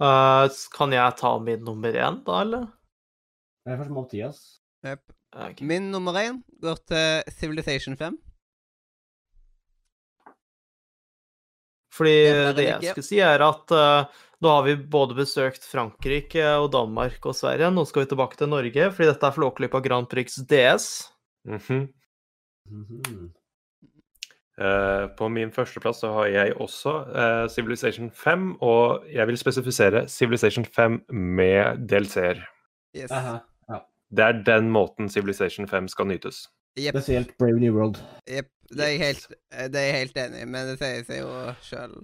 [0.00, 2.66] S- kan jeg ta min nummer én, da, eller?
[3.66, 4.38] Det er først Mathias.
[4.86, 5.02] Yep.
[5.34, 5.66] Okay.
[5.66, 8.16] Min nummer én går til Civilization 5.
[11.98, 14.06] Fordi Det det jeg skulle si, er at uh,
[14.44, 17.72] nå har vi både besøkt Frankrike og Danmark og Sverige.
[17.74, 20.86] Nå skal vi tilbake til Norge, fordi dette er Flåklypa Grand Prix DS.
[21.48, 21.88] Mhm.
[22.70, 23.32] Mhm.
[24.58, 30.08] Eh, på min førsteplass så har jeg også uh, Civilization 5, og jeg vil spesifisere
[30.10, 32.40] Civilization 5 med DLC-er.
[32.96, 33.12] Yes.
[33.12, 33.78] Ja.
[34.10, 36.48] Det er den måten Civilization 5 skal nytes.
[36.78, 36.96] Yep.
[36.96, 38.00] Spesielt Brave New World.
[38.26, 38.50] Jepp.
[38.68, 39.28] Det er jeg helt,
[39.72, 41.30] det er jeg helt enig i, men det sier seg jo
[41.64, 41.94] sjøl.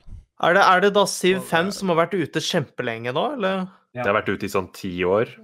[0.43, 3.67] Er det, er det da Civ 5 som har vært ute kjempelenge nå, eller?
[3.95, 4.01] Ja.
[4.03, 5.35] Det har vært ute i sånn ti år,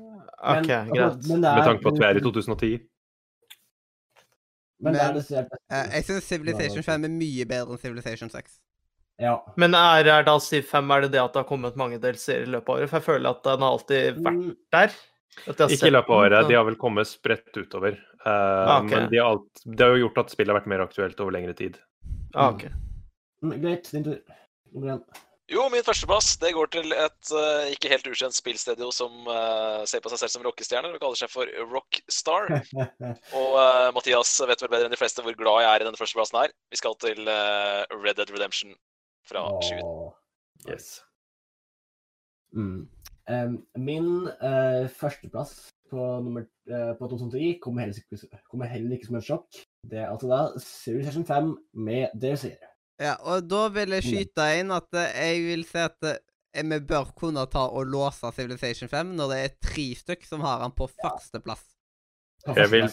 [0.40, 1.28] OK, Men- greit.
[1.28, 2.70] Med tanke på at vi er i 2010.
[4.80, 8.58] Men det er Men- Eh, Jeg syns Civilization 5 er mye bedre enn Civilization 6.
[9.20, 9.34] Ja.
[9.56, 12.42] Men er, er da Civ 5 er det det at det har kommet mange DLC-er
[12.46, 12.88] i løpet av året?
[12.88, 14.90] For jeg føler at den har alltid vært Mm, der.
[15.46, 17.98] At har Ikke i løpet av året, de har vel kommet spredt utover.
[18.24, 18.90] Uh, Ah, ok.
[18.90, 19.38] Men det har,
[19.76, 21.78] de har jo gjort at spillet har vært mer aktuelt over lengre tid.
[22.34, 22.64] ah, ok.
[23.44, 24.18] mm, Greit, din tur.
[25.50, 30.02] Jo, min førsteplass det går til et uh, ikke helt ukjent spillstudio som uh, ser
[30.04, 32.52] på seg selv som rockestjerner og kaller seg for Rockstar.
[33.40, 35.98] Og uh, Mathias vet vel bedre enn de fleste hvor glad jeg er i denne
[35.98, 36.54] førsteplassen her.
[36.70, 38.78] Vi skal til Red Dead Redemption
[39.26, 39.82] fra 20.
[39.82, 40.08] Åh.
[40.70, 41.00] Yes.
[42.54, 42.86] Mm.
[43.30, 46.46] Um, min eh, førsteplass på, nummer,
[46.98, 49.60] på 2010 kommer heller, kommer heller ikke som et sjokk.
[49.90, 51.52] Det er altså da Civilization 5
[51.86, 52.70] med DLC-er.
[53.00, 56.78] Ja, og da vil jeg skyte inn at eh, jeg vil si at eh, vi
[56.84, 60.74] bør kunne ta og låse Civilization 5 når det er tre stykk som har den
[60.76, 61.62] på førsteplass.
[62.56, 62.86] Jeg vil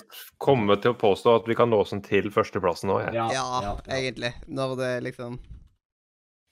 [0.44, 3.16] komme til å påstå at vi kan låse den til førsteplassen òg, jeg.
[3.20, 3.76] Ja, Ja, ja, ja.
[3.96, 4.34] egentlig.
[4.48, 5.38] Når det liksom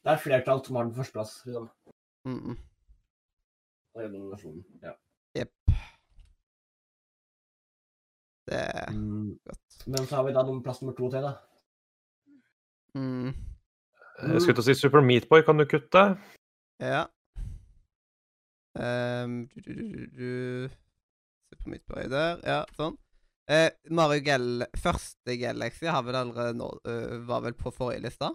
[0.05, 1.33] Det er flertall som har den førsteplass.
[1.47, 1.69] Liksom.
[2.27, 2.57] mm, mm.
[3.95, 4.63] Den.
[4.83, 4.91] Ja.
[5.35, 5.75] Jepp.
[8.47, 9.39] Det er Mm.
[9.47, 9.87] godt.
[9.87, 11.33] Men så har vi da plass nummer to til, da.
[12.95, 13.33] Mm.
[14.23, 16.03] Jeg skulle til å si Super Meatboy, kan du kutte?
[16.79, 17.05] Ja.
[18.75, 20.29] Um, du, du, du, du,
[20.67, 20.81] Super
[21.45, 22.39] Se på mitt bøy der.
[22.43, 22.95] Ja, sånn.
[23.45, 28.31] Eh, Mario Gel Første Galaxy har vel allerede nå, uh, var vel på forrige liste?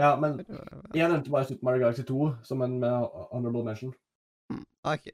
[0.00, 0.38] Ja, men
[0.94, 3.92] jeg nevnte bare Super Mario Galaxy 2 som en uh, honorable mention.
[4.48, 5.10] Mm, OK.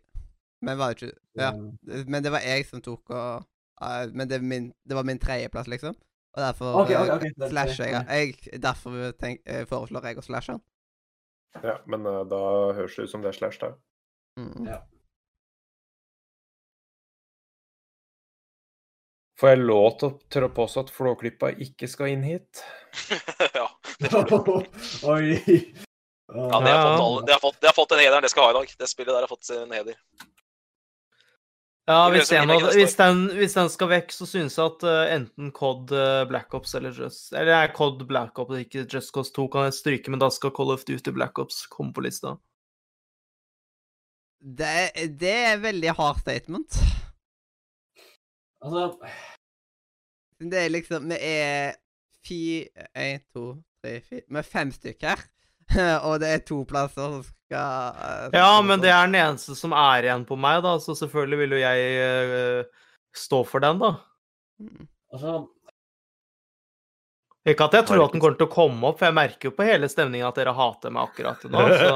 [0.63, 1.51] Men var det ikke Ja.
[2.07, 3.43] Men det var jeg som tok og
[3.83, 5.99] uh, Men det, min, det var min tredjeplass, liksom.
[6.37, 7.49] Og derfor okay, okay, okay.
[7.49, 10.63] slasher jeg, det- jeg Derfor tenk, eh, foreslår jeg å slashe den.
[11.65, 12.41] Ja, men uh, da
[12.77, 13.73] høres det ut som det er slash, da.
[14.37, 14.67] Mm.
[14.69, 14.83] Ja.
[19.41, 22.61] Får jeg lov til, å påstå at Flåklypa ikke skal inn hit?
[23.59, 23.67] ja.
[25.13, 25.37] Oi.
[25.37, 28.21] ja, det har fått, det har fått, det har fått en heder.
[28.25, 28.73] det skal ha i dag.
[28.81, 29.97] Det spillet der har fått sin heder.
[31.87, 35.13] Ja, hvis, en, av- hvis, den, hvis den skal vekk, så synes jeg at eh,
[35.21, 39.31] enten COD eh, Black Ops eller Just Eller er COD Black Ops, ikke Just Cause
[39.37, 42.35] 2 kan jeg stryke, men da skal Call of Duty Black Ops komme på lista.
[44.43, 44.73] Det,
[45.21, 46.75] det er veldig hard statement.
[48.61, 48.83] Altså,
[50.41, 51.79] Det er liksom Vi er
[52.27, 53.47] fire Én, to,
[53.83, 55.25] tre, fire Vi er fem stykker her.
[56.09, 59.75] Og det er to plasser som skal eh, Ja, men det er den eneste som
[59.77, 63.95] er igjen på meg, da, så selvfølgelig vil jo jeg uh, stå for den, da.
[64.61, 64.87] Mm.
[65.13, 65.35] altså
[67.47, 69.55] Ikke at jeg tror at den kommer til å komme opp, for jeg merker jo
[69.55, 71.61] på hele stemningen at dere hater meg akkurat nå.
[71.79, 71.91] Så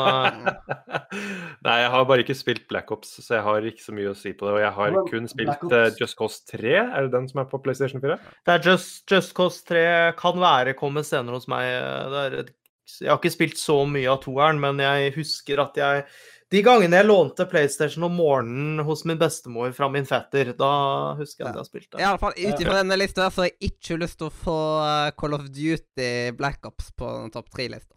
[1.67, 4.17] Nei, jeg har bare ikke spilt Black Ops, så jeg har ikke så mye å
[4.17, 4.53] si på det.
[4.55, 6.77] Og jeg har kun spilt eh, Just Cause 3.
[6.85, 8.17] Er det den som er på PlayStation 4?
[8.47, 9.83] det er Just, Just Cause 3
[10.21, 11.67] kan være kommer senere hos meg.
[12.15, 12.55] Det er, et-
[12.99, 16.05] jeg har ikke spilt så mye av toeren, men jeg husker at jeg
[16.51, 20.71] De gangene jeg lånte PlayStation om morgenen hos min bestemor fra min fetter, da
[21.15, 22.01] husker jeg at jeg har spilt det.
[22.03, 24.57] I alle fall, Ut ifra denne lista så har jeg ikke lyst til å få
[24.83, 27.95] eh, Call of Duty Black Ops på den topp tre-lista.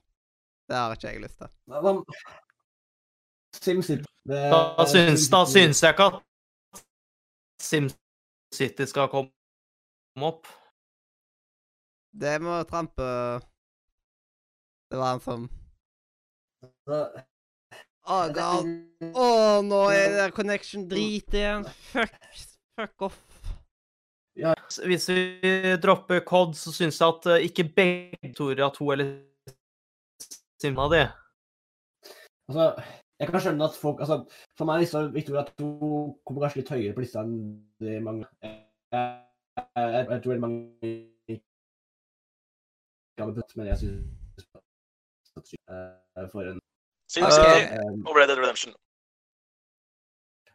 [0.69, 1.49] Det har ikke jeg lyst til.
[3.57, 6.83] SimCity Da syns, da syns jeg ikke at
[7.63, 10.45] SimCity skal komme opp.
[12.13, 13.05] Det må trampe
[14.93, 15.45] Det var han som
[16.85, 16.97] Å,
[18.13, 18.67] oh, god.
[19.17, 19.25] Å,
[19.65, 21.65] nå er det connection drit igjen.
[21.89, 22.13] Fuck.
[22.77, 23.17] Fuck off.
[24.85, 29.11] Hvis vi dropper COD, så syns jeg at eh, ikke begge Victoria 2 eller
[30.61, 31.07] Simma det.
[32.51, 32.69] Altså,
[33.17, 34.21] jeg kan skjønne at folk altså,
[34.59, 35.69] For meg er Victoria 2
[36.21, 37.37] kommer kanskje litt høyere på lista enn
[37.81, 38.59] det mange jeg,
[38.93, 40.97] jeg, jeg, tror veldig mange
[41.33, 44.22] ikke har putt, men jeg syns
[46.31, 46.59] for en
[47.09, 48.73] SimCity og Red Dead Redemption.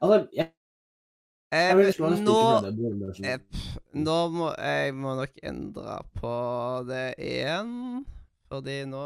[0.01, 0.53] altså, jeg,
[1.51, 2.41] Eh, en nå
[3.25, 3.39] eh,
[3.97, 6.33] Nå må jeg må nok endre på
[6.91, 8.05] det igjen.
[8.53, 9.05] Fordi nå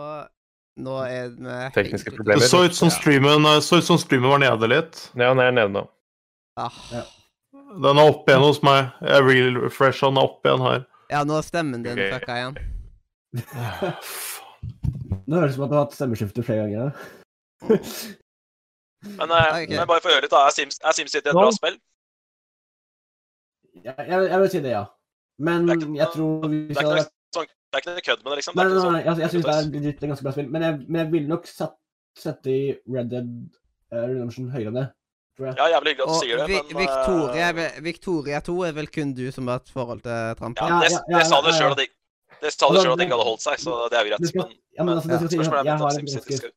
[0.83, 2.41] Nå er vi med Tekniske problemer.
[2.41, 5.03] Det så ut som streamen, eh, så ut som streamen var nede litt.
[5.13, 5.85] Ja, den er nede nå.
[6.57, 6.79] Ah.
[6.91, 7.03] Ja.
[7.83, 8.89] Den er oppe igjen hos meg.
[9.05, 10.87] Jeg real refresh, den er oppe igjen her.
[11.13, 12.17] Ja, nå er stemmen din okay.
[12.17, 12.57] fucka igjen.
[15.27, 16.93] Nå høres det ut som at du har hatt stemmeskifte flere ganger.
[19.03, 19.67] Men, eh, okay.
[19.75, 20.45] men bare for å høre litt, da.
[20.47, 21.41] Er, Sims, er SimCity et no.
[21.43, 21.75] bra spill?
[23.83, 24.85] jeg, jeg, jeg vil si det, ja.
[25.43, 27.95] Men Det ikke- jeg tror vi Det er skal ikke noe, sånn, det er ikke
[27.97, 28.55] noe kødd med det, liksom.
[28.55, 30.51] Det Nei, nei, nei, jeg, jeg syns det er sånn, et ganske bra spill.
[30.55, 31.77] Men jeg, men jeg ville nok satt,
[32.19, 33.31] sette i Red Dead
[33.91, 34.87] uh, Redemption høyere enn det.
[35.33, 35.57] Tror jeg.
[35.57, 38.57] Ja, jævlig hyggelig at du Og sier det, Vi, men Victoria, eh, er Victoria 2
[38.69, 40.61] er vel kun du som har et forhold til Tramp?
[40.61, 41.59] ja, Ja, det, ja, ja, det sa du ja, ja.
[41.59, 41.89] sjøl at det
[42.43, 44.05] det sa du Altså, selv at det det- ikke hadde holdt seg, så det er
[44.05, 44.35] jo Det greit.
[44.35, 46.53] Men ja, men altså, det si spørsmålet er om har en SimCity ganske, skal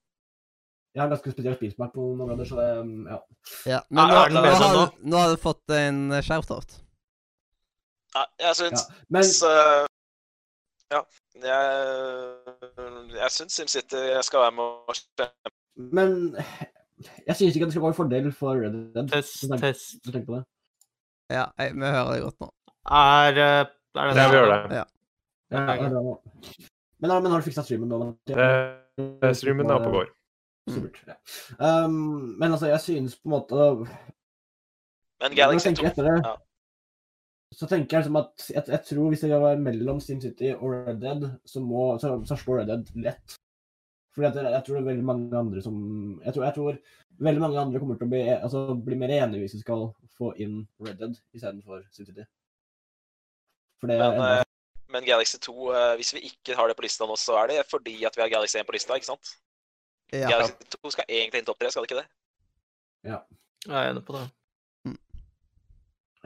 [0.96, 3.18] jeg har ganske spesiell spillsmak på noen områder, så det um, Ja.
[3.68, 4.86] Ja, men nå, nå, er nå, har, nå?
[4.86, 6.78] du- nå har du fått en eh, shout-out.
[8.16, 8.54] Nei, jeg ja.
[8.54, 9.86] syns Men eh,
[10.96, 11.02] Ja.
[11.36, 15.52] Jeg, jeg syns SimCity skal være med og stemme.
[15.76, 16.14] Men
[17.28, 19.10] jeg syns ikke at det skal være en fordel for Red Dead.
[19.12, 20.00] Test, tenk- test.
[20.14, 20.44] tenk på det.
[21.34, 22.50] Ja, jeg, vi hører det godt nå.
[22.86, 24.76] Er, eh, det, det Ja, vi gjør det.
[24.80, 24.84] Ja,
[25.52, 28.00] Men, men har du fiksa streamen nå?
[28.34, 30.12] Eh, Streamen er oppe og går.
[30.72, 30.98] Supert.
[31.06, 31.16] Ja.
[31.86, 33.56] Um, men altså, jeg synes på en måte
[35.22, 36.32] Men Galaxy 2 etter det, ja.
[37.54, 40.72] så tenker jeg liksom at jeg, jeg tror hvis det skal være mellom City og
[40.74, 43.38] Red Dead, så, må, så, så slår Red Dead lett.
[44.16, 45.78] Fordi jeg, jeg tror det er veldig mange andre som
[46.24, 46.80] jeg tror, jeg tror
[47.30, 50.32] veldig mange andre kommer til å bli, altså, bli mer enige hvis vi skal få
[50.42, 52.26] inn Red Dead istedenfor SimCity.
[53.80, 54.45] For det Men, er
[54.96, 57.60] men Galaxy 2, eh, hvis vi ikke har det på lista nå, så er det
[57.68, 59.36] fordi at vi har Galaxy 1 på lista, ikke sant?
[60.14, 60.30] Ja.
[60.32, 62.08] Galaxy 2 skal egentlig inn topp 3, skal det ikke det?
[63.12, 63.22] Ja.
[63.66, 64.26] Jeg er enig på det.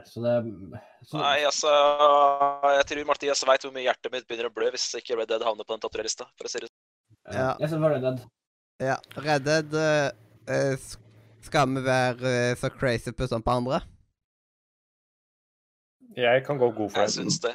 [0.06, 0.32] Så det
[1.04, 1.68] så, Nei, altså
[2.78, 5.44] Jeg tror Mathias veit hvor mye hjertet mitt begynner å blø hvis ikke Red Dead
[5.44, 7.36] havner på den topp tre-lista, for å si det sånn.
[7.36, 7.50] Ja.
[7.60, 8.22] Jeg ser for Red Dead.
[8.80, 8.96] ja.
[9.20, 10.88] Red Dead eh,
[11.44, 13.82] Skal vi være uh, så crazy på som på andre?
[16.16, 17.10] Jeg kan gå god for det.
[17.10, 17.54] Jeg syns Ja.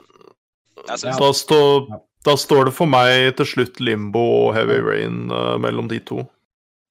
[0.75, 1.59] Da, stå,
[2.25, 6.25] da står det for meg til slutt Limbo og Heavy Rain uh, mellom de to.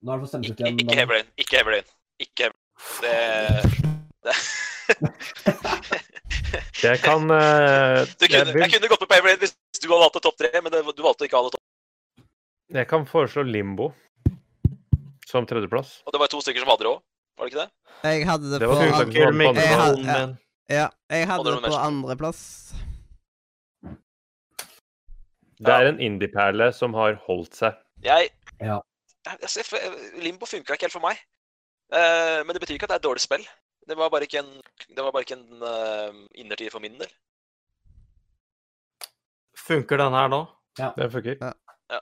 [0.04, 1.28] Ut Ikke, ikke Heavy Rain.
[1.40, 1.90] Ikke Heavy Rain.
[2.20, 2.56] Ikke Heavy
[3.04, 3.14] Det,
[4.28, 4.36] det.
[6.84, 9.54] Jeg kan uh, Du jeg, kunne, jeg jeg kunne gått med på Heavy Rain hvis
[9.80, 11.64] du hadde valgt topp tre, men det, du valgte ikke å ha det topp
[12.74, 13.92] jeg kan foreslå Limbo
[15.28, 16.00] som tredjeplass.
[16.06, 17.02] Og det var to stykker som hadde det òg,
[17.38, 17.70] var det ikke det?
[18.04, 19.62] Jeg hadde det, Det på andre.
[19.62, 20.24] Jeg ja.
[20.72, 22.42] Ja, jeg hadde det på andreplass.
[25.66, 27.78] Det er en indie-perle som har holdt seg.
[28.04, 28.30] Jeg,
[28.60, 28.80] Ja.
[29.26, 29.64] jeg,
[30.22, 31.20] Limbo funka ikke helt for meg.
[31.92, 33.44] Eh, men det betyr ikke at det er et dårlig spill.
[33.88, 34.62] Det var bare ikke en,
[34.96, 37.10] det var bare ikke en uh, innertid for min del.
[39.66, 40.46] Funker den her nå?
[40.78, 40.90] Ja.
[40.96, 41.36] Det funker.
[41.40, 41.52] Ja.
[41.92, 42.00] Ja.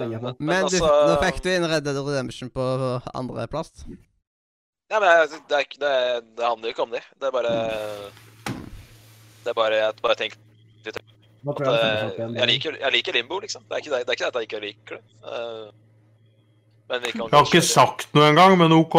[0.00, 2.64] lenge Eh, men, altså, du, nå fikk du inn Red Dead Redemption på
[3.12, 3.84] andreplass.
[4.88, 5.10] Ja, men
[5.50, 5.92] det, er, det,
[6.38, 7.02] det handler jo ikke om det.
[7.20, 7.52] Det er bare
[9.44, 10.38] Det er bare Jeg bare tenker
[11.52, 13.62] at jeg eh, jeg liker, jeg liker Limbo, liksom.
[13.68, 15.04] Det er ikke det, det er ikke det at jeg ikke liker det.
[15.32, 15.66] Eh,
[16.88, 18.94] men vi kan Jeg har ikke sagt noe engang, men OK.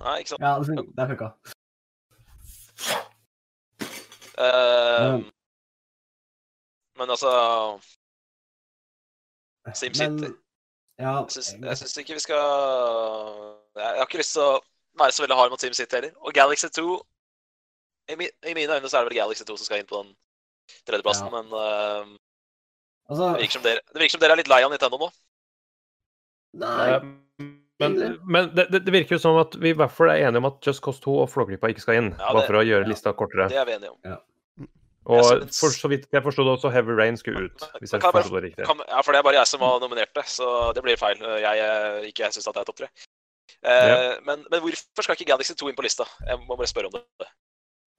[0.00, 0.40] Nei, ikke sant.
[0.40, 1.30] Ja, det det funka.
[4.40, 5.30] Uh, Men-
[6.96, 7.30] men altså
[9.74, 10.30] SimCity.
[10.98, 12.36] Ja, Jeg syns, jeg syns ikke vi skal
[13.76, 14.60] Jeg jeg har ikke lyst til å
[14.98, 16.10] være så veldig hard mot SimCity heller.
[16.20, 17.02] Og Galaxy 2
[18.10, 20.02] I, mi, I mine øyne så er det vel Galaxy 2 som skal inn på
[20.02, 20.16] den
[20.88, 21.42] tredjeplassen, Ja.
[21.42, 22.16] men uh,
[23.10, 25.10] altså det, virker som dere, virker som dere er litt lei av Nintendo nå.
[26.60, 26.86] Nei.
[26.94, 27.02] Eh,
[27.80, 27.94] Men,
[28.28, 30.58] men det, det virker jo som at vi i hvert fall er enige om at
[30.66, 32.10] Just Cause 2 og Flåklypa ikke skal inn.
[32.18, 32.90] Ja, bare for å gjøre ja.
[32.90, 33.46] lista kortere.
[33.48, 34.18] Det er vi enige om.
[35.08, 37.64] Og jeg syns- for så vidt jeg forsto det også, Heavy Rain skulle ut.
[37.80, 38.66] Hvis jeg forsto det riktig.
[38.68, 41.16] Kan, ja, for det er bare jeg som har nominert det, så det blir feil.
[41.40, 42.90] Jeg, jeg ikke jeg syns at det er topp tre.
[43.64, 43.96] Eh, Ja.
[44.28, 46.04] men, men hvorfor skal ikke Galaxy 2 inn på lista?
[46.28, 47.30] Jeg må bare spørre om det.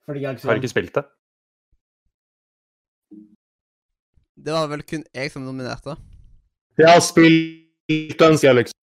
[0.06, 1.04] Fordi Galaxy Har ikke spilt det.
[4.34, 5.96] Det var vel kun jeg som nominerte.
[6.80, 8.78] Jeg har spilt den, sier jeg liksom.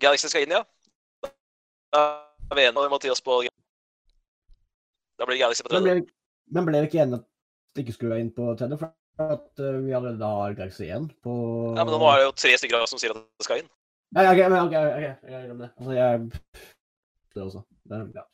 [0.00, 0.62] Galaxy skal inn, ja?
[1.92, 2.00] Da
[2.50, 3.42] er vi Mathias på
[5.18, 6.00] Da blir Galaxy på Men tredje.
[6.00, 6.12] ble,
[6.54, 7.26] men ble vi ikke enige at
[7.76, 8.78] det ikke skulle være inn på tredje?
[8.80, 11.34] For at eh, vi allerede har Galaxy 1 på
[11.76, 13.70] Ja, men nå er det jo tre stykker som sier at det skal inn.
[14.16, 15.14] Ja, ja, ok, men ok, okay.
[15.30, 15.72] jeg glemmer det.
[15.76, 16.30] Altså, jeg
[17.34, 17.62] Det også.
[17.86, 18.24] Det, ja.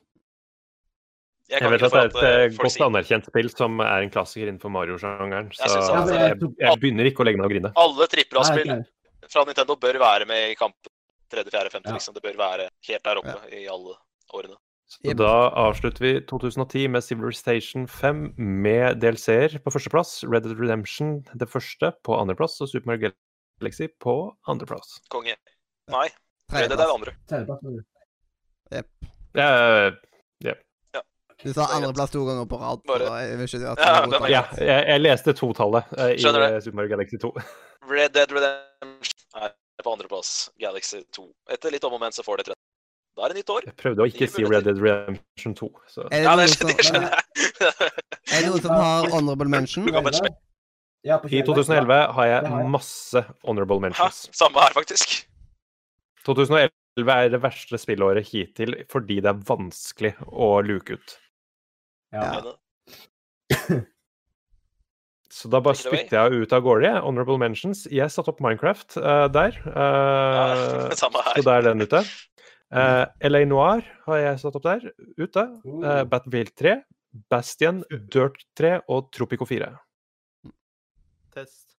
[1.48, 4.10] Jeg Jeg vet at det er eh, et godt sier anerkjent spill som er en
[4.10, 5.52] klassiker innenfor Mario-sjangeren.
[5.54, 7.70] Så Jeg at- jeg, jeg begynner ikke å legge meg og grine.
[7.76, 8.84] alle trippel Nei, A-spill
[9.30, 10.90] fra Nintendo bør være med i kampen
[11.30, 12.14] tredje, fjerde, femte, liksom.
[12.14, 13.94] Det bør være helt der oppe i alle
[14.34, 14.56] årene.
[14.86, 20.22] Så da avslutter vi 2010 med Civilization 5 med DLC-er på førsteplass.
[20.30, 23.10] Red Dead Redemption det første på andreplass, og Super Mario
[23.60, 24.14] Galaxy på
[24.46, 25.00] andreplass.
[25.10, 25.34] Konge.
[25.90, 26.08] Nei,
[26.52, 27.16] Red Dead er det andre.
[27.26, 27.62] Tredjeplass.
[31.44, 32.80] Du sa andreplass to ganger på rad.
[32.88, 36.54] Bare- jeg Ja, jeg, jeg leste totallet uh, i Skjønner det.
[36.56, 37.32] eh, Super Mario Galaxy 2.
[37.92, 39.52] Red Dead Redemption er
[39.84, 40.30] på andreplass.
[40.58, 41.26] Galaxy 2.
[41.52, 42.60] Etter litt om og men så får det tredje.
[43.16, 43.66] Da er det nytt år.
[43.68, 45.68] Jeg prøvde å ikke si Red Dead Redemption 2.
[45.92, 46.08] Så.
[46.12, 46.48] Er det, noen
[46.82, 47.04] som,
[48.32, 49.86] er det noen som har honorable mention?
[49.88, 51.44] I 2011.
[51.46, 53.84] 2011 har jeg masse honorable Hæ?
[53.86, 54.18] mentions.
[54.36, 55.14] Samme her, faktisk.
[56.26, 56.72] 2011
[57.14, 61.16] er det verste spillåret hittil fordi det er vanskelig å luke ut.
[62.16, 63.76] Ja.
[65.36, 66.86] Så da bare spytter jeg ut av gårde.
[66.88, 67.00] jeg.
[67.04, 67.84] Honorable mentions.
[67.92, 69.58] Jeg satte opp Minecraft uh, der.
[69.68, 70.44] ja,
[70.88, 71.10] eh, så
[71.44, 72.00] da er den ute.
[72.72, 74.86] Uh, LA Noir har jeg satt opp der.
[75.20, 75.44] Ute.
[75.66, 75.82] Uh.
[75.84, 76.78] Uh, Battlefield 3,
[77.28, 77.82] Bastion,
[78.14, 79.68] Dirt 3 og Tropico 4.
[81.36, 81.76] Test.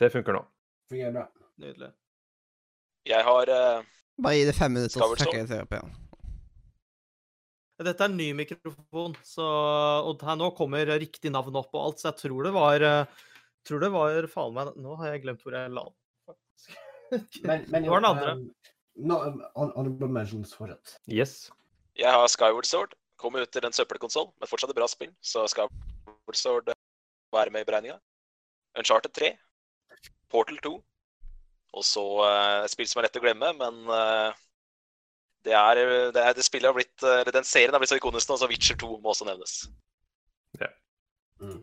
[0.00, 0.44] Det funker nå.
[0.92, 1.26] Fungerer bra.
[1.64, 1.90] Nydelig.
[3.08, 3.88] Jeg har uh,
[4.20, 5.96] Bare gi det fem minutter, så trekker jeg det opp igjen.
[7.80, 9.44] Dette er en ny mikrofon, så,
[10.04, 13.20] og her nå kommer riktig navn opp og alt, så jeg tror det var eh,
[13.64, 15.96] tror det var faen meg Nå har jeg glemt hvor jeg la den.
[17.42, 18.34] Men, men Det var den andre.
[18.36, 18.42] um,
[19.10, 20.98] no, um, hon- honorable mentions fortsatt.
[21.10, 21.48] Yes.
[21.98, 22.92] Jeg har Skyward Sword.
[23.20, 25.10] Kom ut til en søppelkonsoll, men fortsatt et bra spill.
[25.20, 26.78] Så Skyward Sword eh,
[27.34, 27.96] være med i beregninga.
[28.78, 29.32] Uncharted 3.
[30.30, 30.76] Portal 2.
[31.74, 34.38] Og så uh, spill som er lett å glemme, men eh,
[35.44, 35.74] det er,
[36.14, 38.36] det er det spillet har blitt eh, eller Den serien har blitt så ikonisk nå,
[38.36, 39.54] så Witcher 2 må også nevnes.
[41.40, 41.62] Mm.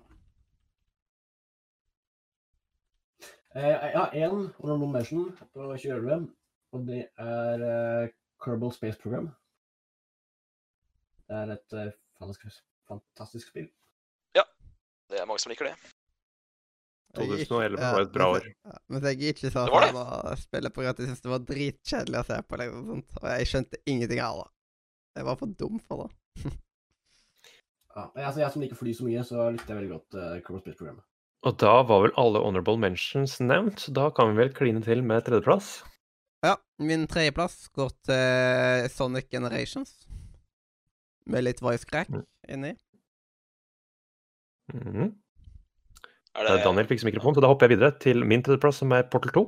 [3.56, 6.34] Eh, Jeg har én honorable mention på 2011,
[6.72, 7.68] og det er
[8.04, 8.10] uh,
[8.44, 9.30] Kerbal Space Program.
[11.28, 13.70] Det er et eh, fantastisk, fantastisk spill.
[15.10, 15.97] Det er mange som liker det.
[17.18, 18.42] Jeg er 2011 var et bra år.
[18.44, 19.92] jeg- ja, jeg ikke sa Det var det.
[19.92, 23.18] fan på grunn av at jeg syntes det var dritkjedelig å se på, liksom, sånt,
[23.24, 24.50] og jeg skjønte ingenting av det.
[25.18, 26.16] Jeg var for dum for det.
[27.98, 30.62] Ja, altså, jeg som liker fly så mye, så likte jeg veldig godt uh, Cross
[30.62, 31.02] Space-programmet.
[31.44, 33.88] Og da var vel alle honorable mentions nevnt.
[33.92, 35.82] Da kan vi vel kline til med tredjeplass.
[36.46, 40.06] Ja, min tredjeplass går til Sonic Generations.
[41.26, 42.24] Med litt voice crack Mm.
[42.48, 42.76] inni.
[46.38, 48.92] Er Eh, det, Daniel fikk mikrofon, så da hopper jeg videre til min tredjeplass, som
[48.94, 49.44] er Portal 2.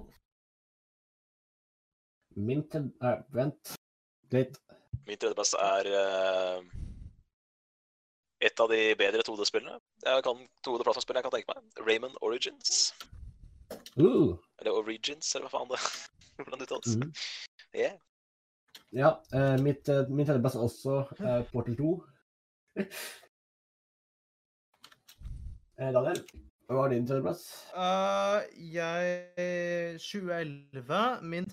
[2.50, 3.76] Min til Nei, vent
[4.34, 4.58] litt.
[5.06, 6.64] Min tredjeplass er uh,
[8.42, 9.78] et av de bedre 2D-spillene.
[10.06, 11.86] Jeg kan 2D-plattformspill jeg kan tenke meg.
[11.86, 12.94] Raymond Origins.
[13.98, 15.82] Uh, Eller Origins, eller hva faen det
[16.40, 16.96] Hvordan det uttales.
[16.96, 17.14] Mhm.
[17.76, 17.98] Yeah.
[18.98, 21.96] ja, uh, mitt, uh, min tredjeplass er også eh, Portal 2.
[25.80, 26.18] Eh, Daniel,
[26.70, 27.42] hva var din tredjeplass?
[27.74, 31.48] Uh, jeg 2011 Min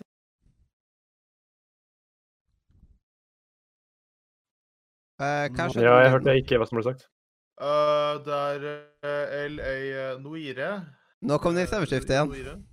[5.16, 7.06] Eh, hva skjedde Ja, jeg hørte ikke hva som ble sagt.
[7.56, 8.64] Uh, Det er
[9.00, 9.76] uh, LA
[10.20, 10.70] Noire.
[11.24, 12.66] Nå kom det i stemmeskiftet igjen.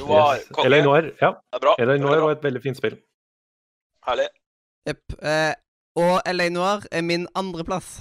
[0.00, 0.46] Noir, Yes.
[0.64, 1.34] LA Noir, ja.
[1.84, 2.96] LA Noir var et veldig fint spill.
[4.08, 4.30] Herlig.
[4.88, 5.04] Jepp.
[5.20, 5.52] Uh,
[6.00, 7.98] og LA Noir er min andreplass.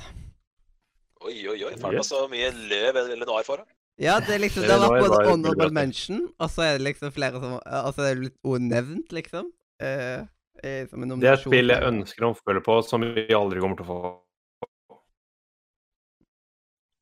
[1.20, 1.74] Oi, oi, oi.
[1.80, 2.08] Faen, Yes.
[2.08, 3.66] så mye løv eller Noir for.
[4.00, 7.12] Ja, det er liksom Det har vært både honorable mention, og så er det liksom
[7.12, 9.50] flere som Og så er det litt onevnt, liksom.
[9.84, 10.24] Eh,
[10.64, 13.60] eh, som en Det er et spill jeg ønsker å følge på, som vi aldri
[13.60, 15.00] kommer til å få.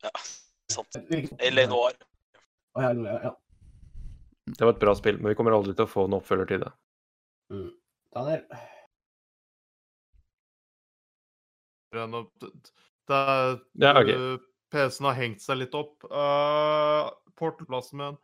[0.04, 0.12] Ja,
[0.74, 0.98] sant.
[1.40, 1.94] Eller LA år.
[2.78, 3.36] Ja, ja, ja.
[4.48, 6.66] Det var et bra spill, men vi kommer aldri til å få en oppfølger til
[6.66, 6.74] det.
[8.16, 8.44] Daniel.
[13.08, 14.16] Den Det er Ja, okay.
[14.16, 16.04] eh, PC-en har hengt seg litt opp.
[16.12, 17.08] Uh,
[17.40, 18.18] Portalplassen min.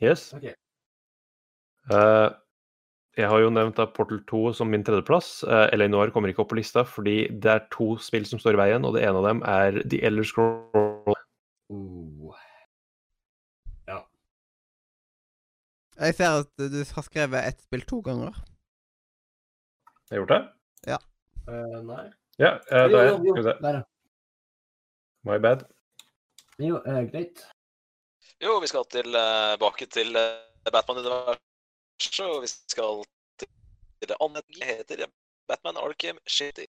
[0.00, 0.30] Yes.
[0.32, 0.54] Okay.
[1.90, 2.32] Uh,
[3.18, 5.42] jeg har jo nevnt da Portal 2 som min tredjeplass.
[5.44, 8.56] Uh, LA Noir kommer ikke opp på lista fordi det er to spill som står
[8.56, 11.18] i veien, og det ene av dem er The Elder Scroll.
[11.68, 12.38] Uh.
[16.00, 18.32] Jeg ser at du har skrevet ett spill to ganger.
[20.08, 20.38] Jeg Har gjort det?
[21.50, 22.06] Eh, nei.
[22.40, 23.18] Ja, eh, Jo, er jeg.
[23.20, 23.54] Skal vi se.
[23.62, 23.82] Der, ja.
[25.28, 25.64] My bad.
[26.58, 27.42] Jo, eh, greit.
[28.40, 33.02] Jo, vi skal tilbake til eh, Batman-universet, og vi skal
[33.40, 35.04] til det andre heter
[35.48, 36.64] Batman Arkham Shitty.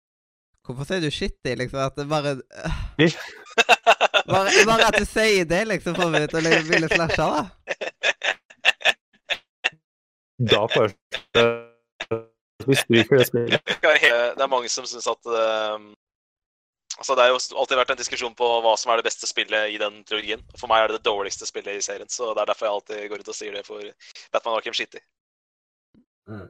[0.66, 1.80] Hvorfor sier du shitty, liksom?
[1.80, 2.36] At det bare
[4.34, 7.46] bare, bare at du sier det, liksom, får meg til å ville slashe, da.
[10.50, 11.69] Da at
[12.70, 13.74] vi stryker det spillet.
[14.38, 15.90] Det er mange som syns at eh,
[17.00, 19.72] Altså, Det har jo alltid vært en diskusjon på hva som er det beste spillet
[19.72, 20.42] i den trilogien.
[20.60, 23.06] For meg er det det dårligste spillet i serien, så det er derfor jeg alltid
[23.12, 25.00] går ut og sier det for Batman Arkham City.
[26.28, 26.50] Mm.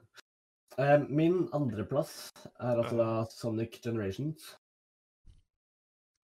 [0.80, 4.56] Eh, min andreplass er altså da Sonic Generations.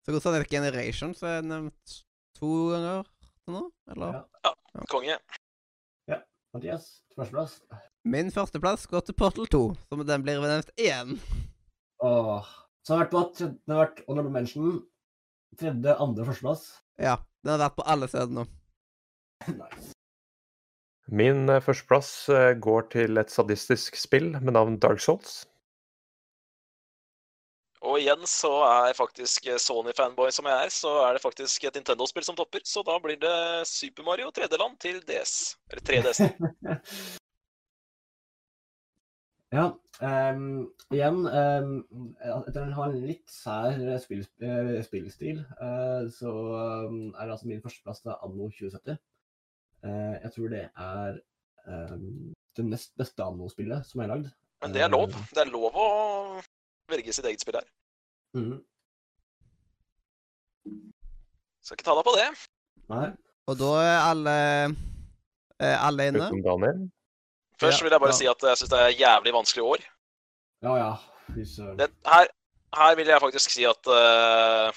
[0.02, 1.96] Så godt Sonic Generations er nevnt
[2.38, 3.06] to ganger
[3.44, 3.62] til nå,
[3.94, 4.22] eller?
[4.46, 4.52] Ja.
[4.90, 5.18] Konge.
[6.10, 6.20] Ja.
[6.54, 7.60] Mathias, førsteplass.
[8.06, 9.60] Min førsteplass går til Portal 2,
[9.90, 11.16] som den blir nevnt igjen.
[12.06, 12.52] Åh.
[12.86, 14.76] Så har vært på tredje, den har vært honorable mention.
[15.58, 16.62] Tredje, andre, førsteplass.
[17.02, 18.44] Ja, den har vært på alle steder nå.
[19.56, 19.90] nice.
[21.10, 25.42] Min eh, førsteplass eh, går til et sadistisk spill med navn Dark Souls.
[27.82, 32.26] Og igjen så er faktisk Sony-fanboy som jeg er, så er det faktisk et Nintendo-spill
[32.26, 32.62] som topper.
[32.62, 33.36] Så da blir det
[33.66, 35.56] Super Mario tredjeland til DS.
[35.74, 36.26] Eller 3DS.
[39.54, 39.66] ja.
[40.02, 40.46] um,
[40.94, 41.74] igjen, um,
[42.46, 46.32] etter å ha en litt sær spill, eh, spillstil, uh, så
[46.86, 48.98] um, er det altså min førsteplass til Anno 2070.
[49.86, 51.20] Uh, jeg tror det er
[51.68, 54.30] um, det nest beste Anno-spillet som er lagd.
[54.64, 55.12] Men det er lov.
[55.30, 55.86] Det er lov å
[56.90, 57.68] velge sitt eget spill her.
[58.36, 58.58] Mm.
[61.62, 62.26] Skal ikke ta deg på det.
[62.92, 63.06] Nei.
[63.50, 64.36] Og da er alle
[65.60, 66.26] eh, alle inne.
[66.26, 66.84] Utenom Daniel.
[67.60, 68.18] Først Ja, vil jeg bare ja.
[68.18, 69.86] si at jeg syns det er jævlig vanskelig år.
[70.66, 70.90] Ja ja.
[71.78, 72.28] Det, her,
[72.76, 74.70] her vil jeg faktisk si at uh...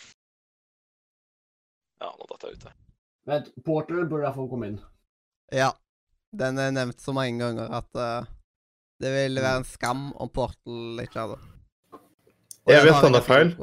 [1.99, 2.65] Ja, nå datt jeg ut
[3.29, 4.79] Vent, Men Porter burde i hvert komme inn.
[5.53, 5.73] Ja.
[6.39, 8.27] Den er nevnt så mange ganger at uh,
[9.01, 11.37] det ville være en skam om Portal ikke hadde.
[12.65, 13.53] Og Jeg vet den er feil.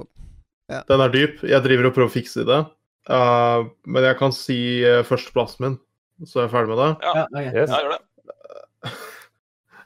[0.73, 0.81] Ja.
[0.89, 1.45] Den er dyp.
[1.47, 2.63] Jeg driver og prøver å fikse det.
[3.07, 5.77] Uh, men jeg kan si uh, førsteplassen min,
[6.27, 6.91] så er jeg ferdig med det.
[7.07, 7.13] Ja.
[7.15, 7.51] Ja, ok.
[7.55, 7.71] Yes.
[7.71, 8.01] Ja, gjør det.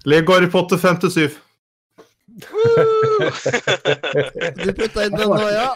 [0.05, 1.39] Lego Harry Potter 5 til 7.
[4.65, 5.75] Du putta inn den nå, ja?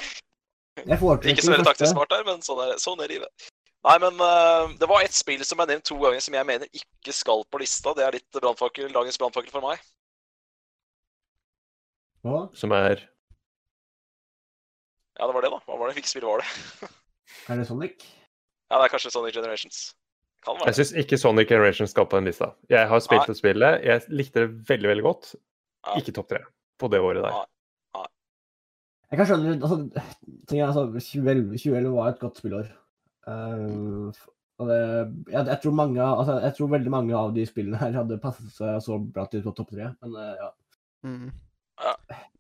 [0.85, 3.51] Ikke så veldig taktisk smart der, men sånn er, sånn er livet.
[3.85, 6.71] Nei, men uh, det var et spill som jeg nevnte to ganger som jeg mener
[6.73, 7.93] ikke skal på lista.
[7.97, 9.83] Det er litt brandfakkel, dagens brannfakkel for meg.
[12.25, 12.47] Hva?
[12.57, 13.05] Som er
[15.19, 15.61] Ja, det var det, da.
[15.69, 15.99] Hva var det?
[15.99, 16.49] Hvilket spill var det?
[17.53, 18.09] er det Sonic?
[18.73, 19.91] Ja, det er kanskje Sonic Generations.
[20.45, 22.53] Jeg syns ikke Sonic Generation skal på den lista.
[22.73, 23.81] Jeg har spilt det spillet.
[23.87, 25.35] Jeg likte det veldig, veldig godt.
[25.99, 26.45] Ikke topp tre
[26.81, 27.35] på det året der.
[27.35, 28.07] Nei.
[29.13, 29.77] Jeg kan skjønne altså,
[30.51, 32.71] ting er, altså 2011, 2011 var et godt spillår.
[33.29, 34.11] Uh,
[34.59, 34.79] og det,
[35.31, 38.51] jeg, jeg, tror mange, altså, jeg tror veldig mange av de spillene her hadde passet
[38.57, 39.93] seg så bra til på topp tre.
[40.03, 40.51] Men uh, ja,
[41.05, 41.29] Mm.
[41.85, 41.91] Ja.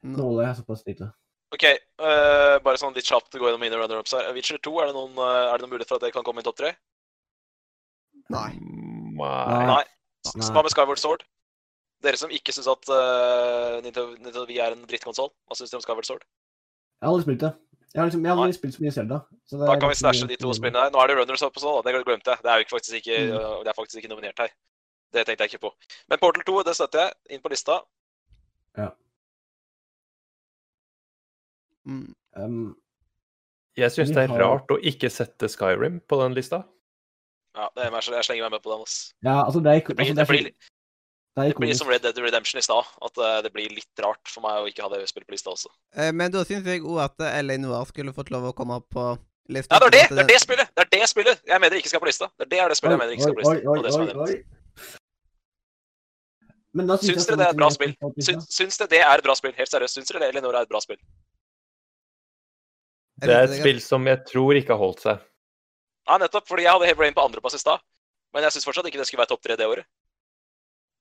[0.00, 1.10] Nå- holder jeg såpass lite.
[1.52, 1.64] OK,
[2.00, 4.30] uh, bare sånn litt kjapt å gå gjennom mine runner-ups her.
[4.32, 6.46] Witcher 2, er det noen, er det noen mulighet for at det kan komme i
[6.46, 6.70] topp tre?
[8.32, 8.50] Nei.
[9.18, 9.66] Nei.
[9.68, 9.84] Nei.
[10.52, 11.24] Hva med Skyward Sword?
[12.04, 15.80] Dere som ikke syns at uh, Nintendo, Nintendo Wii er en drittkonsoll, hva syns dere
[15.80, 16.24] om Skyward Sword?
[17.00, 17.52] Jeg har aldri spilt det.
[17.94, 19.18] Jeg har, liksom, jeg har aldri spilt så mye Zelda.
[19.46, 20.90] så det Da kan vi stæsje de to spillene her.
[20.90, 22.42] Nå er det runners up og sånn, det glemte jeg.
[22.42, 23.62] Det er faktisk ikke, Mm.
[23.64, 24.50] det er faktisk ikke nominert her.
[25.14, 25.70] Det tenkte jeg ikke på.
[26.10, 27.12] Men Portal 2, det støtter jeg.
[27.30, 27.80] Inn på lista.
[31.86, 32.14] Mm.
[32.36, 32.76] Um,
[33.76, 36.64] Jeg syns det er har- rart å ikke sette Skyrim på den lista.
[37.54, 38.82] Ja, det er, jeg slenger meg med på den.
[38.82, 38.96] ass.
[39.22, 40.48] ja, altså, det er, Det blir, altså, det det er, blir,
[41.34, 42.88] det er det blir som Red Dead Redemption i stad.
[43.06, 45.52] At øh, det blir litt rart for meg å ikke ha det spillet på lista
[45.54, 45.70] også.
[45.94, 48.80] Eh, Men da syns jeg òg at Elinor LA Noir skulle fått lov å komme
[48.82, 49.06] opp på
[49.54, 49.74] lista.
[49.76, 50.04] Ja, det er det!
[50.16, 50.74] Det er det spillet!
[50.74, 52.30] Det er det spillet jeg mener ikke skal på lista.
[52.38, 53.54] Det er det, er det spillet jeg mener ikke skal på lista.
[53.54, 54.90] Oi, oi, det er oi, oi.
[56.74, 57.92] Men da Syns syns dere det er et bra spill?
[58.18, 59.52] Syns, syns dere det er et bra spill?
[59.54, 60.98] Helt seriøst, syns dere det Elinor er et bra spill?
[63.22, 65.22] Det er et spill som jeg tror ikke har holdt seg.
[66.04, 67.82] Ja, nettopp, fordi jeg hadde Heavy Rain på andreplass i stad.
[68.34, 69.86] Men jeg syns fortsatt ikke det skulle være topp tre det året.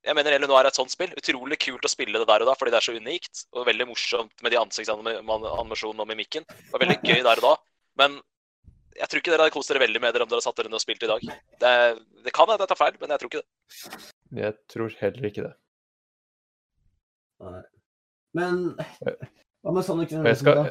[0.04, 1.14] Jeg mener Eleanor er et sånt spill.
[1.16, 3.46] Utrolig kult å spille det der og da, fordi det er så unikt.
[3.56, 6.46] Og veldig morsomt med de ansiktsanimasjonene og mimikken.
[6.48, 7.54] Det var veldig gøy der og da.
[8.04, 8.18] Men
[9.00, 10.78] jeg tror ikke dere hadde kost dere veldig med dere om dere satt dere ned
[10.78, 11.24] og spilt i dag.
[11.64, 11.74] Det,
[12.28, 14.04] det kan hende jeg tar feil, men jeg tror ikke det.
[14.44, 15.54] Jeg tror heller ikke det.
[17.44, 17.64] Nei.
[18.38, 18.62] Men
[19.64, 20.70] hva med Sonic skal, da?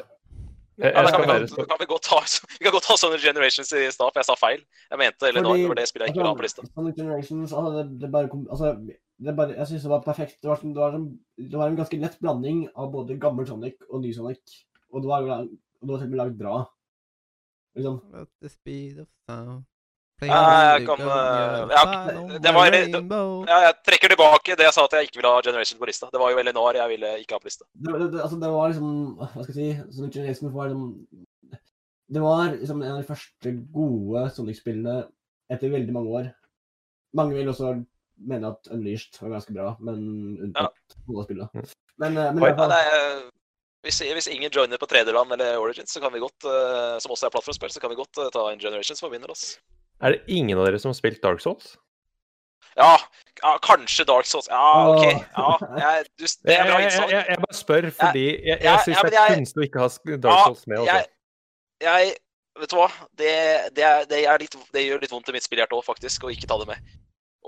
[0.77, 2.19] Jeg, Ja, jeg da kan, vi, kan, kan vi, godt ta,
[2.57, 4.61] vi kan godt ta Sonic Generations i stad, for jeg sa feil.
[4.91, 6.65] Jeg mente eller Fordi- Det var det spillet jeg ikke ville ha på lista.
[6.73, 8.71] Sonic Generations, altså, det, det bare altså,
[9.23, 10.37] det bare, jeg synes det var perfekt.
[10.41, 11.05] Det var, sånn- det, var en,
[11.37, 14.41] det var en ganske lett blanding av både gammel Sonic og ny Sonic.
[14.93, 15.49] Og det var, og
[15.83, 16.55] det var til og med lagd bra.
[17.75, 18.01] Liksom.
[18.41, 19.63] The speed of sound.
[20.27, 21.05] Ja, jeg kan, eh,
[21.73, 21.83] ja,
[22.39, 25.79] det var- Ja, jeg trekker tilbake det jeg sa at jeg ikke ville ha Generation
[25.79, 26.09] på lista.
[26.11, 27.65] Det var jo Eleanor jeg ville ikke ha på lista.
[27.75, 29.97] Det, det, altså, det var liksom Hva skal jeg si?
[29.97, 31.07] Sonic Generation var liksom
[32.13, 35.07] Det var liksom en av de første gode Sonic-spillene
[35.49, 36.33] etter veldig mange år.
[37.15, 37.85] Mange vil også
[38.23, 41.49] mene at Unleashed var ganske bra, men unntatt noen gode spillene.
[41.53, 41.71] Mm.
[41.99, 43.23] Men, eh, men Oi, Ja, fall- det er,
[43.83, 47.25] hvis, hvis ingen joiner på tredjeland eller Origins, så kan vi godt, eh, som også
[47.27, 49.57] er plattformspill, så kan vi godt eh, ta en Generations som vinner, ass.
[50.03, 51.77] Er det ingen av dere som har spilt Dark Souls?
[52.75, 52.97] Ja,
[53.43, 54.47] ja, kanskje Dark Souls.
[54.49, 55.03] Ja, OK.
[55.05, 58.83] Ja, jeg, du, det er bra jeg, jeg, jeg, jeg bare spør fordi jeg, jeg,
[58.87, 59.89] syns ja, det er kunstig å ikke ha
[60.25, 60.81] Dark Ja, Souls med.
[60.83, 60.97] Også.
[60.97, 61.09] jeg,
[61.87, 62.13] jeg
[62.61, 62.85] Vet du hva?
[63.17, 63.29] Det,
[63.73, 66.29] det, er, det, er litt, det gjør litt vondt i mitt spillhjerte òg, faktisk, å
[66.29, 66.91] ikke ta det med.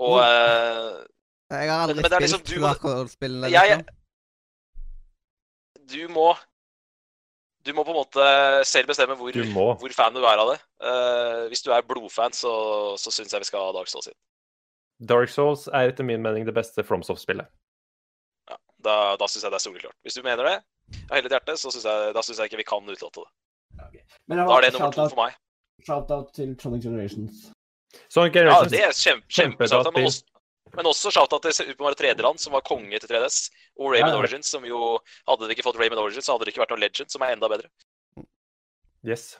[0.02, 0.96] Og eh,
[1.54, 3.52] Jeg har aldri Men- men det liksom spilt du Dark Souls-spillene.
[3.52, 3.84] Liksom.
[5.92, 6.32] du må
[7.66, 8.24] Du må på en måte
[8.68, 9.36] selv bestemme hvor,
[9.80, 10.58] hvor fan du er av det.
[10.82, 12.52] Uh, hvis du er blodfan, så,
[13.00, 14.18] så syns jeg vi skal ha Dark Souls inn.
[15.10, 17.48] Dark Souls er etter min mening det beste FromSoft-spillet.
[18.48, 19.96] Ja, da da syns jeg det er soleklart.
[20.06, 20.54] Hvis du mener det
[21.10, 24.04] av hele ditt hjerte, så syns jeg, da syns jeg ikke vi kan utelate det.
[24.30, 25.34] Men Da er det nummer to for meg.
[25.86, 27.50] shout-out til Tronic Generations.
[28.08, 30.06] Sonic Ja, Generations det er kjempe, kjempe kjempe,
[30.76, 33.38] men også, shout-out til Super Mario 3D-land, som var konge til 3DS.
[33.80, 34.20] Og Rayman Ja, ja.
[34.22, 36.84] Origins, som jo Hadde det ikke fått Rayman Origins, så hadde det ikke vært noe
[36.84, 37.72] Legend, som er enda bedre.
[39.06, 39.36] Yes.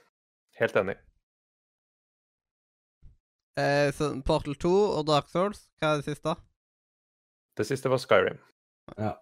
[0.61, 0.97] Helt enig.
[3.61, 6.37] Eh, så Portal 2 og Dark Souls, hva er det siste?
[7.57, 8.41] Det siste var Skyrim.
[8.97, 9.15] Ja.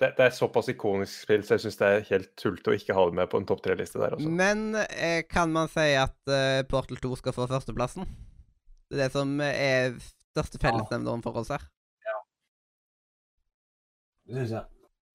[0.00, 2.96] Det, det er såpass ikonisk spill, så jeg syns det er helt tullete å ikke
[2.96, 4.16] ha det med på en topp tre-liste der.
[4.16, 4.30] Også.
[4.32, 8.08] Men eh, kan man si at eh, Portal 2 skal få førsteplassen?
[8.88, 9.98] Det er det som er
[10.30, 11.66] største fellesnevneren for oss her.
[14.30, 14.64] Det syns jeg.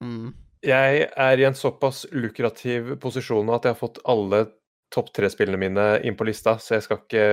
[0.04, 0.28] Mm.
[0.66, 4.46] Jeg er i en såpass lukrativ posisjon at jeg har fått alle
[4.94, 7.26] topp tre-spillene mine inn på lista, så jeg skal ikke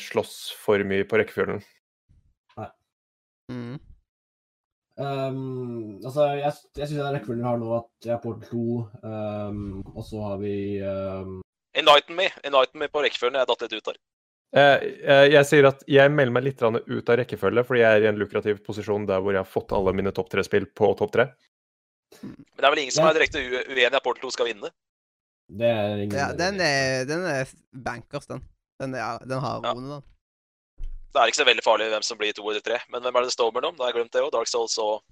[0.00, 1.62] slåss for mye på rekkefølgen.
[3.50, 3.78] Mm.
[5.00, 8.64] Um, altså, jeg, jeg syns den rekkefølgen vi har nå, at jeg har Portal 2,
[9.02, 9.62] um,
[9.94, 11.40] og så har vi um,
[11.74, 12.28] Enlighten me.
[12.44, 13.38] Enlighten me på rekkefølgen.
[13.38, 13.98] Jeg datt litt ut der.
[14.50, 18.06] Eh, eh, Jeg sier at jeg melder meg litt ut av rekkefølge, fordi jeg er
[18.06, 21.12] i en lukrativ posisjon der hvor jeg har fått alle mine topp tre-spill på topp
[21.14, 21.28] tre.
[22.22, 24.72] Men det er vel ingen som er direkte uenig i at Portal 2 skal vinne.
[25.50, 28.42] Det er ingen Ja, den er, den er bankers, den.
[28.80, 29.72] Den, er, den har Ja.
[29.74, 30.06] roene, den.
[31.10, 32.78] Det er ikke så veldig farlig hvem som blir to eller tre.
[32.90, 33.76] Men hvem er det det står mellom?
[33.76, 34.30] Da har jeg glemt det òg.
[34.34, 35.02] Dark Souls og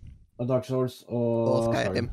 [0.46, 2.10] Dark Souls og, Og Skyrim.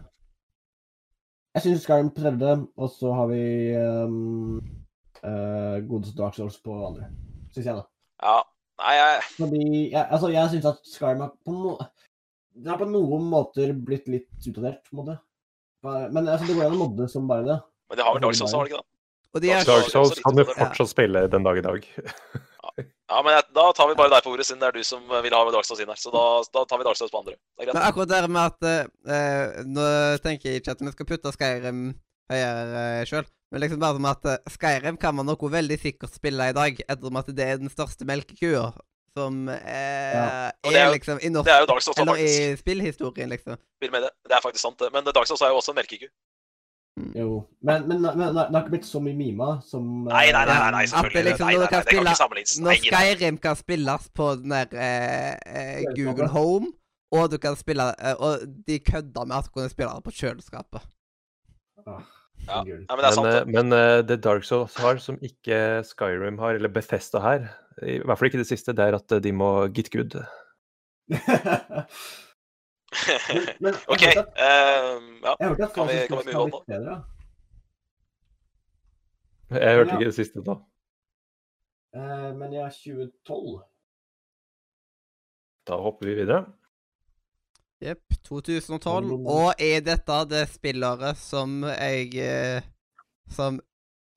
[1.55, 3.43] Jeg syns Skyrim prøvde, tredje, og så har vi
[3.77, 4.57] um,
[5.83, 7.09] godeste Dark Souls på andre.
[7.55, 7.85] Syns jeg, da.
[8.23, 8.39] Ja.
[8.81, 11.77] Nei, jeg Fordi jeg, altså, jeg syns at Skyrim har på, no
[12.55, 15.15] det er på noen måter blitt litt utdatert, på en måte.
[15.83, 17.57] Men altså, det går an å modde som bare det.
[17.89, 18.89] Men det har vel Dark Souls, har det ikke det?
[19.35, 21.87] Og de er, Dark Souls kan du fortsatt spille den dag i dag.
[22.75, 25.03] Ja, men jeg, da tar vi bare deg på ordet, siden det er du som
[25.05, 25.99] vil ha Dark Souls inn her.
[25.99, 26.23] Så da,
[26.55, 27.35] da tar vi Dark Souls på andre.
[27.59, 29.85] Det er Men akkurat det med at uh, Nå
[30.23, 31.83] tenker jeg ikke at vi skal putte Skyrim
[32.31, 36.11] høyere uh, sjøl, men liksom bare som at eh, Skyrim kan man noe veldig sikkert
[36.11, 38.65] spille i dag, ettersom at det er den største melkekua
[39.15, 40.25] som eh, Ja.
[40.59, 43.55] Er er jo- liksom i norsk Det er jo Dark Souls, i spillhistorien, liksom.
[43.81, 44.09] Med det.
[44.27, 44.91] Det er faktisk sant, det.
[44.91, 46.09] Men Dark Souls er jo også en melkeku.
[47.15, 47.45] Jo.
[47.63, 50.71] Men, men, men det har ikke blitt så mye mima som uh, Nei, nei, nei,
[50.75, 51.19] nei, selvfølgelig.
[51.19, 52.57] At liksom, nei, nei, nei, det kan ikke sammenlignes.
[52.59, 52.81] Når.
[52.83, 56.73] Skyrim kan spilles på den der eh, eh, Google Home,
[57.15, 60.15] og du kan spille eh, Og de kødda med at du kunne spille det på
[60.19, 60.87] kjøleskapet.
[61.85, 62.03] Ah,
[62.47, 62.61] Ja.
[62.61, 63.53] Ja, men det er sant, eh, det.
[63.55, 67.47] men eh, det Dark Souls har, som ikke Skyrim har, eller Bethesda her,
[67.83, 70.13] i hvert fall ikke det siste, det er at eh, de må get good.
[73.35, 74.03] men, men jeg OK.
[74.05, 75.33] hørte at, ehm, ja.
[75.39, 77.03] jeg hørte at Kan vi- kan vi 76 move on.
[79.51, 79.97] Jeg hørte Ja.
[79.99, 80.55] ikke det siste da.
[81.95, 83.61] Uh, men er 2012
[85.67, 86.45] Da hopper vi videre.
[87.85, 88.17] Jepp.
[88.25, 89.11] 2012.
[89.29, 92.65] Og er dette det spillåret som jeg eh,
[93.35, 93.59] Som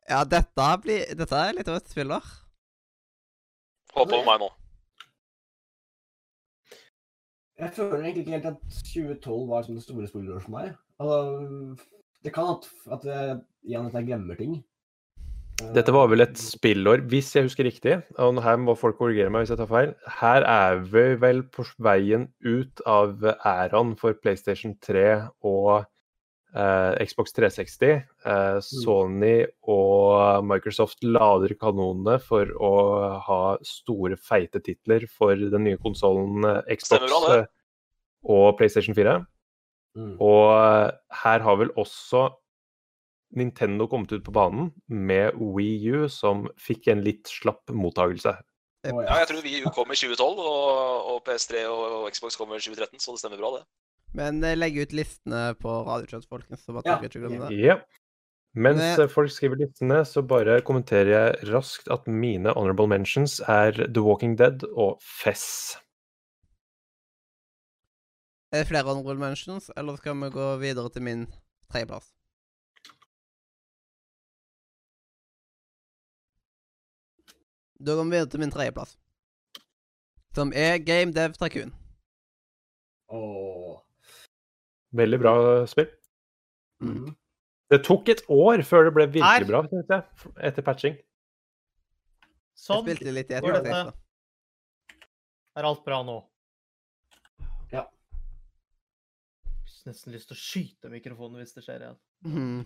[0.09, 2.25] Ja, dette blir Dette er litt av et spillår.
[3.93, 4.49] Håper på meg nå.
[7.59, 10.75] Jeg føler egentlig ikke helt at 2012 var som det store spillåret for meg.
[11.03, 11.89] Altså,
[12.25, 14.53] det kan at, at jeg, igjen at jeg glemmer ting.
[15.59, 19.33] Eh, Dette var vel et spillår, hvis jeg husker riktig, og her må folk korrigere
[19.33, 19.95] meg hvis jeg tar feil.
[20.21, 25.05] Her er vi vel på veien ut av æraen for PlayStation 3
[25.49, 25.73] og
[26.55, 28.03] eh, Xbox 360.
[28.33, 29.37] Eh, Sony
[29.69, 32.75] og Microsoft lader kanonene for å
[33.27, 37.41] ha store, feite titler for den nye konsollen Xbox bra, det.
[37.43, 37.49] eh,
[38.29, 39.19] og PlayStation 4.
[39.99, 40.15] Mm.
[40.23, 40.91] Og eh,
[41.25, 42.29] her har vel også
[43.37, 48.37] Nintendo kommet ut på banen med Wii U, som fikk en litt slapp mottagelse.
[48.87, 52.61] Ja, jeg tror Wii U kom i 2012, og, og PS3 og Xbox kom i
[52.63, 53.65] 2013, så det stemmer bra, det.
[54.17, 56.63] Men eh, legg ut listene på Radiochat, folkens.
[56.65, 57.59] Så bare Ja, ikke glemmer det.
[57.61, 57.77] Ja.
[58.57, 63.41] Mens Men- eh, folk skriver listene, så bare kommenterer jeg raskt at mine honorable mentions
[63.45, 65.77] er The Walking Dead og Fess.
[68.49, 71.27] Er det flere honorable mentions, eller skal vi gå videre til min
[71.69, 72.15] tredjeplass?
[77.79, 78.97] Da går vi videre til min tredjeplass.
[80.35, 81.71] Som er Game Dev Tycoon.
[83.15, 83.77] Åh.
[84.99, 85.33] Veldig bra
[85.71, 85.87] spill.
[86.83, 87.13] Mm.
[87.71, 89.13] Det tok et år før det ble Her.
[89.15, 90.03] virkelig bra, synes jeg,
[90.49, 90.95] etter patching.
[92.59, 92.87] Sånn.
[92.89, 93.93] Jeg spilte litt i Går dette?
[95.59, 96.17] Er alt bra nå?
[97.73, 97.85] Ja.
[97.85, 97.87] Jeg
[99.85, 101.99] har Nesten lyst til å skyte mikrofonen hvis det skjer igjen.
[102.27, 102.61] Mm.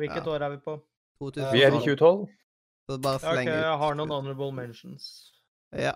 [0.00, 0.30] Hvilket Ja.
[0.32, 0.74] år er vi på?
[1.20, 1.52] 2012.
[1.52, 2.28] Vi er i 2012.
[2.90, 3.34] Så bare Ja, ut.
[3.36, 5.04] sleng jeg har noen honorable mentions.
[5.78, 5.92] Ja.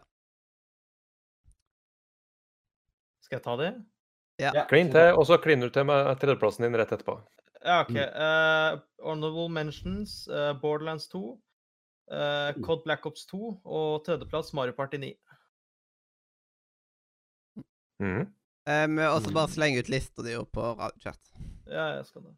[3.25, 3.71] Skal jeg ta de?
[4.43, 7.17] Ja, Klin til, og så kliner du til med tredjeplassen din rett etterpå.
[7.65, 7.91] Ja, OK.
[7.91, 7.99] Mm.
[7.99, 11.21] eh, honorable mentions uh, Borderlands 2,
[12.13, 12.63] eh, Mm.
[12.67, 15.13] COD Black Ops 2 og tredjeplass Mario Party 9.
[18.03, 18.27] Mm.
[18.67, 21.21] Um, og så bare slenge sleng ut lista di på radiochat.
[21.67, 22.35] Ja, jeg skal det.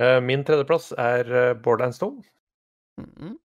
[0.00, 2.12] Uh, Min tredjeplass er Borderlands 2.
[3.00, 3.38] Mhm.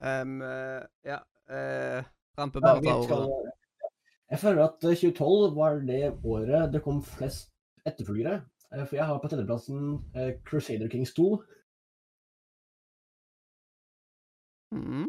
[0.00, 1.18] Um, eh, ja
[1.52, 2.04] uh,
[2.38, 3.18] Rampe, bare vi ta.
[4.30, 7.50] Jeg føler at eh, 2012 var det året det kom flest
[7.86, 8.40] etterfølgere.
[8.72, 11.42] Eh, For jeg har på tredjeplassen eh, Crusader Kings 2.
[14.70, 15.08] Mm.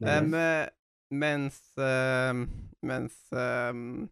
[0.00, 0.68] Um, eh,
[1.10, 2.46] mens um,
[2.86, 4.08] Mens um,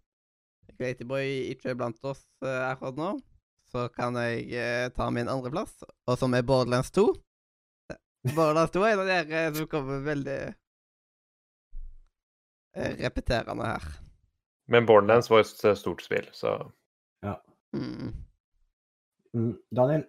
[1.06, 3.12] Boy ikke er blant oss eh, akkurat nå,
[3.70, 5.72] så kan jeg uh, ta min andreplass,
[6.06, 7.06] og som er Borderlands 2.
[8.26, 10.38] Borderlands 2 er en av dere som kommer veldig
[12.76, 13.84] eh, repeterende her.
[14.68, 16.58] Men Borderlands var et eh, stort spill, så
[17.76, 18.14] Mm.
[19.34, 20.04] Mm, Daniel?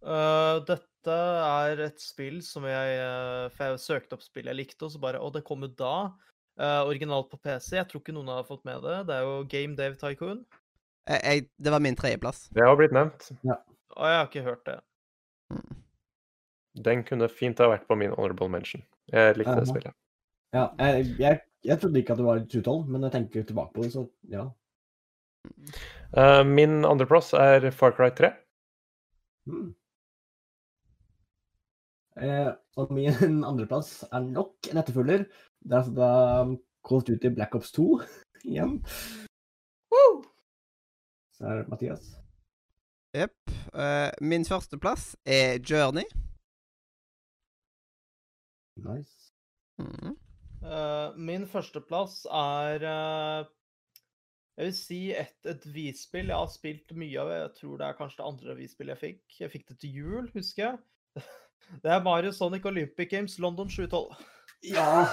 [0.00, 4.86] Uh, dette er et spill som jeg eh, For jeg søkte opp spill jeg likte,
[4.86, 6.12] og så bare Å, det kom ut da.
[6.60, 7.74] Uh, originalt på PC.
[7.76, 8.96] Jeg tror ikke noen har fått med det.
[9.08, 10.42] Det er jo Game Dave Tycoon.
[11.08, 12.48] Jeg, jeg, det var min tredjeplass.
[12.56, 13.30] det har blitt nevnt.
[13.44, 14.80] Og jeg har ikke hørt det.
[15.52, 15.79] Mm.
[16.84, 18.82] Den kunne fint ha vært på min honorable mention.
[19.12, 19.96] Jeg likte det spillet.
[20.54, 23.84] Ja, jeg, jeg, jeg trodde ikke at det var 2012, men jeg tenker tilbake på
[23.84, 24.46] det, så ja.
[26.16, 28.32] Uh, Min andreplass er Far Cry 3.
[29.50, 29.68] Mm.
[32.20, 35.24] Uh, og min andreplass er nok en etterfølger.
[35.60, 36.10] Det er altså da
[36.88, 37.86] Call of Duty Black Ops 2
[38.50, 38.80] igjen.
[41.40, 42.10] Så er det Mathias.
[43.16, 43.54] Jepp.
[43.72, 46.04] Uh, min førsteplass er Journey.
[48.84, 49.32] Nice.
[49.80, 50.16] Mm.
[50.60, 53.46] Uh, min førsteplass er uh,
[54.58, 57.32] Jeg vil si et, et Wii-spill jeg har spilt mye av.
[57.32, 59.38] Jeg tror det er kanskje det andre Wii-spillet jeg fikk.
[59.40, 60.80] Jeg fikk det til jul, husker jeg.
[61.84, 64.16] Det er Mario Sonic Olympic Games London 2012.
[64.72, 65.06] Ja!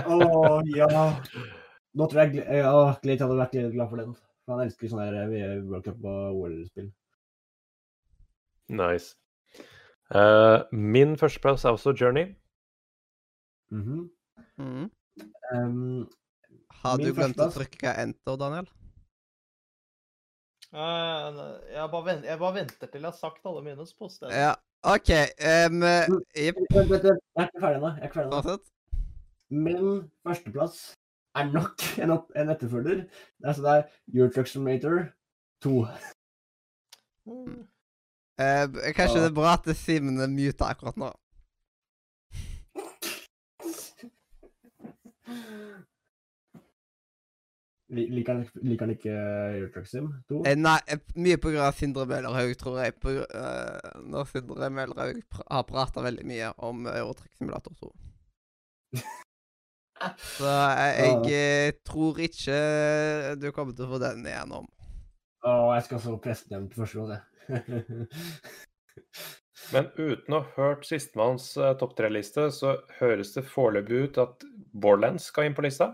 [0.00, 0.88] Å, ja!
[1.98, 4.14] Nå tror jeg ja, Glade hadde vært litt glad for den.
[4.48, 6.88] Han elsker sånne her eh, World Cup og OL-spill.
[8.68, 9.16] nice.
[10.08, 12.32] Uh, min førsteplass er også Journey.
[13.70, 14.10] Mhm.
[14.58, 14.90] Mm.
[15.52, 16.08] Um,
[16.82, 18.68] Har du glemt å trykke enter, Daniel?
[20.68, 24.28] Uh, jeg, bare venter, jeg bare venter til jeg har sagt alle mine, så poster
[24.28, 24.42] jeg.
[24.44, 24.54] Ja,
[24.92, 25.10] OK.
[25.40, 25.84] Um,
[26.36, 27.22] Jepp, vent, vent, vent.
[27.38, 27.92] Jeg er ikke ferdig ennå.
[27.94, 28.58] Jeg er ikke ferdig ennå.
[29.48, 29.86] Min
[30.26, 30.80] førsteplass
[31.40, 33.00] er nok en, opp, en etterfølger.
[33.06, 35.00] Det er, altså det er Euro Truck Simulator
[35.64, 35.74] 2.
[37.28, 37.64] Mm.
[38.38, 39.24] Uh, kanskje Ja.
[39.24, 41.08] det er bra at Simen er muta akkurat nå.
[47.88, 50.42] Liker han, han ikke Euro Truck Sim 2?
[50.44, 52.98] Eh, nei, eh, mye på av Sindre Møllerhaug, tror jeg.
[53.00, 57.90] På, uh, eh, når Sindre Møllerhaug pr har prata veldig mye om Eurotrekk Simulator 2.
[60.36, 62.58] Så jeg, jeg eh, tror ikke
[63.40, 64.68] du kommer til å få den igjennom.
[65.48, 67.10] Å, jeg skal så presse den til første gang,
[67.48, 68.68] jeg.
[69.72, 74.46] Men uten å ha hørt sistemanns uh, topp tre-liste, så høres det foreløpig ut at
[74.80, 75.92] Borderlands skal inn på lista.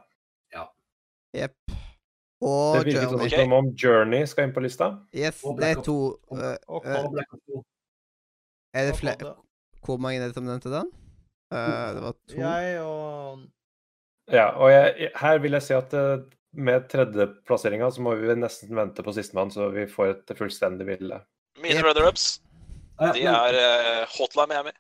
[1.35, 1.57] Jepp.
[1.67, 3.11] Det Og virker Journey.
[3.11, 3.33] sånn Ok.
[3.41, 4.87] som om Journey skal inn på lista.
[5.17, 5.95] Yes, det er to
[6.69, 7.63] Ops 2.
[8.75, 9.33] Er det flere
[9.85, 10.93] Hvor mange er det som nevnte den?
[11.53, 12.37] Uh, det var to.
[12.39, 13.43] Jeg og
[14.33, 15.93] Ja, og jeg, her vil jeg si at
[16.55, 21.19] med tredjeplasseringa så må vi nesten vente på sistemann, så vi får et fullstendig bilde.
[21.61, 21.85] Mine Yep.
[21.85, 22.41] runner-ups,
[23.13, 24.71] de er Hotline Miami.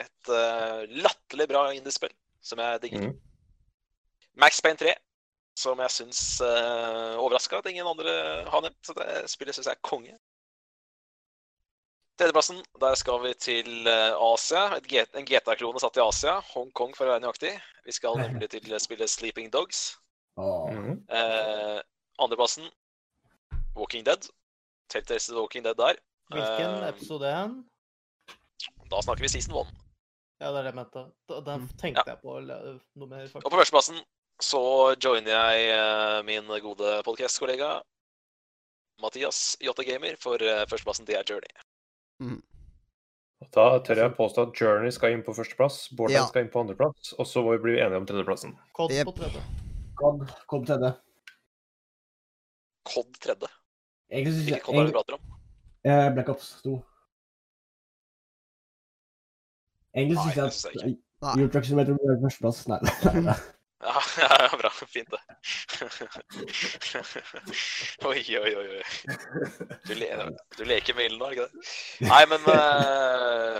[0.00, 2.10] Et uh, latterlig bra indiespill
[2.42, 3.06] som jeg digger.
[3.10, 3.20] Mm.
[4.40, 4.94] Max Payne 3,
[5.58, 8.12] som jeg syns uh, overraska at ingen andre
[8.48, 8.78] har nevnt.
[8.86, 10.16] Så det spillet syns jeg er konge.
[12.20, 14.66] Tredjeplassen, der skal vi til eh, Asia.
[14.76, 16.34] Et geta, en GTA-klone satt i Asia.
[16.50, 17.54] Hongkong, for å være nøyaktig.
[17.86, 19.94] Vi skal nemlig til spillet Sleeping Dogs.
[20.36, 20.68] Åh.
[20.68, 20.98] Mhm.
[21.08, 21.80] Uh,
[22.20, 22.68] andreplassen,
[23.72, 24.28] Walking Dead.
[24.92, 25.96] Telltales Walking Dead der.
[26.34, 27.64] Hvilken Eh, episode er den?
[28.90, 29.72] Da snakker vi season one.
[30.40, 31.02] Ja, det er det jeg mente.
[31.28, 32.36] Da- Den tenkte tenkte jeg på
[32.96, 33.98] noe mer, Og på førsteplassen
[34.40, 34.60] så
[34.96, 37.82] joiner jeg eh, min gode podcast-kollega
[39.02, 41.52] Mathias Jotte Gamer for eh, førsteplassen til er Journey.
[42.24, 42.40] Mm.
[43.52, 46.32] Da tør jeg påstå at Journey skal inn på førsteplass, Borderlands Ja.
[46.32, 48.56] skal inn på andreplass, og så må vi bli enige om tredjeplassen.
[48.76, 49.06] Kod Jep.
[49.08, 49.40] på tredje.
[50.00, 50.90] Cod, Cod tredje.
[52.88, 53.48] Cod tredje.
[54.10, 55.20] Egentlig synes Ikke jeg Cod er det vi prater om.
[55.84, 56.74] eh, Black Ops 2.
[59.96, 60.44] Egentlig syns jeg
[60.76, 61.34] jeg at Nei.
[61.42, 62.58] Euro Truck Simulator burde vært førsteplass.
[62.70, 62.80] Nei,
[63.14, 63.38] nei, nei.
[63.80, 63.96] Ja,
[64.44, 64.68] ja, bra.
[64.92, 65.20] Fint, det.
[68.10, 68.66] oi, oi, oi.
[68.76, 68.84] oi.
[69.88, 70.08] Du, le
[70.58, 71.52] du leker med ilden nå, er ikke det?
[72.04, 73.56] Nei, men uh...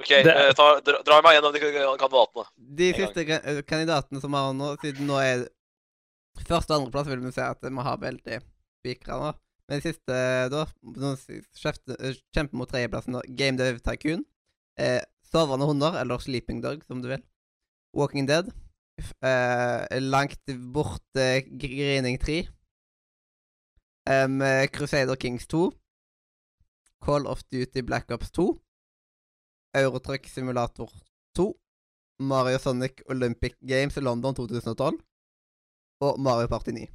[0.00, 2.46] OK, Det- eh, ta, dra, dra meg gjennom de kandidatene.
[2.80, 5.44] De siste eh, kandidatene som har nå, siden nå er
[6.48, 8.36] Første- og andreplass vil vi si at vi har veldig
[8.80, 9.28] spikra nå.
[9.68, 10.16] Men de siste,
[10.48, 10.64] da
[12.32, 13.20] Kjemper mot tredjeplassen.
[13.36, 14.24] Game Dev Tycoon.
[14.78, 15.00] Eh,
[15.32, 17.22] Sovende hunder, eller Sleeping Dog, som du vil.
[17.96, 18.50] Walking Dead.
[19.00, 22.48] f- Eh, langt borte Grining 3.
[24.08, 25.70] Em, eh, Crusader Kings 2.
[27.04, 28.58] Call of Duty Black Ops 2.
[29.74, 30.90] Eurotruck Simulator
[31.34, 31.54] 2.
[32.20, 34.98] Mario Sonic Olympic Games i London 2012.
[36.00, 36.86] Og Mario Party 9.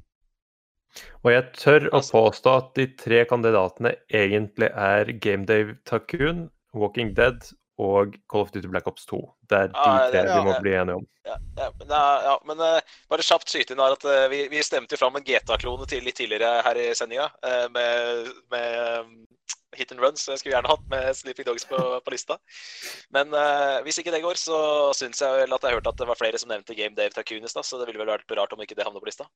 [1.24, 6.50] Og jeg tør å Altså- påstå at de tre kandidatene egentlig er Game Dave Takoon,
[6.74, 7.40] Walking Dead
[7.78, 9.20] og Call of Duty Black Ops 2.
[9.48, 11.06] Det er de Ah, tre det- vi må bli enige om.
[11.28, 14.46] Ja, ja, men, ja, ja, men uh, bare kjapt skyte inn her at uh, vi,
[14.48, 17.28] vi stemte jo fram en GTA-klone til litt tidligere her i sendinga.
[17.44, 19.26] Uh, med, med
[19.76, 20.22] hit and runs.
[20.24, 22.38] som Jeg skulle gjerne hatt med Sleeping Dogs på, på lista.
[23.14, 24.58] Men eh, hvis ikke det går, så
[24.96, 27.52] syns jeg vel at jeg hørte at det var flere som nevnte Game Dave i
[27.52, 29.28] stad, så det ville vel vært rart om ikke det havner på lista.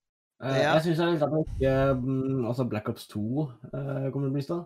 [0.42, 3.22] Jeg syns ikke mm, altså Black Ops 2
[3.72, 4.62] eh, kommer på lista.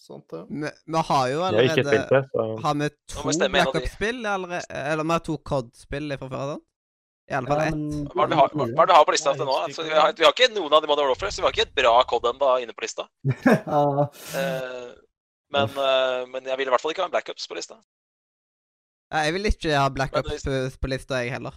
[0.00, 0.42] Sant ja.
[0.48, 3.74] Vi, vi har jo allerede spilt det, så Har vi to Black.
[3.76, 6.52] Ops-spill, eller, eller vi har to COD-spill fra før?
[6.54, 6.64] sant?
[7.30, 7.74] I alle fall ett.
[7.76, 9.58] men- Hva er det vi har, har på lista til nå?
[9.66, 11.66] Altså, vi, har, vi har ikke noen av de Modern Warfare, så vi har ikke
[11.68, 13.06] et bra COD ennå inne på lista.
[14.40, 14.88] Eh,
[15.52, 17.76] men, eh, men jeg vil i hvert fall ikke ha en Black Ops på lista.
[19.10, 21.54] Nei, Jeg vil ikke ha Black Ops på, på lista, jeg heller.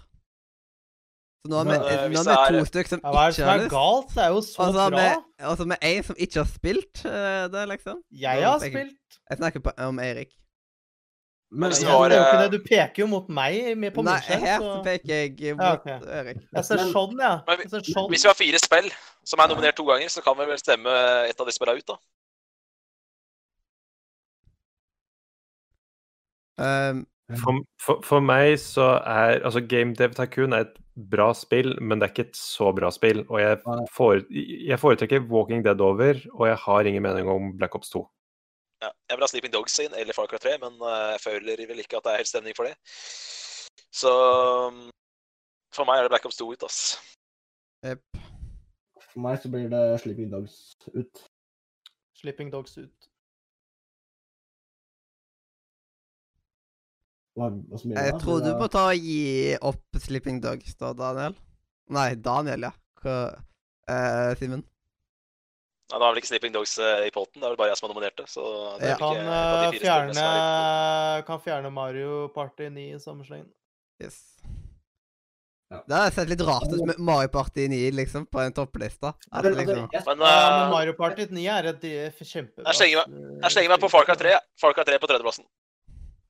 [1.43, 3.35] Så nå har vi, eh, nå har vi to stykker som Ja, hva er det
[3.35, 4.13] som er galt?
[4.15, 5.01] Det er jo så Og så har bra.
[5.39, 7.97] vi og så med en som ikke har spilt eh, det, liksom.
[8.11, 9.17] Jeg har Jeg- spilt.
[9.29, 10.31] Jeg snakker på, om Eirik.
[11.51, 12.51] Men svaret ikke det.
[12.51, 14.39] Du peker jo mot meg med- på Nei, min skjerm.
[14.47, 15.85] her så- peker jeg Ja, mot.
[16.07, 16.37] Erik.
[16.55, 17.41] Jeg ser sånn, ja.
[17.47, 18.09] Men Jeg ser sånn.
[18.09, 18.89] Hvis vi har fire spill
[19.25, 20.87] som er nominert to ganger, så kan vi vel stemme
[21.29, 21.95] et av de spillene ut, da.
[26.57, 31.75] Um, for, for, for meg så er altså Game Dev Tycoon er et bra spill,
[31.81, 33.23] men det er ikke et så bra spill.
[33.27, 33.59] Og jeg,
[33.93, 38.03] fore, jeg foretrekker Walking Dead over, og jeg har ingen mening om Black Ops 2.
[38.83, 41.63] Ja, jeg vil ha Sleeping Dogs inn, eller Far Cry 3, men eh, jeg føler
[41.69, 42.75] vel ikke at det er helt stemning for det.
[43.93, 44.81] Så um,
[45.73, 46.81] for meg er det Black Ops 2 ut, ass.
[47.83, 48.03] Yep.
[49.11, 51.23] for meg så blir det Sleeping Dogs ut.
[52.19, 53.09] Sleeping Dogs ut.
[57.33, 61.33] Hva, hva som Jeg tror du må ta og gi opp Sleeping Dogs da, Daniel.
[61.93, 62.73] Nei, Daniel, ja.
[63.01, 63.15] Hva
[63.89, 64.61] eh, Simen?
[65.91, 67.79] Nei, Nå er vel ikke Sleeping Dogs eh, i potten, det er vel bare jeg
[67.81, 68.27] som har nominert det.
[68.31, 68.43] Så
[68.79, 68.93] det Ja.
[68.95, 70.27] er Kan, ikke de eh, spillene fjerne,
[71.17, 73.49] er kan fjerne Mario Party 9 i samme slengen.
[74.01, 74.21] Yes.
[75.73, 75.79] Ja.
[75.89, 79.09] Det har sett litt rart ut med Mario Party 9 liksom, på en toppliste.
[79.09, 81.81] Liksom, altså, jeg- Men, Ja, men eh, Mario Party 9 er et
[82.21, 83.09] kjempebra Jeg slenger
[83.41, 84.37] jeg slenger meg på Far Cry 3.
[84.61, 85.45] Far Cry 3 på tredjeplassen.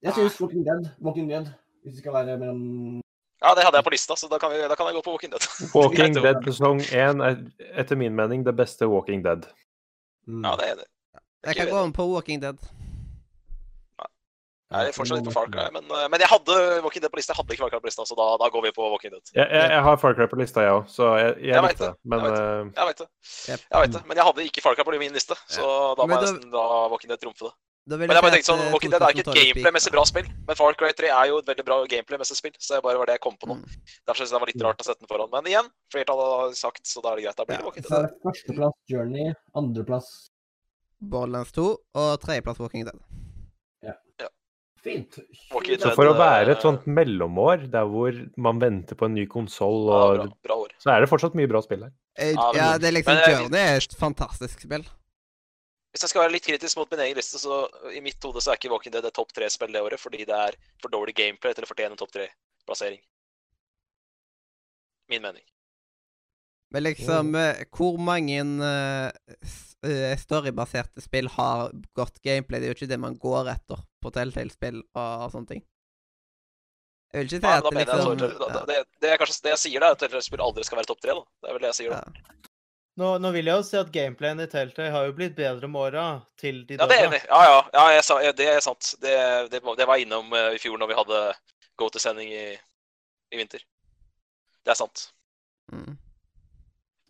[0.03, 1.47] Jeg syns Walking Dead, Walking Dead,
[1.83, 3.01] hvis det skal være mellom
[3.43, 5.15] Ja, det hadde jeg på lista, så da kan, vi, da kan jeg gå på
[5.15, 5.47] Walking Dead.
[5.79, 7.37] Walking Dead sesong 1 er
[7.83, 9.47] etter min mening det beste Walking Dead.
[10.27, 10.43] mm.
[10.43, 10.87] Ja, det er det.
[11.43, 12.59] Jeg kan gå om på Walking Dead.
[14.73, 17.19] Jeg er fortsatt litt på Far Cry, men, eh, men jeg hadde Walking Dead på
[17.19, 17.33] lista.
[17.33, 19.21] Jeg hadde ikke Far Cry på lista, så da, da går vi på Walking Dead.
[19.35, 21.75] Jeg, jeg, jeg har Far Cry på lista, jeg òg, så jeg, jeg, Jeg vet
[21.75, 21.93] likte det.
[22.09, 23.07] Men jeg vet eh, Jeg vet det.
[23.51, 24.01] Jeg vet det.
[24.09, 25.67] Men jeg hadde ikke Far Cry på min liste, så
[25.99, 27.53] da må jeg nesten la Walking Dead trumfe det.
[27.83, 30.27] Da vil Men jeg bare tenkte sånn, at, Det er ikke et gameplay-messig bra spill,
[30.47, 33.09] men Far Cry 3 er jo et veldig bra gameplay-messig spill, så det bare var
[33.11, 33.57] det jeg kom på nå.
[33.59, 33.73] Mm.
[34.07, 35.31] Derfor synes jeg det var litt rart å sette den foran.
[35.33, 37.41] Men igjen, flertallet har sagt, så da er det greit.
[37.41, 37.99] Da blir det Ja, Walking Så Dead.
[37.99, 40.13] er det Førsteplass Journey, andreplass
[41.03, 41.67] Borderlands 2
[41.99, 43.03] og tredjeplass Walking Dead.
[44.83, 45.15] Fint.
[45.53, 49.13] Walking så for å være et eh, sånt mellomår, der hvor man venter på en
[49.15, 50.25] ny konsoll Ja.
[50.83, 51.93] Så er det fortsatt mye bra spill her.
[52.19, 54.83] Eh, Ja, det er liksom eh, Journey er et fantastisk spill.
[55.93, 58.51] Hvis jeg skal være litt kritisk mot min egen liste, så i mitt hode så
[58.51, 61.53] er ikke Walking Dead et topp tre-spill det året, fordi det er for dårlig gameplay
[61.53, 62.97] til å fortjene en topp tre-plassering.
[65.13, 65.45] Min mening.
[66.73, 69.35] Men liksom, eh, hvor mange eh,
[69.85, 72.57] eh, storybaserte spill har godt gameplay?
[72.57, 75.61] Det er jo ikke det man går etter på Telltale-spill og sånne ting.
[77.13, 79.61] Jeg vil ikke si at det jeg liksom da, det, det, er kanskje, det jeg
[79.67, 81.13] sier, da, er at Telltale-spill aldri skal være topp tre.
[81.19, 81.27] da.
[81.43, 82.01] Det er vel det jeg sier, da.
[82.01, 82.49] ja.
[83.01, 85.81] Nå, nå vil jeg jo si at gameplayen i Teltøy har jo blitt bedre med
[85.81, 86.03] åra
[86.37, 87.23] til de Ja, det er enig.
[87.25, 88.91] Ja, ja, ja jeg sa, ja, det er sant.
[89.01, 89.15] Det,
[89.49, 91.21] det, var- det var jeg innom eh, i fjor når vi hadde
[91.81, 92.45] go to sending i,
[93.33, 93.65] i vinter.
[94.63, 95.07] Det er sant.
[95.73, 95.97] Mm.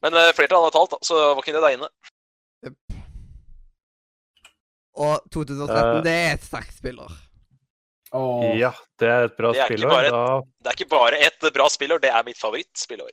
[0.04, 1.92] Men uh, flertallet har talt, da, så var ikke det der inne.
[5.04, 7.14] Og 2013, uh, det er et sterkt spiller.
[8.14, 8.72] Åh, Ja,
[9.02, 10.10] det er et bra spillår.
[10.14, 10.26] Da
[10.64, 13.12] Det er ikke bare et bra spillår, det er mitt favorittspillår.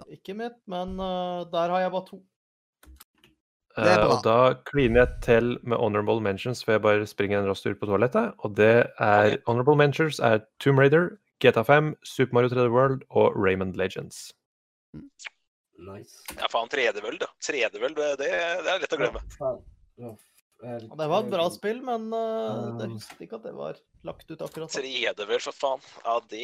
[0.00, 0.04] Da.
[0.14, 2.18] Ikke mitt, men uh, der har jeg bare to.
[3.78, 4.16] Det er Eh, bra.
[4.16, 7.76] og da kliner jeg til med honorable mentions, for jeg bare springer en rask tur
[7.78, 8.32] på toalettet.
[8.42, 11.12] Og det er honorable mentions er Tomb Raider,
[11.44, 14.32] GTA5, Super Mario 3D World og Raymond Legends.
[15.78, 16.18] nice.
[16.34, 17.28] Ja, faen, 3D-World, da.
[17.46, 18.32] 3D-World, det, det
[18.72, 19.22] er lett å glemme.
[19.38, 19.52] Ja,
[19.98, 20.10] Ja,
[20.64, 22.80] eh, det var et bra spill, men uh, Um.
[22.82, 24.82] jeg husker ikke at det var lagt ut akkurat da.
[24.82, 25.86] 3D, vel, for faen.
[26.04, 26.42] Ja, det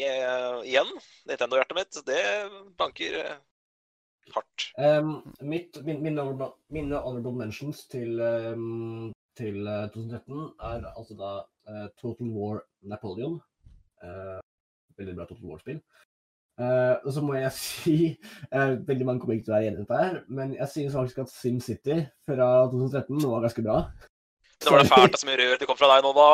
[0.69, 0.95] Igjen,
[1.31, 2.23] Nintendo-hjertet mitt, det
[2.79, 3.35] banker uh,
[4.33, 4.71] hardt.
[4.79, 11.33] Um, mitt, min, mine, mine honorable mentions til, um, til eh, 2013 er altså da
[11.69, 13.41] eh, Total War Napoleon.
[14.03, 14.41] Eh,
[14.99, 15.81] veldig bra Total War-spill.
[16.55, 17.95] Eh, og så må jeg si
[18.55, 20.95] uh, Veldig mange kommer ikke til å være enig i dette, her, men jeg synes
[20.95, 21.97] faktisk at SimCity
[22.29, 23.79] fra 2013 var ganske bra.
[24.63, 26.29] Det var det fælt da, så mye rør det kom fra deg nå, da?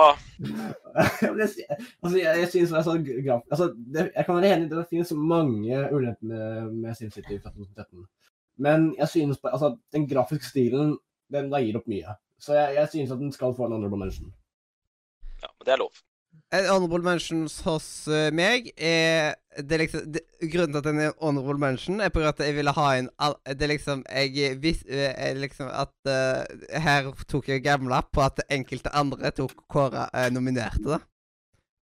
[1.31, 5.13] Altså, jeg, jeg synes altså, graf, altså, det, Jeg kan være enig i det finnes
[5.17, 8.05] mange ulemper med, med SimCity fra 2013.
[8.61, 10.99] Men jeg synes bare, altså, den grafiske stilen
[11.33, 12.15] den veier opp mye.
[12.43, 14.31] Så jeg, jeg synes at den skal få en honorable mention.
[15.41, 15.97] Ja, men det er lov.
[16.53, 21.13] En honorable mentions hos eh, meg er det liksom, det, Grunnen til at den er
[21.23, 23.11] honorable mention, er på grunn av at jeg ville ha en
[23.47, 26.43] Det er liksom Jeg vis, eh, liksom at uh,
[26.83, 31.01] Her tok jeg gamla på at enkelte andre tok Kåra uh, nominerte da.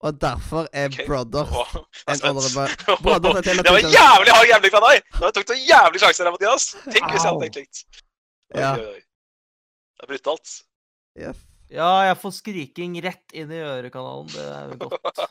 [0.07, 1.07] Og derfor er okay.
[1.07, 1.79] Brothers oh,
[2.11, 2.69] en honorable
[3.07, 5.11] Brothers er til Det var jævlig hard jævling fra deg!
[5.23, 6.71] Nå tok du en jævlig sjanse der, Mathias.
[6.91, 7.85] Tenk hvis jeg hadde tenkt likt.
[8.55, 8.75] Ja.
[8.77, 10.59] Det er brutalt.
[11.17, 11.39] Yes.
[11.73, 14.29] Ja, jeg får skriking rett inn i ørekanalen.
[14.31, 15.23] Det er jo godt.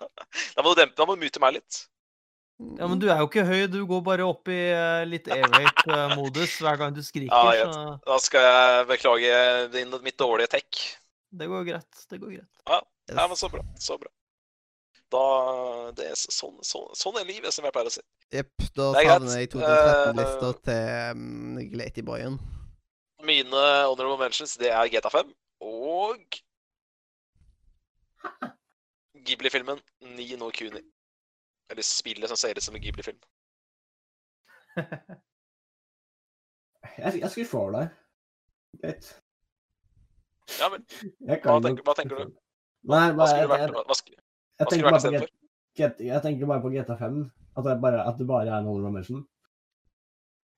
[0.55, 1.86] Da må du dempe, da må du mute meg litt.
[2.55, 3.65] Ja, men du er jo ikke høy.
[3.71, 7.31] Du går bare opp i eh, litt airwake-modus hver gang du skriker.
[7.31, 9.39] Ja, jeg så Da skal jeg beklage
[9.73, 10.83] din, mitt dårlige tech.
[11.36, 12.05] det går greit.
[12.09, 12.61] Det går greit.
[12.71, 13.63] Ja, men så bra.
[13.79, 14.11] Så bra.
[15.11, 15.23] Da
[15.95, 18.03] det er sånn, sånn, sånn er livet, som jeg pleier å si.
[18.33, 18.67] Jepp.
[18.75, 22.39] Da er savner jeg 2013-lista uh, til um, Glatyboyen.
[23.25, 25.29] Mine honorable mentions, det er GTA5
[25.66, 26.39] og
[29.26, 29.80] Ghibli-filmen
[30.16, 30.82] Ni no Kuni.
[31.72, 33.20] Eller spillet som ser ut som en Ghibli-film.
[36.95, 37.89] Jeg, jeg skriver for deg.
[38.82, 39.07] Greit.
[40.59, 40.84] Ja vel.
[41.43, 42.36] Hva tenker- hva tenker du?
[42.91, 44.22] Nei, Hva skulle vært, skulle-
[44.59, 45.32] jeg, tenker bare på istedenfor?
[46.05, 47.18] Jeg tenker bare på GTA5.
[47.57, 49.26] At det bare, at det bare er en honorable mention.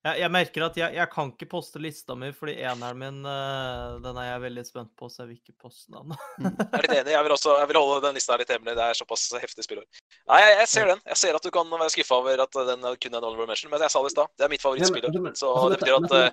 [0.07, 3.97] Jeg, jeg merker at jeg, jeg kan ikke poste lista mi, fordi eneren min eh,
[4.03, 6.13] den er jeg veldig spent på, så jeg vil ikke poste den.
[6.39, 7.15] Jeg er litt enig.
[7.15, 8.77] Jeg vil, også, jeg vil holde den lista litt hemmelig.
[8.79, 9.87] Det er såpass heftig spillår.
[10.31, 11.01] Nei, jeg, jeg ser den.
[11.11, 13.73] Jeg ser at du kan være skuffa over at den kun er en honorable mention,
[13.73, 14.31] men jeg sa det i stad.
[14.37, 15.17] Det er mitt favorittspillår.
[15.33, 16.29] Så altså, det betyr at eh,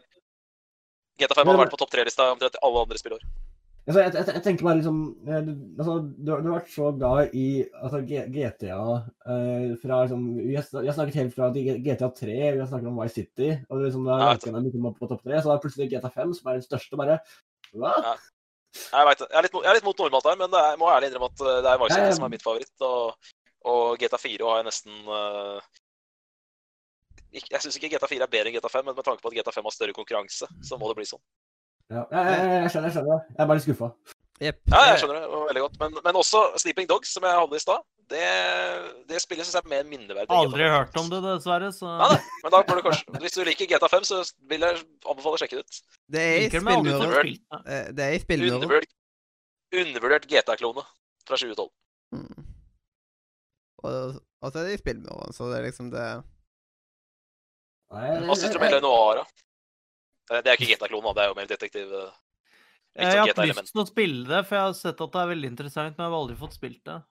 [1.24, 3.26] GTA5 hadde vært på topp tre-lista omtrent alle andre spillår.
[3.84, 6.86] Altså, jeg, jeg, jeg tenker bare liksom eh, du- altså, du, du har vært så
[6.96, 7.48] glad i
[7.84, 8.78] altså, GTA
[9.28, 13.18] eh, fra liksom vi har, snakket helt fra GTA 3, vi har snakket om Vice
[13.18, 16.12] City, og liksom, da ranket den liksom på topp 3, så da er plutselig GTA
[16.16, 17.18] 5, som er den største, bare
[17.74, 17.92] Hva?
[17.92, 18.14] Ja.
[18.74, 19.20] Jeg vet.
[19.22, 21.10] Jeg er litt, jeg er litt mot normalt her, men det er, jeg må ærlig
[21.10, 22.16] innrømme at eh, det er Vice City ja.
[22.16, 22.74] som er mitt favoritt.
[22.88, 23.32] Og,
[23.70, 25.60] og GTA 4 har jeg nesten uh,
[27.36, 29.36] Jeg syns ikke GTA 4 er bedre enn GTA 5, men med tanke på at
[29.36, 31.22] GTA 5 har større konkurranse, så må det bli sånn.
[31.92, 33.24] Ja, jeg, jeg, jeg skjønner, jeg skjønner.
[33.34, 33.88] Jeg er bare litt skuffa.
[34.42, 34.56] Yep.
[34.72, 35.76] Ja, jeg skjønner det veldig godt.
[35.82, 37.84] Men, men også Sleeping Dogs, som jeg hadde i stad.
[38.10, 38.24] Det,
[39.08, 40.28] det spillet syns jeg er mer minneverdig.
[40.34, 40.74] Aldri GTA 5.
[40.74, 42.18] hørt om det, dessverre, så Ja, det.
[42.42, 44.18] men da bør du kanskje, Hvis du liker GTA 5, så
[44.50, 45.78] vil jeg anbefale å sjekke det ut.
[46.16, 47.30] Det er i det, spillmuren.
[47.30, 47.78] det.
[47.78, 48.58] Eh, er i spillmuren.
[48.58, 48.92] Undervurdert,
[49.84, 50.84] undervurdert GTA-klone
[51.24, 51.70] fra 2012.
[52.18, 52.44] Mm.
[53.84, 56.04] Og, og så er det i spillmuren, så det er liksom det
[57.94, 59.24] Hva syns du om hele Noara?
[60.30, 61.14] Eh, Det er ikke GTA-klonen.
[61.14, 61.92] Det er jo mer detektiv.
[61.92, 62.10] eh,
[62.94, 65.20] Jeg sånn har hatt lyst til å spille det, for jeg har sett at det
[65.20, 67.02] er veldig interessant, men jeg har aldri fått spilt det.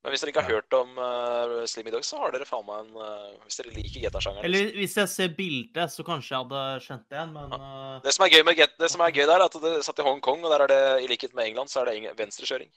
[0.00, 2.86] Men hvis dere ikke har hørt om uh, Slimmy Dog, så har dere faen meg
[2.86, 4.46] en uh, Hvis dere liker GTA-sjangeren.
[4.48, 4.78] Eller liksom.
[4.80, 8.24] hvis jeg ser bildet, så kanskje jeg hadde skjønt det igjen, men eh, Det som
[8.24, 10.40] er gøy med Get- det som er gøy der, er at det satt i Hongkong,
[10.46, 12.70] og der er det, i likhet med England, så er det venstrekjøring.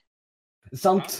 [0.76, 1.16] Sant.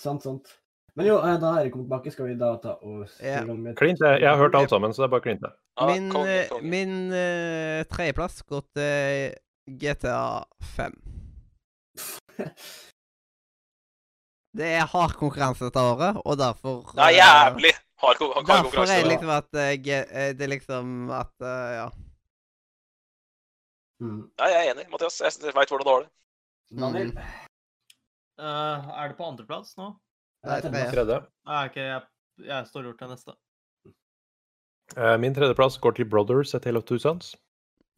[0.00, 0.54] Sant, sant.
[0.98, 2.10] Men jo, eh, da er det kommet tilbake.
[2.10, 3.42] Skal vi da ta og se Ja.
[3.78, 4.00] Klint.
[4.02, 5.50] Jeg jeg har hørt alt sammen, så det er bare å klinte.
[5.86, 9.34] Min, eh, min uh, tredjeplass går til
[9.78, 10.42] GTA
[10.74, 10.98] 5.
[14.58, 17.70] Det er hard konkurranse dette året, og derfor Det er jævlig
[18.02, 19.60] hard, hard Derfor er det liksom at uh,
[20.34, 21.88] Det er liksom at uh, Ja.
[24.02, 24.30] mm.
[24.38, 25.20] Ja, jeg er enig, Mathias.
[25.20, 26.10] Jeg veit hvordan du har det.
[26.80, 27.14] Daniel?
[28.40, 29.92] Uh, Er det på andreplass nå?
[30.46, 30.84] Eh, tre.
[30.92, 31.18] Tredje.
[31.48, 32.02] Nei, ok, jeg,
[32.46, 33.34] jeg står gjort til neste.
[34.96, 37.34] Eh, Min tredjeplass går til Brothers, A Tale of Two Sons.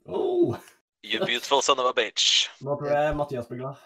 [0.07, 0.57] Oh,
[1.05, 2.49] You beautiful son of a bitch.
[2.61, 3.77] nå tror jeg Mathias blir glad.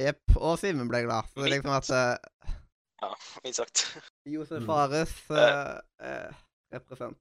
[0.00, 0.36] Jepp.
[0.36, 1.26] Og Simen ble glad.
[1.36, 2.54] Det er liksom at eh,
[3.02, 3.10] Ja,
[3.42, 3.82] fint sagt.
[4.28, 4.66] Josef Mm.
[4.70, 6.32] Fares eh, eh,
[6.72, 7.18] represent.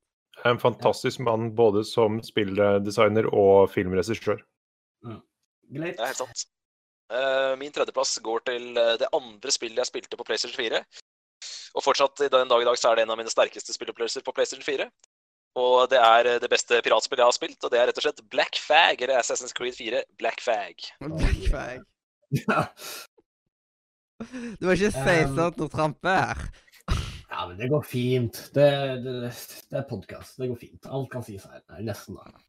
[0.48, 4.40] En fantastisk mann både som spilldesigner og filmregissør.
[5.04, 5.98] Greit.
[5.98, 6.46] Det er helt sant.
[7.12, 10.84] Eh, min tredjeplass går til eh, det andre spillet jeg spilte på PlayStation 4.
[11.76, 14.24] Og fortsatt i den dag i dag så er det en av mine sterkeste spillopplevelser
[14.24, 14.88] på PlayStation 4.
[15.62, 18.08] Og det er eh, det beste piratspillet jeg har spilt, og det er rett og
[18.08, 20.88] slett Black Fag, eller Assassin's Creed 4 Black Fag.
[21.04, 21.88] Black fag.
[22.48, 22.64] Ja.
[24.62, 26.46] Du må ikke si sånt når Trampe er
[27.32, 28.38] ja, men det går fint.
[28.54, 28.68] Det,
[29.04, 29.14] det,
[29.72, 30.36] det er podkast.
[30.38, 30.88] Det går fint.
[30.92, 31.62] Alt kan sies her.
[31.80, 32.44] Nesten, da.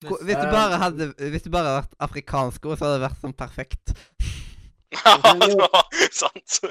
[0.00, 3.08] Hvis du Eh, bare hadde Hvis du bare hadde vært afrikansk ord, så hadde det
[3.08, 3.92] vært sånn perfekt.
[4.90, 6.56] Ja, sant.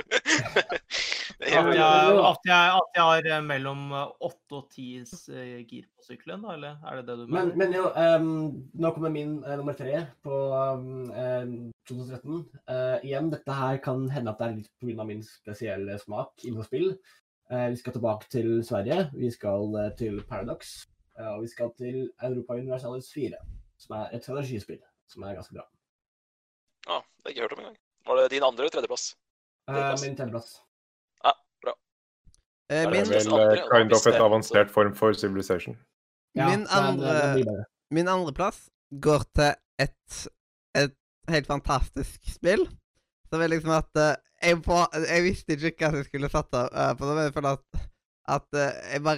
[1.39, 6.03] At jeg, at jeg, at jeg har eh, mellom eh, åtte og ti gir på
[6.03, 7.53] sykkelen, da, eller er det det du mener?
[7.61, 8.27] men jo, um,
[8.75, 12.43] nå kommer min uh, nummer tre på um, 2013.
[12.67, 15.07] Uh, igjen, dette her kan hende at det er litt pga.
[15.07, 16.91] min spesielle smak innenfor spill.
[17.47, 19.05] Uh, vi skal tilbake til Sverige.
[19.15, 20.81] Vi skal til Paradox.
[21.19, 23.37] Eh, og vi skal til Europa Universalis 4,
[23.77, 25.65] som er et strategispill som er ganske bra.
[26.87, 27.77] Ja, det har jeg ikke hørt om engang.
[28.07, 29.05] Var det din andre eller tredjeplass?
[29.67, 30.03] Eh, Tredjeplass.
[30.07, 30.51] min tredjeplass.
[30.59, 30.65] Eh,
[32.71, 35.13] Ja, Det Min, er det vel andre, eh, kind of et er- avansert form for
[35.13, 35.75] civilization.
[36.35, 38.69] Min er det- andre- min andreplass
[39.01, 40.27] går til et,
[40.75, 40.93] et
[41.29, 42.67] helt fantastisk spill.
[43.29, 46.69] Som er liksom at uh, jeg, på, jeg visste ikke hva jeg skulle satt av,
[46.73, 47.89] uh, på da føler jeg at,
[48.27, 49.17] at uh, jeg var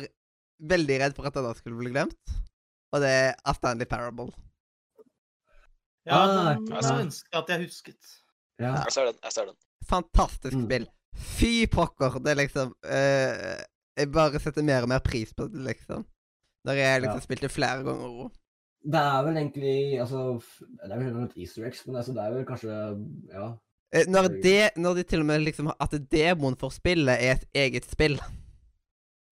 [0.61, 2.33] veldig redd for at denne skulle bli glemt.
[2.93, 4.29] Og det er A Stanley Parable.
[6.05, 6.81] Ja, Ah, den ja.
[6.81, 8.13] skulle ønske at jeg husket.
[8.59, 8.71] Ja.
[8.85, 9.19] Jeg ser den.
[9.23, 9.55] jeg ser den.
[9.89, 10.65] Fantastisk Mm.
[10.65, 10.87] spill.
[11.15, 13.61] Fy pokker, det er liksom uh,
[13.97, 16.05] Jeg bare setter mer og mer pris på det, liksom.
[16.65, 17.25] Når jeg liksom Ja.
[17.25, 18.29] spilte flere ganger.
[18.83, 22.31] Det er vel egentlig altså, Det er vel noe easter eggs, men altså, det er
[22.33, 22.77] vel kanskje
[23.33, 23.51] Ja.
[23.93, 27.45] Eh, Når, det, når de til og med liksom At demoen for spillet er et
[27.53, 28.19] eget spill.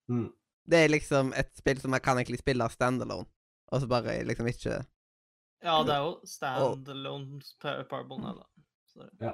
[0.10, 0.30] Mm.
[0.70, 3.28] Det er liksom et spill som jeg kan egentlig spille standalone.
[3.70, 4.80] Og så bare liksom ikke
[5.62, 8.48] Ja, det er jo standalone par- parable nå, da.
[8.94, 9.34] Sorry.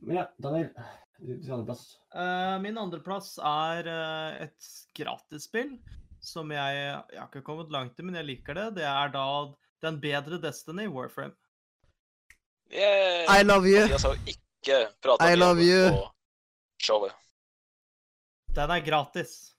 [0.00, 0.70] Men ja, Daniel.
[1.18, 1.96] Din andreplass.
[2.14, 5.74] Uh, min andreplass er uh, et gratisspill
[6.22, 8.68] som jeg Jeg har ikke kommet langt i, men jeg liker det.
[8.78, 9.26] Det er da
[9.82, 11.34] den bedre Destiny, Warframe.
[12.70, 13.26] Yeah.
[13.32, 13.80] I love you!
[13.80, 15.88] Mathias har jo ikke prata I love you.
[15.90, 16.02] på
[16.82, 17.14] showet.
[18.54, 19.54] Den er gratis.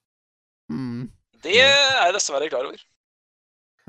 [0.70, 1.10] Mm.
[1.44, 2.80] Det er jeg dessverre klar over.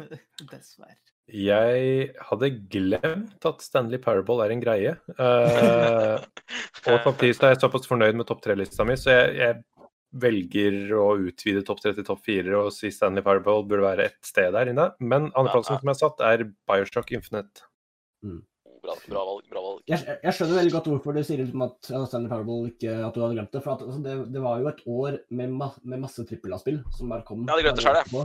[0.51, 0.97] Dessverre.
[1.31, 4.95] Jeg hadde glemt at Stanley Parable er en greie.
[5.15, 6.19] Uh,
[6.91, 9.85] og samtidig så er jeg såpass fornøyd med topp tre-lista mi, så jeg, jeg
[10.21, 14.19] velger å utvide topp tre til topp fire og si Stanley Parable burde være ett
[14.27, 14.89] sted der inne.
[14.99, 17.63] Men andreplassen som jeg har satt, er Bioshock Infinite.
[18.81, 19.43] Bra, bra valg.
[19.51, 19.81] bra valg.
[19.91, 23.21] Jeg, jeg skjønner veldig godt hvorfor du sier liksom at Stanley Parable ikke at du
[23.21, 23.61] hadde glemt det.
[23.61, 26.79] For at, altså, det, det var jo et år med, ma med masse trippel A-spill
[26.97, 27.43] som bare kom.
[27.45, 28.23] Ja, det glemte det.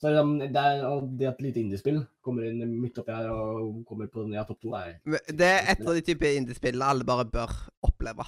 [0.00, 3.82] Så liksom, det, er, og det at lite indiespill kommer inn midt oppi her og
[3.88, 4.94] kommer på den ja, topp to, er
[5.28, 7.52] Det er et av de typer indiespillene alle bare bør
[7.90, 8.24] oppleve.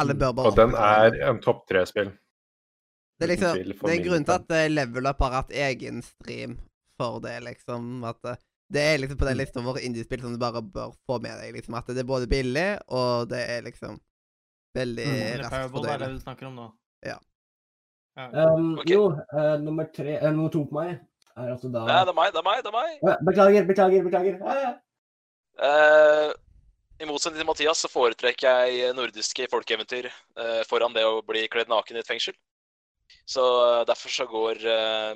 [0.00, 0.22] Alle Mm.
[0.22, 1.18] bør bare Og den oppleve.
[1.18, 2.08] er en topp tre-spill.
[3.18, 6.56] Det er liksom Det er grunnen til at eh, Level Up har hatt egen stream
[6.98, 8.02] for det, liksom.
[8.08, 8.40] At eh,
[8.74, 9.42] det er liksom på den Mm.
[9.44, 11.54] lista over indiespill som du bare bør få med deg.
[11.54, 14.00] liksom At det er både billig, og det er liksom
[14.76, 15.40] veldig Mm.
[15.40, 16.68] Raskt Parable, det er det du snakker om nå.
[17.06, 17.18] Ja.
[18.16, 18.26] Ja.
[18.54, 18.92] um, okay.
[18.94, 21.00] Jo, uh, nummer, tre, uh, nummer to på meg
[21.36, 22.62] er altså da Ja, det er meg, det er meg.
[22.62, 23.18] det er meg.
[23.26, 24.80] Beklager, beklager, beklager.
[25.58, 26.32] Eh,
[27.02, 31.68] I motsetning til Mathias så foretrekker jeg nordiske folkeeventyr eh, foran det å bli kledd
[31.68, 32.34] naken i et fengsel.
[33.26, 33.42] Så
[33.86, 34.62] derfor så går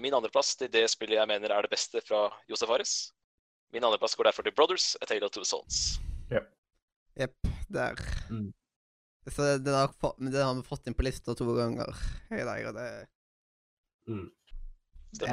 [0.02, 3.12] min andreplass til det spillet jeg mener er det beste fra Josef Ares.
[3.72, 5.98] Min andreplass går derfor til Brothers, A Tale of Two Sons.
[7.18, 7.34] Jepp.
[7.68, 7.98] Der.
[8.30, 8.52] Mm.
[9.28, 11.90] Så det, har, fått, men den har vi fått inn på lista to ganger
[12.32, 12.86] i dag, og det,
[14.06, 14.30] Stemmer.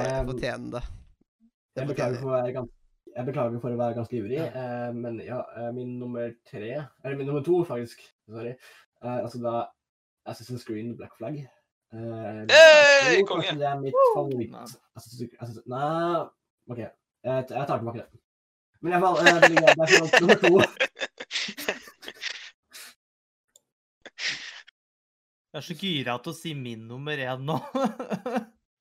[0.04, 0.82] det Um, fortjener det.
[1.76, 2.74] Det Jeg beklager for å være ganske
[3.16, 7.16] jeg beklager for å være ganske ivrig, eh, men ja, eh, min nummer tre Eller
[7.16, 8.02] min nummer to, faktisk.
[8.28, 8.52] Sorry.
[8.52, 9.54] Eh, altså da
[10.28, 11.38] Assassin's Green Black Flag.
[11.94, 13.54] Eh, Hey, konge!
[13.56, 14.52] Det er mitt favoritt
[14.98, 16.26] Assassin's, Nei,
[16.68, 16.82] OK.
[16.82, 16.92] Jeg,
[17.24, 18.20] jeg tar tilbake det.
[18.86, 20.52] Men jeg var ligger- det er sånn nummer to.
[25.56, 27.56] Jeg er så gira til å si min nummer én nå.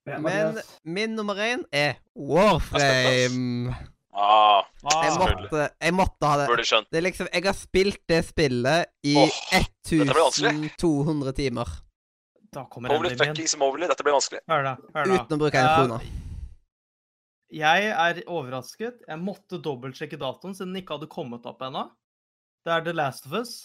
[0.05, 3.71] Men min nummer én er Warframe.
[4.15, 6.47] Ah, Jeg Ah, måtte, jeg måtte ha det.
[6.47, 6.87] burde skjønt.
[6.91, 10.69] Det er liksom, Jeg har spilt det spillet i vanskelig.
[10.77, 11.73] 1200 timer
[12.55, 12.87] da kommer
[13.19, 14.39] fuckings moly, dette blir vanskelig.
[14.47, 14.75] Hør da.
[14.95, 15.15] Hør da.
[15.19, 15.97] uten å bruke en krone.
[17.53, 19.03] Jeg er overrasket.
[19.07, 21.87] Jeg måtte dobbeltsjekke datoen siden den ikke hadde kommet opp ennå.
[22.65, 23.55] Det er The Last of Us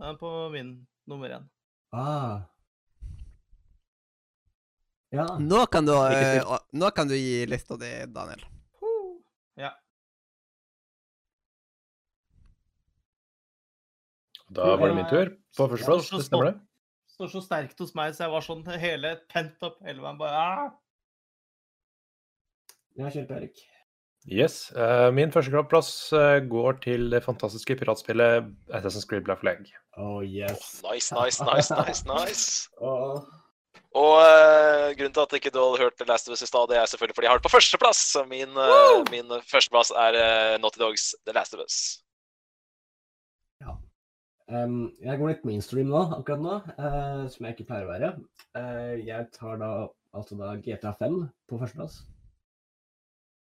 [0.00, 1.48] er på min nummer én.
[1.92, 2.40] ah.
[5.10, 5.38] Ja.
[5.38, 8.44] Nå kan du, uh, eh, nå kan du gi lista di, Daniel.
[9.58, 9.72] Ja.
[14.54, 15.32] Da var det min tur.
[15.58, 16.54] På førsteplass, det stemmer det.
[17.10, 20.20] Står så sterkt hos meg, så jeg var sånn hele pent opp hele veien.
[20.20, 20.70] Bare ah!
[22.98, 23.60] Ja, kjør på, Erik.
[24.28, 24.70] Yes.
[24.76, 29.62] eh, min førsteplass uh, går til det fantastiske piratspillet Assassin's Creed Black Flag.
[29.96, 30.82] Oh yes.
[30.84, 32.68] Nice, nice, nice, nice, nice.
[32.84, 33.22] oh.
[33.96, 36.68] Og uh, grunnen til at ikke du hadde hørt The Last of Us i stad,
[36.68, 38.04] det er selvfølgelig fordi jeg har det på førsteplass.
[38.12, 42.00] Så min, uh, min førsteplass er uh, Naughty Dogs The Last of Us.
[44.50, 48.08] Um, jeg går litt mainstream nå, akkurat nå, eh, som jeg ikke pleier å være.
[48.58, 49.68] Eh, jeg tar da
[50.16, 52.00] altså da GTA 5 på førsteplass.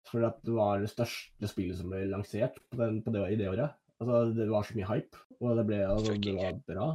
[0.08, 3.38] For at det var det største spillet som ble lansert på den, på det, i
[3.40, 3.76] det året.
[3.98, 6.88] Altså, det var så mye hype, og det, ble, altså, det var bra.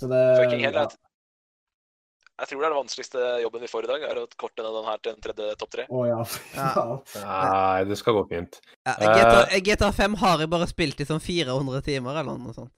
[0.00, 0.48] Så det ja.
[0.50, 4.74] jeg, tror det er den vanskeligste jobben vi får i dag, er å korte ned
[4.74, 5.86] den her til en tredje topp tre.
[5.88, 6.18] Oh, ja,
[6.56, 6.86] Ja.
[7.22, 8.58] Nei, det skal gå fint.
[8.82, 8.96] Ja.
[8.98, 12.74] GTA, GTA 5 har jeg bare spilt i sånn 400 timer, eller noe sånt.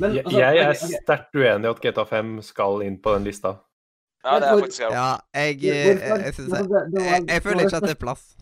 [0.00, 3.58] Men, altså, jeg er sterkt uenig i at GTA 5 skal inn på den lista.
[4.24, 4.92] Ja, det er faktisk jeg òg.
[4.92, 7.82] Ja, jeg Hvorfor- eh, Jeg, synes jeg, det- det var- jeg, jeg føler ikke at
[7.82, 8.36] det er plass.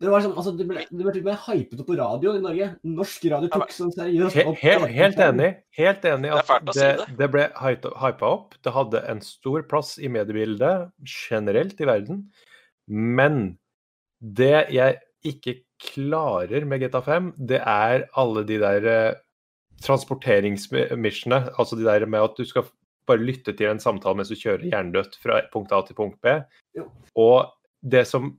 [0.00, 2.36] Det var sånn, altså, det ble, det ble til og med hypet opp på radioen
[2.38, 2.66] i Norge.
[2.86, 5.56] Norsk radio tok sånn seriøst opp Helt, helt enig.
[5.74, 7.16] Helt enig at det.
[7.18, 8.54] det ble hypa opp.
[8.62, 12.30] Det hadde en stor plass i mediebildet generelt i verden.
[12.86, 13.58] Men
[14.22, 19.14] det jeg ikke klarer med GTA 5, det er alle de der eh,
[19.82, 21.50] transporteringsmissionene.
[21.58, 22.62] Altså de der med at du skal
[23.08, 26.34] bare lytte til en samtale mens du kjører hjernedødt fra punkt A til punkt B.
[27.18, 27.48] Og
[27.80, 28.32] det som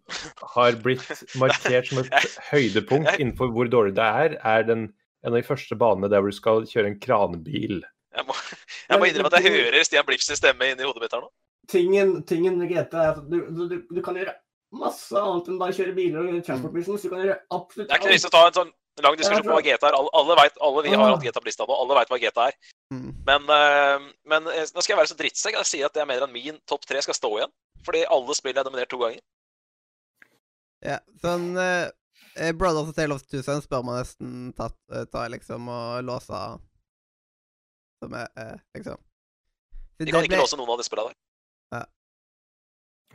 [0.56, 1.06] har blitt
[1.42, 4.90] markert som et høydepunkt innenfor hvor dårlig det er, er den,
[5.24, 7.82] en av de første banene der hvor du skal kjøre en kranbil.
[8.16, 8.36] Jeg må,
[8.90, 11.32] jeg må innrømme at jeg hører Stian Blips stemme inni hodet mitt her nå.
[11.70, 14.34] Tingen, tingen med GT er at du, du, du, du kan gjøre
[14.76, 17.06] masse annet enn bare kjøre biler og transport missions.
[17.06, 18.74] Du kan gjøre absolutt Det er ikke vits å ta en sånn
[19.04, 19.96] lang diskusjon på hva GTA er.
[19.96, 22.48] Alle, alle, vet, alle vi har hatt GTA på lista nå, alle veit hva GTA
[22.52, 22.58] er.
[22.94, 23.10] Mm.
[23.28, 26.10] Men, eh, men eh, nå skal jeg være så drittsekk at jeg sier at jeg
[26.10, 27.54] mener at min topp tre skal stå igjen.
[27.86, 29.22] Fordi alle spill er dominert to ganger.
[30.84, 31.92] Ja, sånn eh,
[32.40, 34.70] eh, Brothers of Tale of Two Sons bør man nesten ta,
[35.12, 36.40] ta liksom og låse
[38.00, 39.00] Som er eh, liksom
[40.00, 41.12] De kan ikke ble- låse noen av de spillene
[41.76, 41.88] der.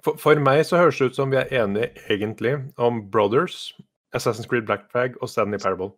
[0.05, 3.73] For, for meg så høres det ut som vi er enige egentlig om Brothers,
[4.15, 5.91] Assassin's Creed Black Flag og Stanley Parable.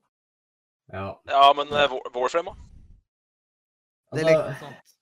[0.93, 1.13] Ja.
[1.29, 4.17] Ja, men uh, War- Warframe, da?
[4.17, 4.95] Det er Altså, Sånt.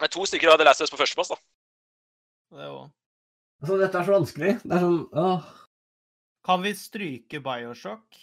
[0.00, 1.36] Men to stykker har The Last Us på førsteplass, da.
[2.50, 2.78] Det er jo
[3.60, 4.52] altså, dette er så vanskelig.
[4.64, 5.50] Det er sånn åh.
[6.48, 8.16] Kan vi stryke Bioshock?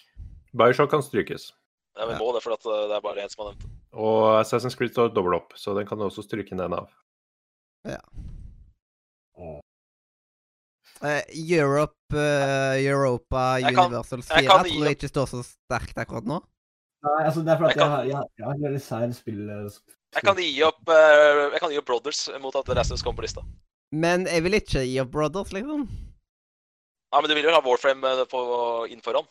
[0.58, 1.52] Bioshock kan strykes.
[1.98, 3.70] Ja, vi må det, for at eh, det er bare én som har nevnt det.
[3.98, 6.90] Og Assassin's Creed står dobbelt opp, så den kan du også stryke ned av.
[7.88, 8.02] Åh.
[11.04, 11.22] Eh,
[11.58, 15.98] Europe, uh, Europa, Jeg kan- 4 jeg 4 kan tror jeg ikke står så sterkt
[15.98, 16.42] akkurat nå.
[17.04, 19.44] Nei, altså, det er fordi Jeg jeg, kan- jeg, har- jeg har veldig sær spill...
[20.16, 23.28] Jeg kan gi opp, uh, jeg kan gi opp Brothers mot at Rasmus kommer på
[23.28, 23.42] lista.
[23.92, 25.88] Men jeg vil ikke gi opp Brothers, liksom.
[27.14, 28.40] Ja, Men du vil jo ha Warframe eh, på,
[28.92, 29.28] inn foran?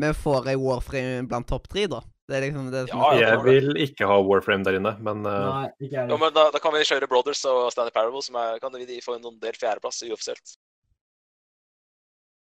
[0.00, 2.00] Men får jeg Warframe blant topp tre, da?
[2.30, 3.10] Det er liksom det som Ja.
[3.18, 6.08] Jeg vil ikke ha Warframe der inne, men eh, Nei, ikke jeg.
[6.08, 9.00] Jo, men da, da kan vi kjøre Brothers og Stanley Parable, som er, kan vi
[9.04, 10.54] få en del fjerdeplass uoffisielt.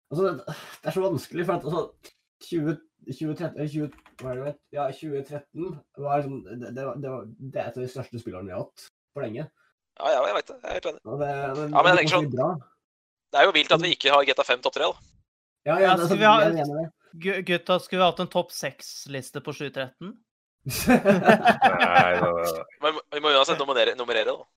[0.10, 1.82] Altså, det, det er så vanskelig, for at altså,
[2.50, 2.78] 20,
[3.10, 3.90] 2013, eller 20,
[4.30, 7.84] er det, ja, 2013 var liksom, det, det, var, det, var, det er et av
[7.86, 9.46] de største spillene vi har hatt på lenge.
[10.00, 10.58] Ja, ja, jeg vet det.
[10.64, 11.02] Jeg er helt enig.
[11.06, 12.50] Det, det, Ja, men jeg det tenker sånn, bra.
[13.30, 15.12] Det er jo vilt at vi ikke har GTA 5 topp tre, da.
[15.68, 16.88] Ja, ja, Ja, det, altså, vi ha- jeg mener det.
[17.26, 20.14] Gu- Gutta, skulle vi hatt en topp seks-liste på 2013?
[20.90, 22.30] Nei, da.
[22.30, 22.64] nei.
[22.84, 24.48] Men vi må uansett nummerere, nummerere, da.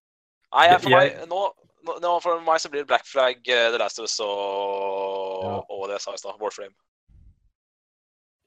[0.53, 1.43] Nei, jeg, for Jeg- meg nå,
[1.87, 5.45] nå, nå For meg så blir det Black Flag, eh, The Last of Us og,
[5.45, 5.61] Ja.
[5.69, 6.75] og det jeg sa i stad, Warframe.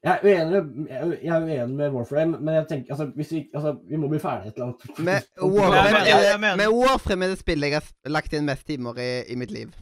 [0.06, 3.72] Jeg er uenig, jeg er- uenig med Warframe, men jeg tenker, altså, hvis vi, altså,
[3.90, 4.98] vi må bli ferdig et eller annet.
[4.98, 5.22] Med
[5.56, 9.34] Warframe, mener- med Warframe er det spillet jeg har lagt inn mest timer i, i
[9.36, 9.72] mitt liv.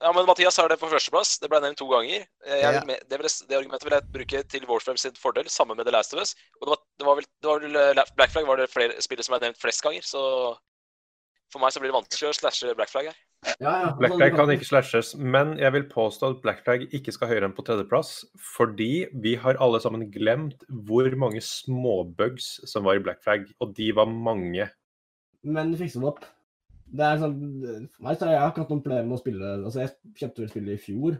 [0.00, 1.38] Ja, men Mathias har det på førsteplass.
[1.40, 2.22] Det ble nevnt to ganger.
[2.46, 2.84] Eh, Jeg Ja.
[2.84, 5.92] med- det, vil, det argumentet vil jeg bruke til Warframe sin fordel, sammen med The
[5.92, 6.34] Last of Us.
[6.60, 9.00] Og det var, det var vel, det var vel eh, Black Flag var det flere
[9.02, 10.56] spillet som er nevnt flest ganger, så
[11.52, 13.18] for meg så blir det vanskelig å slashe Black Flag her.
[13.60, 13.88] Ja, ja.
[13.98, 17.50] Black Flag kan ikke slashes, men jeg vil påstå at Black Flag ikke skal høyere
[17.50, 18.14] enn på tredjeplass,
[18.56, 23.74] fordi vi har alle sammen glemt hvor mange småbugs som var i Black Flag, og
[23.76, 24.70] de var mange.
[25.44, 26.24] Men du fikser det opp.
[26.94, 27.38] Det er sånn,
[27.92, 30.44] for meg så har jeg ikke hatt noen problemer med å spille Altså, jeg kjøpte
[30.44, 31.16] vel spillet i fjor.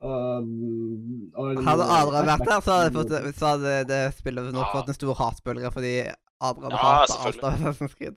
[0.00, 4.70] Um, og, Hadde Adrian vært der, så hadde, fått, så hadde det spillet nok Ja.
[4.72, 5.94] fått en stor hatbølge fordi
[6.40, 8.16] Adrian Ja, hater alt av Assassin's Creed.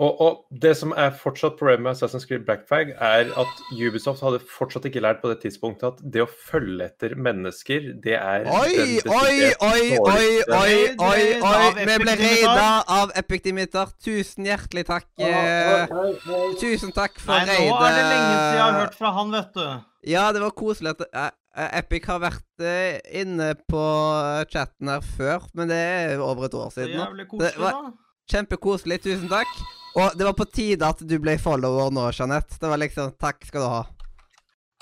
[0.00, 4.22] Og, og det som er fortsatt problemet med Assassin's Creed Black Flag, er at Ubisoft
[4.24, 8.46] hadde fortsatt ikke lært på det tidspunktet at det å følge etter mennesker, det er
[8.48, 11.84] Oi, oi, oi, oi, oi, oi, oi!
[11.84, 13.92] Vi ble raida av Epic Dimitar.
[14.00, 15.04] Tusen hjertelig takk.
[15.20, 15.92] Eh.
[16.62, 19.50] Tusen takk for Nei, nå er det lenge siden jeg har hørt fra han, vet
[19.58, 19.66] du.
[20.08, 21.26] Ja, det var koselig at eh,
[21.60, 22.64] eh, Epic har vært
[23.20, 23.84] inne på
[24.48, 26.96] chatten her før, men det er over et år siden.
[26.96, 27.92] Det er jævlig koselig, da.
[28.30, 29.00] Kjempekoselig.
[29.04, 29.52] Tusen takk.
[29.98, 32.58] Og det var på tide at du ble follower nå, Jeanette.
[32.60, 33.80] Det var liksom Takk skal du ha.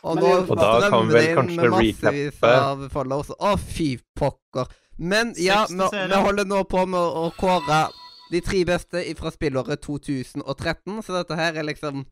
[0.07, 2.53] Og nå Og da kan vi vel kanskje recappe.
[2.53, 3.33] av followers.
[3.39, 4.69] Å, fy pokker.
[4.99, 7.87] Men ja, vi, vi holder nå på med å kåre
[8.33, 12.03] de tre beste fra spillåret 2013, så dette her er liksom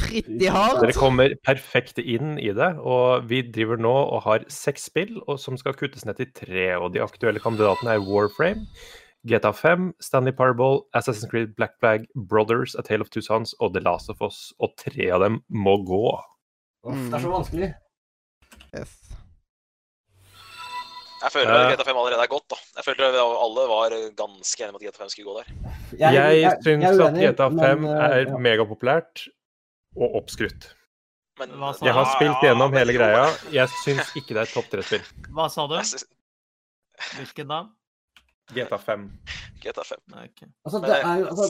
[0.00, 0.80] pretty hard.
[0.82, 5.38] Dere kommer perfekt inn i det, og vi driver nå og har seks spill og
[5.40, 6.66] som skal kuttes ned til tre.
[6.80, 8.66] Og de aktuelle kandidatene er Warframe,
[9.28, 13.74] GTA 5, Stanley Parable, Assassin's Creed Black Flag, Brothers, A Tale of Two Sons og
[13.74, 14.52] The Last of Us.
[14.60, 16.00] Og tre av dem må gå.
[16.88, 17.68] Uff, det er så vanskelig.
[18.74, 18.96] Yes.
[21.20, 21.66] Jeg føler Eh.
[21.66, 22.56] at GTA 5 allerede er godt, da.
[22.76, 25.50] Jeg føler at alle var ganske enige med at GTA 5 skulle gå der.
[25.98, 28.38] Jeg, jeg syns er at GTA 5 men, eh, er ja.
[28.38, 29.26] megapopulært
[29.96, 30.70] og oppskrytt.
[31.38, 33.26] Men Hva sa Jeg har spilt gjennom hele greia.
[33.52, 35.04] Jeg syns ikke det er et topp tre-spill.
[35.28, 35.76] Hva sa du?
[37.16, 37.60] Hvilken da?
[38.54, 39.04] GTA 5.
[39.62, 39.98] GTA 5.
[40.14, 40.42] Nei, ok.
[40.66, 41.46] Altså, det er altså,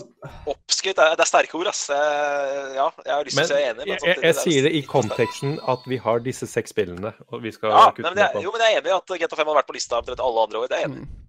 [0.53, 1.83] Oppskrytt er, det er sterke ord, ass.
[1.91, 3.87] Ja, jeg har lyst til å si jeg er enig.
[3.87, 7.13] Men jeg, er jeg det sier det i konteksten at vi har disse seks spillene,
[7.31, 8.97] og vi skal Ja, kutte nei, men det, på jo, men jeg er enig i
[8.99, 10.71] at GTA 5 har vært på lista omtrent alle andre år.
[10.73, 11.09] Det er jeg enig i.
[11.09, 11.27] Mm.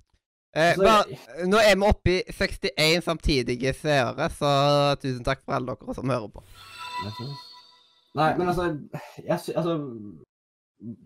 [0.52, 4.50] Eh, bare, nå er vi oppe i 61 samtidige seere, så
[5.00, 6.44] tusen takk for alle dere som hører på.
[8.20, 8.66] Nei, men altså
[9.24, 9.54] Jeg sy...
[9.56, 9.78] Altså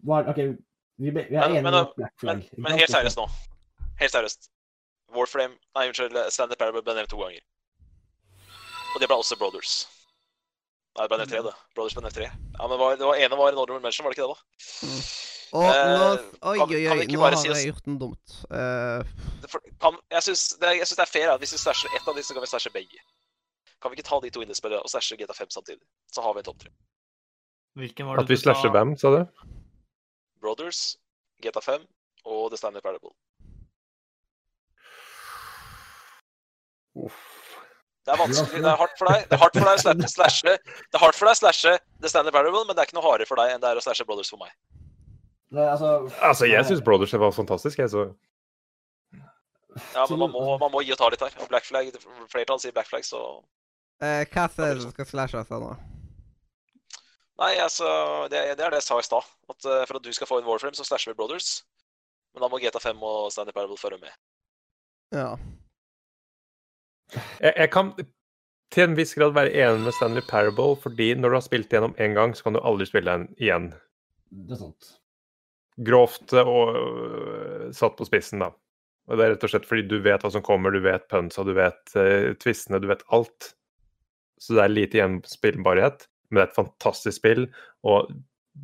[0.08, 0.40] var, OK,
[0.98, 2.42] vi, vi er enige men- om Black Flag.
[2.56, 3.28] Men, men helt seriøst nå.
[4.00, 4.50] Helt seriøst.
[5.16, 6.18] Warframe Nei, unnskyld.
[6.34, 7.44] Standard Parable ble nevnt to ganger.
[8.96, 9.76] Og det ble også Brothers.
[10.96, 11.56] Nei, det ble nevnt tre, det.
[11.76, 12.32] Brothers ble nevnt tre.
[12.32, 15.00] Ja, men var, det var ene var en Honorable Mention, var det ikke det, da?
[15.56, 16.08] Og Eh, nå
[16.52, 18.38] Oi, oi, oi, nå har si jeg gjort noe dumt.
[18.50, 19.04] Uh...
[19.44, 22.18] Det for, kan, jeg syns det, det er fair at hvis vi slasher ett av
[22.18, 23.04] disse, så kan vi slashe begge.
[23.82, 25.84] Kan vi ikke ta de to innespillene og stæsje GTA 5 samtidig?
[26.12, 26.72] Så har vi en topp tre.
[27.80, 29.48] Hvilken var det At vi slasher hvem, sa du?
[30.42, 30.98] Brothers,
[31.44, 31.86] GTA 5
[32.26, 33.14] og The Standard Parable.
[36.96, 37.24] Uff.
[38.06, 39.24] Det er vanskelig, det er hardt for deg.
[39.26, 41.72] Det er hardt for deg å slashe, Det er hardt for deg å slashe
[42.04, 43.84] The Standard Parable, men det er ikke noe hardere for deg enn det er å
[43.84, 44.54] slashe Brothers for meg.
[45.56, 45.90] Nei, altså,
[46.22, 48.06] Altså, jeg syns Brothers var fantastisk, jeg, så
[49.96, 51.34] Ja, men man må, man må gi og ta litt her.
[51.42, 51.90] Og Black Flag,
[52.32, 53.24] flertallet sier Black Flag, så
[54.04, 55.74] eh, hva er det du skal slashe for nå?
[57.42, 57.90] Nei, altså,
[58.32, 59.34] det, det er det jeg sa i stad.
[59.52, 61.66] At uh, for at du skal få en Warframe, så slasher vi Brothers.
[62.36, 64.14] Men da må GTA 5 og Standard Parable følge med.
[65.16, 65.34] Ja.
[67.14, 67.94] Jeg, jeg kan
[68.74, 71.96] til en viss grad være enig med Stanley Parable, fordi når du har spilt gjennom
[72.02, 73.72] én gang, så kan du aldri spille den igjen.
[74.32, 74.94] det er sant.
[75.86, 78.52] Grovt eh, og uh, satt på spissen, da.
[79.06, 81.44] Og det er rett og slett fordi du vet hva som kommer, du vet punsa,
[81.46, 83.52] du vet uh, tvistene, du vet alt.
[84.42, 87.46] Så det er lite gjenspillbarhet, men det er et fantastisk spill.
[87.88, 88.10] Og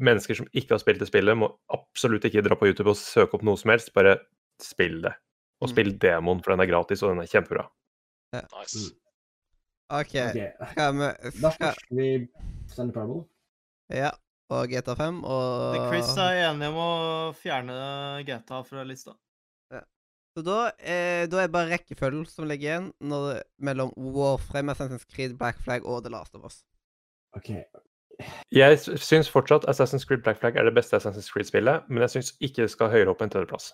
[0.01, 3.37] mennesker som ikke har spilt det spillet, må absolutt ikke dra på YouTube og søke
[3.37, 3.93] opp noe som helst.
[3.95, 4.17] Bare
[4.63, 5.13] spill det.
[5.61, 5.97] Og Mm.
[6.01, 7.67] demoen, for den er gratis, og den er kjempebra.
[8.31, 8.89] Nice.
[9.91, 10.15] OK.
[10.15, 10.37] Ok,
[10.71, 11.07] Skal vi
[11.41, 12.09] Da skal, vi
[12.71, 13.25] Stanley Parable.
[13.91, 14.11] Ja.
[14.51, 16.91] Og GTA 5 og Det Chris er enig om å
[17.39, 17.75] fjerne
[18.27, 19.15] GTA fra lista.
[20.31, 25.03] Så da, eh, da er det bare rekkefølgen som ligger igjen når, mellom Warframe, Assassin's
[25.11, 26.61] Creed, Black Flag og The Last of Us.
[27.35, 27.49] OK.
[28.53, 32.31] Jeg syns fortsatt Assassin's Creed Black Flag er det beste Assassin's Creed-spillet, men jeg syns
[32.39, 33.73] ikke det skal høyere opp enn tredjeplass.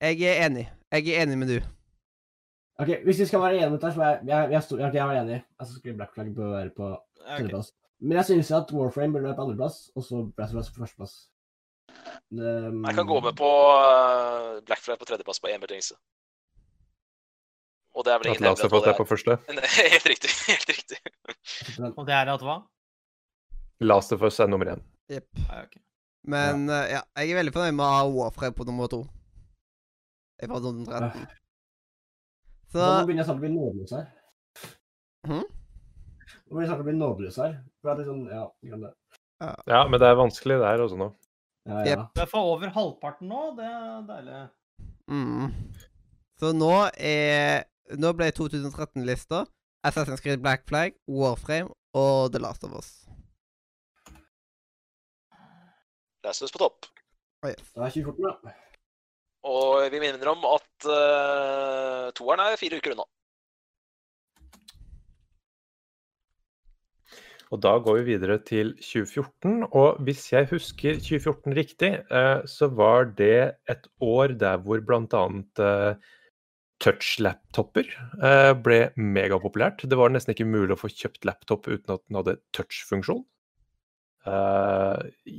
[0.00, 0.68] Jeg er enig.
[0.94, 1.58] Jeg er enig med du.
[2.78, 5.02] Ok, Hvis vi skal være enige med dette, så er jeg, jeg, jeg, jeg, jeg
[5.16, 5.38] er enig.
[5.58, 6.90] Altså, skulle Black Flag bør være på
[7.24, 7.72] tredjeplass.
[8.00, 11.16] Men jeg synes at Warframe burde være på andreplass, og så Black Flag på førsteplass.
[12.30, 15.94] Um, Jeg kan gå med på uh, Black Flag på tredjeplass på én betingelse.
[17.98, 19.38] Og det er vel At ingen Last of Us er på første.
[19.94, 20.30] Helt riktig.
[20.46, 20.98] Helt riktig.
[21.96, 22.56] Og det er at hva?
[23.80, 24.84] Last of Us er nummer én.
[25.10, 25.26] Jepp.
[25.48, 25.76] Nei, ok.
[26.28, 29.02] Men eh, ja, jeg er veldig fornøyd med å ha Warframe på nummer to.
[30.38, 31.26] Jeg var 2013.
[32.68, 34.08] Så Nå begynner jeg snart å bli nådeløs her.
[35.26, 35.44] Mhm.
[35.48, 37.54] Nå begynner jeg snart å bli nådeløs her.
[37.80, 38.92] For det er sånn, ja, glem det.
[39.70, 41.08] Ja, men det er vanskelig der også nå.
[41.68, 42.04] Ja, ja.
[42.18, 44.38] Er for over halvparten nå, det er deilig.
[45.12, 45.52] mm.
[46.38, 47.64] Så nå er
[47.98, 49.46] Nå ble 2013-lista
[49.86, 52.90] Assassin's Creed Black Flag, Warframe og The Last of Us.
[56.24, 56.88] Last of Us på topp.
[57.42, 57.70] Oh, yes.
[57.72, 58.52] Da er 2014, da.
[59.46, 63.06] Og vi minner om at uh, toeren er fire uker unna.
[67.48, 69.62] Og da går vi videre til 2014.
[69.70, 75.24] Og hvis jeg husker 2014 riktig, uh, så var det et år der hvor bl.a.
[75.62, 75.94] Uh,
[76.82, 77.88] touch-laptoper
[78.22, 79.86] uh, ble megapopulært.
[79.88, 83.24] Det var nesten ikke mulig å få kjøpt laptop uten at den hadde touch-funksjon.
[84.26, 84.98] Eh,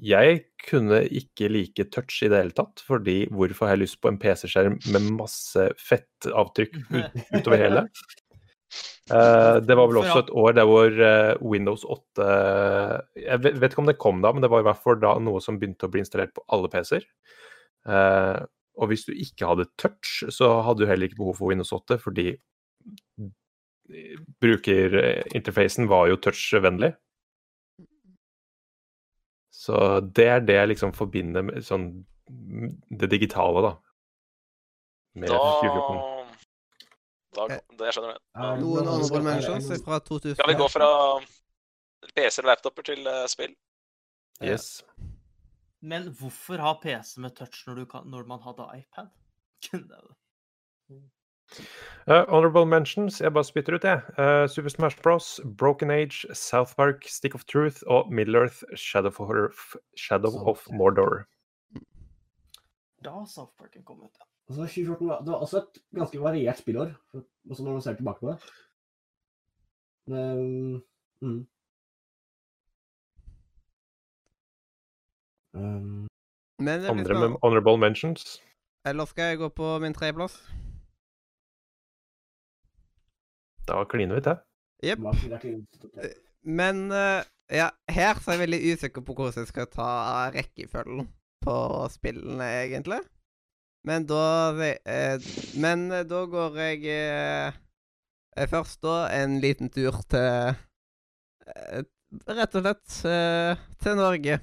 [0.09, 4.11] jeg kunne ikke like touch i det hele tatt, fordi hvorfor har jeg lyst på
[4.11, 7.85] en PC-skjerm med masse fettavtrykk ut, utover hele?
[9.09, 12.29] Eh, det var vel også et år der hvor eh, Windows 8
[13.17, 15.41] Jeg vet, ikke om det kom da, men det var i hvert fall da noe
[15.43, 17.09] som begynte å bli installert på alle PC-er.
[18.79, 21.97] Og hvis du ikke hadde touch, så hadde du heller ikke behov for Windows 8,
[21.99, 22.29] fordi
[24.39, 26.93] brukerinterfacen var jo touchvennlig.
[29.69, 31.91] Så det er det jeg liksom forbinder med sånn
[32.99, 33.71] det digitale, da.
[35.19, 35.99] Med Da, 2014.
[37.37, 38.21] da det skjønner du det
[38.61, 40.37] Noen andre honorable mentions fra 2000.
[40.39, 40.89] Skal vi gå fra
[42.15, 43.53] PC og laptoper til eh, spill?
[44.45, 44.67] Yes.
[45.81, 49.13] Men hvorfor ha PC med touch når, du kan, når man hadde iPad?
[52.09, 54.01] Uh, honorable mentions, jeg bare spytter ut, jeg.
[54.17, 59.11] Uh, Super Smash Bros, Broken Age, South Park, Stick of Truth og Middle Earth, Shadow,
[59.19, 61.27] of, Shadow of Mordor.
[63.05, 64.25] Da South Parken kom ut, ja.
[64.49, 66.89] Altså, 2014 var, det var også et ganske variert spillår,
[67.49, 68.37] også når man ser tilbake på det.
[70.07, 70.81] Um,
[71.21, 71.47] mm.
[75.53, 76.07] um,
[76.59, 78.41] Men det Andre med honorable mentions.
[78.85, 80.41] Eller skal jeg gå på min tredjeplass?
[83.69, 84.41] Da kliner vi til.
[84.89, 85.03] Jepp.
[85.03, 86.11] hva er
[86.47, 87.21] Men eh,
[87.59, 89.89] ja, her så er jeg veldig usikker på hvordan jeg skal ta
[90.33, 91.09] rekkefølgen
[91.43, 91.55] på
[91.91, 93.01] spillene, egentlig.
[93.87, 94.23] Men da
[94.59, 100.55] eh, Men eh, da går jeg først da en liten tur til
[102.29, 102.93] Rett og slett
[103.83, 104.39] til Norge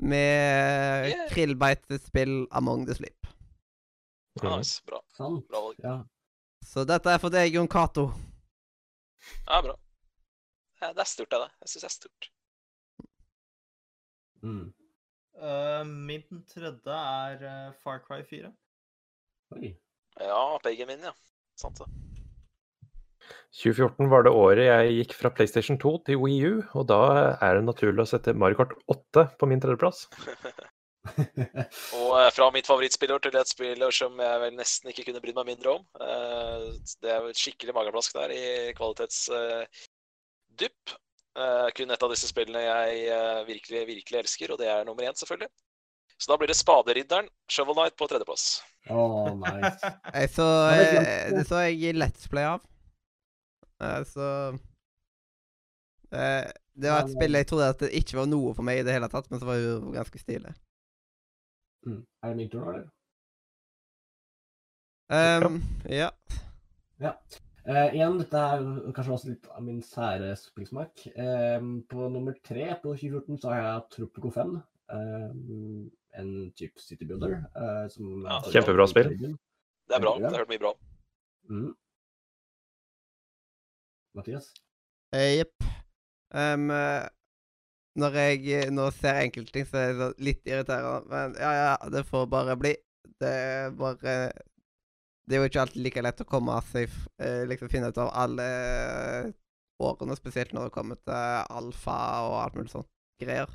[0.00, 1.28] med Yeah.
[1.32, 3.26] krillbeitespill Among the Sleep.
[4.42, 5.00] Nice, bra.
[5.18, 5.76] Bra valg.
[5.82, 5.96] Ja.
[6.64, 8.10] Så dette er for deg, Jon Cato.
[9.46, 9.76] Ja, bra.
[10.80, 11.48] Det er stort, det.
[11.60, 12.30] Jeg syns det er stort.
[14.40, 14.68] Mm.
[15.40, 18.52] Uh, min tredje er eh, Far Cry 4.
[19.56, 19.74] Oi.
[20.20, 21.14] Ja, begge mine, ja.
[21.60, 21.88] Sant det.
[23.60, 27.00] 2014 var det året jeg gikk fra PlayStation 2 til Wii U, og da
[27.36, 30.06] er det naturlig å sette Mario Kart 8 på min tredjeplass.
[31.08, 35.38] Og eh, fra mitt favorittspiller til et spiller som jeg vel nesten ikke kunne brydd
[35.40, 35.86] meg mindre om.
[36.02, 36.66] Eh,
[37.00, 38.44] det er et skikkelig mageplask der i
[38.78, 40.96] kvalitetsdypp.
[41.76, 45.16] kun et av disse spillene jeg eh, virkelig, virkelig elsker, og det er nummer én,
[45.16, 45.50] selvfølgelig.
[46.20, 48.58] Så da blir det Spaderidderen, Shovel Knight på tredjeplass.
[48.92, 49.04] Å,
[49.40, 49.92] nice.
[50.20, 52.60] Jeg så, det eh, så jeg i Let's Play av.
[53.80, 54.26] Eh, så
[56.12, 58.84] eh, Det var et spill jeg trodde at det ikke var noe for meg i
[58.84, 60.52] det hele tatt, men så var det jo ganske stilig.
[61.86, 62.00] Mm.
[62.22, 62.88] Er det min tur nå, eller?
[65.10, 65.60] Um,
[65.90, 66.10] ja.
[67.00, 71.06] Eh, igjen, dette er kanskje også litt av min sære spillsmak.
[71.16, 74.58] Uh, på nummer tre på 2014 så har jeg Tropico 5.
[74.90, 77.44] Uh, en type City Builder.
[77.56, 79.08] eh, som Ja, Kjempebra spill.
[79.18, 80.16] Det er bra.
[80.18, 80.78] Det har hørt mye bra om.
[81.50, 81.74] Mm.
[84.14, 84.52] Mathias?
[85.12, 85.64] Eh, Jepp.
[86.30, 87.08] Um, eh,
[87.98, 91.02] når jeg eh, nå ser enkelte ting, så er det litt irriterende.
[91.10, 92.74] Men ja, ja, det får bare bli.
[93.20, 94.14] Det er bare
[95.28, 96.88] Det er jo ikke alltid like lett å komme seg
[97.20, 98.46] eh, Liksom finne ut av alle
[99.80, 102.88] årene, spesielt når det kommer til alfa og alt mulig sånt.
[103.20, 103.50] greier.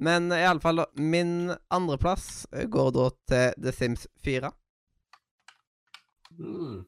[0.00, 4.50] Men uh, iallfall, min andreplass går da til The Sims 4.
[6.36, 6.84] Mm.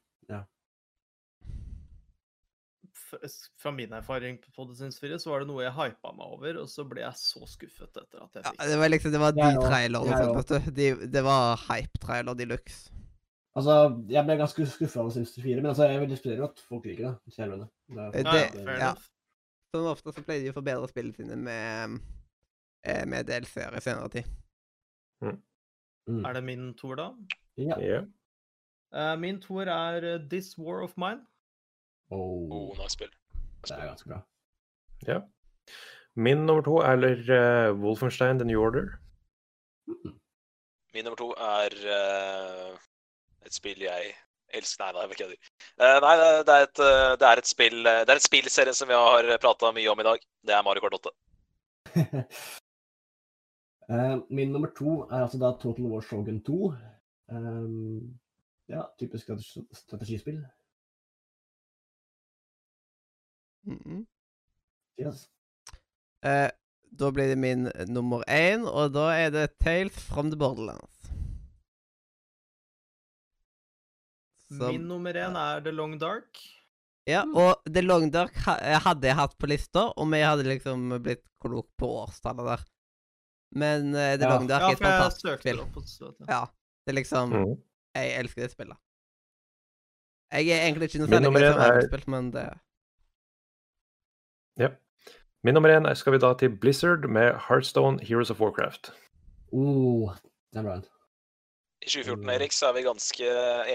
[3.59, 6.69] Fra min erfaring på Sims 4 så var det noe jeg hypa meg over, og
[6.69, 9.33] så ble jeg så skuffet etter at jeg Ja, fikk det var liksom Det var
[9.37, 10.71] de trailerne jeg vet du.
[10.79, 12.91] De, det var hype-trailer de luxe.
[13.59, 13.77] Altså,
[14.13, 17.09] jeg ble ganske skuffa over Sims 4, men altså, jeg vil respektere at folk liker
[17.09, 17.35] det.
[17.35, 17.69] Kjærligere.
[17.89, 18.93] Det er- det, Ja, det- ja, ja.
[19.75, 22.01] Som ofte så pleier de å forbedre spillene sine med,
[22.85, 24.25] eh, med DLC-er i senere tid.
[26.09, 26.25] Mm.
[26.25, 27.09] Er det min toer, da?
[27.59, 27.77] Ja.
[27.81, 28.05] Yeah.
[28.95, 31.27] Uh, min toer er eh, This War of Mine.
[32.11, 33.11] Oh, Oh, nice spill.
[33.67, 34.21] det er ganske bra.
[35.07, 35.21] ja.
[36.17, 36.97] Min nummer to er
[37.31, 38.87] uh, Wolfenstein The New Order.
[39.87, 40.15] Mm.
[40.95, 42.79] Min nummer to er uh,
[43.47, 44.15] et spill jeg
[44.55, 45.51] elsker Nei, nei, jeg kødder.
[45.79, 46.15] Uh, nei,
[46.49, 48.97] det er, et, eh, det er et spill eh, Det er en spillserie som vi
[48.97, 50.25] har prata mye om i dag.
[50.47, 51.13] Det er Mario Kart 8.
[53.89, 56.73] Eh, min nummer to er altså da Total War Shogun 2.
[57.33, 58.19] Um,
[58.69, 59.31] ja, typisk
[59.73, 60.19] strategi
[64.99, 65.29] Yes.
[66.27, 66.51] Eh,
[66.99, 71.11] da blir det min nummer én, og da er det Tales from the Borderlands.
[74.49, 76.39] Som- Min nummer én er The Long Dark.
[77.09, 80.89] Ja, og The Long Dark eh, hadde jeg hatt på lista, om jeg hadde liksom
[81.05, 82.65] blitt klok på årstallet der.
[83.57, 84.33] Men uh, The Ja.
[84.35, 85.57] Long Dark Ja, er et fantastisk spill.
[85.57, 85.77] det opp.
[85.77, 86.43] og så- Ja,
[86.87, 87.63] det er liksom Mm.
[87.95, 88.77] Jeg elsker det spillet.
[90.31, 92.61] Jeg er egentlig ikke noe særlig glad i er- spill, men det
[95.45, 98.91] Min nummer én skal vi da til Blizzard med Heartstone Heroes of Warcraft.
[99.53, 100.11] Oh,
[100.53, 100.81] det er bra.
[101.83, 102.29] I 2014 Mm.
[102.31, 103.25] Erik, så er vi ganske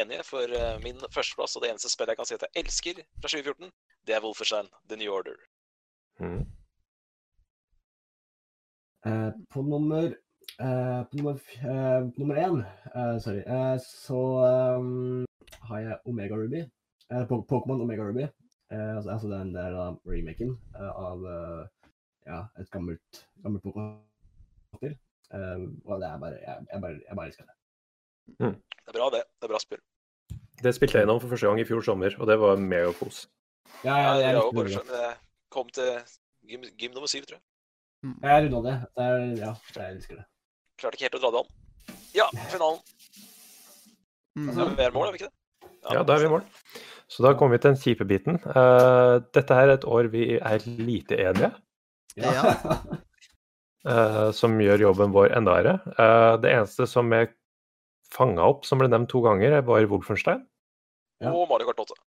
[0.01, 2.93] enige, for eh, min førsteplass og det eneste spillet jeg kan si at jeg elsker
[3.21, 3.71] fra 2014,
[4.07, 5.39] det er Wolferstein The New Order.
[6.19, 6.43] Mm.
[9.05, 10.03] Eh, på nummer
[10.65, 11.39] eh, På nummer,
[11.71, 12.59] eh, nummer én,
[12.95, 14.19] eh, sorry, eh, så
[14.77, 15.25] um,
[15.61, 16.61] har jeg Omega Ruby.
[17.49, 18.27] Pokémon Omega Ruby.
[18.73, 21.65] Eh, altså, er den der uh, remaken eh, av eh,
[22.25, 24.95] ja, et gammelt, gammelt Pokémon-spill.
[25.85, 27.55] Og det er bare Jeg, jeg bare, jeg bare elsker det.
[28.27, 28.47] Det
[28.87, 29.23] er bra, det.
[29.41, 29.81] Det er bra spill.
[30.63, 33.27] Det spilte jeg gjennom for første gang i fjor sommer, og det var megakos.
[33.83, 35.15] Ja, Ja, jeg, jeg, jeg, jeg, det jeg
[35.49, 35.89] kom til
[36.49, 37.45] gym, gym nummer syv, tror jeg.
[38.23, 38.75] Jeg runda det.
[38.97, 40.25] det er, ja, jeg elsker det.
[40.79, 41.51] Klarte ikke helt å dra det an.
[42.15, 42.79] Ja, finalen.
[44.37, 44.49] mm.
[44.49, 45.42] Det er mer mål, er vi ikke det?
[45.91, 46.43] Ja, da er vi i mål.
[47.11, 48.39] Så da kommer vi til den kjipe biten.
[48.47, 51.51] Uh, dette her er et år vi er lite enige,
[53.89, 55.73] eh, som gjør jobben vår enda verre.
[55.97, 57.31] Uh, det eneste som er
[58.13, 60.45] fanga opp, som ble nevnt to ganger, var Wolfenstein
[61.23, 61.33] Ja.
[61.33, 61.99] Og Mario Kart 8.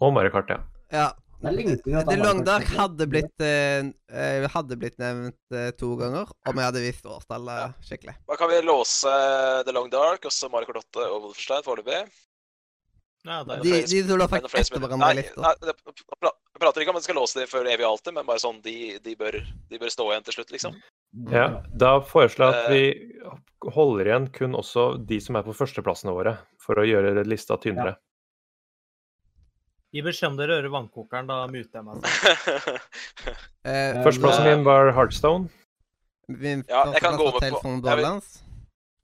[0.00, 0.60] og Mario Kart, ja.
[0.92, 1.08] Ja.
[1.40, 3.86] Jeg The Long Dark hadde blitt eh,
[4.52, 8.12] Hadde blitt nevnt eh, to ganger om jeg hadde visst årstallet skikkelig.
[8.28, 9.12] Da kan vi låse
[9.64, 12.02] The Long Dark, også Mario Kart 8 og Wolfenstein foreløpig.
[13.28, 15.34] Ja, det er De, flere de de faktisk etter hverandre litt.
[15.36, 18.26] Nei, jeg prater ikke om at de skal låse dem for evig og alltid, men
[18.28, 19.36] bare sånn de, de, bør,
[19.70, 20.76] de bør stå igjen til slutt, liksom.
[21.32, 21.46] ja.
[21.76, 26.38] Da foreslår jeg at vi holder igjen kun også de som er på førsteplassene våre,
[26.64, 27.96] for å gjøre lista tynnere.
[29.90, 31.98] Gi beskjed om dere hører vannkokeren, da muter jeg meg.
[33.60, 35.50] Eh, Førsteplassen min var Heartstone.
[36.30, 38.06] Vi, Ja, jeg kan gå med på- jeg vil-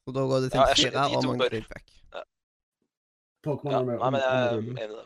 [0.06, 1.84] Og da går det til Ja, jeg skjønner, fire de og to mange bør- feedback.
[3.46, 5.04] Pokémon ja, nei, men jeg er enig i det.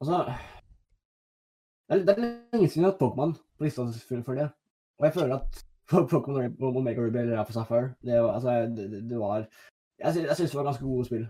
[0.00, 0.18] Altså
[1.88, 3.84] Det er, det er lenge siden jeg har hatt Pokémon på lista
[4.26, 4.48] for, det.
[4.98, 5.64] Og jeg føler at
[6.14, 9.36] Pokémon Omega Ruby eller Alpha Sapphire det, var- altså, det, det- det var
[9.98, 11.26] Jeg, jeg syns det var ganske gode spill.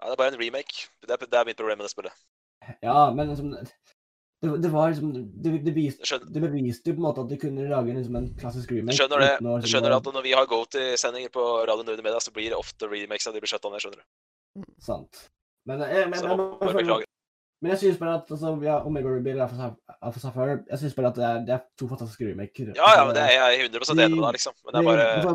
[0.00, 0.86] Ja, det er bare en remake.
[1.02, 2.14] Det er, det er mitt problem med det spillet.
[2.82, 3.50] Ja, men liksom
[4.38, 7.38] Det, det var liksom Det, det, beviste, det beviste jo på en måte at de
[7.42, 8.94] kunne lage liksom en klassisk remake.
[8.94, 9.32] skjønner det.
[9.34, 12.34] uten å Jeg liksom skjønner at når vi har go-to-sendinger på Radio Nord Media, så
[12.34, 14.68] blir det ofte remakes av de blir skjøtta ned, skjønner du.
[14.84, 15.24] Sant.
[15.66, 17.02] Men, jeg, men, Så men, men,
[17.60, 21.10] men jeg syns bare at altså, ja, Omega Ruby eller Alpha Sapphire- Jeg syns bare
[21.10, 22.70] at det er, det er to fantastiske remaker.
[22.78, 24.54] Ja, ja, men det er jeg 100 enig med deg, liksom.
[24.64, 25.34] Men det er bare altså,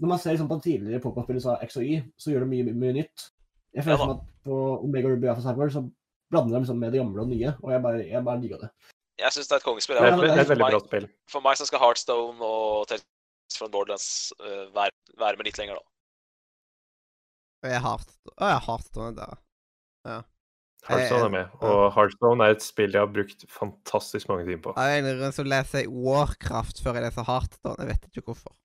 [0.00, 3.30] når man ser liksom på tidligere Pokémon-spill så, og så gjør det mye, mye nytt.
[3.72, 5.82] Jeg føler Ja som at på Omega Ruby Alpha Sapphire så
[6.30, 8.70] blander dem liksom med det gamle og nye, og jeg bare, jeg bare digga det.
[9.20, 9.98] Jeg syns det er et kongespill.
[9.98, 11.06] Det er Ja, et, det er et veldig bra spill.
[11.28, 13.04] for meg så skal Heartstone og Tales
[13.58, 14.08] from Borderlands
[14.40, 15.86] uh, være, være med litt lenger, da.
[17.60, 18.04] Og jeg har
[18.40, 19.34] jeg Hearthstone der.
[20.88, 24.72] Heartstone er med, og Heartstone er et spill jeg har brukt fantastisk mange timer på.
[24.80, 27.76] Av en eller som grunn så leser jeg Warcraft før jeg leser Hearthstone.
[27.84, 28.56] Jeg vet ikke hvorfor.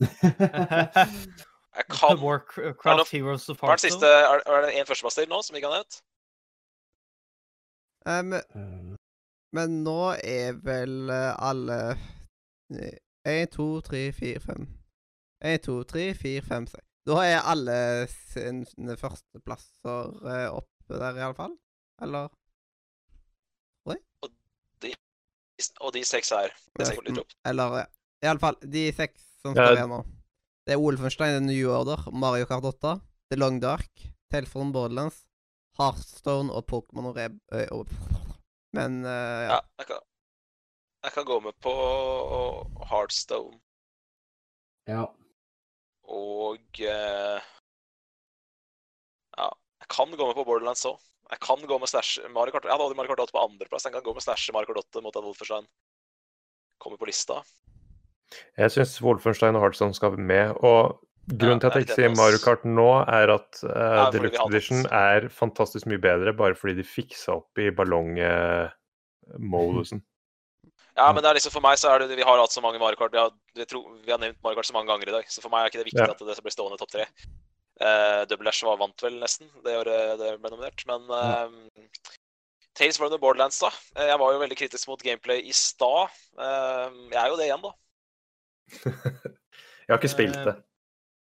[1.74, 5.66] Jeg kan Warcraft Heroes of Hva er Er, er det en førstemaster nå som ikke
[5.66, 5.96] har nevnt?
[8.04, 8.96] Um, Eh,
[9.54, 11.96] Men nå er vel eh, alle
[13.24, 14.66] Én, to, tre, fire, fem
[15.44, 17.76] Én, to, tre, fire, fem, seks Da er alle
[18.12, 21.54] sine førsteplasser eh, oppe der, iallfall?
[22.02, 22.28] Eller?
[25.80, 26.50] Og de seks her.
[26.74, 27.34] Det ser litt opp.
[27.46, 27.84] Eller ja.
[28.26, 30.00] Iallfall, de seks som står igjen nå.
[30.64, 32.94] Det er Olfenstein, The New Order, Mario Kart 8,
[33.30, 33.90] The Long Dark,
[34.32, 35.20] Telefon Borderlands,
[35.78, 37.38] Heartstone og Pokémon og Reb...
[37.72, 37.86] og,
[38.78, 39.56] men uh, ja.
[39.56, 40.00] Ja, jeg kan,
[41.04, 41.74] jeg kan gå med på
[42.90, 43.58] Heartstone
[44.88, 45.04] Ja.
[46.04, 47.40] og uh,
[49.38, 49.48] Ja,
[49.80, 51.00] jeg kan gå med på Borderlands òg.
[51.30, 52.66] Jeg kan gå med Slash Mario Kart.
[52.68, 53.86] Jeg hadde aldri Mario Kart 8 på andreplass.
[53.88, 55.66] Jeg kan gå med Slash Mario Kart 8 mot at Wolfenstein
[56.78, 57.40] kommer på lista.
[58.58, 60.52] Jeg syns Wolfenstein og Heartstone skal med.
[60.60, 64.40] Og grunnen til at jeg ikke sier Mario Kart nå, er at uh, Ja, Deluxe
[64.48, 70.00] Edition er fantastisk mye bedre bare fordi de fiksa opp i ballongmodusen.
[70.94, 72.78] Ja, men det er liksom for meg så er det Vi har hatt så mange
[72.78, 73.10] Mario Kart.
[73.10, 75.42] Vi har, vi, tror, vi har nevnt Mario Kart så mange ganger i dag, så
[75.42, 76.12] for meg er ikke det viktig Ja.
[76.12, 77.02] at det blir stående topp tre.
[77.82, 81.50] Uh, Double Ash var vant vel nesten det året det ble nominert, men Ja.
[81.50, 81.90] eh,
[82.78, 83.70] Tales from the Borderlands, da.
[83.96, 86.06] Eh, Jeg var jo veldig kritisk mot gameplay i stad.
[86.38, 87.72] Uh, jeg er jo det igjen, da.
[89.84, 90.54] Jeg har ikke spilt det.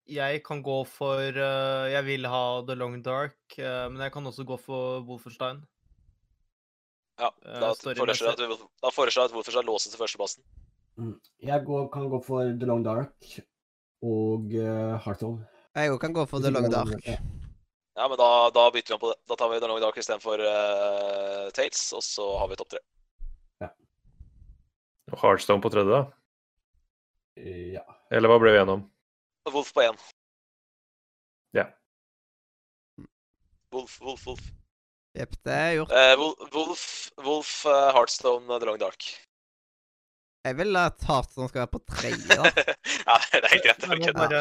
[0.10, 4.26] Jeg kan gå for uh, Jeg vil ha The Long Dark, uh, men jeg kan
[4.28, 5.62] også gå for Wolfenstein.
[7.22, 8.26] Ja, Eh, da storymessig.
[8.26, 10.43] foreslår jeg at, da foreslår at Wolfenstein låses til førsteplassen.
[10.97, 11.14] Mm.
[11.45, 13.14] Jeg går, kan gå for The Long Dark
[14.02, 15.45] og uh, Hearthstone.
[15.76, 17.06] Jeg òg kan gå for The Long Dark.
[17.06, 19.20] Ja, men da, da bytter vi om på det.
[19.30, 22.82] Da tar vi The Long Dark istedenfor uh, Tates, og så har vi topp tre.
[25.12, 26.02] Og Heartstone på tredje, da?
[27.38, 27.84] Eh, Ja.
[28.12, 28.84] Eller hva ble vi enige om?
[29.49, 29.97] Wolf på én.
[31.57, 31.65] Ja.
[33.73, 34.41] Wolf, Wolf, Wolf.
[35.17, 35.91] Jepp, det er gjort.
[35.91, 36.83] Eh, Wolf, Wolf,
[37.25, 39.07] Wolf eh, Heartstone, The Long Dark.
[40.45, 42.37] Jeg vil at Heartstone skal være på tredje,
[43.07, 43.83] ja, det er helt greit.
[43.85, 44.39] Jeg Jeg, bare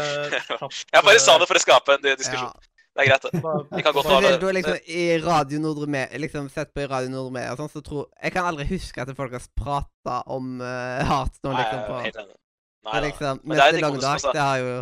[0.95, 2.15] jeg bare sa eh, det for å skape en Ja.
[2.21, 2.69] diskusjon.
[2.91, 3.41] Det er greit, det.
[3.77, 6.83] Vi kan godt ha det, du er liksom i Radio Nordre med, liksom sett på
[6.83, 9.45] i Radio Nordre med, og sånn, så tror Jeg kan aldri huske at folk har
[9.57, 11.85] prata om uh, Heartstone, Nei, liksom.
[11.87, 12.40] på Nei, helt enig.
[12.81, 13.11] Nei, Men nei.
[13.11, 14.75] liksom, Men det er Dark, plass, det har jo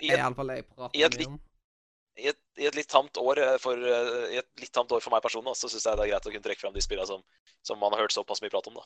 [0.00, 1.38] I et, iallfall jeg pratet om.
[2.18, 5.00] i, et, I et litt tamt år eh, for eh, I et litt tamt år
[5.00, 7.06] for meg personlig, så syns jeg det er greit å kunne trekke fram de spillene
[7.08, 7.22] som,
[7.64, 8.74] som man har hørt såpass mye prat om.
[8.82, 8.84] da.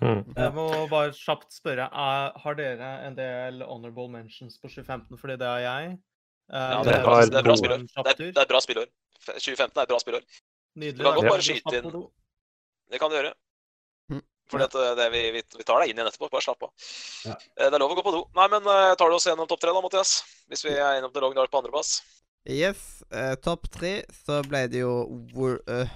[0.00, 0.22] Mm.
[0.36, 5.18] Jeg må bare kjapt spørre, er, har dere en del honorable mentions på 2015?
[5.18, 5.92] Fordi det har jeg.
[6.50, 7.84] Eh, Ja, det, er bra, det er bra spillår.
[7.90, 8.88] Det er, det er et bra spillår.
[9.26, 10.24] 2015 er et bra spillår.
[10.80, 10.98] Nydelig.
[10.98, 12.08] Du kan godt bare skyte inn-
[12.90, 13.34] Det kan du gjøre.
[14.50, 16.30] Fordi at eh, det, vi, vi, vi tar deg inn igjen etterpå.
[16.32, 16.72] Bare slapp av.
[17.28, 17.36] Ja.
[17.56, 18.22] Eh, Det er lov å gå på do.
[18.38, 20.16] Nei, men eh, tar du oss gjennom topp tre, da, Mathias?
[20.50, 22.00] Hvis vi er innom Long Dark på andreplass.
[22.48, 23.02] Yes.
[23.12, 24.92] Uh, Topp tre så ble det jo
[25.34, 25.90] Wol uh,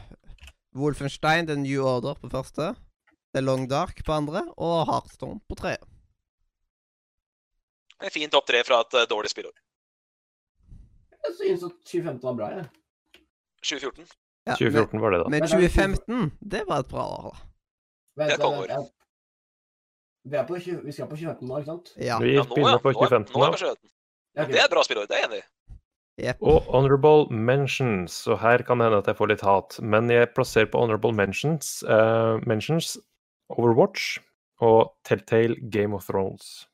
[0.77, 2.75] Wolfenstein, The New Order på første.
[3.35, 5.83] The Long Dark på andre, og Heartstone på tredje.
[8.05, 9.55] En fin topp tre fra et uh, dårlig spillår.
[11.25, 12.69] Jeg syns at 2015 var bra, jeg.
[13.65, 14.13] 2014.
[14.45, 15.31] Ja, 2014 var det, da.
[15.33, 17.54] Men, men Men det er 2015, det var et bra år, da.
[18.15, 18.93] Vent, Det er tolv vent.
[20.25, 21.91] Vi, er på 20, vi skal på 2015 nå, ikke sant?
[21.99, 22.19] Ja.
[22.23, 22.45] Vi Ja, nå, ja.
[22.55, 23.51] begynner på Nå er, 2015 nå er nå.
[23.51, 23.91] vi på 2015.
[24.35, 24.47] Ja.
[24.51, 25.09] Det er et bra spillår.
[25.11, 25.49] Det er jeg enig i.
[26.25, 26.45] Yep.
[26.47, 28.21] Og honorable mentions.
[28.31, 31.11] Og her kan det hende at jeg får litt hat, men jeg plasserer på honorable
[31.13, 32.95] mentions, uh, mentions
[33.51, 34.21] Overwatch
[34.63, 36.69] og Telltale Game of Thrones.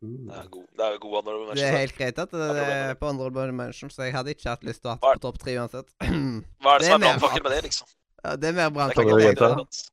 [0.00, 0.30] Mm.
[0.30, 2.94] Det er god, det er god honorable Det er helt greit at det, det er
[2.96, 3.92] på Honorable mentions.
[3.94, 5.90] så jeg hadde ikke hatt lyst til å ha på topp tre uansett.
[6.64, 7.90] Hva er det det som er er brannfakkel med det, liksom?
[8.24, 9.10] Ja, det er mer er brannfakkel.
[9.10, 9.90] ikke Kan du brannfakkel i gjenta?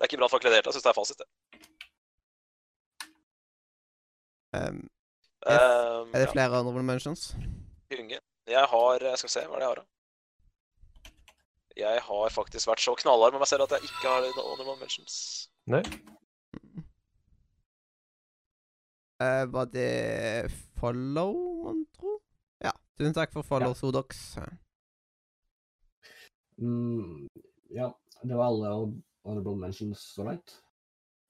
[0.00, 0.72] Det er ikke bra for det hele tatt.
[0.72, 1.28] Jeg syns det er fasit, det.
[4.56, 4.78] Um,
[5.46, 7.34] er, er det ja, flere Honorable Mentions?
[7.98, 8.18] Unge.
[8.50, 9.86] Jeg har Jeg skal se, hva er det jeg har, da?
[11.76, 15.14] Jeg har faktisk vært så knallhard med meg selv at jeg ikke har honorable mentions.
[15.70, 15.82] Nei?
[19.20, 20.50] Uh, var det
[20.80, 21.36] follow,
[21.68, 22.16] man tro?
[22.64, 22.72] Ja.
[22.98, 23.78] Tusen takk for follow, Ja.
[23.78, 24.38] Sodox.
[26.58, 27.28] Mm,
[27.76, 27.92] ja,
[28.24, 28.72] det var alle
[29.24, 30.56] honorable mentions så langt.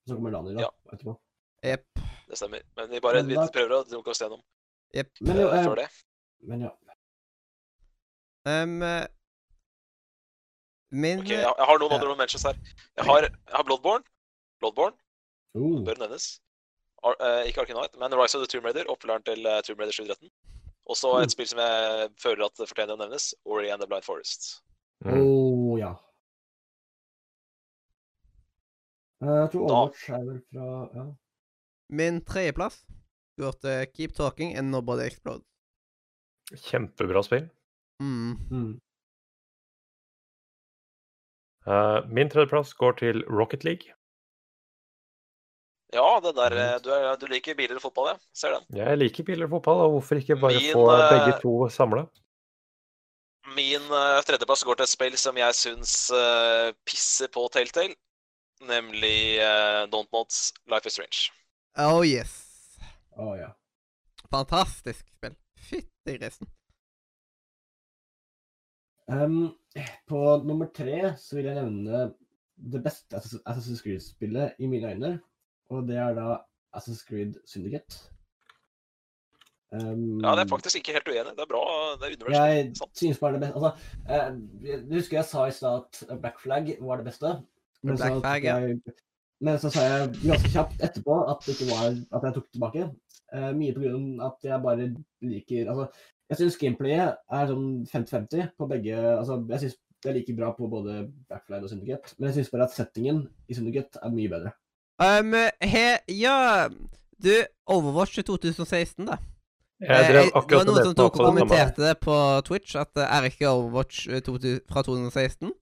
[0.08, 0.70] Så kommer Daniel da, Ja.
[0.92, 1.16] etterpå.
[1.64, 1.86] Jepp.
[2.28, 2.62] Det stemmer.
[2.76, 4.42] Men vi bare Men da- prøver å dunke oss gjennom
[4.94, 5.10] Jepp.
[5.20, 5.88] Men, jo, eh, eh,
[6.42, 6.70] men ja.
[8.46, 9.06] Um, eh,
[10.90, 12.54] min Ok, jeg, jeg har noen honorable mentions her.
[12.96, 14.04] Jeg har, jeg har Bloodborne.
[14.62, 14.96] Bloodborne
[15.54, 16.40] Uh, bør nevnes.
[17.02, 19.80] Ar, uh, ikke Arkham Knight, men Rise of the Tomb Raider, oppfølgeren til uh, Tomb
[19.80, 20.30] Raider 713.
[20.86, 21.22] Og så Mm.
[21.24, 24.62] et spill som jeg føler at fortjener å nevnes, Ori and the Blind Forest.
[25.04, 25.20] Mm.
[25.20, 25.94] oh, ja.
[29.20, 30.66] Jeg tror Overwatch er vel fra
[30.96, 31.06] ja.
[31.92, 32.84] Min tredjeplass
[33.40, 35.44] går til Keep Talking and Nobody Explode.
[36.68, 37.48] Kjempebra spill.
[38.00, 38.36] Mm.
[38.50, 38.72] Mm.
[41.68, 43.92] Uh, min tredjeplass går til Rocket League.
[45.92, 48.18] Ja, det der eh, Du, er, du liker biler og fotball, ja.
[48.34, 48.66] Ser den.
[48.78, 52.04] Jeg liker biler og fotball, og hvorfor ikke bare Min, få eh, begge to samla?
[53.56, 57.98] Min uh, tredjeplass går til et spill som jeg syns uh, pisser på Telltale.
[58.60, 61.30] Nemlig uh, Don't Mods Life is Strange.
[61.78, 62.32] Oh yes.
[63.16, 63.48] Oh, ja.
[64.30, 65.34] Fantastisk spill.
[65.56, 66.48] Fytti grisen.
[69.10, 69.54] Um,
[70.06, 72.04] på nummer tre så vil jeg nevne
[72.70, 75.12] det beste Assassin's- Creed-spillet i mine øyne.
[75.70, 76.36] Og det er da
[76.76, 77.98] Assassin's Creed Syndicate.
[79.72, 81.32] Um, Ja, det er faktisk ikke helt uenig.
[81.38, 81.64] Det er bra.
[81.96, 82.80] Det er universelt.
[82.84, 83.72] Jeg synes bare det beste Altså,
[84.08, 87.34] eh, jeg- du husker jeg sa i stad at Black Flag var det beste.
[87.86, 88.08] Men så,
[88.44, 88.56] ja.
[88.60, 88.78] jeg,
[89.40, 92.56] men så sa jeg ganske kjapt etterpå at, det ikke var, at jeg tok det
[92.56, 92.88] tilbake.
[93.30, 94.88] Uh, mye på grunn av at jeg bare
[95.22, 95.84] liker Altså,
[96.32, 100.48] jeg syns gameplayet er sånn 50-50 på begge Altså, jeg syns det er like bra
[100.56, 104.30] på både Black og Syndicate, men jeg syns bare at settingen i Syndicate er mye
[104.32, 104.54] bedre.
[105.00, 105.84] Um, he,
[106.16, 106.68] ja
[107.20, 107.34] Du,
[107.68, 109.18] Overwatch i 2016, da.
[109.20, 109.30] Jeg
[109.80, 113.48] Eh, det var noen som tok og kommenterte det på Twitch, at det er ikke
[113.48, 114.20] Overwatch eh,
[114.68, 115.52] fra 2016.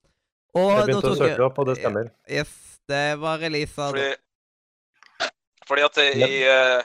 [0.57, 1.43] Og Jeg begynte å søke jeg...
[1.45, 2.09] opp, og det stemmer.
[2.31, 2.53] Yes,
[2.89, 3.89] det var releasa.
[3.91, 4.07] Fordi,
[5.69, 6.79] fordi at det, i, uh,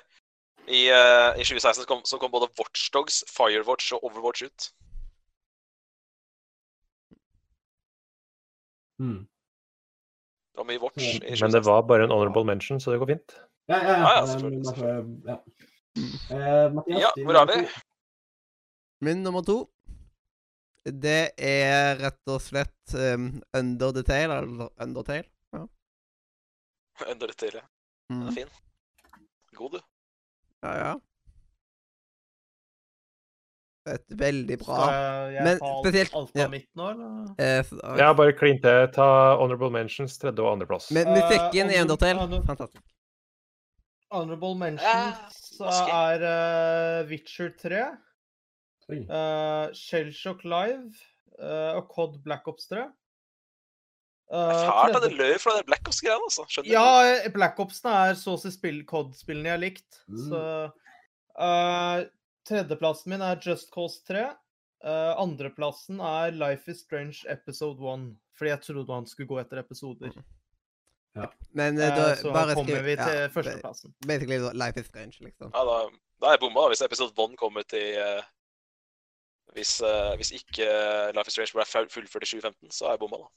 [0.68, 4.68] i, uh, i 2016 så kom, så kom både Watchdogs, Firewatch og Overwatch ut.
[9.00, 9.24] Mm.
[10.54, 11.40] Det var mye Watch i 2016.
[11.44, 13.38] Men det var bare en honorable mention, så det går fint.
[13.68, 14.64] Ja, ja, Ja, ja, eh, selvfølgelig.
[15.26, 15.38] ja.
[16.30, 17.68] Uh, Mathias, Ja, hvor er vi?
[19.00, 19.70] Min nummer to.
[20.85, 25.24] Det er rett og slett um, Under the Tale, eller Undertale.
[27.11, 27.62] Under the Tale.
[28.11, 28.27] Den Mm.
[28.28, 28.48] er fin.
[29.56, 29.81] God, du.
[30.62, 30.94] Ja, ja.
[33.94, 36.44] Et veldig bra Skal jeg Men ta alt, spesielt- alt ja.
[36.44, 37.35] av mitt nå, eller?
[37.39, 38.86] eh, har Ja, bare klin til.
[38.93, 40.90] Ta honorable mentions, tredje- og andreplass.
[40.90, 42.85] Men musikken uh, i Under- Undertale, uh, fantastisk.
[44.12, 47.97] Honorable mentions uh, er uh, Witcher 3, Oi.
[48.90, 51.01] Uh, Shellshock Live
[51.39, 52.86] uh, og COD Black Ops 3.
[54.24, 56.47] Det er fælt at det løy fra det Black Ops-greiene, altså.
[56.48, 56.74] Skjønner du?
[56.74, 58.51] Ja, Black Opsene er så å si
[58.89, 60.01] COD-spillene jeg har likt.
[60.09, 60.23] Mm.
[60.31, 60.40] Så
[61.39, 62.06] uh,
[62.48, 64.31] Tredjeplassen min er Just Cause 3.
[64.85, 68.09] Uh, andreplassen er Life is Strange episode 1.
[68.35, 70.16] Fordi jeg trodde han skulle gå etter episoder.
[71.55, 73.94] Men eh, Eh, da så bare kommer vi til ja, førsteplassen.
[74.06, 75.52] Basically Life is Strange, liksom.
[75.55, 75.77] Ja, da,
[76.20, 78.24] da er jeg bomma, hvis episode 1 kommer til eh,
[79.55, 81.64] hvis, uh, hvis ikke eh, Life is Strange ble
[81.94, 83.28] fullført i 2015, så er jeg bomma, da.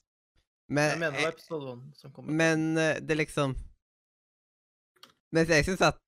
[0.70, 2.34] Men, Jeg mener det er episode 1 som kommer.
[2.42, 3.54] men eh, det er liksom
[5.32, 6.02] Mens jeg syns at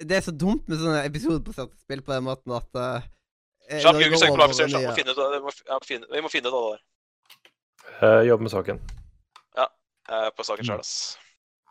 [0.00, 3.06] det er så dumt med sånne episodebaserte spill på den måten at uh,
[3.70, 4.80] Kjapp Google søk på Life is Strange.
[4.82, 5.38] vi Må finne ut av det.
[5.38, 5.52] Vi må,
[5.88, 6.82] finne, må finne ut av det der.
[8.02, 8.80] Uh, jobb med saken.
[10.10, 10.94] eh, på saken sjøl, ass.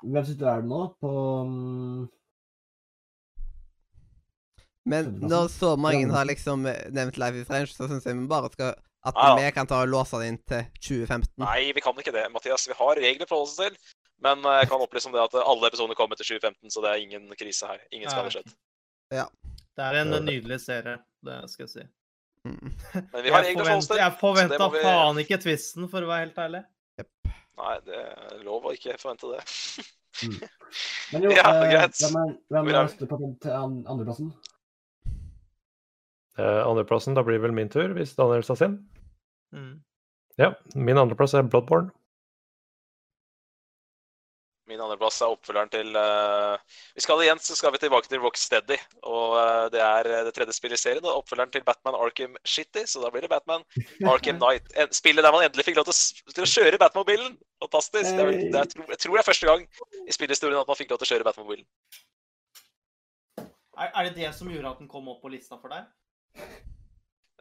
[0.01, 0.81] Hvem sitter der nå?
[1.03, 1.11] På
[1.43, 2.07] um,
[4.85, 8.25] Men når så mange har liksom eh, nevnt Life is Strange, så syns jeg vi
[8.27, 8.73] bare skal
[9.05, 9.35] At Ja, ja.
[9.39, 11.27] vi kan ta og låse det inn til 2015.
[11.43, 12.67] Nei, vi kan ikke det, Mathias.
[12.71, 13.75] Vi har regler å holde oss til.
[14.23, 16.91] Men eh, jeg kan opplyse om det at alle episoder kommer til 2015, så det
[16.93, 17.81] er ingen krise her.
[17.91, 18.53] Ingen skade skjedd.
[19.11, 21.83] Det er en nydelig serie, det skal jeg si.
[22.47, 22.71] Mm.
[23.13, 23.99] Men vi har regler å holde oss til.
[24.03, 26.63] jeg forventa vi- faen ikke twisten, for å være helt ærlig.
[27.53, 29.43] Nei, det er lov å ikke forvente det.
[31.13, 31.99] Men jo, Ja, eh, greit.
[31.99, 34.31] hvem er, hvem er er neste på andreplassen?
[36.37, 38.79] Eh, andreplassen, da blir vel min tur, hvis Daniel sa sin.
[39.53, 39.75] Mm.
[40.41, 41.91] Ja, min andreplass er Bloodborne.
[44.71, 46.55] Min andreplass er oppfølgeren til uh,
[46.95, 48.77] Vi skal igjen så skal vi tilbake til Rocksteady.
[49.03, 51.03] Og uh, det er det tredje spillet i serien.
[51.03, 53.65] Og oppfølgeren til Batman Arkham Shitty, så da blir det Batman
[54.13, 54.71] Arkham Night.
[54.95, 57.35] Spillet der man endelig fikk lov til å, til å kjøre Batmobilen.
[57.61, 58.15] Fantastisk.
[58.15, 59.67] Det er, det er, tror, jeg tror det er første gang
[60.07, 61.67] i spillhistorien at man fikk lov til å kjøre Batmobilen.
[63.43, 65.91] Er, er det det som gjorde at den kom opp på lista for deg?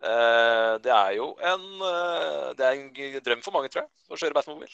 [0.02, 4.18] Eh, det er jo en eh, Det er en drøm for mange, tror jeg, å
[4.18, 4.72] kjøre Batmobil.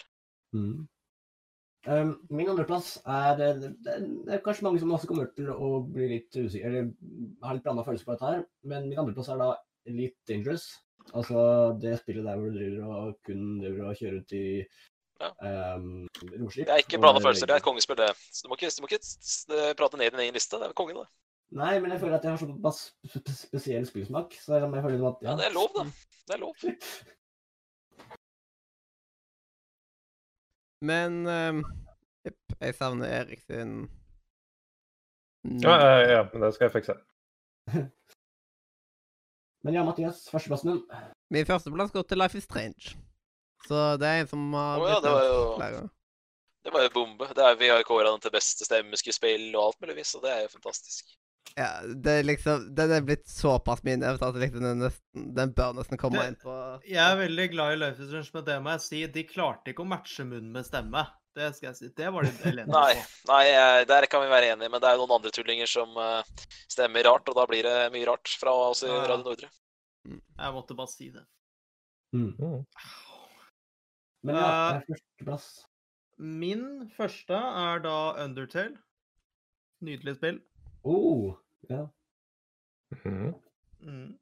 [0.57, 0.87] Mm.
[1.89, 3.49] Um, min andreplass er det,
[4.29, 6.89] er kanskje mange som også kommer til å bli litt usikre, eller
[7.45, 9.51] har litt blanda følelser på dette her, men min andreplass er da
[9.89, 10.67] Elite Dangerous.
[11.17, 11.45] Altså
[11.81, 14.45] det spillet der hvor du driver og kun driver og kjører ut i
[15.19, 15.31] Ja.
[15.77, 15.87] um,
[16.35, 16.67] romskip.
[16.67, 17.47] Det er ikke blanda er- følelser.
[17.47, 18.11] Det er et kongespill, det.
[18.33, 20.61] Så du må ikke, du må ikke prate ned din egen liste.
[20.61, 21.09] Det er kongen, det.
[21.57, 25.07] Nei, men jeg føler at jeg har såpass sp- spesiell spillsmak, så jeg jeg føler
[25.09, 25.85] at Ja, det er lov, da.
[26.29, 26.55] Det er lov.
[30.89, 31.63] Men um,
[32.61, 33.89] jeg savner Erik sin.
[35.65, 36.95] Ja, ja, ja, men det skal jeg fikse.
[39.65, 40.83] Men ja, Mathias, førsteplassen din.
[41.35, 42.95] Min førsteplass går til Life is Strange.
[43.67, 45.81] Så det er en som har oh, ja, det var jo- flere.
[46.65, 47.27] Det var jo bombe.
[47.35, 50.31] Det er, vi har kåra den til beste stemmeskuespill og alt mulig, og så det
[50.35, 51.18] er jo fantastisk.
[51.57, 55.31] Ja, det er liksom Den er blitt såpass mye nevnt at liksom den, er nesten,
[55.35, 56.55] den bør nesten komme Det- inn på
[56.87, 59.73] Jeg er veldig glad i Life is Strange, men det må jeg si, de klarte
[59.73, 61.07] ikke å matche munn med stemme.
[61.39, 61.89] Det skal jeg si.
[61.95, 63.33] Det var de elendige Nei, på.
[63.33, 65.97] nei, eh, der kan vi være enige, men det er jo noen andre tullinger som
[65.97, 66.23] eh,
[66.69, 69.05] stemmer rart, og da blir det mye rart fra oss i Ja.
[69.07, 69.51] Radio Nordre.
[70.09, 71.23] Jeg måtte bare si det.
[72.15, 72.33] Mm.
[72.41, 72.65] Mm.
[74.25, 75.49] Men ja, det er førsteplass.
[76.19, 76.65] Min
[76.97, 78.79] første er da Undertale.
[79.85, 80.41] Nydelig spill.
[80.89, 81.37] Oh,
[81.69, 81.83] ja.
[83.05, 83.35] Mm.
[83.81, 84.19] Mm.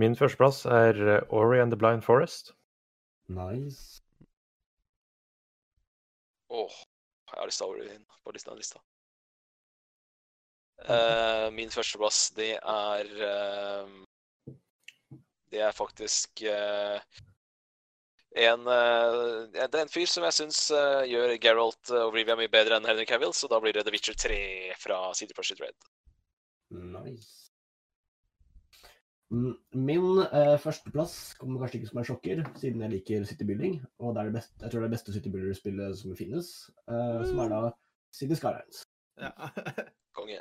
[0.00, 2.54] Min førsteplass er eh, Ori and the Blind Forest.
[3.28, 4.00] Nice.
[6.48, 6.76] Åh,
[7.32, 8.54] jeg har lyst til å over inn på lista.
[8.56, 8.80] lista.
[10.86, 14.52] Uh, min førsteplass, det er uh,
[15.50, 17.00] Det er faktisk eh,
[18.36, 22.52] en eh, Det er en fyr som jeg syns eh, gjør Geralt og Rivia mye
[22.52, 24.38] bedre enn Henry Cavill, så da blir det The Witcher 3
[24.82, 25.76] fra CD Project Red.
[26.76, 27.46] Nice.
[29.32, 33.80] Mm, Min eh, førsteplass kommer kanskje ikke som en sjokker, siden jeg liker City Building.
[33.98, 36.50] Og det er det beste, jeg tror det er det beste City Builder-spillet som finnes,
[36.90, 37.62] eh, som er da
[38.14, 38.84] City Skylines.
[39.18, 39.32] Ja.
[40.16, 40.38] Konge.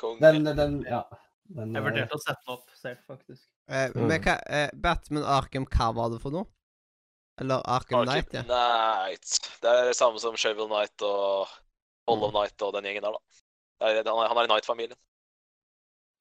[0.00, 0.20] Konge.
[0.20, 1.04] Den, den, ja.
[1.46, 3.46] Den, Jeg eh, vurderte å sette den opp selv, faktisk.
[3.70, 4.04] eh, Mm.
[4.10, 6.50] Men hva eh, Batman Arkham, hva var det for noe?
[7.40, 8.42] Eller Arkham Knight, ja.
[8.42, 9.28] Knight.
[9.60, 11.48] Det er det samme som Shovel Knight og
[12.08, 13.20] Hollow Knight og den gjengen der, da.
[13.84, 14.96] Er, han er- i Knight-familien.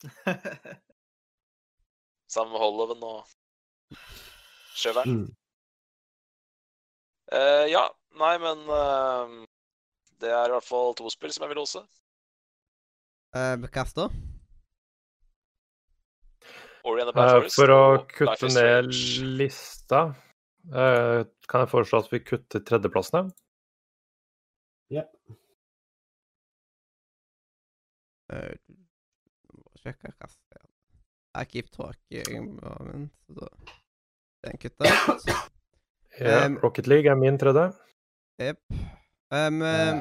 [2.36, 3.28] Sammen med Hollowen og
[4.76, 5.10] Sjøvern.
[5.10, 5.30] Mm.
[7.32, 7.86] Uh, ja,
[8.20, 9.46] nei, men uh,
[10.22, 11.82] Det er i hvert fall to spill som jeg vil låse.
[13.36, 14.06] Eh, Hva da?
[16.86, 17.82] Forest For å
[18.12, 18.92] kutte ned
[19.40, 20.04] lista,
[20.72, 23.32] kan jeg foreslå at vi kutter tredjeplassene?
[24.94, 25.04] Ja.
[29.82, 30.64] sjekke hva er.
[31.36, 33.50] I keep talking, men så
[34.46, 34.86] Den kutta.
[35.26, 37.74] Ja, Um, Rocket League er min tredje.
[38.40, 38.62] Jepp.
[39.36, 39.98] Um, Eh,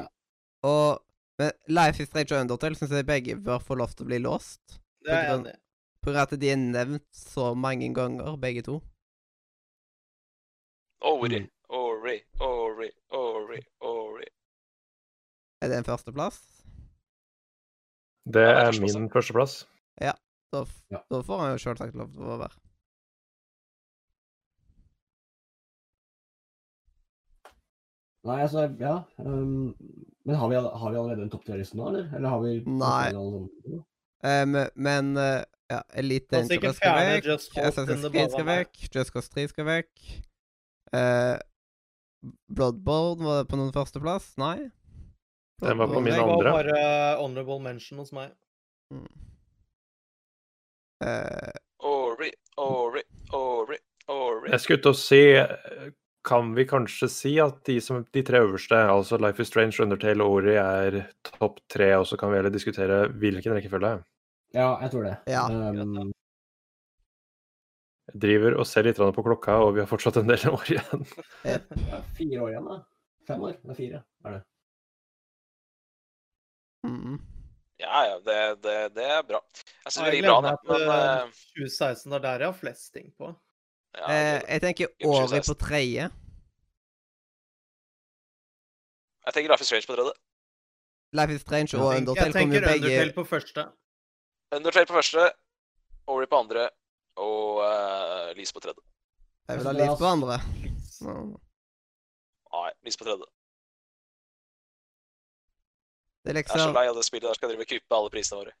[0.63, 1.01] og
[1.37, 4.19] men Life is Strange og Undertale syns jeg begge bør få lov til å bli
[4.23, 4.77] låst.
[5.03, 5.59] Det er jeg grunn- enig i.
[6.01, 8.77] På grunn av at de er nevnt så mange ganger, begge to.
[11.05, 11.49] Ori, Mm.
[11.69, 14.27] Ori, Ori, Ori, Ori.
[15.61, 16.41] Er det en førsteplass?
[18.25, 19.65] Det er min førsteplass, førsteplass.
[20.53, 21.01] Da, f Ja.
[21.11, 22.55] da får han jo selvsagt lov til å være.
[28.25, 29.03] Nei, altså, ja.
[29.17, 29.75] Um,
[30.25, 32.07] men har vi, har vi allerede en topp tre-liste nå, eller?
[32.15, 33.11] Eller har vi Nei.
[33.13, 33.83] Sånn?
[34.25, 34.55] Um,
[34.87, 37.27] men uh, ja, Elite Dangerous skal vekk.
[37.35, 38.87] SSS Assassin's skal vekk.
[38.95, 39.91] Just Cause 3 skal vekk.
[40.95, 41.35] Eh,
[42.47, 44.31] Bloodborne var det på noen førsteplass?
[44.41, 44.69] Nei?
[45.61, 46.37] Den var på min andre.
[46.37, 46.79] Det var bare
[47.21, 48.33] honorable mention hos meg.
[48.93, 49.05] Mm.
[51.05, 51.51] Eh,
[51.85, 53.77] Ori, Ori, Ori,
[54.07, 54.49] Ori.
[54.51, 55.87] Jeg skulle til å si eh,
[56.25, 60.25] Kan vi kanskje si at de, som, de tre øverste, altså Life is Strange, Undertale
[60.25, 63.99] og Ori, er topp tre, og så kan vi heller diskutere hvilken rekkefølge?
[64.55, 65.17] Ja, jeg tror det.
[65.29, 65.43] Ja.
[65.51, 66.09] Um,
[68.05, 71.05] Jeg driver og ser litt på klokka, og vi har fortsatt en del år igjen.
[71.45, 72.81] ja, fire år igjen, da.
[73.25, 73.55] Fem år.
[73.61, 74.43] Det er fire, er det.
[76.85, 77.15] mm.
[77.81, 79.41] Ja, ja, det, det, det er bra.
[79.83, 80.53] Jeg syns Ja, det blir bra, det.
[80.69, 83.31] Men meg eh, 2016 er der jeg har flest ting på.
[83.97, 86.07] ja, eh, jeg, tenker året på tredje.
[89.25, 90.15] jeg tenker Life is Strange på tredje.
[91.19, 93.67] Life is Strange og Undertale kommer tenker Jeg tenker Undertale på første.
[94.55, 95.29] Undertale på første,
[96.15, 96.69] Ori på andre
[97.15, 98.81] og uh, Lise på tredje.
[99.47, 100.37] Jeg vil ha Lise på andre.
[101.05, 101.15] Ja.
[102.55, 103.29] Nei, Lise på tredje.
[106.25, 107.97] Det er Jeg er så liksom lei av det spillet der skal drive og kuppe
[107.99, 108.53] alle prisene våre.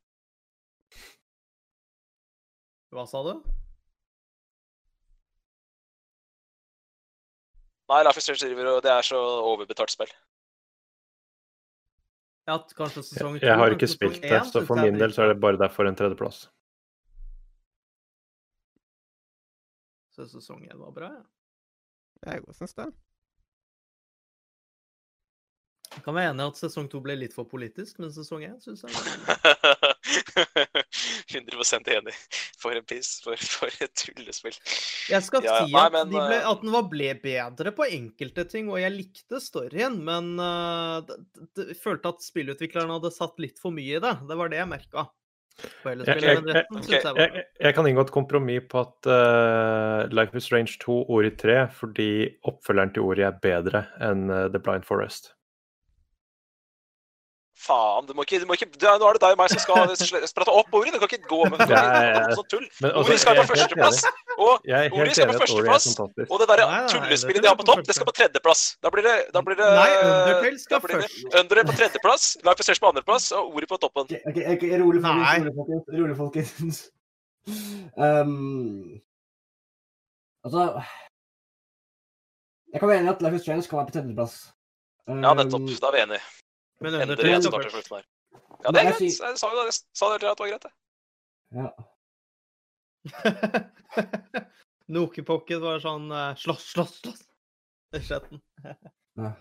[2.93, 3.31] Hva sa du?
[7.89, 10.13] Nei, Life is Strange driver og det er så overbetalt spill.
[12.45, 13.45] Ja, kanskje sesong to.
[13.45, 15.97] Jeg har ikke spilt det, så for min del så er det bare derfor en
[15.97, 16.45] tredjeplass.
[20.15, 21.25] Så sesong én var bra, ja.
[22.25, 22.87] Jeg òg syns det.
[25.95, 28.55] Jeg kan være enig i at sesong to ble litt for politisk, men sesong én
[28.63, 29.03] syns jeg var
[31.35, 32.15] 100% enig.
[32.59, 33.19] For en piss.
[33.23, 34.55] For, for et tullespill.
[35.11, 37.75] Jeg skal Ja, si nei, at, men, de ble, eh, at den var ble bedre
[37.75, 41.19] på enkelte ting, og jeg likte storyen, men uh, det,
[41.51, 44.15] det, jeg følte at spillutviklerne hadde satt litt for mye i det.
[44.31, 45.09] Det var det jeg merka.
[45.85, 52.09] Jeg, kan inngå et kompromiss på at uh, Life is Strange 2 Ori 3, fordi
[52.49, 55.31] oppfølgeren til Ori er bedre enn uh, The Blind Forest.
[57.65, 59.61] Faen, du må ikke, du må ikke du, Nå er det deg og meg som
[59.63, 59.93] skal
[60.31, 60.91] sprette opp Ori.
[60.93, 62.35] Du kan ikke gå med Ja, ja, ja.
[62.37, 62.65] sånn tull.
[62.83, 64.01] Men Ori skal på førsteplass,
[64.35, 64.67] og
[64.99, 65.87] Ori skal på førsteplass.
[66.29, 68.61] Og det der Nei, nei, nei, tullespillet de har på topp, det skal på tredjeplass.
[68.85, 71.23] Da blir det, da blir det Nei, Undertale skal da blir det først.
[71.41, 74.05] Undertale på tredjeplass, Life Strange på andreplass og Ori på toppen.
[74.13, 75.33] Ok, ok, ok, rolig, folkens.
[75.41, 75.89] Rolig, folkens.
[75.97, 76.83] Rolig, folkens.
[77.95, 79.01] Um,
[80.45, 80.63] altså
[82.73, 84.35] Jeg kan være enig i at Life is Strange kan være på tredjeplass.
[85.07, 85.69] Um, Ja, nettopp.
[85.81, 86.23] Da er vi enige.
[86.83, 87.87] Men under tre starter først.
[87.87, 88.05] slutten her.
[88.65, 89.01] Ja, det er greit.
[89.01, 89.65] jeg sa jo det.
[89.69, 90.73] Jeg sa det til deg at det var greit, det.
[91.55, 91.69] Ja.
[94.95, 97.21] Nokepocket var sånn eh, slåss, slåss, slåss
[97.95, 98.41] i chatten.
[99.21, 99.31] ja.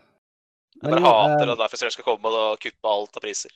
[0.83, 1.53] Jeg bare hater det.
[1.55, 3.53] at Life is skal komme og kuppe alt av priser.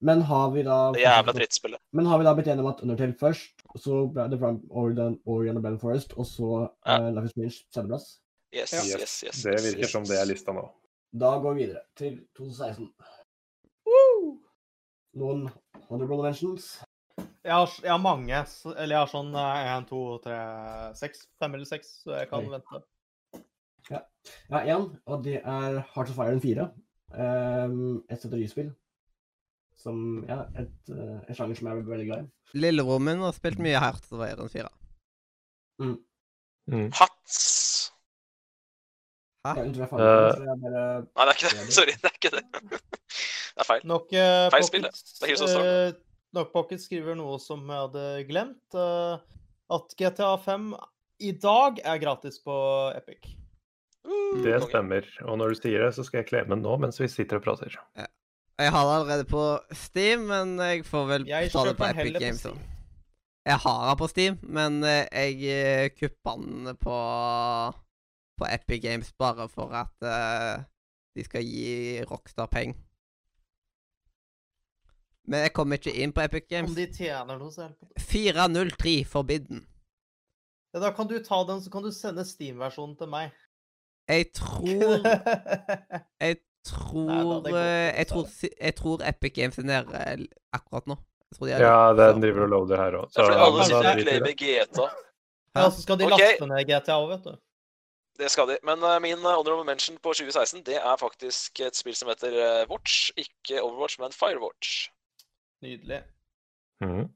[0.00, 1.80] Men har vi da Det jævla drittspillet.
[1.92, 5.18] Men har vi da blitt enige om at Undertale først, så ble det Prime Orion
[5.28, 7.00] Orion og Bell Forest, og så Ja.
[7.00, 8.06] uh, Life is Strange sendeplass?
[8.54, 9.42] Yes, yes, yes, yes.
[9.42, 9.92] Det yes, virker yes.
[9.92, 10.64] som det er lista nå.
[11.12, 12.92] Da går vi videre til 2016.
[13.90, 14.36] Woo!
[15.18, 15.48] Noen
[15.88, 16.76] honorable mentions?
[17.18, 18.42] Jeg har, jeg har mange.
[18.76, 20.36] Eller jeg har sånn én, to, tre,
[21.00, 21.24] seks.
[21.42, 22.52] Fem eller seks, så jeg kan Oi.
[22.54, 22.82] vente.
[23.90, 24.04] Ja,
[24.46, 26.68] Jeg har én, og det er Hearts of Iron 4.
[27.10, 28.70] Um, et strategispill.
[29.80, 32.30] Som ja, et, uh, en sjanger som jeg er veldig glad i.
[32.60, 34.70] Lillerommen har spilt mye Heart of Iron 4.
[35.80, 36.90] Mm.
[36.94, 37.40] Hats.
[39.44, 41.66] Bare Nei, det er ikke det.
[41.72, 42.44] Sorry, det er ikke det.
[43.50, 43.82] Det er feil.
[43.90, 44.92] Nok uh, Feil spill, det.
[44.94, 45.96] Det er Heroes of Storm.
[46.38, 48.76] Nok Pocket skriver noe som jeg hadde glemt.
[48.76, 49.18] Uh,
[49.74, 50.70] at GTA 5
[51.26, 52.54] i dag er gratis på
[52.94, 53.32] Epic.
[54.06, 55.08] Uh, Det stemmer.
[55.26, 57.40] Og når du sier det, så skal jeg kle med den nå mens vi sitter
[57.42, 57.76] og prater.
[58.60, 62.14] Jeg har det allerede på Steam, men jeg får vel Jeg ta det på Epic
[62.14, 62.46] på Games.
[63.48, 66.96] Jeg har det på Steam, men eh, jeg eh, kuppa den på
[68.40, 70.62] på Epic Games bare for at uh,
[71.16, 72.78] de skal gi Rockstar penger.
[75.30, 76.74] Men jeg kommer ikke inn på Epic Om Games.
[76.74, 78.02] de tjener noe, så hjelper det.
[78.02, 79.66] 403 Forbidden.
[80.74, 83.34] Ja, da kan du ta den, så kan du sende Steam-versjonen til meg.
[84.10, 85.04] Jeg tror
[86.26, 90.24] Jeg tror Nei, da, eh, jeg, tror jeg tror Epic Games er nede eh,
[90.56, 90.96] akkurat nå.
[91.30, 93.14] Jeg tror de er Ja, den driver og loader her òg.
[93.14, 94.88] Fordi alle sitter og er claimer GTA.
[95.54, 97.38] ja, så skal de laste ned GTA òg, vet du.
[98.20, 98.58] Det skal de.
[98.68, 102.66] Men eh, min honorable mention på 2016 det er faktisk et spill som heter eh,
[102.68, 103.08] Watch.
[103.16, 104.90] Ikke Overwatch, men Firewatch.
[105.64, 106.02] Nydelig.
[106.84, 107.06] Mm.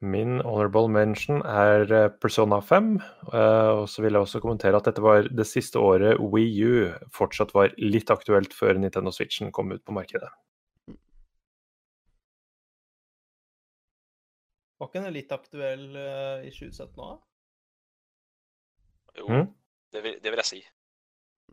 [0.00, 2.92] Min honorable mention er eh, Persona 5.
[3.34, 6.76] eh, Og så vil jeg også kommentere at dette var det siste året Wii U
[7.14, 10.30] fortsatt var litt aktuelt før Nintendo Switchen kom ut på markedet.
[14.80, 15.88] Var ikke den litt aktuell
[16.46, 17.18] i 2017 òg?
[19.18, 19.48] Jo, Mhm.
[19.92, 20.60] Det, vil, det vil jeg si.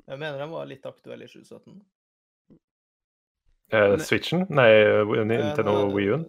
[0.07, 1.77] Jeg mener den var litt aktuell i 2017.
[3.73, 4.45] Eh, Switchen?
[4.49, 4.69] Nei,
[5.27, 6.27] Nintendo Eh, Wii U-en.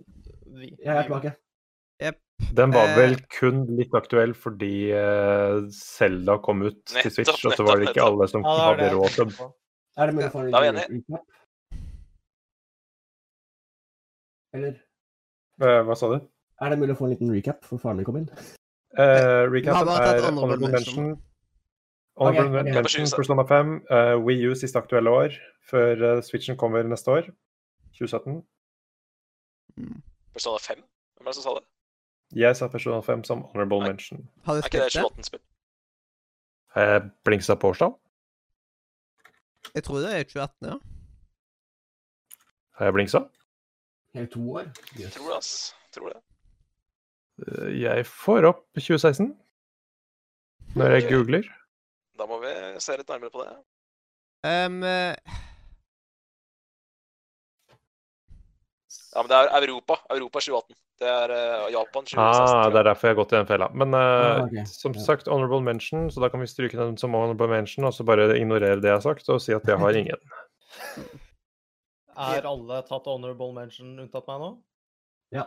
[0.58, 1.34] Jeg er tilbake.
[2.54, 7.44] Den var Eh, vel kun litt aktuell fordi eh, Zelda kom ut til Nettopp, Switch,
[7.48, 8.92] og så var det ikke nettopp, alle som Ja, hadde det.
[8.94, 9.48] råd til
[9.98, 11.24] Er det mulig å få en recap?
[14.54, 14.76] Eller
[15.60, 16.20] Eh, Hva sa du?
[16.62, 18.28] er det mulig å få en liten recap for faren min kom inn?
[18.98, 21.08] Eh, recap er honorable honorable mention.
[22.18, 22.74] Honorable Ok, ok.
[22.74, 23.74] mention Persona 5.
[23.90, 25.34] Uh, Wii U siste aktuelle år,
[25.70, 27.28] før uh, Switchen kommer neste år.
[27.98, 28.40] 2017.
[29.78, 30.02] Mm.
[30.34, 30.82] Persona 5?
[31.16, 31.64] Hvem er det som sa det?
[32.42, 33.88] Jeg sa Persona 5 som honorable Nei.
[33.92, 34.26] mention.
[34.46, 35.42] Er ikke det spilt 2018-spill?
[36.76, 37.94] Uh, blingsa på årstall?
[39.74, 40.76] Jeg tror det er 2018, ja.
[42.78, 43.20] Har jeg blingsa?
[44.14, 44.68] Hele to år?
[45.00, 45.14] Yes.
[45.14, 45.52] Tror det, ass.
[45.94, 46.20] Tror det.
[47.46, 49.32] Eh, Jeg får opp 2016
[50.76, 51.48] når jeg googler.
[52.18, 53.52] Da må vi se litt nærmere på det.
[54.46, 54.82] Um,
[59.14, 59.96] Ja, men det er Europa.
[60.14, 60.76] Europa 2018.
[60.98, 62.18] Det er uh, Japan 2016.
[62.18, 63.68] Ah, det er derfor jeg har gått i den fella.
[63.74, 64.64] Men uh, Ah, okay.
[64.66, 68.06] som sagt, honorable mention, så da kan vi stryke den som honorable mention, og så
[68.06, 70.22] bare ignorere det jeg har sagt, og si at jeg har ingen.
[72.18, 74.50] Er alle tatt honorable mention unntatt meg nå?
[75.34, 75.46] Ja.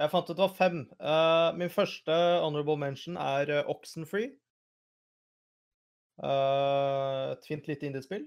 [0.00, 0.84] Jeg fant ut det var fem.
[1.00, 4.34] Uh, min første honorable mention er Oxenfree.
[6.20, 8.26] Uh, et fint lite indiespill.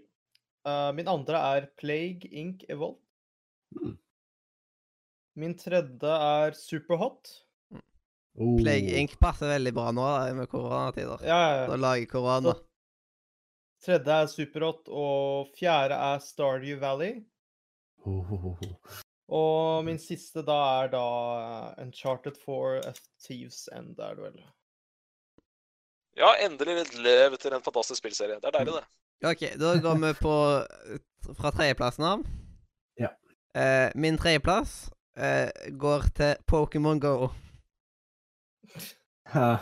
[0.65, 2.63] Uh, min andre er Plague Inc.
[2.71, 2.99] Evolve.
[3.77, 3.97] Mm.
[5.35, 7.31] Min tredje er Superhot.
[8.39, 8.57] Oh.
[8.57, 9.17] Plague Inc.
[9.21, 10.05] passer veldig bra nå
[10.37, 11.21] med koronatider.
[11.25, 11.81] Ja, ja, Da ja.
[11.81, 12.53] lager korona.
[12.53, 12.69] Så-
[13.83, 17.25] Tredje er Superhot, og fjerde er Stardew Valley.
[18.05, 18.61] Oh, oh.
[19.27, 21.03] Og min siste da er da
[21.81, 22.93] Uncharted 4 A
[23.25, 24.39] Thieves End, er det vel.
[26.19, 28.37] Ja, endelig litt lev til en fantastisk spillserie.
[28.41, 28.85] Det er deilig, det.
[29.29, 30.33] OK, da går vi på
[31.39, 32.25] fra tredjeplassen av.
[32.99, 33.09] Ja.
[33.57, 35.49] Eh, min tredjeplass eh,
[35.79, 37.29] går til Pokémon Go.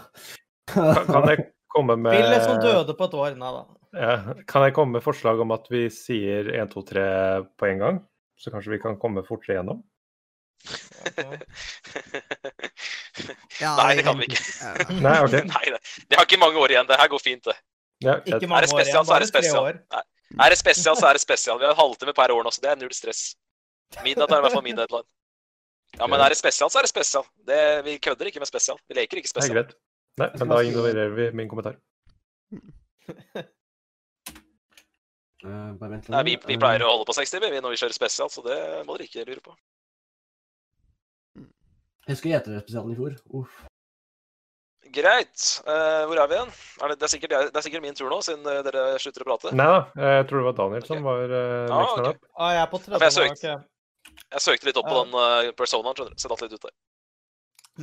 [0.72, 3.34] Kan, kan jeg komme med Spillet som døde på et år.
[3.40, 3.64] Nei da.
[3.92, 4.14] Ja,
[4.48, 7.02] kan jeg komme med forslag om at vi sier 1, 2, 3
[7.60, 7.98] på en gang?
[8.40, 9.82] Så kanskje vi kan komme fortere gjennom?
[13.62, 14.42] Ja, Nei, det kan vi ikke.
[15.06, 15.44] Nei, okay.
[15.50, 16.88] Nei, det, det har ikke mange år igjen.
[16.90, 17.58] Det her går fint, det.
[18.02, 19.64] Ja, Ikke mange Er det år spesial, igjen, så er bare det tre spesial.
[19.70, 19.80] år.
[19.94, 20.04] Nei.
[20.46, 21.60] Er det spesial, så er det spesial.
[21.60, 23.24] Vi har en halvtime per år nå, så det er null stress.
[24.06, 25.08] Midnatt er i hvert fall min deadline.
[26.00, 27.26] Ja, men er det spesial, så er det spesial.
[27.48, 28.80] Det, vi kødder ikke med spesial.
[28.88, 29.58] Vi leker ikke spesial.
[29.60, 29.74] greit.
[30.22, 31.76] Nei, men da ignorerer vi min kommentar.
[32.56, 33.42] uh,
[35.80, 36.14] bare vent litt.
[36.16, 38.58] Nei, vi, vi pleier å holde på seks timer når vi kjører spesial, så det
[38.88, 39.56] må dere ikke lure på.
[42.12, 43.14] Jeg husker gjeterspesialen i fjor.
[43.40, 43.60] Uff.
[44.92, 45.44] Greit.
[45.64, 46.50] Uh, hvor er vi igjen?
[46.84, 49.24] Er det, det, er sikkert, det er sikkert min tur nå, siden eh, dere slutter
[49.24, 49.54] å prate.
[49.56, 49.78] Nei da,
[50.18, 52.18] jeg tror det var Daniel som var uh, Ah, next man ok.
[52.18, 52.26] up.
[52.36, 53.54] Ah, jeg er på tredje Ja, jeg søkte.
[54.34, 56.20] Jeg søkte litt opp på den uh, personaen, skjønner du.
[56.26, 56.76] Sett alt litt ut der.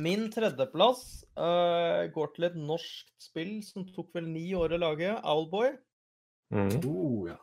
[0.05, 1.01] Min tredjeplass
[1.33, 5.73] uh, går til et norsk spill som tok vel ni år å lage, Owlboy.
[6.53, 6.69] Mm.
[6.85, 7.39] Oh, ja.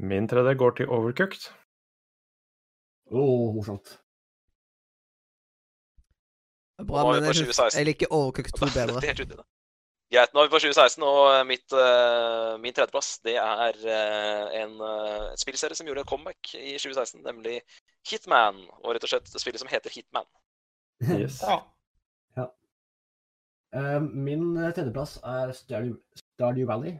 [0.00, 1.50] Min tredje går til Overcooked.
[3.12, 3.98] Oh, morsomt.
[6.76, 7.78] Bra, Nå var vi men på jeg, 2016.
[7.78, 9.00] jeg liker Overcooked 2 bedre.
[9.00, 9.44] Er.
[10.12, 14.44] Greit, nå er vi på 2016, og eh, mitt, uh, min tredjeplass det er uh,
[14.60, 17.56] en uh, spillserie som gjorde en comeback i 2016, nemlig
[18.10, 18.60] Hitman.
[18.84, 20.28] Og rett og slett det spillet som heter Hitman.
[21.20, 21.42] Yes.
[21.44, 21.58] Ja.
[23.76, 26.94] Eh, min tredjeplass er Stardew, Stardew Valley.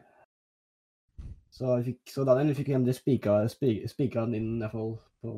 [1.51, 2.99] Så, fikk, så Daniel, fikk igjen endelig
[3.89, 5.33] spikra den inn i hvert fall på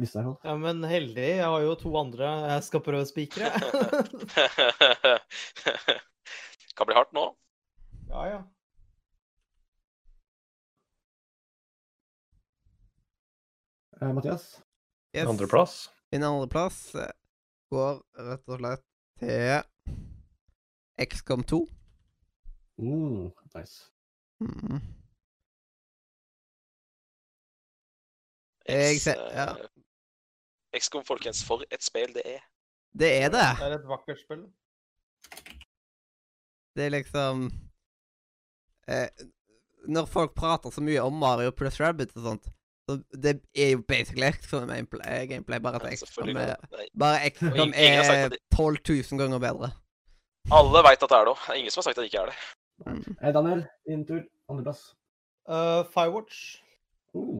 [0.00, 0.20] lista.
[0.20, 1.26] i hvert ja, men heldig.
[1.36, 3.46] Jeg har jo to andre jeg skal prøve å spikre.
[6.76, 7.24] kan bli hardt nå.
[8.12, 8.40] ja, ja.
[14.00, 14.62] Eh, Mathias?
[15.12, 15.28] Yes.
[15.28, 15.90] Andreplass.
[16.10, 17.10] Min andreplass eh,
[17.70, 18.84] går rett og slett
[19.20, 19.62] til
[21.06, 21.60] XCOM 2.
[22.82, 23.76] Mm, nice.
[24.42, 24.80] Mm.
[28.68, 29.46] Jeg ser- eh, ja.
[30.78, 32.40] XCOM, folkens, for et spill det er.
[32.92, 33.48] Det er det.
[33.58, 34.46] Det er et vakkert spill.
[36.76, 37.44] Det er liksom
[38.88, 39.08] eh,
[39.88, 42.48] Når folk prater så mye om Mario pluss Rabbit og sånt,
[42.88, 46.56] så det er jo basically XCOM gameplay, gameplay bare at XCOM er,
[46.98, 49.72] bare XCOM er 12 000 ganger bedre.
[50.50, 51.44] Alle veit at det er det òg.
[51.56, 52.38] Ingen som har sagt at det ikke er det.
[52.86, 53.16] Mm.
[53.22, 54.22] Eh, Daniel, din tur.
[54.50, 54.82] Andreplass.
[55.48, 56.62] Uh, Firewatch.
[57.14, 57.38] Oh,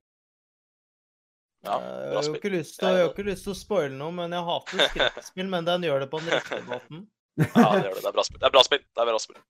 [1.65, 3.59] Ja, Eh, jeg har jo ikke lyst til, å- jeg har ikke lyst til å
[3.59, 7.05] spoile noe, men jeg hater skrekkspill, men den gjør det på den riktige måten.
[7.39, 8.03] Ja, det gjør det.
[8.03, 8.39] Det er bra spill.
[8.43, 8.83] Det er bra spill.
[8.83, 9.41] Det er bra spill.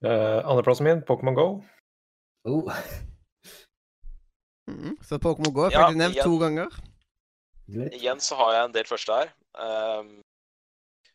[0.00, 1.48] Uh, Andreplassen min, Pokémon Go.
[2.48, 2.72] oh.
[4.70, 4.94] Mm.
[5.02, 6.24] Så Pokémon Go er Ja, faktisk nevnt igjen.
[6.24, 6.76] to ganger.
[7.90, 9.30] Igjen så har jeg en del første her.
[9.58, 10.10] Ehm,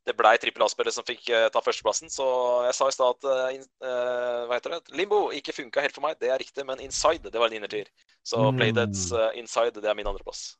[0.05, 2.25] det blei trippel A-spillet som fikk eh, ta førsteplassen, så
[2.67, 4.93] jeg sa i stad at uh, in- eh, hva heter det?
[4.99, 7.89] Limbo ikke funka helt for meg, det er riktig, men Inside det var en innertier.
[8.23, 8.57] Så Mm.
[8.59, 10.57] Playdeads uh, Inside det er min andreplass.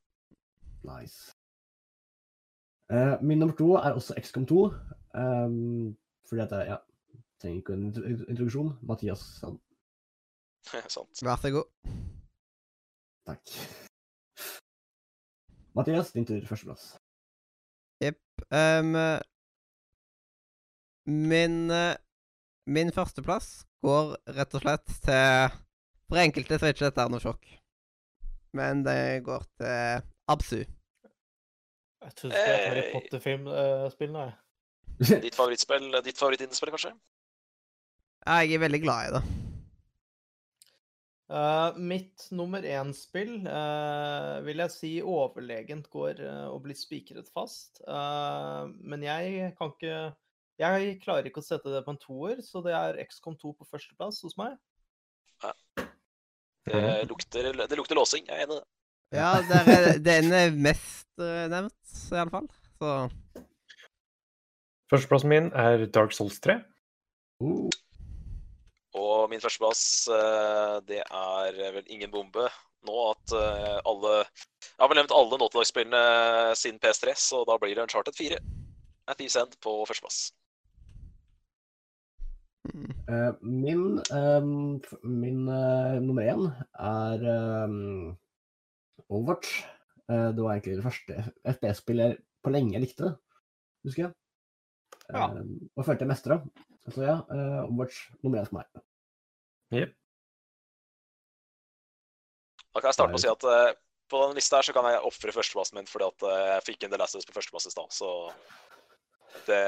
[0.85, 1.31] Nice.
[2.89, 4.65] Uh, min nummer to er også XCOM 2.
[5.15, 5.95] Um,
[6.29, 6.77] fordi at jeg ja,
[7.41, 7.85] trenger ikke en
[8.29, 8.73] introduksjon.
[8.81, 9.59] Mathias Sand.
[10.71, 10.89] den.
[10.97, 11.21] Sant.
[11.25, 11.69] Vær så god.
[13.25, 13.55] Takk.
[15.75, 16.41] Mathias, din tur.
[16.49, 16.95] Førsteplass.
[18.51, 18.95] Um,
[21.05, 21.95] min eh,
[22.65, 25.57] Min førsteplass går rett og slett til
[26.09, 27.45] For enkelte så er ikke dette noe sjokk.
[28.57, 30.63] Men det går til Absu.
[32.05, 32.91] Jeg tror det et Harry Hey.
[32.93, 35.21] Potter-filmspill nå, jeg.
[35.25, 36.93] Ditt favorittspill, ditt favorittinnspill, kanskje?
[38.25, 39.23] Jeg er veldig glad i det.
[41.25, 47.81] Uh, mitt nummer én-spill uh, vil jeg si overlegent går uh, og blir spikret fast.
[47.81, 49.97] Eh, men jeg kan ikke
[50.61, 53.67] Jeg klarer ikke å sette det på en toer, så det er XCOM 2 på
[53.67, 54.55] førsteplass hos meg.
[56.65, 58.67] Det lukter, det lukter låsing, jeg er enig i det.
[59.15, 62.47] Ja, det er, den er mest uh, nevnt, iallfall.
[62.79, 62.93] Så
[64.91, 66.59] Førsteplassen min er Dark Souls 3.
[67.43, 67.69] Uh.
[68.95, 72.45] Og min førsteplass, eh, det er vel ingen bombe
[72.85, 77.75] nå at eh, alle Jeg har vel nevnt alle Naughty-Dog-spillene siden PS3, så da blir
[77.75, 78.39] det Uncharted 4.
[79.09, 80.29] At Thieves End på førsteplass.
[82.73, 82.89] Mm.
[83.13, 86.45] eh, min um, min uh, nummer én
[86.79, 87.25] er
[87.65, 88.17] um,
[89.09, 89.63] Overwatch.
[90.09, 91.13] Uh, det var egentlig det første
[91.55, 93.15] FPS-spillet jeg på lenge jeg likte,
[93.87, 94.13] husker jeg.
[95.09, 95.29] Ja.
[95.31, 96.39] Um, og følte jeg mestra.
[96.93, 98.67] Så ja, uh, Overwatch nummer én for meg.
[102.73, 103.79] Da kan jeg starte med å si at
[104.11, 106.91] på den lista her så kan jeg ofre førsteplassen min fordi at jeg fikk inn
[106.93, 107.89] The Last of Us på førsteplass i stad.
[107.95, 108.09] Så
[109.47, 109.59] det,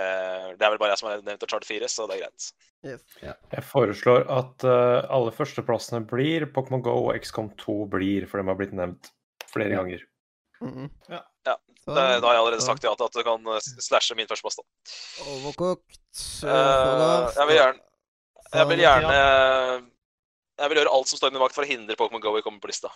[0.58, 2.48] det er vel bare jeg som har nevnt Chart 4, så det er greit.
[2.88, 3.02] Yes.
[3.24, 8.48] Jeg foreslår at uh, alle førsteplassene blir Pokémon Go og XCOM 2 blir, for de
[8.52, 9.10] har blitt nevnt
[9.52, 9.82] flere Ja.
[9.82, 10.06] ganger.
[10.62, 10.88] Mhm.
[11.10, 11.22] Ja.
[11.48, 13.60] Ja, Så- Det, da har jeg allerede så sagt ja til at du kan eh,
[13.80, 14.64] slashe min førsteplass, da.
[15.32, 17.80] Overkokt uh, jeg vil gjerne
[18.54, 19.18] Jeg vil gjerne
[20.58, 22.42] Jeg vil gjøre alt som står i min makt for å hindre Pokémon Go i
[22.42, 22.90] å komme på lista.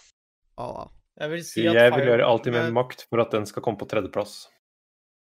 [0.58, 0.88] Ah.
[1.22, 3.78] Jeg vil si Jeg vil gjøre alt i min makt for at den skal komme
[3.80, 4.48] på tredjeplass.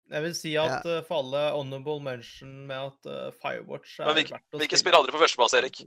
[0.09, 1.01] Jeg vil si at ja.
[1.05, 4.80] for alle honorable mention med at uh, Firewatch er Men hvil- verdt å hvilke spille.
[4.80, 5.82] spill hadde du på førsteplass, Erik?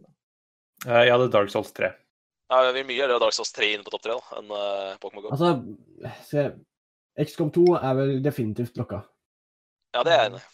[0.86, 1.90] Uh, Jeg hadde Dark Souls 3.
[2.52, 4.52] Ja, jeg vil mye heller ha Dark Souls 3 inne på topp 3 da, enn
[4.54, 5.32] uh, Pokémon Go.
[5.34, 5.52] Altså,
[6.28, 6.44] se,
[7.26, 9.02] XCOM 2 er vel definitivt lokka.
[9.96, 10.50] Ja, det er jeg enig i.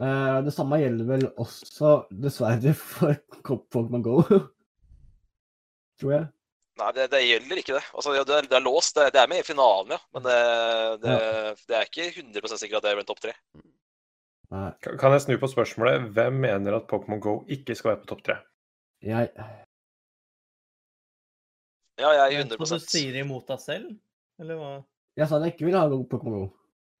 [0.00, 3.18] Uh, det samme gjelder vel også, dessverre, for
[3.74, 4.20] Pokémon Go.
[6.00, 6.28] Tror jeg.
[6.80, 7.82] Nei, det, det gjelder ikke det.
[7.92, 8.96] Altså, det, er, det er låst.
[8.96, 10.00] Det, det er med i finalen, ja.
[10.16, 10.38] Men det,
[11.02, 11.16] det,
[11.68, 13.34] det er ikke 100% sikkert at det er blant topp tre.
[15.00, 16.08] Kan jeg snu på spørsmålet?
[16.16, 18.36] Hvem mener at Pokémon Go ikke skal være på topp tre?
[19.02, 19.28] jeg
[22.00, 23.88] Ja, jeg er Jeg trodde 100 du sier imot deg selv,
[24.40, 24.72] eller hva?
[25.16, 26.48] Jeg sa at jeg ikke ville ha Pokémon Go.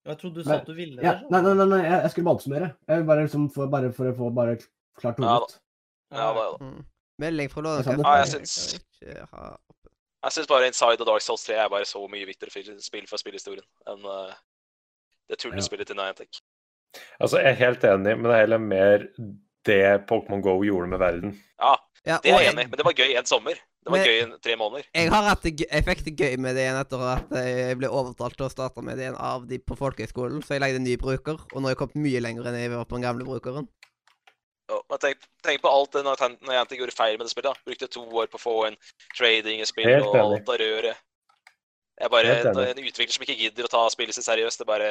[0.08, 1.30] Jeg trodde du sa at du ville Ja, det.
[1.30, 2.68] nei, nei, nei, nei, jeg, skulle bare oppsummere.
[2.88, 4.56] Jeg vil bare, liksom, for, bare for å få bare
[4.98, 5.52] klart Ja da.
[6.12, 6.72] Ja, da, ja, da.
[7.22, 8.80] Melding fra Jeg sa Ja, jeg syns-
[9.32, 9.44] ha
[10.22, 13.18] Jeg syns bare Inside og Dark Souls 3 er bare så mye viktigere spill for
[13.22, 14.34] spillhistorien enn uh,
[15.30, 16.42] det tullespillet til Niantic.
[17.18, 19.06] Altså, jeg er helt enig, men det er heller mer
[19.66, 19.80] det
[20.10, 21.32] Pokémon Go gjorde med verden.
[21.62, 21.74] Ja,
[22.04, 23.54] Ja, det er jeg enig i, men det var gøy en sommer.
[23.54, 24.84] Det var Men- gøy i tre måneder.
[24.94, 27.76] Jeg har hatt det gøy, jeg fikk det gøy med det igjen etter at jeg
[27.78, 30.80] ble overtalt til å starte med det igjen av de på folkehøyskolen, så jeg legde
[30.82, 33.06] en ny bruker, og nå har jeg kommet mye lenger enn jeg var på den
[33.06, 33.68] gamle brukeren.
[34.70, 37.50] Men tenk, tenk på alt det Niantic Niantic gjorde feil med det spillet.
[37.50, 37.66] da.
[37.66, 38.76] Brukte to år på å få en
[39.16, 41.00] trading i spill og alt av røret.
[41.98, 44.62] Jeg er bare en, en utvikler som ikke gidder å ta spillet sitt seriøst.
[44.62, 44.88] Det bare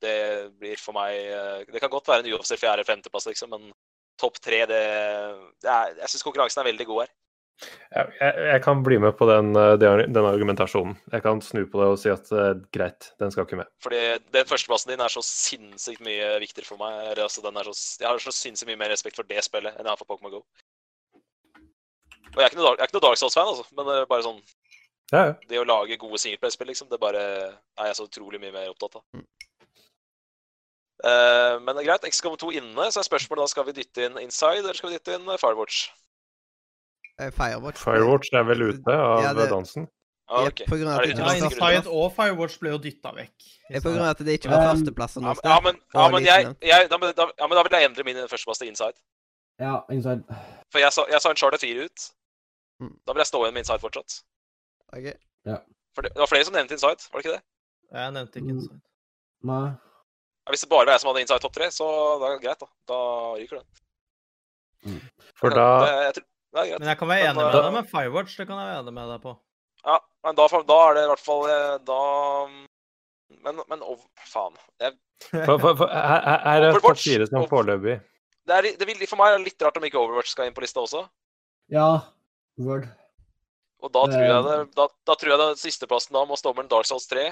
[0.00, 0.16] Det
[0.60, 3.72] blir for meg eh, Det kan godt være en uoffisiell fjerde- eller femteplass, liksom, men
[4.20, 4.82] topp tre, det,
[5.64, 7.12] det er Jeg syns konkurransen er veldig god her.
[7.94, 10.96] Jeg, jeg, kan bli med på den, eh, den, den argumentasjonen.
[11.12, 13.70] Jeg kan snu på det og si at uh, greit, den skal ikke med.
[13.84, 14.00] Fordi
[14.34, 17.14] den førsteplassen din er så sinnssykt mye viktigere for meg.
[17.14, 19.86] Altså, den er så, jeg har så sinnssykt mye mer respekt for det spillet enn
[19.86, 20.42] jeg har for Pokémon Go.
[22.34, 24.26] Og jeg er ikke noe, jeg er ikke noe Dark Souls-fan, altså, men er bare
[24.26, 24.42] sånn
[25.12, 25.32] Ja, ja.
[25.46, 28.98] det å lage gode singleplay-spill, liksom, det bare er jeg så utrolig mye mer opptatt
[28.98, 29.04] av.
[29.14, 29.26] Mm.
[31.04, 34.08] Uh, men det er greit, XCOM 2 inne, så er spørsmålet da skal vi dytte
[34.08, 35.84] inn Inside, eller skal vi dytte inn eh, Firewatch?
[37.20, 37.78] Eh, Firewatch.
[37.78, 39.88] Firewatch er vel ute av Ja, det- dansen.
[40.26, 43.12] Ah, Ja, på grunn av at det det ikke var og Firewatch ble jo dytta
[43.14, 43.34] vekk.
[43.70, 45.50] Ja, på grunn av at det ikke var Um, førsteplass Ja, noe sted.
[45.50, 48.16] ja, men, ja, men jeg, jeg, da, da, ja, men da vil jeg endre min
[48.16, 48.96] førsteplass til Inside.
[49.60, 50.24] Ja, inside.
[50.72, 52.10] For jeg sa, jeg sa en Charter 4 ut.
[52.80, 52.96] Mm.
[53.06, 54.22] Da vil jeg stå igjen med Inside fortsatt.
[54.96, 55.12] Ok.
[55.94, 57.42] For det, det var flere som nevnte Inside, var det ikke det?
[57.92, 58.58] Jeg nevnte ikke Mm.
[58.58, 58.80] Inside.
[59.44, 59.68] Nei.
[60.44, 61.86] Ja, hvis det bare var jeg som hadde Inside topp 3, så
[62.18, 62.66] da er det greit, da.
[62.88, 62.98] Da
[63.38, 63.68] ryker den.
[65.38, 66.80] For Ja, da det, jeg, tror- det er greit.
[66.84, 68.36] Men jeg kan være Men, enig med uh, deg med Firewatch.
[68.38, 69.34] Det kan jeg være enig med deg på.
[69.84, 71.96] Ja, men da, da er det i hvert fall eh, Da
[73.44, 73.98] Men, men oh,
[74.30, 74.54] faen.
[74.80, 74.94] Jeg,
[75.48, 77.04] for, for, for, her, her er topp Overwatch.
[77.10, 77.98] fire som foreløpig.
[78.48, 80.56] det, er, det vil, for meg er det litt rart om ikke Overwatch skal inn
[80.56, 81.04] på lista også.
[81.72, 81.88] Ja,
[82.60, 82.86] Word.
[83.84, 84.44] Og da tror jeg Eh.
[84.48, 87.26] det, da, da tror jeg den sisteplassen da må stå mellom Dark Souls 3,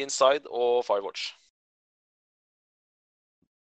[0.00, 1.32] Inside og Firewatch.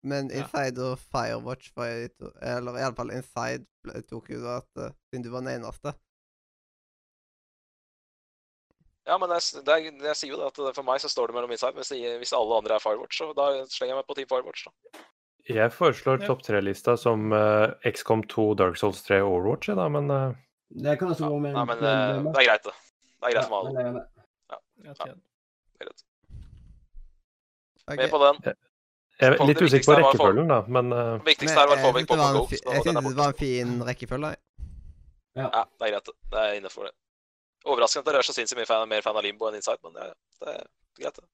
[0.03, 0.41] Men Ja.
[0.45, 3.65] Inside og Firewatch var jo to- Eller iallfall Inside
[4.07, 5.91] tok jo da at eh, Siden du var den eneste.
[9.09, 11.35] Ja, men jeg, det er, jeg sier jo det at for meg så står det
[11.39, 11.73] mellom Inside.
[11.79, 11.89] Hvis,
[12.21, 14.67] hvis alle andre er Firewatch, så da slenger jeg meg på Team Firewatch.
[14.67, 14.99] da.
[15.49, 16.27] Jeg foreslår Ja.
[16.29, 20.35] topp tre-lista som uh, XCOM 2, Dark Souls 3 og Overwatch, da, men uh...
[20.69, 22.75] Det kan også Ja, gå med nei, men eh, det er greit, det.
[23.17, 24.03] Det er greit Ja, med.
[24.85, 25.17] Jeg tjener.
[25.81, 26.03] Greit.
[27.89, 27.95] Ok.
[27.97, 28.43] Med på den.
[29.19, 31.83] Jeg er litt usikker på er rekkefølgen, da, men eh, Det viktigste her var å
[31.83, 32.45] få vekk synes det var Pokémon en Go.
[32.49, 34.29] Jeg den er synes det var en fin rekkefølge.
[35.39, 35.47] Ja.
[35.53, 36.11] Ja, det er greit.
[36.11, 36.43] det.
[36.43, 36.95] Er innafor, det.
[37.67, 39.97] Overraskende at dere er så sinnssykt mye fan, mer fan av Limbo enn Inside, men
[39.97, 40.07] det,
[40.39, 40.63] det er
[41.01, 41.19] greit.
[41.19, 41.27] det.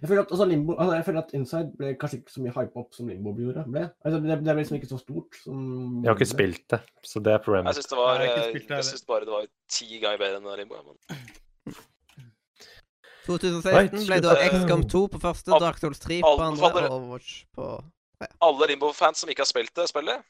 [0.00, 2.54] Jeg føler at, altså, Limbo, altså, jeg føler at Inside ble kanskje ikke så mye
[2.56, 3.64] hype opp som Limbo gjorde.
[3.68, 3.84] Ble.
[4.04, 5.62] Altså, det, det ble liksom ikke så stort som
[6.00, 7.80] jeg har ikke spilt det, så det er problemet.
[7.80, 9.48] syns det var Nei, jeg ikke eh, bare det var
[9.78, 10.84] ti ganger bedre enn Limbo.
[10.92, 11.32] Men
[13.26, 14.34] 2016 ble da.
[14.50, 17.68] XCOM 2 på første, Al- Dark Souls 3 på andre og Overwatch på
[18.40, 20.22] alle Limbo-fans som ikke har spilt det spillet,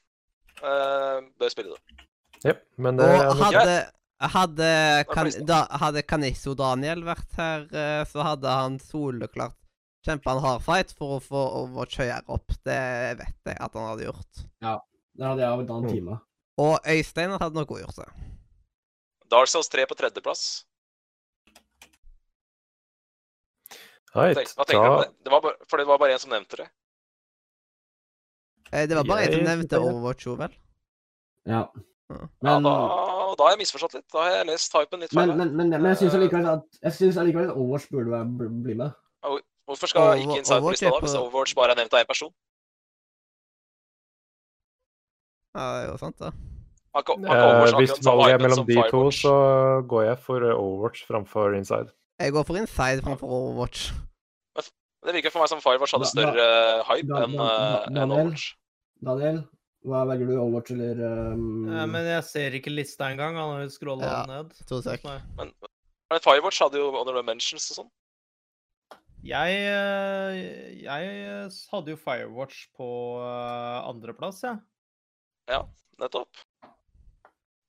[0.63, 2.01] uh, bør spille det.
[2.45, 3.77] Yep, men det Og hadde,
[4.25, 4.69] Hadde,
[5.11, 9.57] kan, da, hadde Kanisso Daniel vært her, eh, så hadde han soleklart
[10.07, 12.55] kjempa en hard fight for å få Overwatch høyere opp.
[12.65, 12.79] Det
[13.19, 14.45] vet jeg at han hadde gjort.
[14.65, 14.79] Ja,
[15.19, 15.93] det hadde jeg en annen Mm.
[15.93, 16.19] time.
[16.63, 18.09] Og Øystein hadde nok også gjort det.
[19.35, 20.65] Dark Souls 3 på tredjeplass.
[24.15, 25.31] Right, Tenk, hva tenker du om det?
[25.33, 26.69] var bare, for det var bare en som nevnte det.
[28.73, 29.81] Eh, Det var bare jeg som Jeg nevnte.
[29.81, 30.53] Overwatch, jo vel.
[31.51, 31.65] Ja.
[32.09, 34.07] Men, Ja, da, da har jeg misforstått litt.
[34.13, 35.27] Da har jeg lest hypen litt feil.
[35.29, 38.27] men, men, men, men jeg syns allikevel at jeg synes allikevel at Overwatch burde være,
[38.39, 38.93] bl- bli med.
[39.65, 42.01] Hvorfor skal Over- ikke Inside Overwatch lista er da, hvis Overwatch bare er nevnt av
[42.05, 42.33] én person?
[45.55, 46.31] Ja, det er jo sant, da.
[46.95, 48.75] Har ikke, har ikke eh, Overwatch hvis akkurat samme valget er hypen mellom som de
[48.75, 49.21] to, Firewatch?
[49.25, 49.35] så
[49.93, 51.89] går jeg for eh, Overwatch framfor Inside.
[52.21, 53.89] Jeg går for Inside framfor Overwatch.
[55.05, 57.95] Det virker for meg som Firewatch hadde større eh, hype da- enn da- eh, enn
[57.99, 58.13] Daniel?
[58.15, 58.45] Overwatch.
[59.05, 59.41] Daniel,
[59.85, 60.37] hva velger du?
[60.41, 61.03] Overwatch eller
[61.35, 63.37] um, Ja, men jeg ser ikke lista engang.
[63.37, 64.23] Han har jo scrolla Ja.
[64.31, 64.55] ned.
[64.71, 65.05] To sek.
[65.37, 65.53] Men,
[66.11, 67.91] men Firewatch hadde jo honorable mentions og sånn.
[69.25, 72.89] Jeg, eh, jeg hadde jo Firewatch på
[73.21, 74.57] eh, andreplass, jeg.
[76.01, 76.29] Nettopp.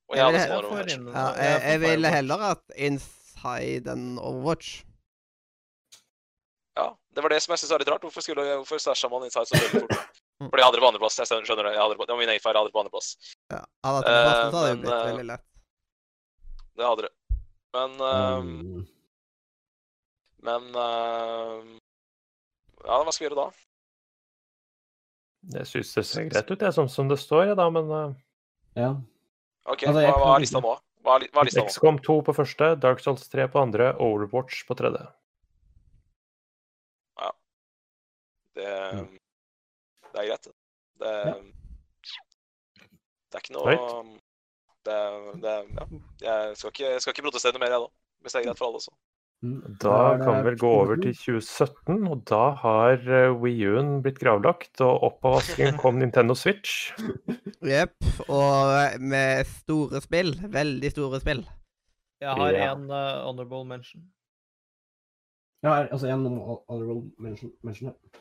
[0.08, 2.64] Og Jeg jeg hadde svaret Ja, jeg jeg, jeg ville heller heller hatt
[3.46, 4.84] Inside enn Overwatch.
[6.76, 8.04] Ja, det var det som jeg syntes var litt rart.
[8.04, 10.22] Hvorfor, skulle, hvorfor stasha man Inside så veldig fort?
[10.36, 10.50] Mm.
[10.50, 11.18] Fordi jeg hadde det på andreplass.
[11.22, 11.74] Jeg skjønner det.
[11.76, 12.56] Jeg hadde det, var min egen feil.
[12.56, 13.12] Jeg hadde det på andreplass.
[13.54, 13.62] Ja.
[13.86, 15.46] Hadde hatt den første, så hadde det Eh, blitt men, veldig lett.
[16.76, 17.14] Det hadde det.
[17.76, 18.88] Men ehm, mm.
[20.46, 21.70] Men ehm,
[22.86, 23.48] Ja, hva skal vi gjøre da?
[25.56, 28.14] Jeg syns det ser greit ut, jeg, sånn som det står, ja, da, men uh...
[28.76, 28.92] Ja.
[29.70, 30.74] OK, Altså, hva, hva er lista nå?
[31.06, 31.70] Hva er, hva er lista nå?
[31.70, 35.06] XCOM 2 på første, Dark Souls 3 på andre, Overwatch på tredje.
[38.56, 38.66] Det,
[38.96, 39.20] Mm.
[40.14, 40.48] det er greit.
[41.00, 41.34] Det, Ja.
[43.30, 44.22] det er ikke noe Right.
[44.88, 45.56] det, det,
[46.22, 46.38] ja.
[46.48, 47.88] Jeg skal ikke, jeg skal ikke protestere noe mer, jeg da.
[48.22, 48.94] Hvis det er greit for alle, så.
[49.44, 54.18] Da kan vi vel gå over til 2017, og da har eh, Wii U-en blitt
[54.22, 56.90] gravlagt, og opp av vasken kom Nintendo Switch.
[57.62, 57.94] Jepp.
[58.26, 60.34] Og med store spill.
[60.56, 61.44] Veldig store spill.
[62.24, 62.72] Jeg har Ja.
[62.74, 64.08] en eh, honorable mention.
[65.66, 67.52] Ja, altså en honorable mention.
[67.64, 67.92] mention.
[67.92, 68.20] ja.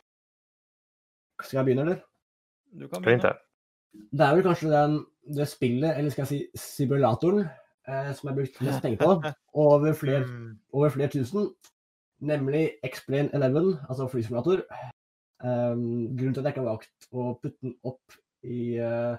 [1.43, 1.99] Skal jeg begynne, eller?
[2.79, 3.21] Du kan begynne.
[3.21, 3.35] det.
[4.11, 4.99] Det er vel kanskje den,
[5.35, 7.47] det spillet, eller skal jeg si simulatoren,
[7.87, 9.31] eh, som er brukt mest penger på,
[9.67, 10.51] over flere, Mm.
[10.73, 11.49] over flere tusen,
[12.19, 14.65] nemlig X-Plane 11, altså flysimulator.
[15.43, 18.15] Um, grunnen til at jeg ikke har valgt å putte den opp
[18.47, 19.17] i eh,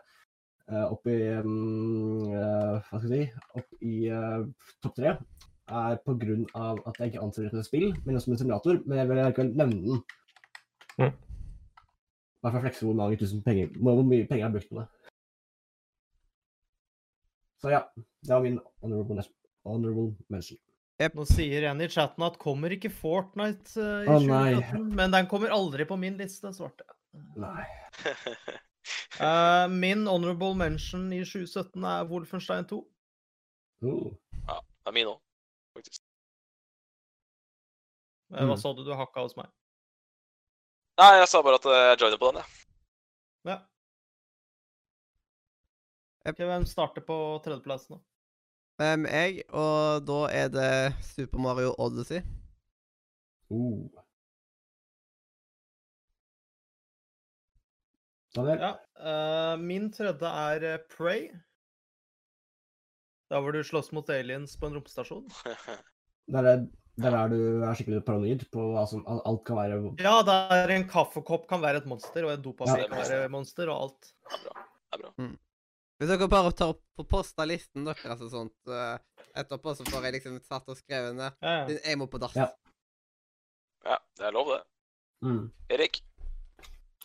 [0.70, 4.46] eh, opp i um, uh, Hva skal jeg si Opp i uh,
[4.82, 5.12] topp tre,
[5.68, 5.98] er
[6.54, 8.80] av at jeg ikke anser det som et spill, men som en simulator.
[8.86, 10.02] Men jeg vil likevel nevne den.
[10.96, 11.14] Mm.
[12.42, 14.80] Bare for å flekse hvor mange tusen penger hvor mye penger jeg har brukt på
[14.80, 14.86] det.
[17.62, 17.82] Så ja,
[18.26, 19.24] det var min honorable,
[19.64, 20.58] honorable mention.
[20.96, 24.06] Nå sier en i chatten at kommer ikke Fortnite uh, i.
[24.08, 27.26] 2017, men den kommer aldri på min liste, svarte jeg.
[27.36, 27.66] Nei.
[29.20, 32.80] uh, min honorable mention i 2017 er Wolfenstein 2.
[33.84, 35.20] Ja, Det er min òg,
[35.76, 36.02] faktisk.
[38.32, 38.48] Mm.
[38.48, 38.82] Hva sa du?
[38.82, 39.52] Du hakka hos meg.
[40.96, 42.66] Nei, jeg sa bare at eh, jeg joiner på den, jeg.
[43.52, 43.58] Ja.
[46.26, 48.00] Ok, Hvem starter på tredjeplass nå?
[48.76, 52.20] Um, jeg, og da er det Super Mario Odyssey.
[53.48, 53.86] Oh.
[58.36, 58.60] Daniel?
[58.60, 61.28] Ja, uh, min tredje er Pray.
[61.30, 61.42] Prey.
[63.30, 65.24] Der hvor du slåss mot aliens på en romstasjon.
[66.34, 66.62] Der er,
[66.98, 70.88] der er du er skikkelig paranoid på hva som alt kan være Ja, der en
[70.90, 72.88] kaffekopp kan være et monster, og en dopapir Ja.
[72.90, 74.08] kan være et monster, og alt.
[74.26, 74.64] Det er bra.
[74.66, 75.28] Det er bra.
[75.96, 78.98] Hvis dere bare tar på posta listen deres og sånt uh,
[79.36, 81.36] etterpå, så får jeg liksom satt og skrevet ned.
[81.40, 81.78] Ja, ja.
[81.78, 82.36] Jeg må på dass.
[82.36, 82.50] Ja.
[83.86, 84.60] Ja, det er lov, det.
[85.24, 85.44] mm.
[85.72, 86.02] Erik?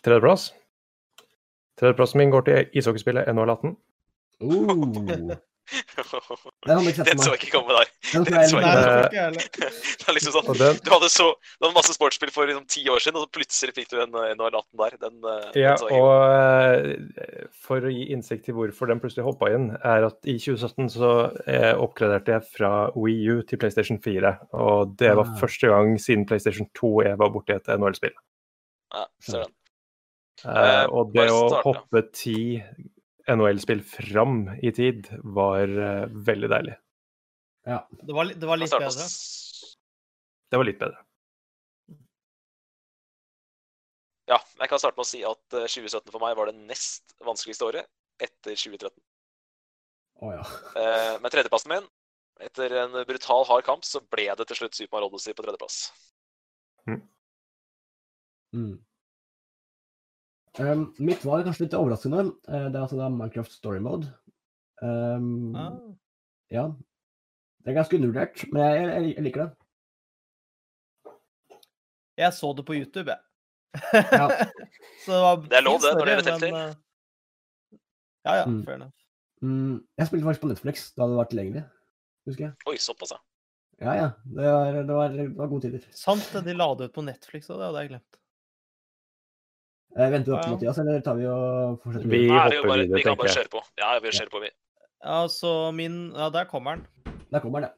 [0.02, 0.50] Tredjeplass.
[1.78, 3.76] Tredjeplassen min går til ishockeyspillet NHL 18.
[4.42, 5.32] oh.
[6.66, 7.90] Den Den så jeg ikke komme der.
[8.12, 9.68] Den den så jeg det ikke.
[10.02, 10.48] Det er liksom sånn
[10.82, 13.74] Du hadde så du hadde masse sportsspill for liksom, ti år siden, og så plutselig
[13.76, 14.96] fikk du en NHL 18 der.
[15.02, 19.70] Den, eh, ja, og eh, for å gi innsikt i hvorfor den plutselig hoppa inn,
[19.80, 21.12] er at i 2017 så
[21.46, 24.36] eh, oppgraderte jeg fra Wii U til PlayStation 4.
[24.58, 25.38] Og det var Ah.
[25.38, 28.14] første gang siden PlayStation 2 jeg var borti et NHL-spill.
[28.92, 29.52] Ja, ser den.
[30.90, 31.62] Og det å starte.
[31.68, 32.36] hoppe ti
[33.30, 36.76] NHL-spill fram i tid var uh, veldig deilig.
[37.62, 39.06] Det var, det var litt bedre.
[40.50, 40.98] Det var litt bedre.
[44.30, 47.14] Ja, jeg kan starte med å si at eh, 2017 for meg var det nest
[47.26, 47.88] vanskeligste året
[48.22, 48.94] etter 2013.
[50.22, 50.44] Oh, ja.
[50.78, 51.88] uh, men tredjeplassen min
[52.42, 55.76] Etter en brutal, hard kamp så ble det til slutt Super Mario Odyssey på tredjeplass.
[56.88, 58.72] Mm.
[60.60, 62.26] Um, mitt var kanskje litt overraskende.
[62.48, 64.10] Uh, det er altså da Minecraft Story Mode.
[64.82, 65.76] Um, Ah.
[66.52, 66.66] Ja.
[67.62, 69.50] Det er ganske undervurdert, men jeg, jeg, jeg liker det.
[72.20, 73.20] Jeg så det på YouTube, jeg.
[74.12, 74.26] Ja.
[75.04, 76.52] så det var Det er lov, det, når det gjelder Telltale.
[76.52, 77.78] men, eh,
[78.26, 78.44] Ja, ja.
[78.46, 78.58] Mm.
[78.66, 78.96] Fair enough.
[79.42, 81.62] Mm, jeg spilte faktisk på Netflix da det var tilgjengelig,
[82.28, 82.52] husker jeg.
[82.70, 83.22] Oi, såpass, ja.
[83.82, 84.10] Ja, ja.
[84.22, 85.86] Det var, det var, det var gode tider.
[85.96, 88.21] Sant det, de la det ut på Netflix òg, det hadde jeg glemt.
[89.92, 92.08] Eh, venter vi opp til Mathias, eller tar vi og fortsetter?
[92.08, 93.60] Vi Nei, vi, hopper kan bare, videre, vi kan bare kjøre på.
[93.76, 94.50] Ja, vi kjører på, vi.
[95.02, 97.14] Ja, så min Ja, der kommer den.
[97.32, 97.72] Der kommer han, ja.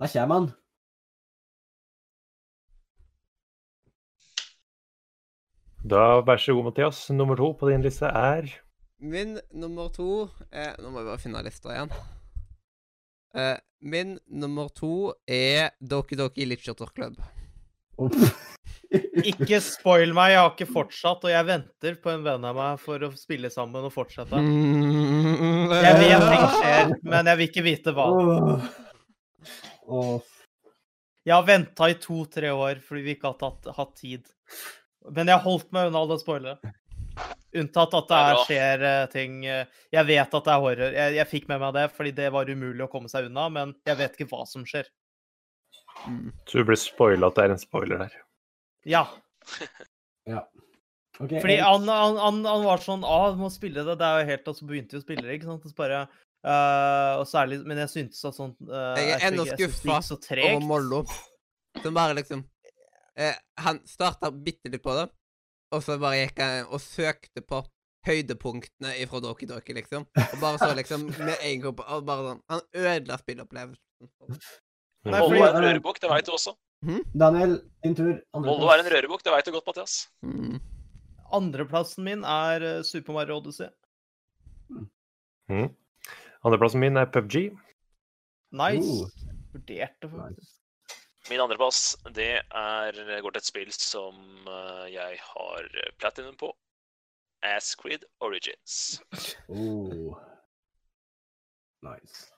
[0.00, 0.50] Der kommer han.
[5.92, 7.10] Da vær så god, Mathias.
[7.10, 8.48] Nummer to på din liste er
[9.02, 11.92] Min nummer to er Nå må jeg bare finne lista igjen.
[13.34, 17.18] Eh, min nummer to er Doki Doki Literature Club.
[17.98, 18.14] Opp.
[19.32, 22.80] Ikke spoil meg, jeg har ikke fortsatt, og jeg venter på en venn av meg
[22.82, 24.40] for å spille sammen og fortsette.
[25.72, 28.08] Jeg vet ting skjer, men jeg vil ikke vite hva.
[31.22, 34.26] Jeg har venta i to-tre år fordi vi ikke har tatt, hatt tid.
[35.10, 36.74] Men jeg har holdt meg unna alle spoilere.
[37.52, 40.94] Unntatt at det er er, skjer eh, ting eh, Jeg vet at det er horror.
[40.96, 43.74] Jeg, jeg fikk med meg det fordi det var umulig å komme seg unna, men
[43.88, 44.88] jeg vet ikke hva som skjer.
[46.08, 46.32] Mm.
[46.48, 48.16] Så du blir spoila at det er en spoiler der.
[50.30, 50.44] Ja.
[51.18, 53.96] Ok, Fordi eh, han, han, han, han var sånn ah, du må spille det.
[54.00, 55.66] Det er jo helt Og så begynte vi å spille det, ikke sant.
[55.66, 59.46] Og så bare uh, og særlig, Men jeg syntes at sånn uh, Jeg er ennå
[59.50, 60.64] skuffa så over.
[60.64, 61.02] Mollo.
[61.82, 62.46] Som bare liksom
[63.18, 63.36] eh,
[63.66, 65.06] Han starta bitte litt på det,
[65.72, 67.62] og så bare gikk han og søkte på
[68.06, 70.04] høydepunktene ifra Doki Doki, liksom.
[70.18, 73.84] Og bare så liksom med en gang på og bare sånn Han ødela spillopplevelsen.
[75.06, 76.56] Nei, fordi- er en rørebukk, det veit du også.
[77.14, 78.14] Daniel, din tur.
[78.34, 79.98] Moldo er en rørebukk, det veit du godt, Mathias.
[80.26, 80.58] Mm.
[81.32, 83.70] Andreplassen min er eh, Super Mario Odyssey.
[85.48, 85.68] Mm.
[86.42, 87.52] Andreplassen min er PubG.
[88.52, 88.88] Nice.
[88.88, 89.30] Uh.
[89.52, 90.58] Vurderte faktisk.
[91.30, 94.18] Min andreplass, det er, går til et spill som
[94.50, 95.70] eh, jeg har
[96.02, 96.50] platinum på.
[97.42, 99.00] Asquid Origins.
[99.48, 100.18] Oh.
[101.82, 102.30] Nice.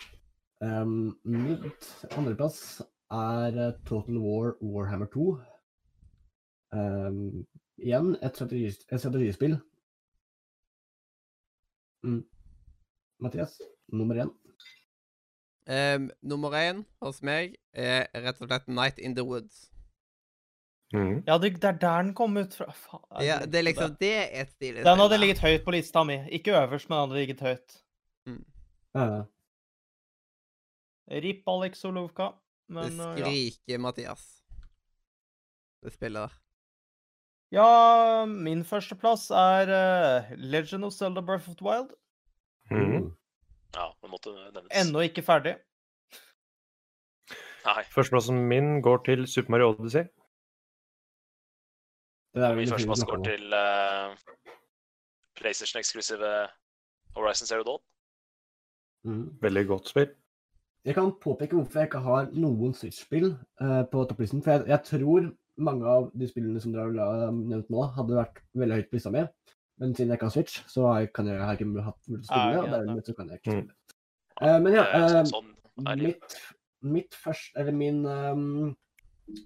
[0.64, 5.38] Um, mitt andreplass er eh, Total War Warhammer 2.
[6.74, 7.46] Um,
[7.78, 9.58] igjen et, strategis et strategispill.
[12.04, 12.24] Mm.
[13.20, 13.60] Mathias,
[13.92, 14.32] nummer én.
[15.64, 19.70] Um, nummer én hos meg er rett og slett Night in the Woods.
[20.94, 21.22] Mm.
[21.26, 22.68] Ja, det, det er der den kom ut fra.
[22.70, 26.04] Faen, Ja, det er liksom Det er et stilig Den hadde ligget høyt på lista
[26.04, 26.20] mi.
[26.30, 27.80] Ikke øverst, men den hadde ligget høyt.
[28.94, 29.24] Uh,
[31.10, 31.84] Rip Alex
[32.68, 32.88] Solovka.
[32.88, 33.26] Det Men uh, ja.
[33.26, 34.42] skriker Mathias.
[35.82, 36.40] Det spiller der.
[37.52, 41.92] ja, min førsteplass er uh, Legend of Zelda Breath of the Wild.
[42.70, 43.12] Mm.
[43.74, 44.70] Ja, det måtte nevnes.
[44.72, 45.56] Ennå ikke ferdig.
[47.64, 47.82] Nei.
[47.92, 50.04] Førsteplassen min går til Super Mario Odyssey.
[52.34, 54.16] det er Min førsteplass går til uh,
[55.36, 56.48] PlayStation-eksklusive
[57.16, 57.80] Horizon Zero Dawn.
[59.04, 59.38] Mm.
[59.42, 60.14] Veldig godt spill.
[60.84, 63.30] Jeg kan påpeke hvorfor jeg ikke har noen Switch-spill
[63.62, 64.42] uh, på topplisten.
[64.44, 65.30] For jeg, jeg tror
[65.64, 69.12] mange av de spillene som dere har nevnt nå, hadde vært veldig høyt på lista
[69.14, 69.22] mi.
[69.80, 72.10] Men siden jeg ikke har Switch, så har jeg, kan jeg, har jeg ikke hatt
[72.10, 73.64] mulighet til å spille Ah, Ah, og dermed så kan jeg ikke Mm.
[73.64, 73.72] spille Mm.
[74.42, 75.50] Uh, men ja, Eh, eh, sånn
[76.00, 76.36] mitt,
[76.82, 78.72] mitt første Eller min um,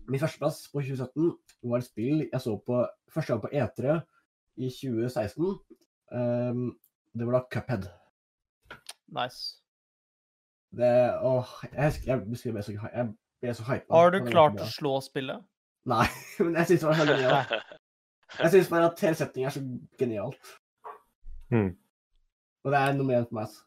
[0.09, 1.35] Min førsteplass på 2017
[1.69, 2.79] var et spill jeg så på
[3.13, 3.99] første gang på E3
[4.59, 5.59] i 2016.
[6.11, 6.65] Um,
[7.15, 7.85] det var da Cuphead.
[9.15, 9.61] Nice.
[10.77, 10.93] Det,
[11.25, 13.07] åh, jeg, jeg, jeg ble så, jeg
[13.43, 13.95] ble så hypa.
[13.95, 15.45] Har du klart å slå spillet?
[15.89, 16.05] Nei,
[16.45, 17.55] men jeg syns det var helt genialt.
[18.29, 19.61] Jeg syns bare at hele setningen er så
[19.97, 20.51] genialt.
[21.49, 21.71] Mm.
[22.61, 23.47] Og det er nummer én for meg.
[23.47, 23.63] altså.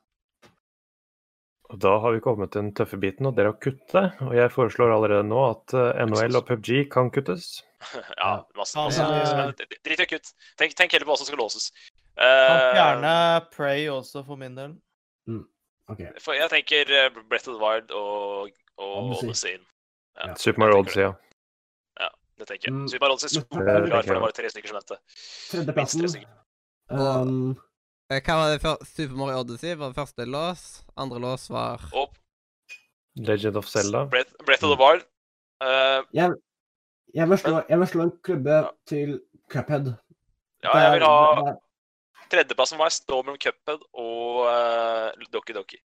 [1.71, 4.03] Og da har vi kommet til den tøffe biten, og det er å kutte.
[4.27, 7.63] Og jeg foreslår allerede nå at eh, NHL og PubG kan kuttes.
[8.21, 9.07] ja, masse, masse
[9.47, 10.35] eh, Drit i å kutte.
[10.61, 11.71] Tenk, tenk heller på hva som skal låses.
[11.71, 13.11] Kan Eh, fjerne
[13.55, 14.75] Prey også, for min del.
[15.89, 16.01] OK.
[16.21, 19.57] for jeg tenker eh, Breath of the Wild og, og Odyssey.
[20.19, 21.11] Ja, Super Mario Odyssey, ja.
[21.99, 22.07] Ja,
[22.39, 22.73] Det tenker jeg.
[22.77, 22.87] Mm.
[22.87, 24.97] Super Mario Odyssey er klar, for det var tre stykker som mente.
[25.51, 26.25] Tredjeplassen
[26.91, 27.57] um,
[28.11, 28.77] Eh, Hva var det før?
[28.83, 30.83] Super Mario Odyssey var det første lås.
[30.99, 32.09] Andre lås var Og
[33.15, 34.05] Legend of Zelda.
[34.05, 35.03] Breath, Breath of the Wild.
[35.63, 36.33] Uh, jeg,
[37.15, 38.69] jeg, vil slå, jeg vil slå en klubbe Ja.
[38.87, 39.19] til
[39.51, 39.93] Cuphead.
[40.63, 41.53] ja, jeg vil ha
[42.31, 45.79] Tredjeplassen var stå mellom Cuphead og uh, Doki Doki.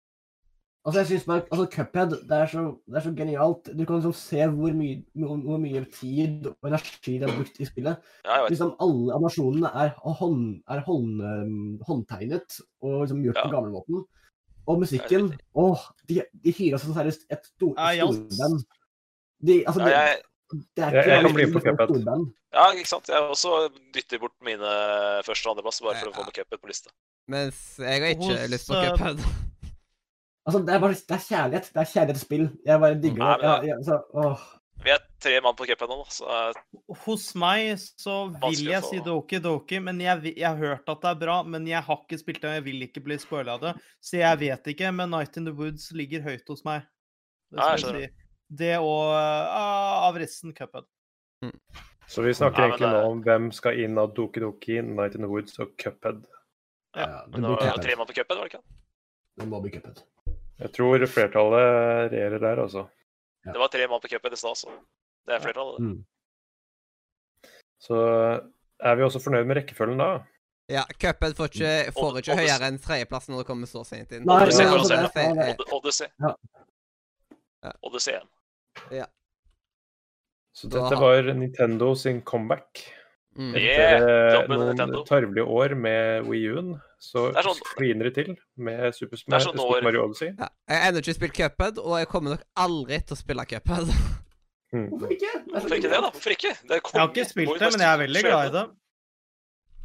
[0.85, 3.71] Altså, jeg synes bare, altså, Cuphead, det er, så, det er så genialt.
[3.73, 7.57] Du kan liksom se hvor mye, hvor hvor mye tid og energi de har brukt
[7.57, 8.11] i spillet.
[8.27, 8.43] Ja.
[8.53, 13.47] Liksom Alle animasjonene er, hånd, er hånd, um, håndtegnet og liksom gjort Ja.
[13.47, 14.05] på gamlemåten.
[14.66, 18.07] Og musikken Åh, de, de hyrer seg seriøst et stor, Ja, ja.
[18.12, 18.61] storband.
[19.45, 20.21] De, altså, Ja, jeg,
[20.53, 22.33] det er Jeg- ikke jeg kan bli med på er Cuphead.
[22.55, 23.09] ja, ikke sant.
[23.09, 24.75] Jeg også dytter bort mine
[25.25, 26.91] første- og andreplass bare for å få med cuphead på lista.
[27.29, 29.19] Mens jeg har ikke Hos, lyst på eh, Cuphead.
[30.47, 31.71] Altså, det er bare det er kjærlighet.
[31.73, 32.45] Det er kjærlighetsspill.
[32.66, 33.43] Jeg bare digger det.
[33.43, 34.39] Ja, ja, så, åh.
[34.85, 36.53] Vi er tre mann på cuphead nå, så eh,
[37.07, 41.11] Hos meg så vil jeg si Doki Doki, men jeg, jeg har hørt at det
[41.15, 41.43] er bra.
[41.43, 43.73] Men jeg har ikke spilt det, og jeg vil ikke bli spoila av det.
[44.05, 46.83] Så jeg vet ikke, men Night in the Woods ligger høyt hos meg.
[47.51, 48.01] Det, Ja, jeg skjønner.
[48.01, 48.21] jeg si.
[48.49, 50.85] Det og uh, av resten Cuphead.
[52.07, 55.15] Så vi snakker Ja, egentlig det- nå om hvem skal inn av Doki Doki, Night
[55.15, 56.25] in the Woods og Cuphead.
[56.97, 58.62] Ja, Men det det var tre mann på cuphead, var det ikke?
[59.41, 60.03] Det må bli Cuphead.
[60.61, 62.85] Jeg tror flertallet regjerer der, altså.
[63.45, 63.53] Ja.
[63.53, 64.69] Det var tre mann på cuphead i stad, så
[65.27, 65.79] det er flertallet.
[65.79, 65.85] det.
[65.89, 66.05] Mm.
[67.81, 67.97] Så
[68.81, 70.11] er vi også fornøyd med rekkefølgen da?
[70.73, 74.12] Ja, Cuphead får ikke, får Odd- ikke høyere enn tredjeplass når det kommer så sent
[74.16, 74.25] inn.
[74.25, 76.07] Nei, Odyssey men altså, Odyssey.
[76.21, 76.33] Ja.
[77.65, 77.73] Ja.
[77.89, 78.27] Odysseen.
[78.93, 79.07] Ja.
[80.55, 82.85] Så dette var Nintendo sin comeback.
[83.35, 83.55] Mm.
[83.59, 86.69] Etter eh, noen tarvelige år med Wii U-en,
[87.03, 90.28] så er sånn- kliner det til med Super, er sånn Super Mario Odyssey.
[90.39, 93.47] Ja, jeg har ennå ikke spilt Cuphead, og jeg kommer nok aldri til å spille
[93.51, 93.91] Cuphead.
[94.74, 94.86] Mm.
[94.93, 95.32] Hvorfor ikke?
[95.51, 96.11] Hvorfor ikke det, da?
[96.15, 96.55] Hvorfor ikke?
[96.62, 98.65] Det Jeg har ikke spilt det, men jeg er veldig glad i det.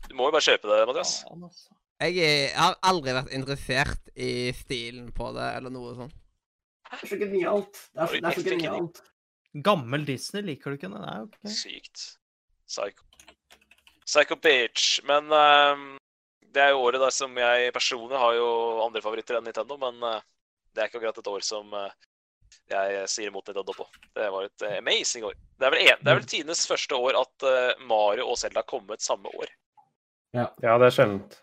[0.10, 1.16] Du må jo bare kjøpe det, Mathias.
[1.30, 1.68] Altså.
[2.00, 6.16] Jeg, er, jeg har aldri vært interessert i stilen på det, eller noe sånt.
[6.90, 7.80] Det er så genialt.
[7.94, 9.02] Det er, det er så genialt.
[9.66, 11.02] Gammel Disney, liker du ikke det?
[11.02, 11.38] Nei, ok.
[11.54, 12.04] Sykt.
[12.70, 13.06] Psycho.
[14.06, 15.00] Psycho Bitch.
[15.10, 15.88] Men ehm,
[16.54, 18.50] det er jo året der som jeg personlig har jo
[18.86, 20.22] andre favoritter enn Nintendo, men uh,
[20.74, 21.90] det er ikke akkurat et år som uh,
[22.70, 23.86] jeg sier imot Nintendo på.
[24.18, 25.38] Det var et uh, amazing år.
[25.58, 27.50] Det er vel, en, det er vel tidenes første år at
[27.90, 29.54] Mario og Zelda har kommet samme år.
[30.38, 31.40] Ja, det er sjeldent.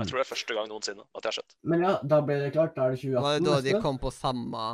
[0.00, 1.56] Jeg tror det er første gang noensinne at jeg har sett.
[1.72, 2.74] Men ja, da ble det klart.
[2.76, 4.66] Da er det 2018 Var det da de kom på samme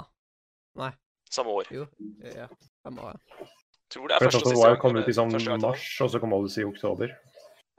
[0.77, 0.91] Nei.
[1.33, 1.71] Samme år.
[1.73, 1.87] Jo.
[2.23, 2.47] Ja,
[2.85, 3.17] samme år.
[3.91, 5.03] Tror det er første og siste siste kom gang.
[5.03, 7.15] ut i sånn gang mars, og så kom Odyssey i oktober.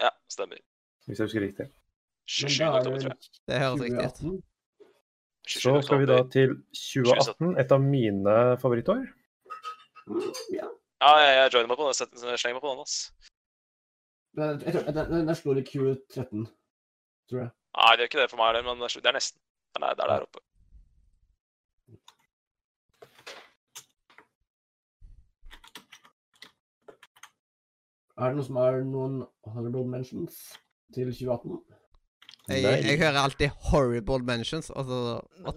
[0.01, 0.59] Ja, stemmer.
[1.07, 1.67] Hvis jeg husker riktig.
[2.27, 2.57] 27.
[2.63, 3.31] er oktober, tror jeg.
[3.47, 4.43] Det høres riktig ut.
[5.47, 9.05] Så skal vi da til 2018, et av mine favorittår.
[10.55, 10.67] Ja.
[10.97, 11.95] Ja, jeg, joiner meg på den.
[12.31, 12.97] Jeg Slenger meg på den, ass.
[14.37, 16.47] Jeg tror, den, den, den slår i Q13,
[17.29, 17.49] tror jeg.
[17.77, 19.39] Nei, det er ikke det for meg heller, men det er- nesten.
[19.75, 20.43] Det er, det er der oppe.
[28.17, 30.37] Er det noen som har noen honorable mentions
[30.95, 31.59] til 2018?
[32.47, 34.71] Jeg, jeg hører alltid 'horrible mentions'.
[34.75, 35.19] Altså?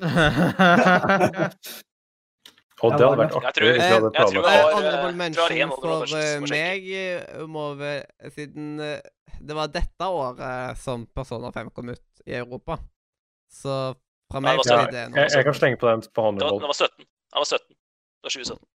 [2.83, 4.75] Og det hadde vært artig hvis vi hadde jeg jeg Honorable jeg tror jeg har
[4.75, 7.21] honorable for mentions, eh, meg eh,
[7.57, 8.01] må vel
[8.37, 9.01] Siden eh,
[9.41, 12.79] det var dette året som Persona 5 kom ut i Europa.
[13.51, 13.77] Så
[14.31, 16.61] fra meg er det Jeg, noe jeg kan slenge på den på Det var, Honorable.
[16.61, 17.07] den var 17.
[17.07, 17.67] Den var 17.
[17.71, 18.69] Det var 2017.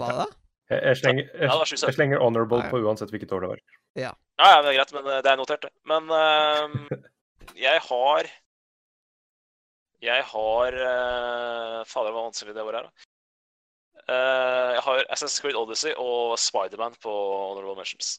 [0.00, 0.28] Var det?
[0.70, 2.70] Jeg, jeg, slenger, jeg, jeg slenger Honorable Nei.
[2.70, 3.62] på uansett hvilket år det var.
[3.98, 5.72] Ja, ja, det er greit, men eh, det er notert, det.
[5.90, 6.92] Men uh,
[7.58, 8.28] jeg har
[10.00, 13.08] Jeg har uh, Fader, var vanskelig det året er, da.
[14.10, 18.18] Uh, jeg har Assassin's Creed Odyssey og Spiderman på Honorable Mentions.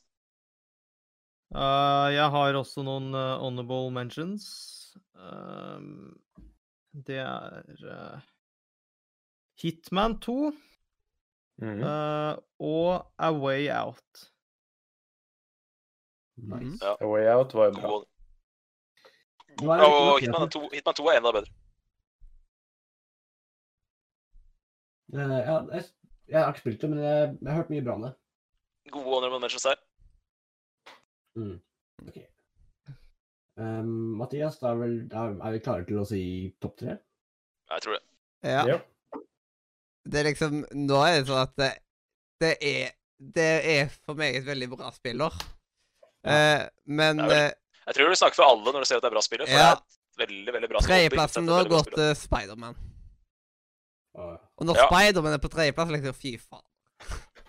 [1.51, 4.45] Uh, jeg har også noen uh, honorable mentions.
[5.15, 5.81] Uh,
[7.07, 8.19] det er uh,
[9.61, 10.51] Hitman 2
[11.61, 11.83] Mhm.
[11.85, 14.23] uh, og A Way Out.
[16.41, 16.79] Nice.
[16.81, 16.95] Ja.
[16.97, 17.99] A Way Out var jo bra.
[19.61, 21.51] Er Og Hitman 2, Hitman 2 er enda bedre.
[25.13, 25.83] Eh, ja, jeg,
[26.31, 28.13] jeg har ikke spilt det, men jeg, jeg har hørt mye bra om det.
[28.91, 29.67] Gode Honorable Mentions
[31.35, 31.59] der.
[32.07, 32.17] Ok.
[33.61, 36.21] Um, Mathias, da er, vel, da er vi klare til å si
[36.63, 36.95] topp tre?
[37.71, 38.03] Jeg tror det.
[38.47, 38.63] Ja.
[38.67, 38.77] Ja.
[40.07, 41.67] Det er liksom Nå er det sånn at det,
[42.41, 42.87] det er
[43.21, 45.35] Det er for meg et veldig bra spiller.
[46.25, 47.51] Eh, men vel- eh,
[47.85, 49.45] Jeg tror du snakker for alle når du ser at det er bra spiller.
[49.45, 49.75] For Ja.
[49.75, 52.75] det er veldig, veldig bra tredjeplassen nå går til Spiderman.
[54.17, 54.87] Uh, Og når Ja.
[54.89, 56.65] Spiderman er på tredjeplass, liksom Fy faen.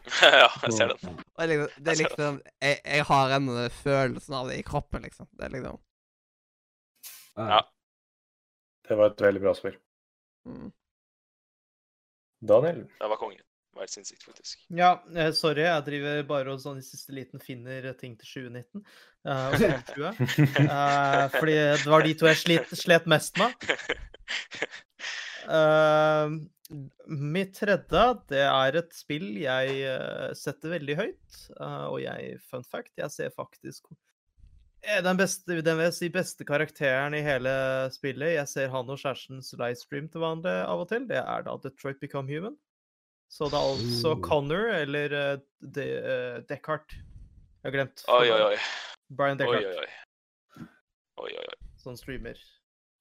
[0.22, 1.20] ja, jeg ser den.
[1.34, 5.06] Og det liksom, det er liksom jeg, jeg har ennå følelsen av det i kroppen,
[5.06, 5.28] liksom.
[5.38, 5.80] Det er liksom
[7.38, 7.62] Ja.
[8.88, 9.78] Det var et veldig bra spill.
[10.48, 10.70] mm.
[12.42, 13.44] Det var kongen.
[13.72, 14.64] Var helt sinnssykt, faktisk.
[14.68, 18.82] Ja, eh, sorry, jeg driver bare og sånn i siste liten finner ting til 2019.
[19.22, 20.08] Uh, og 2020.
[20.66, 23.54] uh, fordi det var de to jeg slet, slet mest med.
[25.48, 26.34] Eh,
[27.06, 31.42] mitt tredje, det er et spill jeg eh, setter veldig høyt.
[31.58, 33.92] Uh, og jeg, fun fact, jeg ser faktisk
[34.82, 37.52] den beste, den vil si beste karakteren i hele
[37.94, 38.34] spillet.
[38.34, 41.06] Jeg ser han og kjærestens livestream til vanlig av og til.
[41.06, 42.56] Det er da Detroit Become Human.
[43.30, 44.20] Så det er altså Oh.
[44.20, 45.86] Connor eller uh, De,
[46.50, 46.96] Deckard.
[47.62, 48.02] Jeg har glemt.
[48.10, 48.58] Oi, oi, oi.
[49.14, 50.66] Brian Oi, oi, oi.
[51.22, 51.56] Oi, oi, oi.
[51.78, 52.40] som streamer.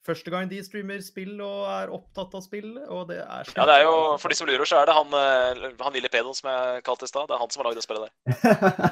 [0.08, 3.76] Første gang de streamer spill og er opptatt av spill, og det er Ja, det
[3.78, 6.50] er jo, For de som lurer, så er det han, eh, han lille pedoen som
[6.50, 7.30] jeg kalte i stad.
[7.30, 8.90] Det er han som har lagd det spillet der.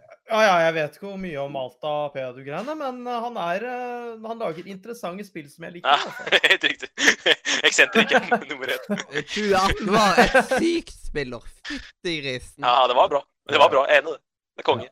[0.26, 4.24] Ja, ja, jeg vet ikke hvor mye om Malta Pedo-greiene, men uh, han er uh,
[4.26, 5.86] Han lager interessante spill som jeg liker.
[5.86, 6.48] Ja, hvert fall.
[6.50, 6.88] helt riktig.
[7.68, 8.88] Eksentriken nummer én.
[9.30, 11.46] 2018 var et sykt spiller.
[11.70, 12.66] Fytti grisen.
[12.66, 13.22] Ja, det var bra.
[13.46, 13.84] Det var bra.
[13.86, 14.22] Jeg er enig i det.
[14.56, 14.90] Det er konge.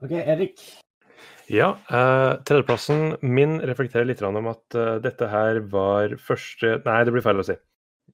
[0.00, 0.64] OK, Erik.
[1.52, 7.12] Ja, eh, tredjeplassen min reflekterer litt om at eh, dette her var første Nei, det
[7.12, 7.58] blir feil å si.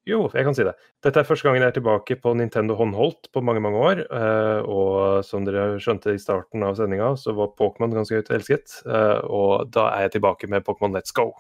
[0.09, 0.73] Jo, jeg kan si det.
[1.05, 4.02] Dette er første gangen jeg er tilbake på Nintendo håndholdt på mange, mange år.
[4.09, 8.81] eh, og som dere skjønte i starten av sendinga, så var Pokémon ganske høyt elsket.
[8.89, 11.31] eh, og da er jeg tilbake med Pokémon Let's Go.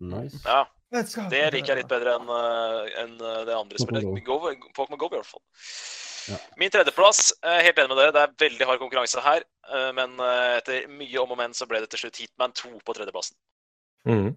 [0.00, 0.40] Nice.
[0.46, 1.28] Ja, Let's go.
[1.30, 4.02] Det liker jeg litt bedre enn eh, enn, eh, det andre spillet.
[4.74, 5.44] Pokémon Go, i hvert fall.
[6.30, 6.36] Ja.
[6.60, 9.42] Min tredjeplass, er helt enig med dere, det er veldig hard konkurranse her.
[9.70, 12.70] eh, Men eh, etter mye om og men så ble det til slutt Heatman 2
[12.86, 13.36] på tredjeplassen.
[14.08, 14.36] Mm.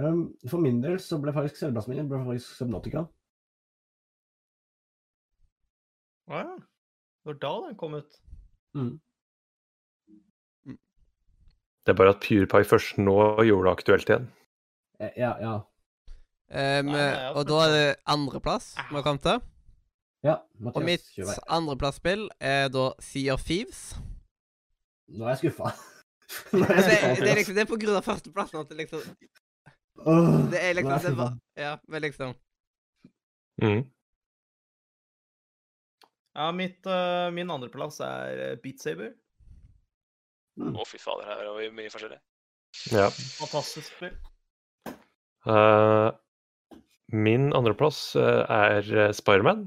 [0.00, 3.02] Um, for min del så ble faktisk selvplassen min ble faktisk Subnautica.
[6.30, 6.56] Å ja.
[7.20, 8.20] Det var da den kom ut.
[8.78, 8.92] Mm.
[11.84, 13.16] Det er bare at PurePie først nå
[13.48, 14.30] gjorde det aktuelt igjen.
[15.00, 15.56] Eh, Ja, ja.
[16.50, 19.38] Um, Nei, nei, og da er det andreplass vi har kommet til.
[20.26, 21.36] ja Og mitt Mathias, kjør vei.
[21.56, 23.82] andreplassspill er da Sea of Thieves.
[25.14, 25.70] Nå er jeg skuffa.
[26.50, 26.66] Det,
[27.22, 29.00] det er liksom det er på grunn av førsteplassen at det liksom
[30.50, 32.34] Det er liksom det var, Ja, men liksom
[33.60, 33.82] Mhm.
[36.34, 39.10] Ja, mitt, uh, min andreplass er eh, Beat Saber.
[40.60, 42.16] Å, fy fader, her er vi mye forskjellig.
[42.94, 43.08] Ja.
[43.40, 44.14] Fantastisk spill.
[45.44, 46.08] Eh,
[47.12, 49.66] min andreplass uh, er uh, Spiderman.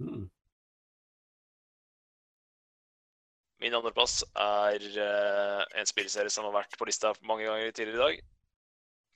[0.00, 0.28] Mm.
[3.64, 8.02] Min andreplass er eh, en spillserie som har vært på lista mange ganger tidligere i
[8.02, 8.18] dag.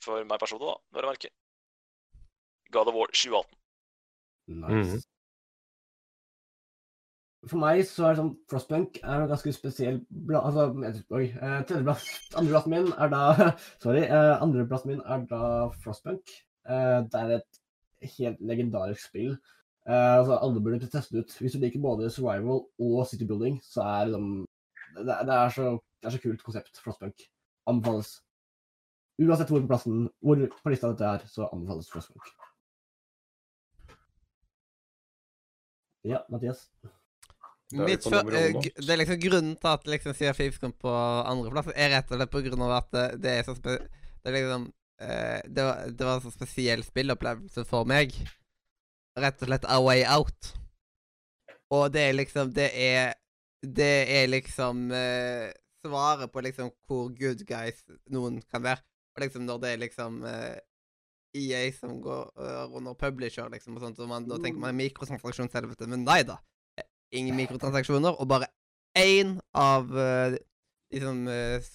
[0.05, 1.35] For meg personlig, da, når jeg merker.
[2.73, 3.59] God of War 2018.
[4.62, 4.73] Nice.
[4.78, 5.05] Mhm.
[7.49, 11.27] For meg så er det sånn Frostpunk er en ganske spesiell bla, altså, jeg- Oi.
[11.28, 12.09] Eh, tredjeplass
[12.40, 13.20] Andreplassen min er da
[13.85, 14.03] Sorry.
[14.09, 15.43] Eh, andreplassen min er da
[15.85, 16.32] Frostpunk.
[16.69, 19.32] Eh, det er et helt legendarisk spill.
[19.89, 21.36] Eh, altså, alle burde teste det ut.
[21.40, 24.47] Hvis du liker både survival og city building, så er liksom
[24.97, 25.70] det, det, er så,
[26.01, 27.24] det er så kult konsept, Frostpunk.
[27.69, 28.19] Anbefales.
[29.19, 32.28] Uansett hvor på plassen, hvor på lista dette er, så anbefales Frostpunk.
[36.05, 36.69] Ja, Mathias.
[37.69, 40.93] Det er Mitt eh, det er liksom Grunnen til at liksom sier of kom på
[41.32, 43.81] andreplass, er rett og slett på grunn av at det, det er så spe...
[44.19, 44.69] Det er liksom
[45.01, 48.15] eh, det, var, det var en sånn spesiell spillopplevelse for meg.
[49.19, 50.53] Rett og slett A Way Out.
[51.75, 53.11] Og det er liksom Det er
[53.61, 55.51] Det er liksom eh,
[55.85, 58.85] svaret på liksom hvor good guys noen kan være.
[59.16, 60.59] Og liksom når det er liksom eh,
[61.35, 65.87] EA som går uh, under publisher, liksom, og sånt, og man, da tenker man mikrotransaksjonshelvete.
[65.91, 66.39] Men nei da
[67.11, 68.49] ingen mikrotransaksjoner, og bare
[68.99, 70.37] én av uh,
[70.91, 71.01] de
[71.33, 71.69] eh,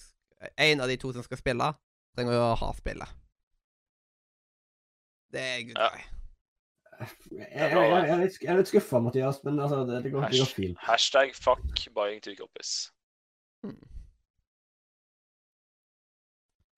[0.58, 1.66] En av de to som skal spille,
[2.16, 3.08] trenger å ha spillet.
[5.34, 6.02] Det er good guy.
[7.00, 10.12] Jeg, jeg, jeg, jeg, er litt- jeg er litt skuffa, Mathias, men altså, det, det,
[10.14, 10.78] går, det går fint.
[10.86, 12.90] Hashtag fuck buying two copies.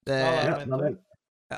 [0.07, 0.89] Det, Ja, Ja,
[1.51, 1.57] ja.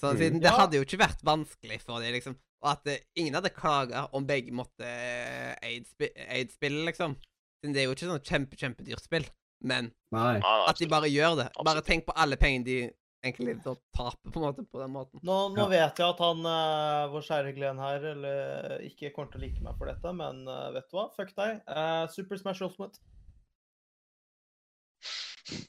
[0.00, 0.18] så Mm.
[0.18, 2.36] siden det hadde jo ikke vært vanskelig for dem, liksom.
[2.62, 7.16] Og at uh, ingen hadde klaga om begge måtte eh, eid -spill, liksom.
[7.60, 9.26] Siden det er jo ikke sånn kjempe, kjempedyrt spill.
[9.64, 11.48] Men nei, at de bare gjør det.
[11.64, 12.92] Bare tenk på alle pengene de
[13.26, 15.20] egentlig litt å tape på en måte, på den måten.
[15.26, 15.68] Nå, nå Ja.
[15.72, 19.62] vet jeg at han, uh, vår kjære Glenn her, eller, ikke kommer til å like
[19.66, 21.08] meg for dette, men uh, vet du hva?
[21.18, 21.60] Fuck deg.
[21.68, 22.98] Uh, Super Smash Ultimate.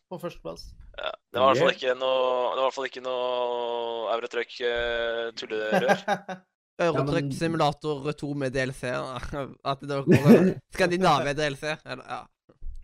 [0.09, 0.71] På førsteplass.
[0.97, 4.15] Ja, det var i hvert fall ikke noe Det var i hvert fall ikke noe
[4.15, 5.91] Eurotrøkk uh, tullerør.
[6.87, 8.89] Eurotrykk Simulator 2 med DLC.
[9.71, 10.01] At det
[10.75, 11.75] Skandinavia DLC.
[11.85, 12.23] Ja.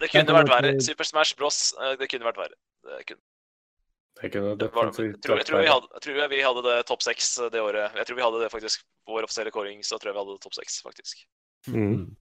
[0.01, 0.75] Det kunne vært verre.
[0.83, 1.59] Super Smash Bros.
[1.99, 2.57] Det kunne vært verre.
[2.83, 3.21] Det kunne,
[4.23, 7.31] Jeg det jeg, tror, jeg, tror vi hadde, jeg tror vi hadde det topp seks
[7.43, 7.91] eh, det året.
[7.99, 10.43] Jeg tror vi hadde det faktisk Vår offisielle kåring, så tror jeg vi hadde det
[10.45, 11.25] topp seks, faktisk.
[11.67, 12.13] Mm.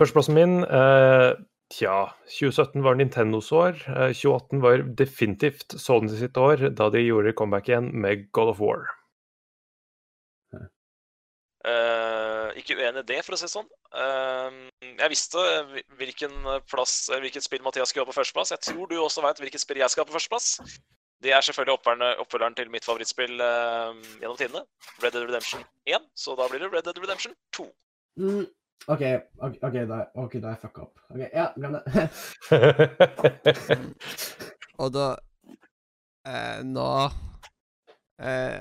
[0.00, 1.34] Førsteplassen min, eh,
[1.74, 3.76] Tja, 2017 var Nintendos år.
[3.90, 8.60] eh, 2018 var definitivt Sony sitt år, da de gjorde comeback igjen med God of
[8.60, 8.95] War.
[11.66, 13.66] Eh, ikke uenig i det, for å si det sånn.
[13.90, 15.42] Uh, jeg visste
[15.98, 16.34] hvilken
[16.70, 18.52] plass, eh, hvilket spill Mathias skulle ha på førsteplass.
[18.54, 20.46] Jeg tror du også veit hvilket spill jeg skal ha på førsteplass.
[21.24, 23.90] Det er selvfølgelig oppfølgeren, oppfølgeren til mitt favorittspill uh,
[24.20, 24.62] gjennom tidene.
[25.02, 26.06] Red Dead Redemption 1.
[26.14, 27.66] Så da blir det Red Dead Redemption 2.
[28.22, 28.46] Mm,
[28.86, 29.04] OK,
[29.48, 31.04] ok, ok, da, ok, da er jeg fucka opp.
[31.10, 31.82] Ok, Ja, glem det.
[34.84, 35.06] Og da
[36.28, 36.88] eh, Nå
[38.20, 38.58] eh,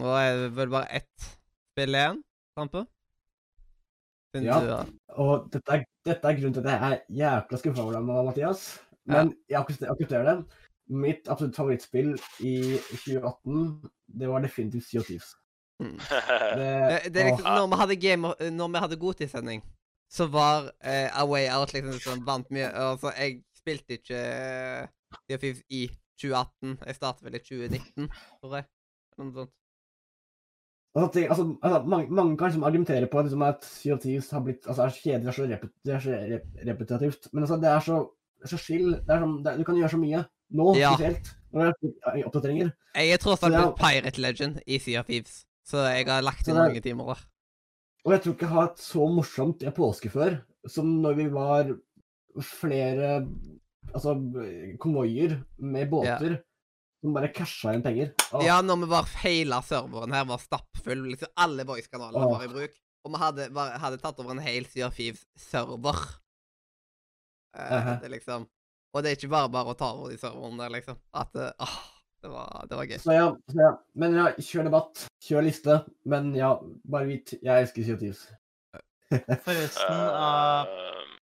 [0.00, 1.30] Nå er det vel bare ett
[1.80, 2.22] spill igjen,
[2.56, 2.84] Trampe?
[4.34, 4.60] Siden Ja.
[4.84, 8.04] du Og dette er, dette er grunnen til at jeg er jækla skuffa over deg,
[8.06, 8.64] Mathias.
[9.10, 10.36] Men jeg aksepterer det.
[10.90, 12.12] Mitt absolutt favorittspill
[12.42, 12.54] i
[12.90, 13.90] 2018,
[14.20, 15.34] det var definitivt Sea of Thieves.
[15.80, 15.96] Mm.
[16.58, 16.66] Det,
[17.00, 19.62] Eh, Det er liksom, når vi hadde game, når vi hadde godtidssending,
[20.10, 24.88] så var uh, A Way Out liksom sånn vant mye Altså, jeg spilte ikke uh,
[25.26, 25.86] Sea of Thieves i
[26.20, 26.78] 2018.
[26.86, 28.10] Jeg startet vel i 2019,
[28.42, 28.66] tror jeg.
[29.18, 29.54] Noe sånt.
[30.94, 34.40] Altså, altså, altså, mange, mange kan liksom argumentere på liksom, at Sea of Thieves har
[34.40, 35.70] blitt altså, er så kjedelig, så, repet,
[36.02, 37.28] så rep, repetitivt.
[37.32, 37.98] Men altså, det er så,
[38.44, 38.94] så skill.
[39.06, 40.24] Du kan gjøre så mye.
[40.50, 40.94] Nå Ja.
[40.96, 41.34] spesielt.
[41.52, 42.72] Når det er oppdateringer.
[42.94, 46.54] Jeg det er- blitt Pirate Legend i Sea of Thieves, så jeg har lagt inn
[46.56, 47.24] mange timer der.
[48.04, 51.26] Og jeg tror ikke jeg har hatt så morsomt i påske før som når vi
[51.32, 51.70] var
[52.42, 53.26] flere
[53.94, 54.14] altså,
[54.80, 56.40] konvoier med båter
[57.00, 58.12] som bare casha inn penger.
[58.32, 62.50] Åh, Ja, når vi var hele serveren her var stappfull, liksom alle voice-kanalene var i
[62.52, 66.02] bruk, og vi hadde, var, hadde tatt over en hel Sea of Thieves-server.
[67.56, 68.00] Uh, uh -huh.
[68.00, 68.46] det liksom
[68.94, 70.96] Og det er ikke bare bare å ta over de serverne der, liksom.
[71.14, 71.76] At eh, åh,
[72.22, 72.98] det var, det var gøy.
[72.98, 73.70] Så ja, så ja.
[73.94, 75.06] Men ja, kjør debatt.
[75.22, 75.84] Kjør liste.
[76.04, 76.58] Men ja,
[76.90, 78.26] bare vit, jeg elsker Sea of Thieves.
[79.46, 81.19] Forresten, eh, Eh,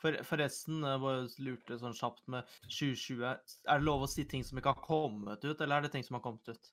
[0.00, 3.24] for, forresten, jeg bare lurte sånn kjapt med 2020.
[3.68, 6.06] Er det lov å si ting som ikke har kommet ut, eller er det ting
[6.06, 6.70] som har kommet ut?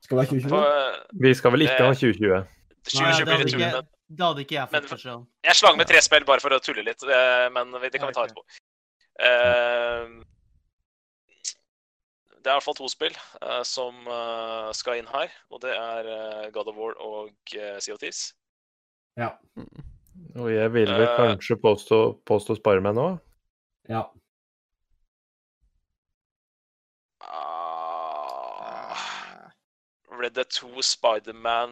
[0.00, 0.48] Skal det være 2020?
[0.48, 2.40] for, eh, Vi skal vel ikke ha 2020.
[2.80, 5.26] 2020 Nei, det blir det ikke- Det hadde ikke jeg fått beskjed om.
[5.44, 8.14] jeg slang med tre spill bare for å tulle litt, eh, men det kan vi
[8.14, 8.42] ta etterpå.
[9.20, 10.24] Eh,
[12.42, 13.12] Det er i hvert fall to spill
[13.42, 17.78] eh, som eh, skal inn her, og det er eh, God of War og uh,
[17.78, 18.32] Sea of Thieves.
[19.18, 19.32] Ja.
[19.58, 19.82] Mm.
[20.36, 21.16] Og jeg vil vel Eh.
[21.16, 23.18] kanskje påstå, påstå Spiderman òg.
[23.88, 24.02] Ja.
[27.70, 29.50] Ah,
[30.20, 31.70] Red Dead 2, Spiderman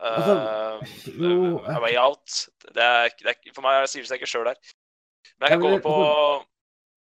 [0.00, 0.34] uh, Altså,
[1.18, 2.48] jo, A Way Out.
[2.74, 4.58] Det er, det er, for meg sier det seg ikke sjøl der.
[5.38, 5.94] Men jeg Jeg kan gå med på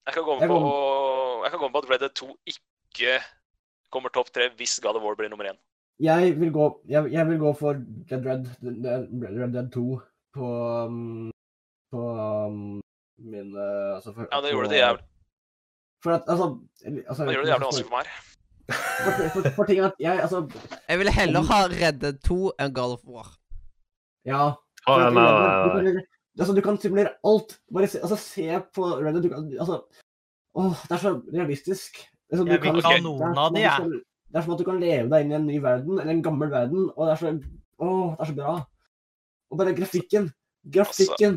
[0.06, 0.60] Jeg kan gå med på
[1.44, 3.20] Jeg kan gå med på at Red Dead 2 ikke
[3.94, 5.60] kommer topp tre hvis God of War blir nummer én.
[5.99, 7.78] Jeg vil gå, jeg, jeg vil gå for
[8.11, 8.48] Red Red,
[9.41, 10.02] Red Dead 2
[10.34, 10.47] på
[10.85, 11.31] um,
[11.93, 12.01] på
[12.47, 12.81] um,
[13.22, 15.03] min uh, altså for, Ja, det gjorde det jævlig,
[16.03, 16.47] For at, altså,
[17.07, 18.05] altså det gjorde det jævlig vanskelig for meg.
[18.07, 18.30] her.
[19.03, 20.39] For, for, for ting at jeg, altså
[20.89, 23.30] Jeg ville heller ha Red Dead 2 enn God of War.
[24.26, 24.43] Ja.
[24.88, 25.91] Oh, nei, nei, nei, nei.
[25.93, 26.01] Du kan,
[26.39, 27.57] altså, du kan simulere alt.
[27.76, 29.23] Bare se, altså, se på Red Dead.
[29.23, 29.77] Du kan, altså,
[30.55, 32.01] åh, det er så realistisk.
[32.31, 33.89] Altså, Jeg du vil kan- ikke ha noen av de, jeg.
[34.34, 36.23] Det er som at du kan leve deg inn i en ny verden, eller en
[36.26, 37.34] gammel verden, og det er så
[37.84, 38.53] Åh, det er så bra.
[39.54, 40.26] Og bare grafikken.
[40.74, 41.36] Grafikken.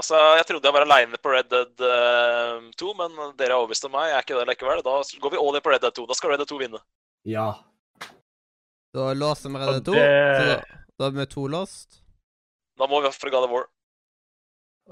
[0.00, 3.84] Altså, Jeg trodde jeg var aleine på Red Dead uh, 2, men dere har overbevist
[3.92, 4.04] meg.
[4.10, 4.80] Jeg er ikke det likevel.
[4.86, 4.92] Da
[5.26, 6.06] går vi all in på Red Dead 2.
[6.10, 6.80] Da skal Red Dead 2 vinne.
[7.28, 7.48] Ja.
[8.94, 10.56] Da låser vi Red Dead 2, det- da,
[10.98, 11.88] da er vi to låst.
[12.78, 13.66] Da må vi ofre God of War.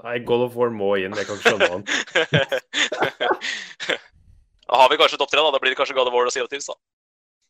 [0.03, 1.13] Nei, God of War må inn.
[1.17, 1.87] Jeg kan ikke skjønne annet.
[4.69, 5.51] da har vi kanskje topp tre, da.
[5.53, 6.75] Da blir det kanskje God of War og Sea of Thieves, da.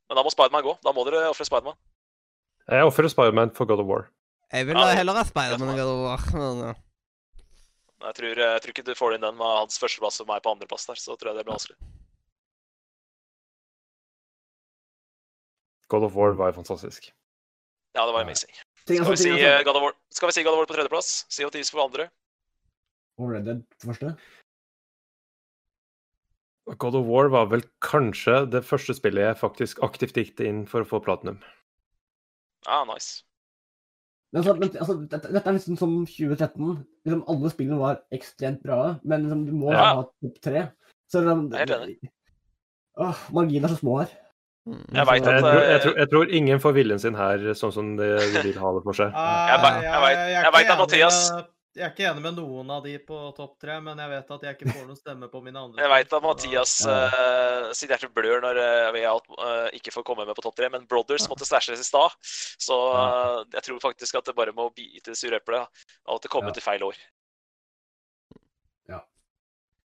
[0.10, 0.74] Men da må Spiderman gå.
[0.84, 1.78] Da må dere ofre Spiderman.
[2.68, 4.04] Jeg ofrer Spiderman for God of War.
[4.54, 6.26] Jeg vil Ja, heller ha Spiderman enn God of War.
[6.40, 6.74] Men, ja.
[8.04, 10.52] Jeg tror, jeg tror ikke du får inn den med hans førsteplass og meg på
[10.54, 11.78] andreplass der, så tror jeg det blir vanskelig.
[15.94, 17.10] God of War var fantastisk.
[17.96, 18.26] Ja, det var Ja.
[18.28, 18.52] amazing.
[18.84, 21.26] Skal vi si altså, God of War, Skal vi si God of War på tredjeplass?
[21.30, 22.10] Si Thieves på andre?
[23.20, 24.16] og Red Dead første.
[26.82, 30.82] God of War var vel kanskje det første spillet jeg faktisk aktivt gikk inn for
[30.82, 31.38] å få platinum.
[32.66, 33.22] Ja, nice.
[34.34, 36.72] Men, så, men altså, dette, dette er liksom som 2013.
[37.06, 39.84] Liksom, alle spillene var ekstremt bra, men liksom, du må Ja.
[39.94, 40.64] ha topp tre.
[41.12, 42.10] Så liksom, Jeg.
[42.98, 44.10] Åh, marginene er så små her.
[44.94, 47.74] Jeg vet Jeg tror, jeg, eh, tror, jeg tror ingen får viljen sin her, sånn
[47.76, 49.12] som de, de vil ha det for seg.
[49.12, 51.32] Jeg vet- jeg vet- jeg vet at Mathias-
[51.74, 54.44] Jeg er ikke enig med noen av de på topp tre, men jeg vet at
[54.46, 55.82] jeg ikke får noen stemme på mine andre.
[55.82, 60.06] Jeg veit at Mathias uh, sitt hjerte blør når uh, Way Out eh, ikke får
[60.06, 62.14] komme med på topp tre, men Brothers måtte stæsjes i stad.
[62.62, 66.30] Så eh, jeg tror faktisk at det bare må bites i eplet av at det
[66.36, 66.60] kommer Ja.
[66.60, 67.02] til feil år.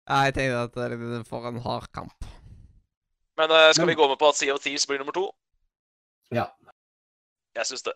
[0.07, 2.27] Ja, jeg tenker at det liksom får en hard kamp.
[3.37, 5.27] Men eh, skal Men- vi gå med på at Sea of Thieves blir nummer to?
[6.33, 6.49] Ja.
[7.53, 7.93] Jeg syns det.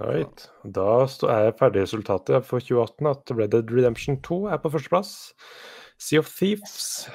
[0.00, 0.46] Right.
[0.64, 5.14] Da er ferdig resultatet for 2018 at Red Dead Redemption 2 er på førsteplass.
[6.00, 7.08] Sea of Thieves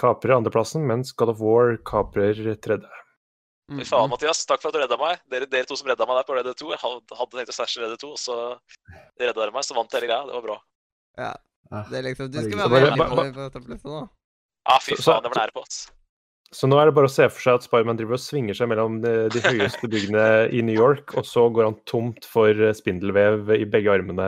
[0.00, 2.90] kaprer andreplassen, mens God of War kaprer tredje.
[3.66, 4.44] Fy faen, Mathias.
[4.46, 5.22] Takk for at du redda meg.
[5.30, 6.68] Dere, dere to som redda meg der på Red Dead 2.
[6.74, 8.36] Jeg hadde tenkt å stæsje Red Dead 2, og så
[9.22, 9.66] redda dere meg.
[9.66, 10.26] Så vant hele greia.
[10.28, 10.58] Det var bra.
[11.18, 11.32] Ja.
[11.74, 14.04] Ah, Det er liksom Du skal være med på topplista nå.
[14.66, 15.80] Ja, fy faen, det var nære på, ass.
[16.54, 18.68] Så nå er det bare å se for seg at Spiderman driver og svinger seg
[18.70, 23.50] mellom de, de høyeste byggene i New York, og så går han tomt for spindelvev
[23.56, 24.26] i begge armene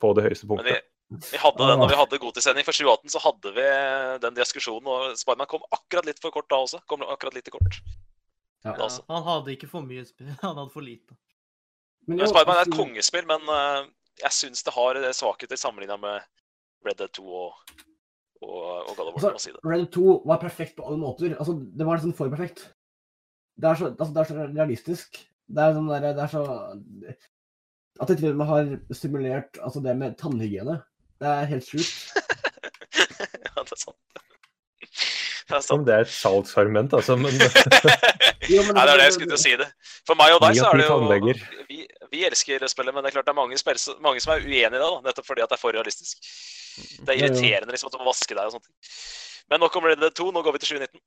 [0.00, 0.78] på det høyeste Men vi,
[1.12, 3.66] vi hadde den når vi hadde Gotisending for 2018, så hadde vi
[4.24, 6.80] den diskusjonen, og Spiderman kom akkurat litt for kort da også.
[6.88, 7.80] Kom akkurat litt i kort.
[8.64, 8.72] Ja.
[8.80, 8.88] Da.
[9.12, 11.18] Han hadde ikke for mye spill, han hadde for lite.
[12.06, 13.92] Men Men Spiderman er et altså, kongespill, men eh,
[14.24, 16.24] jeg syns det har svakheter sammenligna med
[16.86, 17.76] Red Dead 2 og,
[18.42, 19.32] og, og God of War.
[19.32, 19.62] Altså, si det.
[19.64, 21.36] Red 2 var perfekt på alle måter.
[21.36, 22.66] Altså, det var liksom for perfekt.
[23.56, 25.20] Det er så, altså, det er så realistisk.
[25.46, 26.42] Det er sånn der, det er så
[28.02, 30.80] At jeg til og med har stimulert altså, det med tannhygiene.
[31.20, 31.94] Det er helt sjukt.
[33.46, 34.02] ja, det er sant.
[35.46, 35.86] Det er sant.
[35.86, 37.16] det er et salgsargument, altså.
[37.16, 37.38] Men
[38.50, 39.66] Jo, men Nei, det er det jeg skulle til å si det.
[40.06, 41.78] For meg og deg så er det jo vi,
[42.12, 43.58] vi elsker spillet, men det er klart det er mange,
[44.04, 46.28] mange som er uenig i det, da, nettopp fordi at det er for realistisk.
[46.76, 48.96] Det er irriterende liksom at du må vaske deg og sånne ting.
[49.52, 51.04] Men nok om Red Dead 2, nå går vi til 2019.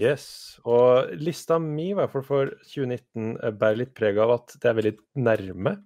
[0.00, 0.26] yes.
[0.64, 4.70] Og lista mi, i hvert fall for 2019, eh, bærer litt preg av at det
[4.70, 5.76] er veldig nærme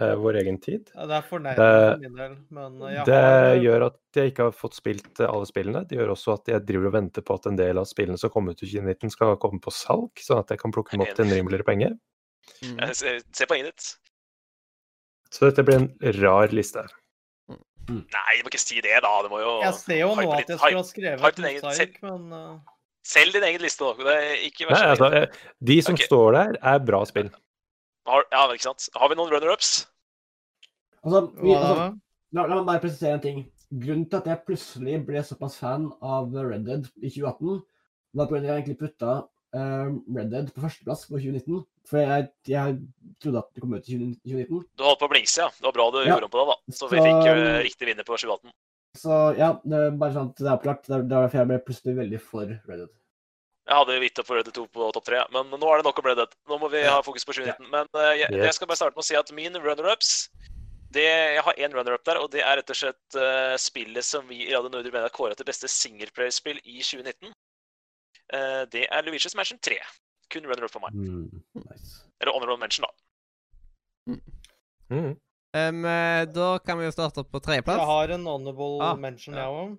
[0.00, 0.90] uh, vår egen tid.
[0.94, 4.18] Ja, det er for nærme for min del, men eh, jeg Det har gjør at
[4.18, 5.84] jeg ikke har fått spilt eh, alle spillene.
[5.88, 8.32] Det gjør også at jeg driver og venter på at en del av spillene som
[8.34, 11.14] kommer ut i 2019, skal komme på salg, sånn at jeg kan plukke dem opp
[11.14, 11.94] til en rimeligere penge.
[12.60, 12.76] Mm.
[12.92, 13.86] Se poenget ditt.
[15.32, 15.86] Så dette blir en
[16.18, 16.82] rar liste.
[17.88, 19.12] Nei, du må ikke si det, da.
[19.24, 21.66] Du må jo Jeg ser jo nå at jeg skulle ha skrevet en din egen
[21.66, 22.54] mosaikk, men uh...
[23.04, 24.06] Selg din egen liste, da.
[24.06, 26.06] Det er ikke vær så altså, eh, de som okay.
[26.08, 27.28] står der, er bra spill.
[28.08, 28.86] Har, ja, ikke sant.
[28.96, 29.74] Har vi noen runner-ups?
[31.04, 31.90] Altså, vi, altså,
[32.32, 33.44] la, la meg bare presisere en ting.
[33.74, 37.60] Grunnen til at jeg plutselig ble såpass fan av Red Dead i 2018,
[38.14, 39.18] var på at jeg egentlig putta
[39.54, 41.62] Red Dead på førsteplass på 2019.
[41.88, 42.78] For jeg, jeg
[43.22, 44.62] trodde at det kom ut i 2019.
[44.76, 45.48] Du holdt på å blingse, ja.
[45.52, 46.14] Det var bra du Ja.
[46.14, 46.56] gjorde om på det, da.
[46.78, 48.52] Så vi Så- fikk uh, riktig vinner på 2018.
[48.96, 50.82] Så ja, det er bare sånn at det er oppklart.
[50.86, 52.92] Det er det er derfor jeg ble plutselig veldig for Red Dead.
[53.64, 55.86] Jeg hadde vidt opp for Red Dead 2 på topp tre, men nå er det
[55.88, 56.34] nok om Red Dead.
[56.48, 57.70] Nå må vi ha fokus på 2019.
[57.70, 60.28] Men uh, jeg, jeg skal bare starte med å si at min runner-ups
[60.94, 64.28] det, Jeg har én runner-up der, og det er rett og slett uh, spillet som
[64.28, 67.32] vi i Radio Nordre mener er kåra til beste singleplayer-spill i 2019.
[68.32, 69.78] Eh, det er Luigi's Mansion 3.
[70.32, 70.96] Kun runner-up for meg.
[70.96, 72.00] Mm, nice.
[72.20, 72.92] Eller honorable mention, da.
[74.94, 75.16] Mm.
[75.54, 75.82] Um,
[76.34, 77.78] da kan vi jo starte på tredjeplass.
[77.78, 79.48] Jeg har en honorable Ah, mention, ja.
[79.48, 79.76] jeg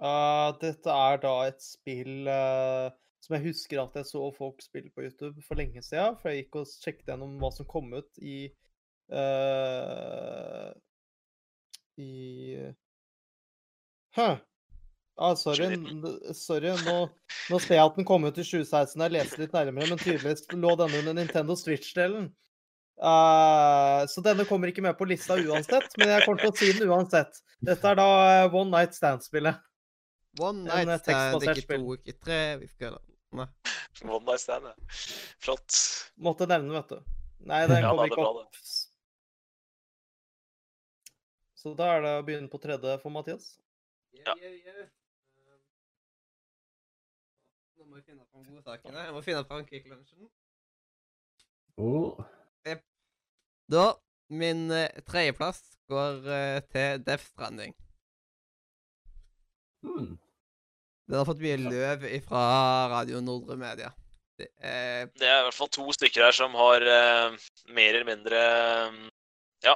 [0.00, 2.88] Uh, dette er da et spill uh,
[3.20, 6.16] som jeg husker at jeg så folk spille på YouTube for lenge siden.
[6.22, 8.38] For jeg gikk og sjekket gjennom hva som kom ut i
[9.12, 10.70] uh,
[12.00, 12.12] I
[14.16, 14.30] Hæ?
[15.20, 15.74] Ah, sorry.
[16.32, 16.70] sorry.
[16.86, 16.94] Nå,
[17.52, 19.02] nå ser jeg at den kom ut i 2016.
[19.04, 22.30] Jeg leste litt nærmere, men tydeligvis lå denne under Nintendo Switch-delen.
[23.00, 26.72] Uh, så denne kommer ikke med på lista uansett, men jeg kommer til å si
[26.76, 27.40] den uansett.
[27.64, 29.60] Dette er da eh, One Night Stand-spillet.
[30.40, 31.84] One En, eh, night stand, ikke spill.
[31.84, 32.40] to, ikke tre.
[32.60, 33.00] Vi skal
[33.36, 33.46] Nei.
[34.06, 34.74] One night stand, ja.
[35.42, 35.76] Flott.
[36.16, 37.18] Måtte nevne, vet du.
[37.50, 38.62] Nei, den Ja, kom da, det er ikke bra, opp.
[41.60, 43.52] Så da er det å begynne på tredje for Mathias.
[44.16, 44.34] Ja.
[47.90, 49.00] Må vi finne fram godsakene.
[49.02, 50.28] Jeg må finne Frankrike-lunsjen.
[51.82, 52.20] Oh,
[53.70, 53.86] Da,
[54.30, 55.58] min eh, tredjeplass
[55.90, 57.74] går eh, til Death Stranding.
[59.82, 60.12] Mm.
[61.10, 62.42] Den har fått mye løv fra
[62.92, 63.90] Radio Nordre Media.
[64.38, 67.38] Det er Det er i hvert fall to stykker her som har eh,
[67.74, 69.00] mer eller mindre eh,
[69.66, 69.74] ja,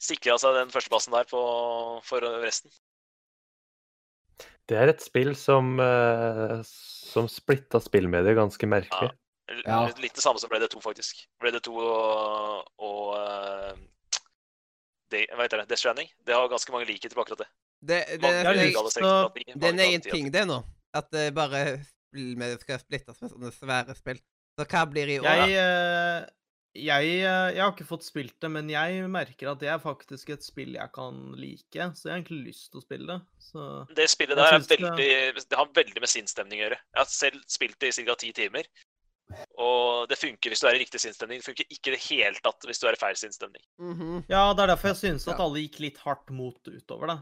[0.00, 1.44] sikra seg den førsteplassen der på,
[2.08, 2.72] for resten.
[4.72, 9.12] Det er et spill som, uh, som splitta spillmediet ganske merkelig.
[9.66, 9.82] Ja.
[10.00, 11.26] Litt det samme som Red 2, faktisk.
[11.44, 13.74] Red 2 og, og uh,
[15.12, 15.68] det, hva heter det?
[15.68, 16.08] Death Stranding.
[16.24, 17.50] Det har ganske mange likheter på akkurat det.
[17.82, 20.28] Det, det, Mange det, det, til det er en egen ting.
[20.32, 20.60] det nå.
[20.94, 21.82] At det bare
[22.12, 24.20] spillmediet skal splittes med sånne svære spill.
[24.58, 25.26] Så hva blir i år?
[25.26, 26.28] Jeg, eh,
[26.72, 30.30] jeg, eh, jeg har ikke fått spilt det, men jeg merker at det er faktisk
[30.32, 31.88] et spill jeg kan like.
[31.96, 33.18] Så jeg har egentlig lyst til å spille det.
[33.44, 35.10] Så Det spillet der er veldig,
[35.44, 36.80] det har veldig med sinnsstemning å gjøre.
[36.80, 38.16] Jeg har selv spilt det i ca.
[38.16, 38.70] ti timer.
[39.60, 41.40] Og det funker hvis du er i riktig sinnsstemning.
[41.40, 43.64] Det funker ikke i det hele tatt hvis du er i feil sinnsstemning.
[43.80, 44.24] Mhm.
[44.28, 47.18] Ja, det er derfor jeg synes at alle gikk litt hardt mot utover det.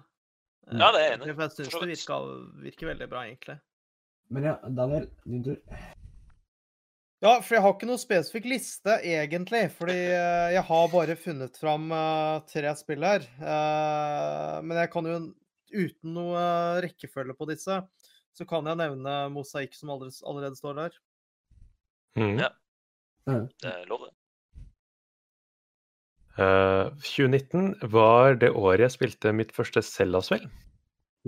[0.71, 1.35] Ja, det er jeg enig i.
[1.35, 2.29] For jeg syns det virker,
[2.63, 3.59] virker veldig bra, egentlig.
[4.31, 5.59] Men ja, Daniel, din tur.
[7.21, 9.67] Ja, for jeg har ikke noe spesifikk liste, egentlig.
[9.77, 13.27] Fordi eh, jeg har bare funnet fram eh, tre spill her.
[13.41, 15.19] Eh, men jeg kan jo,
[15.71, 16.45] uten noe
[16.85, 17.77] rekkefølge på disse,
[18.37, 20.97] så kan jeg nevne Mosaikk, som allerede, står der.
[22.17, 22.41] Mm.
[22.41, 22.51] Ja.
[23.29, 24.15] Det er lov, det.
[26.41, 30.49] Eh, 2019 var det året jeg spilte mitt første Zelda-spill.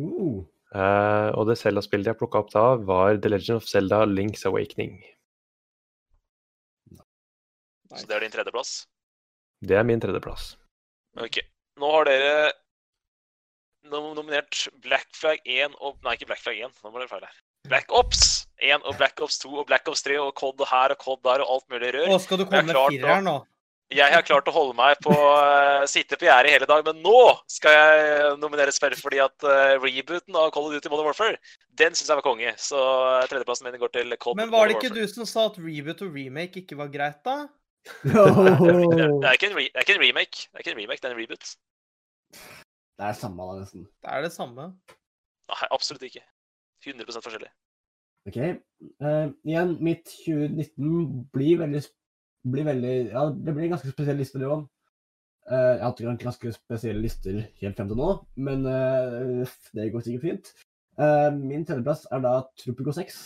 [0.00, 0.40] Uh,
[0.72, 5.02] Eh, og det Zelda-spillet jeg plukka opp da, var The Legend of Zelda Link's Awakening.
[7.98, 8.72] Så det er din tredjeplass.
[9.62, 10.56] Det er min tredjeplass.
[11.20, 11.38] Ok.
[11.80, 12.52] Nå har dere
[13.90, 16.80] nom- nominert Black Flag 1 og Nei, ikke Black Flag 1.
[16.82, 17.38] Nå ble dere feil her.
[17.70, 20.98] Black Ops 1 og Black Ops 2 og Black Ops 3 og COD her og
[21.02, 22.10] COD der og alt mulig rør.
[22.16, 23.38] Å, skal du komme med fireren nå?
[23.92, 27.34] Jeg har klart å holde meg på uh, sitte på gjerdet hele dag, men nå
[27.50, 31.36] skal jeg nominere spill fordi at uh, rebooten av Call of Duty Modern Warfare,
[31.76, 32.54] den syns jeg var konge.
[32.56, 34.48] Så eh, tredjeplassen min går til Cold Duty Modern Warfare.
[34.48, 35.10] Men var det ikke Warfare.
[35.12, 37.36] du som sa at reboot og remake ikke var greit, da?
[37.82, 40.44] Det er, det, er ikke en re, det er ikke en remake.
[40.48, 41.48] Det er ikke en remake, det er en reboot.
[42.98, 43.86] det er samme, da, nesten.
[44.02, 44.68] Det er det samme.
[45.52, 46.22] Nei, absolutt ikke.
[46.86, 47.50] 100 forskjellig.
[48.30, 48.38] OK.
[49.02, 51.82] Uh, igjen, mitt 2019 blir veldig
[52.52, 54.64] blir veldig Ja, det blir en ganske spesiell liste, det òg.
[55.50, 58.12] jeg har hatt ganske spesielle lister helt frem til nå,
[58.46, 60.52] men uh, det går sikkert fint.
[61.00, 63.20] Eh, min tredjeplass er da Tropico 6.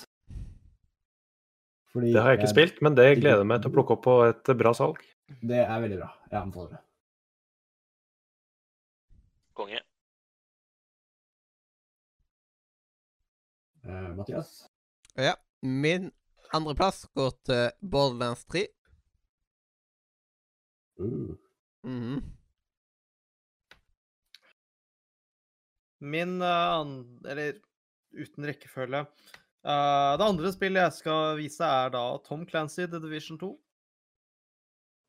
[1.97, 4.03] Fordi Det har jeg ikke spilt, men det gleder jeg meg til å plukke opp
[4.05, 4.99] på et bra salg.
[5.41, 6.09] Det er veldig bra.
[6.29, 6.83] Jeg anbefaler det.
[9.57, 9.81] Konge.
[13.87, 14.51] Uh, Mathias?
[15.17, 15.33] Ja.
[15.63, 16.11] Min
[16.55, 18.67] andreplass går til Borderlands 3.
[21.01, 21.33] Uh.
[21.87, 22.21] Mhm.
[26.01, 27.57] Min uh, an- Eller
[28.13, 29.07] uten rekkefølge.
[29.67, 33.57] Eh, det andre spillet jeg skal vise, er da Tom Clancy The Division 2.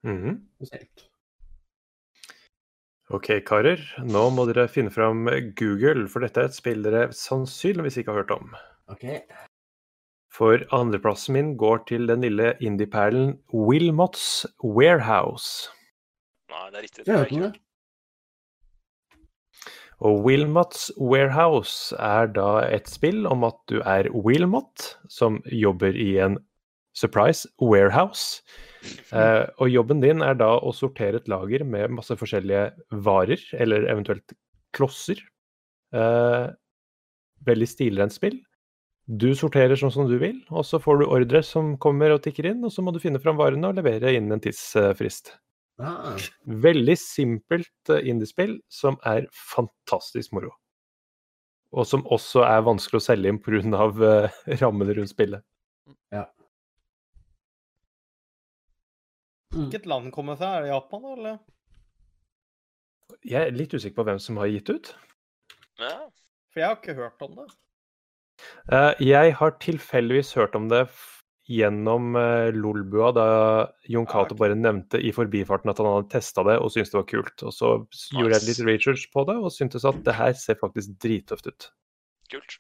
[0.04, 0.48] Mhm.
[0.60, 0.88] -hmm.
[3.10, 3.80] Ok, karer.
[4.04, 5.26] Nå må dere finne fram
[5.56, 8.56] Google, for dette er et spill dere sannsynligvis ikke har hørt om.
[8.88, 9.06] OK.
[10.32, 15.70] For andreplassen min går til den lille indie-perlen Wilmots Warehouse.
[16.50, 17.06] Nei, det er riktig.
[17.06, 17.54] Jeg Det er ikke det.
[17.56, 17.67] ikke.
[20.06, 26.18] Og Wilmots Warehouse er da et spill om at du er Wilmot, som jobber i
[26.22, 26.38] en
[26.98, 28.44] surprise warehouse.
[29.14, 32.70] Eh, og jobben din er da å sortere et lager med masse forskjellige
[33.06, 34.38] varer, eller eventuelt
[34.78, 35.22] klosser.
[35.94, 36.46] Eh,
[37.48, 38.38] veldig stilrent spill.
[39.08, 42.52] Du sorterer sånn som du vil, og så får du ordre som kommer og tikker
[42.52, 45.38] inn, og så må du finne fram varene og levere innen en tidsfrist.
[45.78, 50.50] Ah, Veldig simpelt eh, indiespill som er fantastisk moro.
[51.76, 53.62] Og som også er vanskelig å selge inn pga.
[53.94, 55.44] Uh, rammene rundt spillet.
[56.14, 56.26] Ja.
[59.54, 60.58] Hvilket land kommer fra?
[60.58, 61.38] Er det Japan, da, eller?
[63.24, 64.92] Jeg er litt usikker på hvem som har gitt ut.
[65.80, 65.96] Ja.
[66.52, 67.48] For jeg har ikke hørt om det.
[68.74, 70.86] Eh, jeg har tilfeldigvis hørt om det
[71.48, 73.26] gjennom uh, Lolbua, da
[73.88, 77.10] Jon Cato bare nevnte i forbifarten at han hadde testa det og syntes det var
[77.10, 77.44] kult.
[77.48, 78.08] Og så nice.
[78.14, 81.70] gjorde jeg litt research på det og syntes at det her ser faktisk drittøft ut.
[82.34, 82.58] Kult.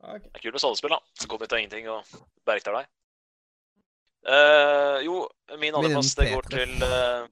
[0.00, 1.00] Det er kult med sånne spill, da.
[1.20, 2.16] Som kommer ut av ingenting og
[2.48, 2.90] bergtar deg.
[4.20, 5.20] Uh, jo,
[5.60, 7.28] min andreplass det går til uh...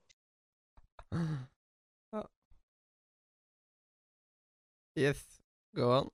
[4.99, 5.21] Yes.
[5.77, 6.09] Go on.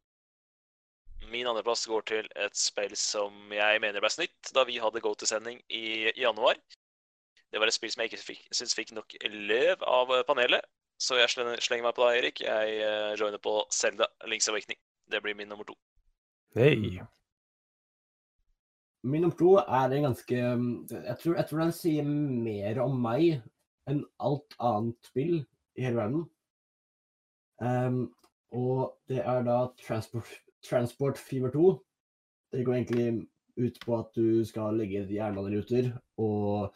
[1.35, 5.59] Min andreplass går til et spill som jeg mener ble snytt da vi hadde go-to-sending
[5.75, 6.61] i januar.
[7.51, 10.63] Det var et spill som jeg ikke fikk, syns fikk nok løv av eh, panelet,
[10.99, 12.41] så jeg slenger, meg på deg, Erik.
[12.45, 14.79] Jeg uh, joiner på Zelda Links Awakening.
[15.11, 15.75] Det blir min nummer to.
[16.55, 17.03] Hei.
[19.03, 23.43] Min nummer to er en ganske jeg tror, jeg tror den sier mer om meg
[23.91, 25.35] enn alt annet spill
[25.75, 26.23] i hele verden.
[27.59, 27.99] Um,
[28.55, 30.31] og det er da Transport,
[30.65, 31.69] Transport Fever 2.
[32.55, 33.07] Det går egentlig
[33.61, 35.93] ut på at du skal legge jernbaneruter
[36.23, 36.75] og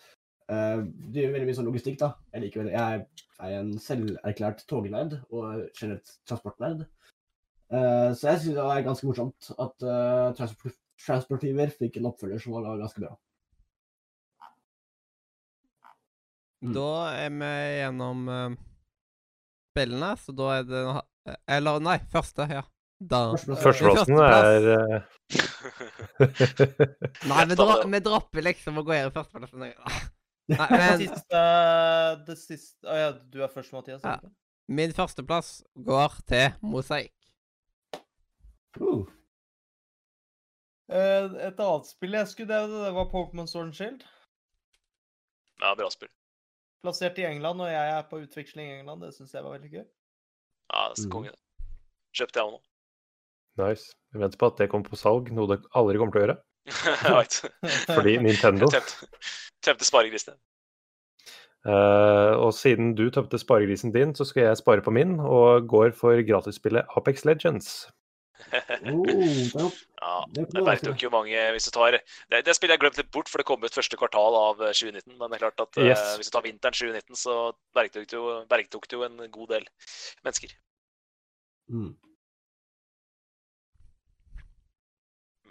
[0.52, 0.81] uh,
[1.12, 2.12] drive veldig mye sånn logistikk, da.
[2.35, 3.06] Jeg liker veldig Jeg
[3.39, 6.85] er en selverklært tognerd og generelt transportnerd.
[7.69, 12.09] Uh, så jeg syns det var ganske morsomt at uh, Transport, Transport Fever fikk en
[12.09, 13.12] oppfølger som var ganske bra.
[16.65, 16.73] Mm.
[16.74, 18.56] Da er vi gjennom uh,
[19.70, 20.81] spillene, så da er det
[21.47, 22.65] Eller nei, første, ja.
[23.00, 25.04] Da Førsteplassen er
[27.28, 27.90] Nei, vi, det.
[27.92, 29.60] vi dropper liksom å gå her i førsteplassen.
[29.62, 29.70] Nei,
[30.48, 31.42] Det men siste,
[32.26, 34.02] det siste Å ja, du er først, Mathias.
[34.02, 34.16] Ja.
[34.72, 35.50] min førsteplass
[35.86, 37.14] går til Mosaikk.
[38.80, 39.04] Uh,
[40.88, 44.04] Eh, Et annet spill jeg skulle nevne, det var Pokémon Sword and Shield.
[45.60, 46.08] Ja, bra spill.
[46.80, 49.02] Plassert i England, og jeg er på utveksling i England.
[49.04, 49.82] Det syns jeg var veldig gøy.
[49.84, 51.12] Ja, det er Mhm.
[51.12, 51.34] konge.
[52.16, 52.60] Kjøpte jeg òg nå.
[53.60, 53.93] Nice.
[54.14, 56.39] Vi venter på at det kommer på salg, noe det aldri kommer til å gjøre.
[57.97, 58.68] Fordi Nintendo
[59.64, 60.36] Tømte, sparegrisene.
[61.66, 65.90] Uh, og siden du tømte sparegrisen din, så skal jeg spare på min, og går
[65.97, 67.89] for gratisspillet Apex Legends.
[68.55, 72.02] oh, Ja, Det det jo ikke jo mange hvis du tar det,
[72.47, 75.16] det spillet jeg glemt litt bort, for det kom ut første kvartal av eh, 2019.
[75.18, 75.98] Men det er klart at yes.
[75.98, 77.39] uh, hvis du tar vinteren 2019, så
[77.74, 79.66] bergtok det jo, bergtok det jo en god del
[80.22, 80.55] mennesker.
[81.74, 81.97] mm.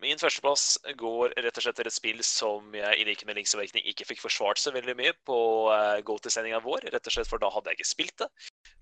[0.02, 0.64] Min førsteplass
[1.00, 4.06] går rett og slett til et spill som jeg i like med Links Awakening ikke
[4.06, 5.38] fikk forsvart så veldig mye på
[5.72, 8.28] uh, GoTo-sendinga vår, rett og slett for da hadde jeg ikke spilt det.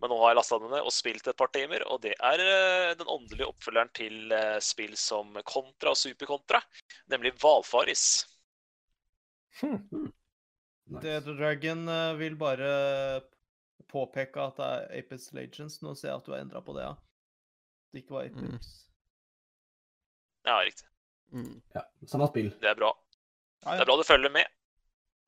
[0.03, 2.41] Men nå har jeg lasta det ned og spilt et par timer, og det er
[2.43, 6.59] eh, den åndelige oppfølgeren til eh, spill som Kontra og Superkontra,
[7.13, 8.25] nemlig Hvalfaris.
[9.63, 11.01] Nice.
[11.01, 12.73] The Dragon eh, vil bare
[13.89, 15.79] påpeke at det er Apex Legends.
[15.81, 16.97] Nå ser jeg at du har endra på det, ja.
[17.93, 18.51] Det ikke var Mm.
[18.51, 18.73] Apex.
[20.45, 20.85] Ja, riktig.
[21.33, 21.61] Mm.
[21.75, 22.51] Ja, samme spill.
[22.61, 22.91] Det er bra.
[23.65, 24.45] Det er bra du følger med,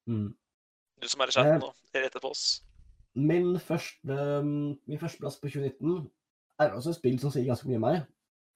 [0.07, 0.30] Mm.
[1.02, 1.72] du som er i chatten nå.
[1.95, 2.61] Rett etter oss.
[3.15, 4.18] Min, første,
[4.88, 6.10] min første plass på 2019
[6.60, 8.06] er også et spill som sier ganske mye om meg.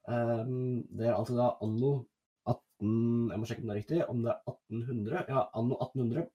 [0.08, 2.06] Um, det er altså da anno
[2.48, 4.00] 18 Jeg må sjekke om det er riktig.
[4.10, 5.26] Om det er 1800?
[5.30, 6.30] Ja, anno 1800.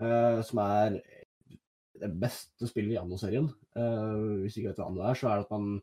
[0.00, 0.98] eh, som er
[1.98, 3.48] det beste spillet i anno-serien.
[3.76, 5.82] Eh, hvis du ikke vet hva anno er, så er det at man eh,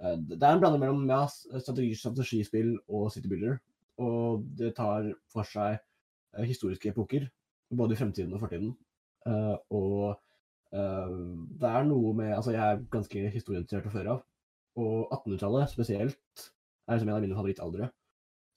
[0.00, 3.60] Det er en blanding mellom ja, strategi, strategispill og City Builder.
[4.02, 7.28] Og det tar for seg eh, historiske epoker,
[7.70, 8.72] både i fremtiden og fortiden.
[9.28, 10.16] Eh, og
[10.74, 11.10] Eh,
[11.60, 14.24] det er noe med Altså, jeg er ganske historieinteressert fra før av.
[14.82, 16.48] Og 1800-tallet spesielt
[16.88, 17.90] er liksom en av mine favorittaldre.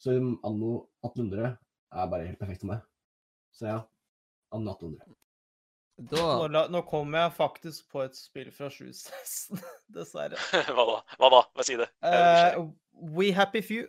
[0.01, 0.71] Så anno
[1.05, 2.81] 1800 er bare helt perfekt for meg.
[3.53, 3.79] Så ja,
[4.53, 5.16] anno 1800.
[5.97, 9.57] Nå, Da Nå, nå kommer jeg faktisk på et spill fra 2016,
[9.95, 10.37] dessverre.
[10.75, 10.97] Hva da?
[11.17, 11.39] Hva da?
[11.57, 11.87] Hva sier det?
[12.05, 12.67] Nysgjerrig.
[13.17, 13.87] We Happy Few.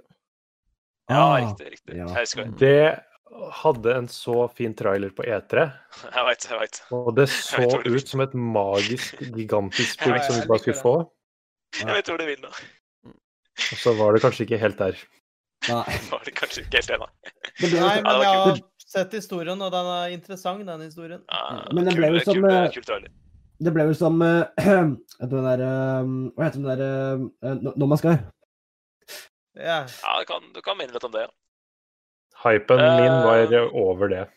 [1.10, 1.68] ja, Ah, riktig.
[1.74, 1.96] riktig.
[2.00, 2.06] ja.
[2.16, 2.56] Husker det.
[2.60, 5.66] Det hadde en så fin trailer på E3,
[6.16, 6.80] Jeg veit, jeg veit.
[6.96, 7.96] og det så vet vil.
[8.00, 10.94] ut som et magisk, gigantisk spill Ja, som vi bare skulle få.
[11.82, 12.48] Jeg vet hvor du vil nå.
[13.58, 14.96] Og så var det kanskje ikke helt der.
[15.68, 17.08] Nei, Var det kanskje ikke helt ennå.
[17.60, 18.56] det Nei, jo- Ja,
[18.88, 21.24] sett historien, og den er interessant, den historien.
[21.28, 23.08] Ja, Men den ble jo som, eh,
[23.58, 26.82] det ble jo som uh, den der eh, Hva heter den der
[27.44, 28.22] uh, No Ja.
[29.58, 31.26] Ja, du kan, du kan minne litt om det.
[31.26, 31.34] ja.
[32.38, 34.28] Hypen min var over det.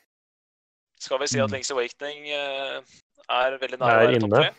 [0.97, 1.53] Skal vi si at Mm.
[1.53, 4.49] Links Awakening er veldig nær å være topp tre?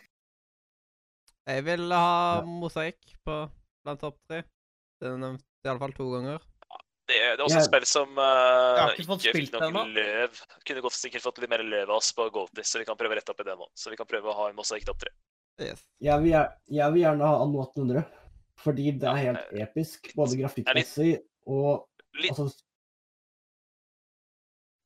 [1.50, 3.36] Jeg vil ha mosaikk på
[3.82, 4.44] blant topp tre.
[5.02, 6.38] Det er nevnt iallfall to ganger.
[7.12, 9.66] Det, det er også Jeg- et spill som eh, har ikke fått ikke spilt fikk
[9.68, 9.82] ennå.
[9.98, 10.40] løv.
[10.64, 13.12] Kunne godt sikkert fått litt mer løv av oss på Goatis, så vi kan prøve
[13.14, 13.68] å rette opp i det nå.
[13.76, 15.12] Så vi kan prøve å ha en masse topp tre.
[15.60, 15.84] Yes.
[16.00, 16.32] Jeg vil,
[16.72, 18.06] jeg vil gjerne ha anno 1800.
[18.62, 22.52] Fordi det er helt Ja, episk, både grafikkmessig og Litt, altså,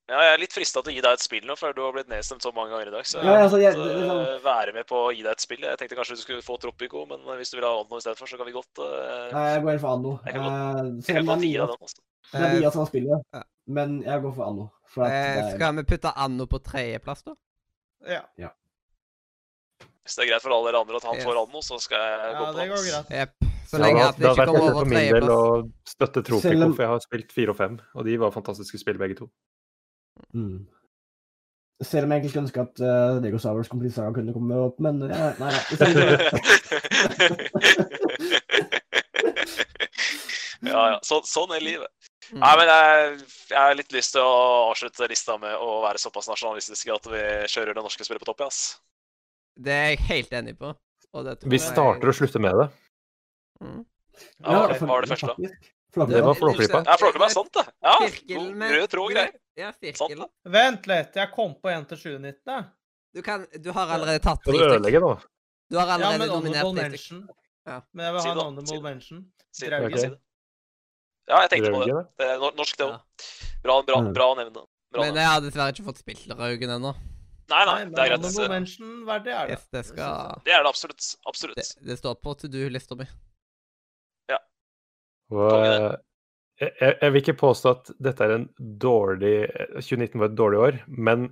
[0.07, 1.91] ja, jeg er litt frista til å gi deg et spill nå, for du har
[1.97, 3.03] blitt nedstemt så mange ganger i dag.
[3.11, 5.23] Så jeg Ja, altså, jeg- måtte, det- det er eh, være med på å gi
[5.23, 5.59] deg et spill.
[5.67, 8.17] Jeg tenkte kanskje du skulle få Tropico, men hvis du vil ha Anno i stedet
[8.17, 10.21] for, så kan vi godt uh, Nei, jeg går helt for anno.
[10.25, 11.77] Jeg kan Eh, Jeg kan godt gi deg den.
[11.83, 12.01] Altså.
[12.33, 13.43] Det er mye Eh, av samme spillet, ja.
[13.67, 14.71] men jeg går for anno.
[14.93, 17.35] For at Eh, det er, skal vi putte Anno på tredjeplass, da?
[18.07, 18.23] ja.
[20.07, 21.25] Hvis det er greit for alle dere andre at han Yes.
[21.27, 22.91] får Anno, så skal jeg Ja, gå på det går hans.
[22.91, 23.09] greit.
[23.11, 23.35] Jepp.
[23.67, 25.71] Så Ja, lenge det at det har ikke vært kommer over for min del å
[25.85, 28.99] støtte Tropico, om- for jeg har spilt fire og fem, og de var fantastiske spill
[28.99, 29.31] begge to.
[30.35, 30.67] mm.
[31.83, 34.55] Selv om jeg egentlig skulle ønske at uh, Dego Star Wars Complete Saga kunne komme
[34.55, 35.51] opp, men uh, nei, nei.
[35.77, 36.31] ikke-
[40.63, 40.99] ja, ja.
[41.05, 41.91] Så, sånn er livet.
[42.33, 42.41] Mm.
[42.43, 43.21] Nei, men jeg,
[43.51, 47.23] jeg har litt lyst til å avslutte lista med å være såpass nasjonalistisk at vi
[47.53, 48.41] kjører det norske spillet på topp.
[48.41, 48.81] ja, ass.
[49.57, 50.75] Det er jeg helt enig på.
[51.17, 52.69] Det Vi jeg- starter og slutter med det.
[53.63, 53.85] Mm.
[54.45, 54.73] Ja, ja okay.
[54.73, 56.07] det- hva var det første, da?
[56.07, 56.85] Det var Flåklypa.
[56.85, 57.67] Ja, Flåklypa er sant, det.
[57.83, 57.95] Ja,
[58.53, 59.33] med- rød tråd og greier.
[59.57, 60.13] Ja, Sant.
[60.45, 62.67] Vent litt, jeg kom på en til 2019.
[63.15, 65.15] Du, kan, du har allerede tatt Skal du ødelegge nå?
[65.71, 67.29] Du har Ja, allerede men nominert honorable mention.
[67.67, 67.81] Ja.
[67.95, 68.83] Men jeg vil Si ha en det, si honorable det.
[68.95, 69.25] mention.
[69.57, 70.21] Si det, ikke si det.
[71.29, 72.07] Ja, jeg tenkte på det.
[72.21, 72.99] Det er norsk, det Ja.
[73.67, 74.13] Bra, bra, Mm.
[74.15, 74.63] bra å nevne.
[74.93, 76.95] Bra Men jeg har dessverre ikke fått spilt Raugen ennå.
[77.49, 78.49] Nei, nei, Nei, det er greit.
[78.51, 79.51] mention verdig er det.
[79.57, 81.17] Yes, det skal Det er det absolutt.
[81.27, 81.57] Absolutt.
[81.57, 83.07] Det, det står på to do-lista mi.
[85.31, 85.97] Og, eh,
[86.63, 88.45] jeg, jeg vil ikke påstå at dette er en
[88.79, 89.49] dårlig
[89.83, 91.25] 2019 var et dårlig år, men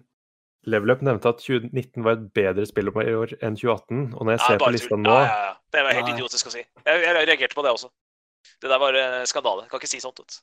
[0.67, 4.15] Level Up nevnte at 2019 var et bedre spillår i år enn 2018.
[4.17, 5.53] Og når jeg ser på lista nå Ja, ja, ja.
[5.75, 6.15] Det var helt Nei.
[6.17, 6.63] idiotisk å si.
[6.65, 7.91] Jeg, jeg reagerte på det også.
[8.63, 9.69] Det der var eh, skandale.
[9.71, 10.21] Kan ikke si sånt.
[10.21, 10.41] vet.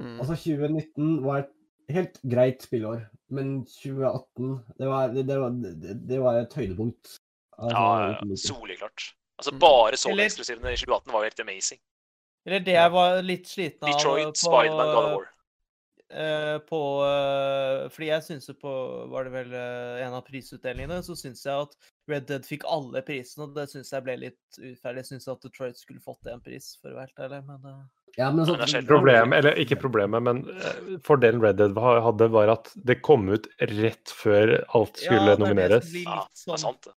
[0.00, 0.16] Mm.
[0.20, 1.52] Altså, 2019 var et
[1.94, 7.18] helt greit spillår, men 2018 Det var, det, det var, det, det var et høydepunkt.
[7.58, 9.10] Altså, Ja, ja, Soleklart.
[9.38, 9.58] Altså, Mm.
[9.60, 11.80] bare så eksklusivt eksklusivene i 2018 var jo helt amazing.
[12.46, 15.28] Eller det jeg var litt sliten av Detroit, på, Spiderman, God of War.
[16.14, 18.72] Eh, på eh, Fordi jeg syns jo på
[19.12, 21.76] Var det vel eh, en av prisutdelingene, så syns jeg at
[22.10, 25.02] Red Dead fikk alle prisene, og det syns jeg ble litt uferdig.
[25.02, 27.78] Jeg syns at Detroit skulle fått en pris, for å være helt ærlig, men
[28.18, 28.58] Ja, men så...
[28.60, 28.84] det er.
[28.88, 30.42] Problem, eller ikke problemet, men
[31.06, 35.32] fordelen Red Dead hadde, var at det kom ut rett før alt skulle ja, det
[35.32, 35.88] er det nomineres.
[35.94, 36.94] blir Ja, det er sånn- sant, det.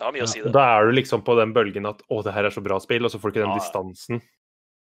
[0.00, 0.52] Det har mye Ja, å si, det.
[0.56, 3.04] Da er du liksom på den bølgen at 'å, det her er så bra spill',
[3.04, 3.60] og så får du ikke den ja.
[3.60, 4.22] distansen.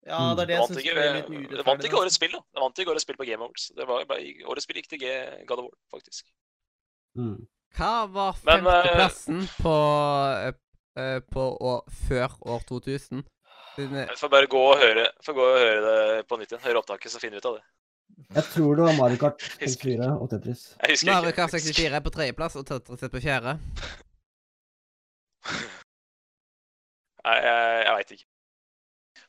[0.07, 2.39] Ja, det er det jeg syns ble litt det vant ikke årets spill, da.
[2.55, 3.65] Det vant ikke årets spill på Game Awards.
[3.75, 4.05] Det var,
[4.53, 6.29] årets spill gikk til G- God of War, faktisk.
[7.19, 7.35] Mm.
[7.77, 9.73] Hva var femteplassen uh, på,
[10.47, 10.53] eh,
[11.03, 13.25] eh, på år, før år 2000?
[13.75, 16.51] Siden, eh, Jeg får bare gå og høre, får gå og høre det på nytt
[16.55, 16.63] igjen.
[16.63, 17.65] Høre opptaket, så finner vi ut av det.
[18.39, 20.63] Jeg tror det var Mario Kart 64 og Tetris.
[21.05, 21.31] Mario.
[21.35, 23.53] Kart 64 er på tredjeplass og Tetris er på fjerde.
[27.27, 28.27] Nei, jeg, jeg veit ikke.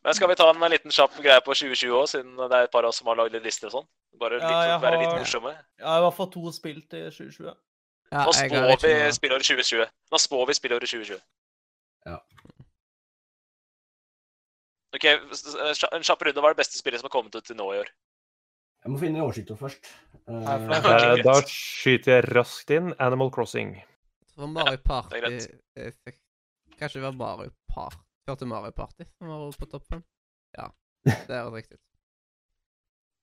[0.04, 2.72] Men skal vi ta en liten kjapp greie på 2020 òg, siden det er et
[2.72, 3.88] par av oss som har lagd litt lister og sånn?
[4.20, 4.80] Bare litt, Ja, har...
[4.82, 5.52] være litt morsomme.
[5.52, 5.52] morsomme.
[5.80, 7.50] Jeg har i hvert fall to spill til 2020.
[8.10, 9.92] Ja, Nå spår vi spillåret 2020.
[10.10, 11.20] Nå spår vi spillåret 2020.
[12.08, 12.16] Ja.
[14.96, 16.42] OK, en kjapp runde.
[16.42, 17.92] Hva er det beste spillet som har kommet ut til nå i år?
[18.80, 19.92] Jeg må finne oversikta først.
[20.24, 20.42] Uh...
[20.48, 21.22] Eh.
[21.22, 23.76] Da skyter jeg raskt inn Animal Crossing.
[24.32, 25.20] Det var Mario Party
[26.80, 30.04] Kanskje det var Mario Party Hørte Mario Party som var på toppen?
[30.56, 30.68] Ja,
[31.28, 31.78] det er riktig.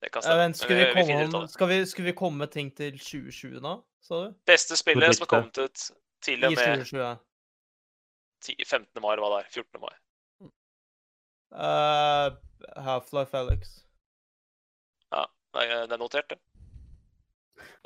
[0.02, 0.42] Det kan stemme.
[0.44, 3.62] vent, skal, vi Men vi om- skal, vi, skal vi komme med ting til 2020
[3.62, 3.72] nå,
[4.02, 4.36] sa du?
[4.46, 7.18] Beste spillet som har kommet ut til og med 2020.
[8.68, 9.02] 15.
[9.02, 9.50] mai, eller hva det er.
[9.50, 9.82] 14.
[9.82, 9.96] mai.
[11.52, 12.30] Uh,
[12.86, 13.74] Half-Life Alex.
[15.12, 15.24] Ja,
[15.56, 16.38] det er notert, det.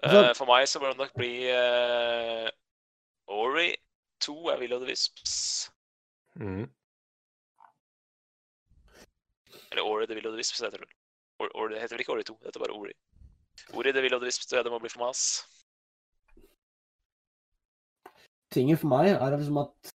[0.03, 2.49] Eh, for meg så bør det nok bli uh,
[3.31, 3.69] Ori
[4.21, 5.71] 2 er Will of the Wisps.
[6.35, 6.65] Mm.
[9.71, 10.89] Eller Ori the Will of the Wisps heter det.
[11.39, 12.93] Or, det heter vel ikke Ori 2, det heter bare Ori.
[13.73, 15.21] Ori the Will of the Wisps det det må bli for mas.
[18.51, 19.93] Tingen for meg er liksom at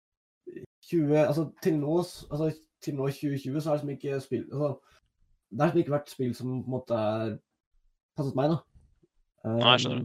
[0.90, 2.52] 20, altså til nå, altså
[2.84, 4.80] til nå 2020 så har liksom ikke spill altså,
[5.50, 7.34] Det har liksom ikke vært spill som på en måte er
[8.18, 8.60] passet meg, da.
[9.44, 10.04] Um, Nei, skjønner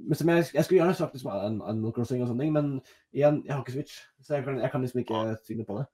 [0.00, 2.70] Men jeg, jeg skulle gjerne sagt liksom An- Animal Crossing og sånne ting, men
[3.12, 5.84] igjen, jeg har ikke Switch, så jeg kan, jeg kan liksom ikke si på det.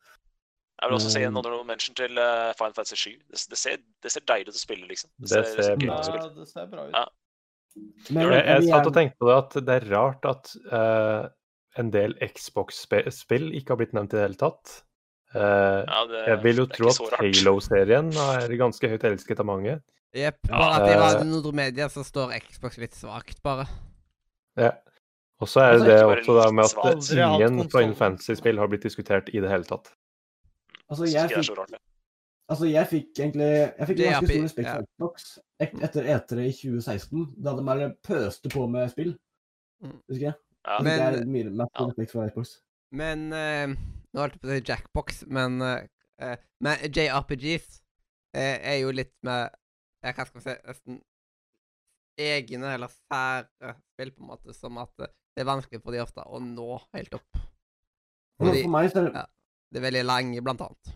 [0.76, 3.12] Jeg vil også si en Um, honorable mention til uh, Final Fantasy 7.
[3.30, 5.10] Det, det, ser, det ser deilig ut å spille, liksom.
[5.22, 5.68] Det ser ut.
[5.70, 5.94] spille.
[5.94, 6.98] Ja, det ser bra ut.
[6.98, 7.06] Ja.
[8.10, 11.28] Men Jeg, jeg satt og tenkte på det at det er rart at uh,
[11.80, 14.78] en del Xbox-spill ikke har blitt nevnt i det hele tatt.
[15.34, 17.18] Uh, Ja, det, jeg vil jo tro at.
[17.20, 19.78] Halo-serien er ganske høyt elsket av mange.
[20.16, 20.40] Jepp.
[20.48, 23.66] Ja, Bare at i Radio Nordre Media så står Xbox litt svakt, bare.
[24.56, 24.72] Ja.
[25.40, 27.58] Og så er Altså, det også da med at ingen.
[27.68, 29.92] Final Fantasy-spill har blitt diskutert i det hele tatt.
[30.88, 31.78] Altså, Synes jeg fikk,
[32.48, 35.24] altså, jeg fikk egentlig Jeg fikk ganske stor respekt for Xbox
[35.60, 39.16] et- etter E3 i 2016, da de bare pøste på med spill.
[39.82, 39.96] Mm.
[40.08, 40.34] Husker jeg?
[40.66, 40.78] Ja.
[40.82, 41.86] Men- det er mye mer Ja.
[41.86, 42.60] respekt for Xbox.
[42.92, 43.74] Men uh,
[44.14, 45.82] Nå holdt jeg på å si Jackbox, men uh,
[46.20, 47.82] eh, Men JRPGs
[48.36, 49.50] uh, er jo litt med
[50.04, 51.02] jeg Hva skal vi si Nesten
[52.16, 56.24] egne eller sære spill, på en måte, som at det er vanskelig for de ofte
[56.24, 57.40] å nå helt opp.
[58.40, 59.24] Fordi for meg så er det, ja.
[59.72, 60.92] Det er veldig lenge, blant annet.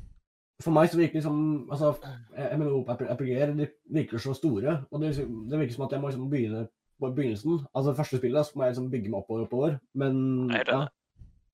[0.62, 1.94] for meg så virker det som altså,
[2.36, 3.52] MMO-RPG-er
[3.94, 6.66] virker så store, og det, det virker som at jeg må liksom begynne
[7.00, 7.60] på begynnelsen.
[7.74, 9.78] Altså første spillet, så må jeg liksom bygge meg oppover og oppover.
[9.96, 10.18] Men
[10.50, 10.80] Jeg er helt ja.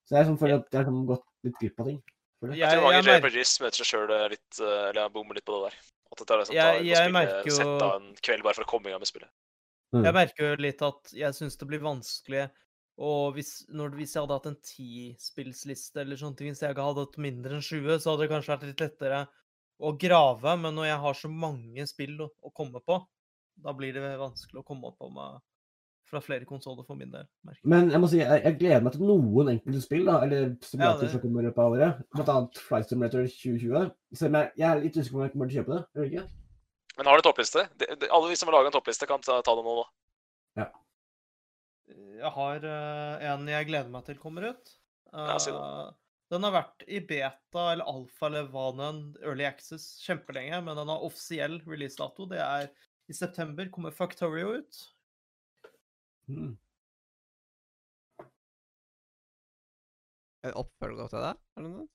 [0.06, 2.00] Så jeg liksom føler at jeg har liksom gått litt glipp av ting.
[2.02, 2.50] jeg.
[2.50, 5.54] Jeg Jeg, tror mange jeg, JRPGs møter seg sjøl litt Eller jeg bommer litt på
[5.56, 5.78] det der.
[6.12, 8.54] At det tar liksom, Jeg- tar, jeg spille, merker jo- Sette av en kveld bare
[8.58, 9.30] for å komme i gang med spillet.
[9.94, 10.02] Mm.
[10.04, 12.50] jeg merker jo litt at jeg syns det blir vanskelig
[12.96, 17.02] og hvis, når, hvis jeg hadde hatt en tispillsliste eller sånne ting, hvis jeg hadde
[17.04, 19.18] hatt mindre enn 20, så hadde det kanskje vært litt lettere
[19.84, 20.54] å grave.
[20.62, 22.96] Men når jeg har så mange spill å, å komme på,
[23.60, 25.36] da blir det vanskelig å komme opp på meg
[26.06, 27.24] fra flere konsoller for min del.
[27.42, 27.64] merker.
[27.66, 31.02] Men jeg må si, jeg, jeg gleder meg til noen enkelte spill, da, eller simulatorer
[31.02, 32.02] det- som kommer i løpet av året.
[32.14, 33.88] Blant annet Flight Simulator 2020.
[34.14, 35.82] Selv om jeg, jeg er litt usikker på om jeg kommer til å kjøpe det.
[35.96, 36.26] eller ikke?
[36.96, 37.66] Men har du toppliste?
[37.76, 39.88] De, de, alle vi som har laga en toppliste, kan ta, ta det nå, da.
[41.86, 44.74] Jeg har eh, en jeg gleder meg til kommer ut.
[45.12, 45.52] Ja, si.
[45.54, 45.92] Eh,
[46.32, 50.90] Den har vært i beta eller alfa eller hva den early access, kjempelenge, men den
[50.90, 52.26] har offisiell releasedato.
[52.32, 52.70] Det er
[53.06, 53.70] i september.
[53.70, 54.80] Kommer Factorio ut.
[56.26, 56.56] Mm.
[60.46, 61.34] En oppfølger til det?
[61.58, 61.86] Eller noe?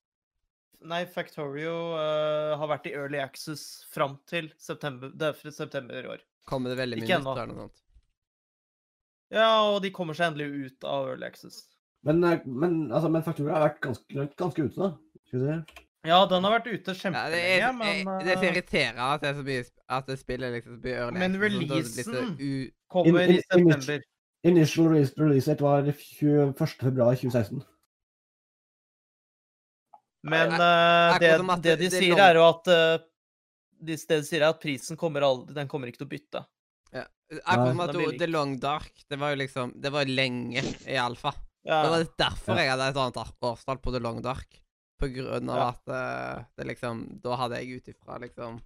[0.82, 6.00] Nei, Factorio uh, har vært i early access fram til september, det er fra september
[6.00, 6.24] i år.
[6.48, 7.34] Kommer det veldig mye nytt ennå.
[7.36, 7.82] eller noe sånt?
[9.32, 11.62] Ja, og de kommer seg endelig ut av early access.
[12.04, 14.90] Men, eh, men, altså, men Faktura har vært ganske, ganske ute, da.
[15.28, 15.82] Skal vi se.
[16.10, 18.52] Ja, den har vært ute Ja, det, kjempelenge, er, men uh, det er så eh,
[18.56, 22.70] irriterende at det er så mye at det spiller liksom blir early Men releasen- u-
[22.90, 24.02] kommer In- i september.
[24.42, 26.56] Initial release, release date var 21.
[26.82, 27.62] februar 2016.
[30.26, 31.30] Men eh, det,
[31.62, 32.98] det de er sier, er jo at uh,
[33.82, 36.42] de, Det de sier, er at prisen kommer aldri Den kommer ikke til å bytte.
[37.32, 38.18] Den blir du- lik.
[38.20, 41.32] The Long Dark Det var jo liksom Det var lenge i alfa.
[41.64, 41.82] Ja.
[41.84, 42.62] Det var derfor Ja.
[42.62, 44.58] jeg hadde et annet årstall på The Long Dark.
[45.00, 45.68] På grunn av Ja.
[45.70, 48.60] at eh, det liksom Da hadde jeg ut ifra liksom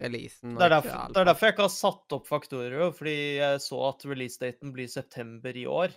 [0.00, 3.14] releasen og Det er, derfor, det er derfor jeg ikke har satt opp faktorer, fordi
[3.38, 5.90] jeg så at releasedaten blir september i år.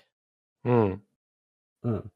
[0.65, 1.01] Mm.
[1.85, 2.09] Mm.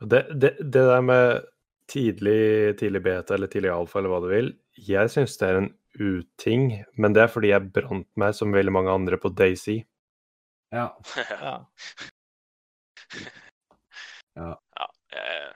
[0.00, 1.44] Det, det, det der med
[1.88, 5.68] tidlig, tidlig beta eller tidlig alfa eller hva du vil, jeg syns det er en
[6.00, 9.78] uting, men det er fordi jeg brant meg som veldig mange andre på Daisy.
[10.74, 10.88] Ja.
[14.36, 14.52] Ja.
[14.76, 15.52] Ja, jeg,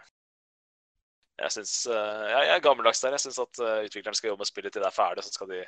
[1.43, 3.13] jeg syns eh, jeg, jeg er gammeldags der.
[3.17, 5.51] Jeg syns at eh, utvikleren skal jobbe med spillet til det er ferdig, så skal
[5.53, 5.59] de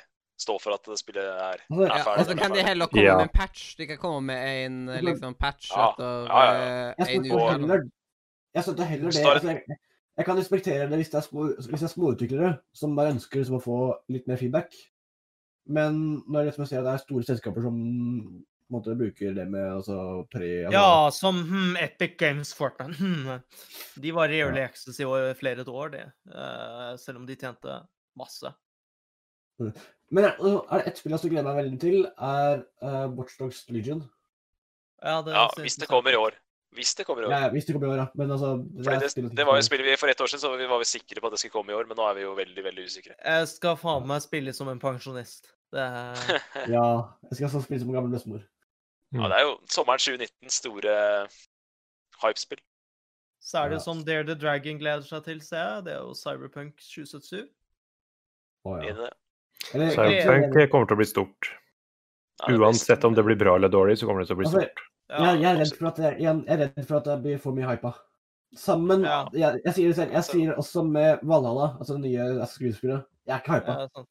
[0.41, 1.91] stå for at det spillet er, er ferdig.
[1.93, 3.17] ja, og så kan de heller komme Ja.
[3.21, 3.67] med en patch.
[3.77, 6.93] De kan komme med en eh, liksom patch Ja, etter ja, ja, ja.
[7.03, 7.79] Jeg en uke.
[8.57, 9.77] jeg støtter heller det.
[10.17, 13.41] Jeg, kan respektere det hvis det er små, hvis det er småutviklere som bare ønsker
[13.41, 13.77] liksom å få
[14.13, 14.75] litt mer feedback.
[15.65, 17.77] Men når jeg ser at det er store selskaper som
[18.63, 19.97] på en måte bruker det med altså,
[20.31, 20.49] pre...
[20.65, 22.95] Altså, ja, som hmm, Epic Games Fortnite.
[22.97, 23.41] Hmm.
[24.01, 26.05] De var i Early Access i år, flere et år, det.
[26.31, 27.75] Uh, selv om de tjente
[28.17, 28.53] masse.
[30.13, 34.01] Men er, er det ett spill jeg gleder meg veldig til, er uh, Watchdogs Legion.
[35.03, 36.39] Ja, det, Ja, hvis det kommer i år.
[36.73, 37.31] Hvis det kommer i år.
[37.35, 38.07] Ja, hvis det kommer i år, ja.
[38.17, 40.65] Men altså det, det, det var jo spillet vi For ett år siden så vi,
[40.71, 42.33] var vi sikre på at det skulle komme i år, men nå er vi jo
[42.37, 43.13] veldig veldig usikre.
[43.19, 45.51] Jeg skal faen meg spille som en pensjonist.
[45.73, 46.43] Det er,
[46.77, 46.85] Ja.
[47.29, 48.41] Jeg skal også spille som en gammel bestemor.
[49.13, 50.93] Ja, det er jo sommeren 2019 store
[52.23, 52.61] hypespill.
[53.43, 53.83] så er det Ja.
[53.85, 55.83] som Dare the Dragon gleder seg til, ser jeg.
[55.85, 57.43] Det er jo Cyberpunk 2077.
[58.65, 59.09] Oh, ja.
[59.73, 61.49] Cyberpunk kommer til å bli stort.
[62.49, 64.81] Uansett om det blir bra eller dårlig, så kommer det til å bli Altså, stort.
[65.19, 67.55] Jeg, jeg, er redd for at jeg, jeg er redd for at det blir for
[67.57, 67.93] mye hypa.
[68.57, 69.23] Sammen Ja.
[69.33, 70.11] jeg, jeg sier det selv.
[70.13, 73.05] Jeg sier også med Valhalla, altså det nye skuespillet.
[73.25, 73.77] Jeg er ikke hypa.
[73.79, 74.03] Ja.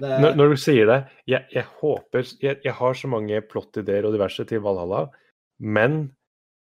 [0.00, 4.06] Det, Når, når du sier det, jeg, jeg håper jeg, jeg har så mange plottideer
[4.08, 5.02] og diverse til Valhalla,
[5.60, 6.14] men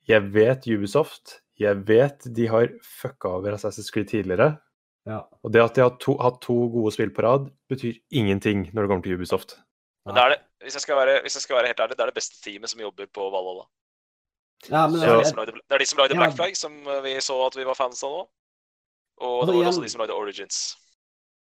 [0.10, 1.36] jeg vet Ubisoft.
[1.60, 4.56] Jeg vet de har fucka over Assassin's Creed tidligere.
[5.06, 5.20] ja.
[5.44, 5.92] Og det at de har
[6.24, 9.60] hatt to gode spill på rad, betyr ingenting når det kommer til Ubisoft.
[10.08, 12.04] Men det er det, hvis jeg, skal være, hvis jeg skal være helt ærlig, det
[12.06, 13.66] er det beste teamet som jobber på Valhalla.
[14.70, 16.20] ja, men Det er, de lagde, det er de som lagde Ja.
[16.20, 16.74] Black Flag, som
[17.06, 18.22] vi så at vi var fans av nå.
[19.20, 20.60] Og Altså, det var jeg, også de som lagde Origins.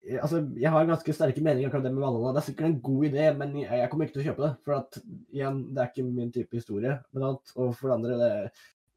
[0.07, 2.33] jeg, altså, jeg har ganske sterke meninger om det med Valhalla.
[2.37, 4.53] Det er sikkert en god idé, men jeg, jeg kommer ikke til å kjøpe det.
[4.65, 4.99] For at,
[5.35, 6.95] igjen, det er ikke min type historie.
[7.13, 8.31] Men at, og for det andre, det,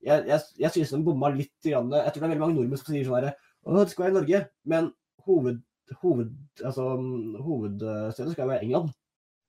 [0.02, 1.54] jeg, jeg, jeg synes den bomma litt.
[1.66, 1.92] Grann.
[1.94, 4.14] Jeg tror det er veldig mange nordmenn som sier sånn herre Å, det skal være
[4.14, 4.40] i Norge.
[4.66, 4.88] Men
[5.28, 5.60] hoved,
[6.02, 6.32] hoved,
[6.66, 6.88] altså,
[7.46, 8.94] hovedstedet skal jo være England.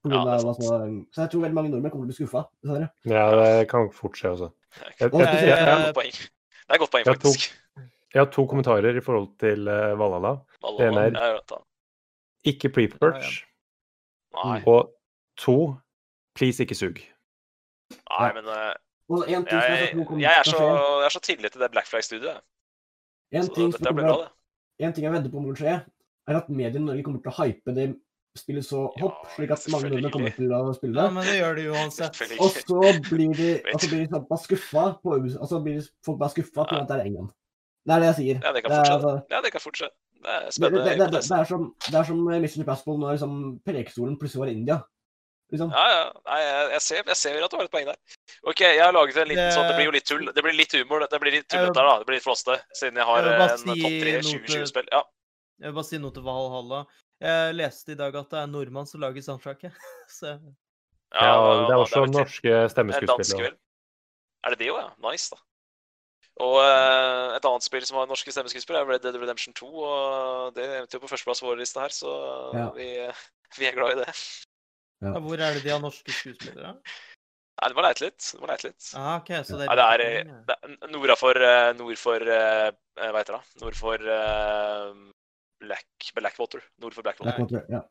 [0.03, 0.79] Ja, det er av, altså,
[1.15, 2.41] så jeg tror veldig mange nordmenn kommer til å bli skuffa.
[2.65, 2.89] dessverre.
[3.07, 6.17] Ja, det kan fort skje jeg, Det er et godt poeng.
[6.67, 7.45] Jeg har, faktisk.
[8.11, 10.35] jeg har to kommentarer i forhold til uh, Valhalla.
[10.81, 11.39] Det ene er-.
[12.51, 13.45] Ikke pre-perch.
[14.67, 14.91] Og
[15.39, 15.57] to,
[16.35, 16.99] please ikke sug.
[16.99, 18.51] nei, men
[19.13, 21.53] Og en ting som jeg, jeg, tror kommer jeg, er så, jeg er så tillit
[21.53, 22.43] til det Black Flag-studioet.
[23.33, 23.51] en.
[24.83, 25.75] En ting jeg vedder på kommer til å skje,
[26.29, 27.93] er at mediene i Norge kommer til å hype det
[28.39, 31.03] spillet så Ja, hopp, slik at mange nordmenn kommer til å spille det.
[31.05, 32.21] Ja, men det gjør det uansett.
[32.41, 32.81] Og så
[33.11, 36.79] blir de, altså blir de såpass skuffa på Altså blir de folk bare skuffa på
[36.81, 37.33] at det er England.
[37.85, 38.41] Det er det jeg sier.
[38.47, 38.95] Ja, det kan Det er fortsette.
[38.95, 39.95] altså- Ja, det kan fortsette.
[40.23, 43.11] Det er Det, det, det, det, det, er som, det er som Mission Impossible når
[43.19, 44.77] liksom, Prekestolen plutselig var India.
[45.53, 45.69] Liksom.
[45.75, 46.05] Ja, ja.
[46.31, 46.41] Nei,
[46.73, 47.97] jeg, ser, jeg ser at du har et poeng der.
[48.49, 50.25] OK, jeg har laget en liten Det- sånn Det blir jo litt tull.
[50.33, 51.05] Det blir litt humor.
[51.11, 51.99] Det blir litt tullete her, da.
[51.99, 52.57] Det blir litt flåste.
[52.73, 54.89] Siden jeg har Jeg en si topp tre noe til- 2020-spill.
[54.93, 55.03] Ja.
[55.61, 56.87] Jeg vil bare si noe til Valhalla.
[57.23, 59.73] Jeg leste i dag at det er en nordmann som lager soundtracket.
[60.19, 60.33] Så
[61.13, 61.33] Ja,
[61.69, 63.57] det er også det er norske En dansk stemmeskuespillere.
[64.43, 64.89] Er det det òg, ja?
[65.07, 65.39] Nice, da.
[66.43, 69.69] Og uh, et annet spill som har norske stemmeskuespillere, er Red Dead Redemption 2.
[69.69, 72.11] Og det er på førsteplass på vår liste her, så
[72.57, 72.67] Ja.
[72.75, 72.89] vi,
[73.61, 74.15] vi er glad i det.
[75.05, 76.75] ja, hvor er det de har norske skuespillere?
[77.61, 78.25] Nei, du må leite litt.
[78.33, 78.89] Du må leite litt.
[78.99, 82.25] Ah, ok, så det Nei, det er, eh, det er nord for, eh, nord for
[82.25, 83.61] eh, eh, Hva heter det?
[83.63, 84.89] Nord for eh,
[85.63, 86.65] Black, Blackwater.
[86.83, 87.39] Nord for Blackwater.
[87.39, 87.85] Blackwater, ja.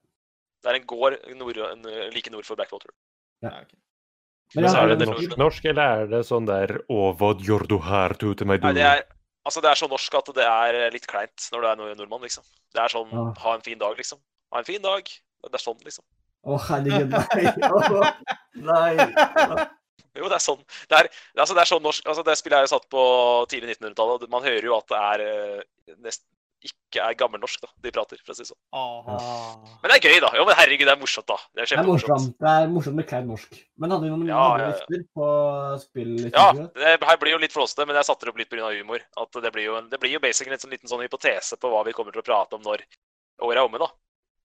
[0.62, 2.94] Det er en gård nord, en, like nord for Blackwater.
[3.42, 3.56] ja.
[3.64, 3.80] Okay.
[4.52, 5.66] Men Men ja, så er det det norsk, norsk.
[5.72, 6.74] eller er det sånn der
[7.88, 8.66] her, du til meg, du?
[8.68, 9.04] Nei, det er,
[9.48, 12.44] altså, det er så norsk at det er litt kleint når du er nordmann, liksom.
[12.76, 13.24] Det er sånn ja.
[13.46, 14.20] ha en fin dag, liksom.
[14.52, 15.08] Ha en fin dag.
[15.08, 16.04] Det er sånn, liksom.
[16.44, 17.16] Å, herregud,
[18.68, 18.92] nei.
[19.00, 19.70] Nei.
[20.20, 20.60] Jo, det er sånn.
[20.92, 21.08] Det er,
[21.40, 23.04] altså, det er sånn norsk altså, Det spillet er jo satt på
[23.48, 24.26] tidlig 1900-tallet.
[24.26, 26.26] og Man hører jo at det er nesten nest,
[26.62, 27.70] ikke er gammelnorsk, da.
[27.82, 28.60] De prater, for å si det sånn.
[28.78, 29.18] Aha.
[29.82, 30.30] Men det er gøy, da.
[30.38, 31.38] Jo, men herregud, det er morsomt, da.
[31.56, 32.12] Det er Det er kjempemorsomt.
[32.14, 32.36] morsomt.
[32.44, 33.58] Det er morsomt med klein norsk.
[33.82, 35.02] Men hadde vi noen Ja, andre ja, ja.
[35.18, 35.30] på
[35.82, 36.12] spill?
[36.32, 38.70] Ja, det her blir jo litt flåsete, men jeg satte det opp litt pga.
[38.78, 39.02] humor.
[39.18, 41.70] At det blir jo, en, det blir jo basically en sånn liten sånn hypotese på
[41.72, 42.84] hva vi kommer til å prate om når
[43.42, 43.90] året er omme, da.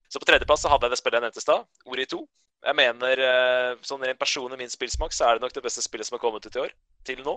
[0.09, 2.21] Så på tredjeplass så hadde jeg det spillet jeg nevnte i stad, Ori 2.
[2.67, 6.07] Jeg mener, eh, sånn rent personlig min spillsmak, så er det nok det beste spillet
[6.07, 6.71] som har kommet ut i år.
[7.05, 7.35] Til nå.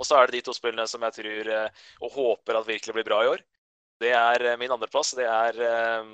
[0.00, 1.68] Og så er det de to spillene som jeg tror eh,
[2.00, 3.42] og håper at virkelig blir bra i år.
[4.00, 5.12] Det er eh, min andreplass.
[5.18, 6.12] Det er eh,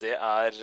[0.00, 0.54] Det er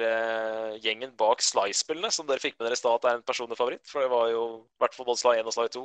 [0.81, 3.85] gjengen bak Sly-spillene, som dere fikk med dere i stad at er en personlig favoritt.
[3.85, 5.83] For det var jo i hvert fall både Sly 1 og Sly 2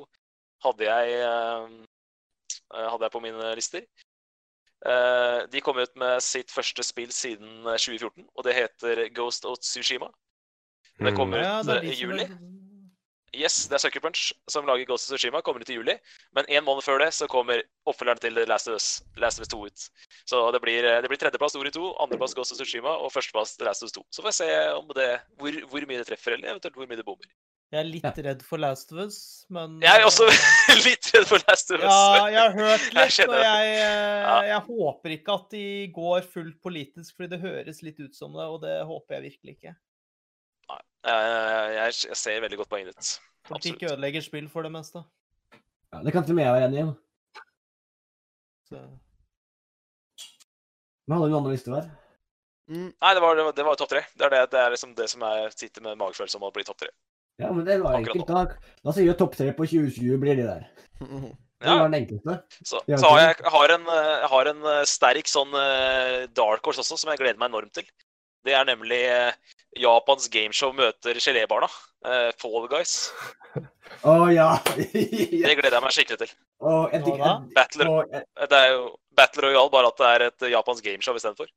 [0.65, 1.19] hadde jeg,
[2.73, 3.85] hadde jeg på mine lister.
[4.89, 9.45] Eh, de kom ut med sitt første spill siden eh, 2014, og det heter Ghost
[9.47, 10.09] of Tsushima.
[10.99, 11.17] Det Mm.
[11.17, 12.25] kommer Ja, ut det de i juli.
[12.25, 12.62] er-
[13.33, 15.41] Yes, det er Sucker Punch som lager Ghost of Tsushima.
[15.45, 15.95] Kommer ut i juli.
[16.37, 19.53] Men en måned før det så kommer oppfølgeren til Last of Us, Last of Us
[19.55, 19.87] 2 ut.
[20.29, 23.65] Så det blir, det blir tredjeplass Ori 2, andreplass Ghost of Tsushima og førsteplass The
[23.71, 24.05] Last of Us 2.
[24.13, 25.09] Så får jeg se om det,
[25.41, 27.33] hvor, hvor mye det treffer, eller eventuelt hvor mye det bommer.
[27.73, 29.15] Jeg er litt redd for Last of Us,
[29.49, 31.87] men Jeg er også eh, litt redd for Last of Us.
[31.89, 34.59] Ja, jeg har hørt litt, jeg og jeg, jeg, eh, Ja.
[34.67, 35.65] håper ikke at de
[35.97, 39.57] går fullt politisk, fordi det høres litt ut som det, og det håper jeg virkelig
[39.57, 39.73] ikke.
[41.03, 43.13] Jeg, jeg, jeg ser veldig godt poenget ditt.
[43.49, 45.03] Politikk ikke ødelegger spill for det meste.
[45.93, 47.43] Ja, det kan til og med jeg være enig i.
[48.71, 48.83] Så.
[51.07, 51.91] Men hadde du noen andre lister der?
[52.71, 52.91] Mm.
[52.95, 54.05] Nei, det var, det var, topp tre.
[54.15, 56.65] Det er, det, det er liksom det som jeg sitter med magefølelse om å bli
[56.65, 56.93] topp tre.
[57.43, 58.31] Ja, men det var Akkurat enkelt.
[58.31, 60.69] Da, da sier vi topp tre på 2020 blir de der.
[61.63, 61.77] Det Ja.
[61.79, 62.39] var den enkleste.
[62.67, 66.25] Så, så har jeg, jeg har en, eh, jeg har en eh, sterk sånn eh,
[66.35, 67.87] dark horse også, som jeg gleder meg enormt til.
[68.45, 69.35] Det er nemlig eh,
[69.79, 71.69] Japans gameshow møter gelébarna.
[72.03, 73.13] Uh, Fall Guys.
[74.09, 74.49] Å ja!
[75.39, 75.47] ja.
[75.47, 76.33] Det gleder jeg meg skikkelig til.
[76.59, 78.83] Oh, jeg, jeg, Battle, og det er jo
[79.19, 81.51] Battle Royale, bare at det er et eh, japansk gameshow istedenfor.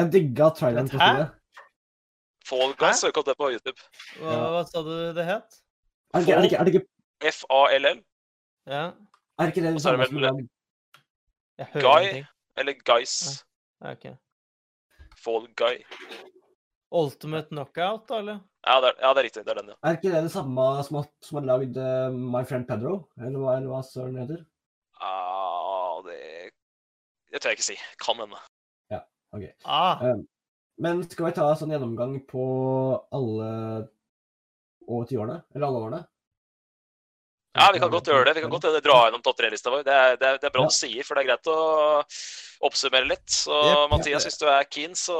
[0.00, 1.34] jeg digga traileren på spillet.
[2.46, 3.76] Fall Guys, søk opp det på YouTube.
[4.20, 4.42] Hva, Ja.
[4.54, 5.56] hva sa du det het?
[6.14, 6.86] Er det ikke, er det er det ikke,
[7.32, 7.98] F-A-L-l,
[8.70, 10.44] Ja, er det, ikke det det lag-
[11.58, 12.02] jeg Guy.
[12.04, 12.26] ingenting.
[12.56, 13.44] eller Guys.
[13.82, 14.06] Ja, ok.
[15.26, 15.82] Fall Guy.
[16.96, 18.42] Ultimate Knockout, da, eller?
[18.66, 19.42] Ja det, er, ja, det er riktig.
[19.46, 19.78] Det er den, ja.
[19.82, 23.00] Er ikke det det samme som som har lagd uh, My Friend Pedro?
[23.18, 24.44] Eller hva, eller hva søren heter?
[25.02, 26.20] Ah, det
[27.32, 27.80] Det tør jeg ikke si.
[28.02, 28.40] Kan hende.
[29.34, 29.42] Ok.
[29.64, 30.00] Ah,
[30.78, 32.44] Men skal vi ta en sånn gjennomgang på
[33.16, 33.48] alle
[34.86, 35.40] over ti årene?
[35.54, 36.00] Eller alle årene?
[37.56, 38.34] Ja, vi kan godt gjøre det.
[38.36, 39.84] Vi kan godt dra gjennom topp tre-lista vår.
[39.86, 41.58] Det er, det er, det er bra du sier, for det er greit å
[42.66, 43.24] oppsummere litt.
[43.32, 45.16] Så yep, Mathias, hvis du er keen, så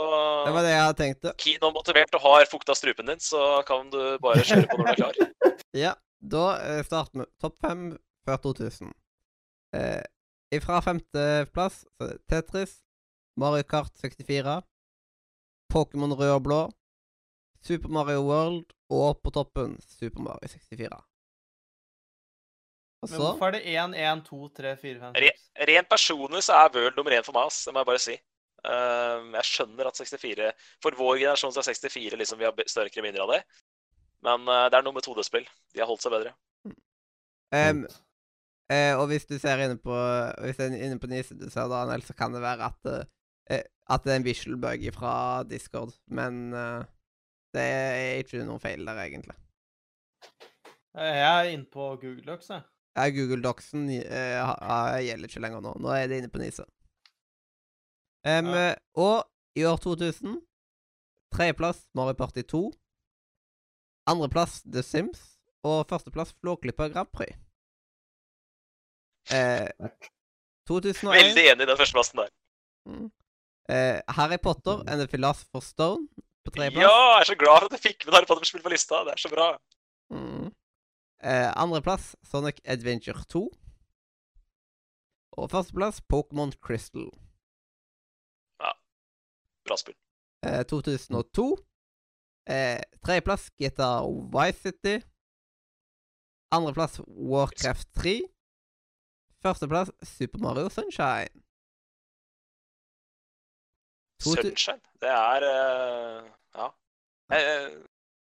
[0.47, 1.35] Det var det jeg tenkte.
[1.43, 4.87] Keen og motivert og har fukta strupen din, så kan du bare kjøre på når
[4.87, 5.23] du er klar.
[5.77, 5.93] Ja,
[6.25, 7.89] da eh, starter vi topp fem
[8.25, 8.95] før 2000.
[9.77, 11.83] Eh, fra femteplass
[12.31, 12.79] Tetris,
[13.37, 14.63] Mario Kart 64,
[15.73, 16.61] Pokémon rød og blå,
[17.67, 21.03] Super Mario World og på toppen Super Mario 64.
[23.07, 25.45] Og men hvorfor er det 1, 1, 2, 3, 4, 5, Re 6?
[25.71, 27.63] rent personlig så er World nummer én for meg, ass.
[27.65, 28.17] Det må jeg bare si.
[28.67, 30.49] Ehm, jeg skjønner at 64
[30.83, 33.43] For vår generasjon så er 64 liksom vi har større kriminer av det.
[34.27, 35.47] Men eh, det er noe med 2D-spill.
[35.75, 36.35] De har holdt seg bedre.
[38.73, 39.95] eh, Og hvis du ser inne på
[40.43, 42.93] Hvis er inne på Nise du ser, Daniel, så kan det være at
[43.55, 45.15] eh, At det er en visual bug fra
[45.47, 46.51] Discord, men
[47.55, 49.37] det er ikke noe feil der, egentlig.
[50.97, 52.65] Jeg er inne på Google Docs, jeg.
[52.97, 55.75] Ja, Google Docsen eh, gjelder ikke lenger nå.
[55.85, 56.65] Nå er det inne på Nise.
[58.27, 58.71] Um, Ja.
[58.71, 59.25] eh, Og
[59.57, 60.41] i år 2000
[61.35, 62.73] Tredjeplass Mario Party 2.
[64.09, 65.37] Andreplass The Sims.
[65.67, 67.37] Og førsteplass Flåklypa Grand Prix.
[69.27, 69.91] Uh,
[70.69, 72.31] 2001 Veldig enig i den førsteplassen der.
[72.87, 73.11] mm.
[73.69, 76.07] eh, Harry Potter and the Philosopher's Stone
[76.47, 79.03] på Ja, jeg er så glad for at du fikk med Harry Potter-spill på lista.
[79.05, 79.49] Det er så bra.
[80.15, 80.46] Mm.
[81.23, 83.51] Eh, Andreplass Sonic Adventure 2.
[85.37, 87.11] Og førsteplass Pokémon Crystal.
[88.61, 88.73] Ja.
[89.69, 89.97] Bra spill.
[90.45, 91.57] Eh, 2002
[92.49, 95.01] Eh, Tredjeplass GTA Vice City.
[96.53, 98.21] Andreplass Warcraft 3.
[99.43, 101.43] Førsteplass Super Mario Sunshine.
[104.23, 104.81] Sunshine.
[105.03, 106.69] Det er eh, Ja.
[107.33, 107.83] Eh,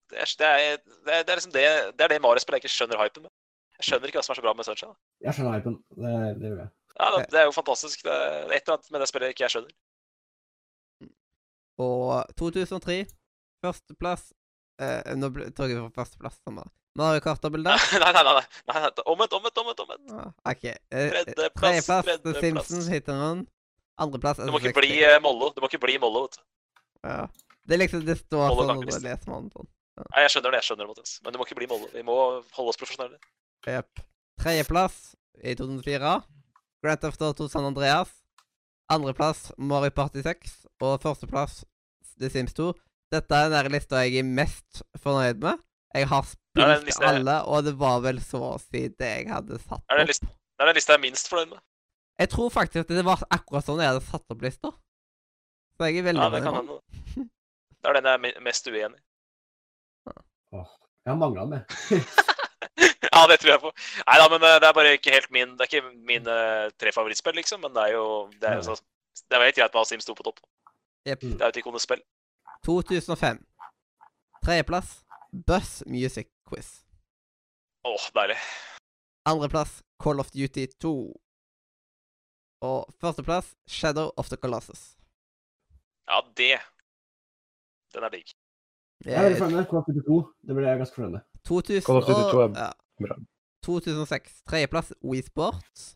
[0.09, 1.65] Det er, det, er, det, liksom det
[1.99, 3.33] Det er det Mario-spillet jeg ikke skjønner hypen med.
[3.79, 4.97] Jeg skjønner ikke hva som er så bra med Sunshine.
[5.27, 5.77] Jeg skjønner hypen.
[5.95, 6.71] Det, det gjør jeg.
[6.99, 8.03] Ja, det, det er jo fantastisk.
[8.07, 9.77] Det er et eller annet med det spillet ikke jeg skjønner.
[11.79, 12.99] Og 2003.
[13.63, 14.29] Førsteplass
[14.83, 16.41] eh, Nå tok jeg for førsteplass.
[16.99, 17.79] Mario Kart-dobbel der.
[18.03, 18.91] nei, nei, nei, nei, nei, nei.
[19.13, 19.83] Omvendt, omvendt, omvendt.
[19.85, 20.13] omvendt.
[20.15, 20.65] Ah, OK.
[20.65, 22.41] Eh, Tredjeplass, Tredjeplass The tredjeplass.
[22.43, 23.45] Simpsons, Hit and Run.
[23.99, 25.53] Andreplass Du må ikke bli eh, Mollo.
[25.55, 26.45] Du må ikke bli Mollo, vet du.
[27.07, 27.27] Ja.
[27.69, 29.71] Det er liksom Det står Mollo sånn når du leser om sånn.
[30.15, 31.15] Nei, jeg skjønner det, jeg skjønner det, Mathias.
[31.25, 32.17] Men du må ikke bli målet, Vi må
[32.57, 33.19] holde oss profesjonelle.
[33.67, 34.01] Jepp.
[34.41, 34.99] Tredjeplass
[35.43, 36.13] i 2004.
[36.83, 38.11] Grand Theft Auto San Andreas.
[38.91, 40.67] Andreplass Mario Party 6.
[40.81, 41.65] Og førsteplass
[42.21, 42.73] The Sims 2.
[43.13, 45.59] Dette er den lista jeg er mest fornøyd med.
[45.95, 46.23] Jeg har
[46.59, 49.81] Ja, spilt lista- alle, og det var vel så å si det jeg hadde satt
[49.89, 50.09] Er det opp.
[50.09, 51.61] lista, det er den lista jeg er minst fornøyd med.
[52.19, 54.73] Jeg tror faktisk at det var akkurat sånn jeg hadde satt opp lista.
[55.79, 56.81] Så jeg er veldig Ja, det kan hende.
[57.79, 59.03] Det er den jeg er mest uenig i.
[60.53, 62.01] Jeg har mangla den, jeg.
[63.19, 63.71] Ja, det tror jeg på.
[64.07, 66.35] Nei da, men eh, det er bare ikke helt min Det er ikke mine
[66.79, 67.65] tre favorittspill, liksom.
[67.65, 68.05] Men det er jo
[68.39, 68.77] Det er, jo så,
[69.27, 70.39] det er jo helt greit med ha Sims 2 på topp.
[71.09, 71.25] Yep.
[71.25, 72.03] Det er jo et ikonespill.
[72.03, 72.85] spill.
[72.87, 73.41] 2005.
[74.45, 74.93] Tredjeplass
[75.33, 76.83] Buzz Music Quiz.
[77.85, 78.39] Åh, deilig.
[79.27, 80.95] Andreplass Call of Duty 2.
[82.63, 84.97] Og førsteplass Shadow of the Colossus.
[86.09, 86.59] Ja, det
[87.95, 88.33] Den er digg.
[89.05, 90.17] Jeg er veldig fornøyd med Call of Duty 2.
[90.49, 91.21] Det ble jeg ganske fornøyd med.
[91.49, 92.73] 2000 Call of Duty 2 er og- ja.
[93.65, 94.43] 2006.
[94.49, 95.95] Tredjeplass Wii Sports.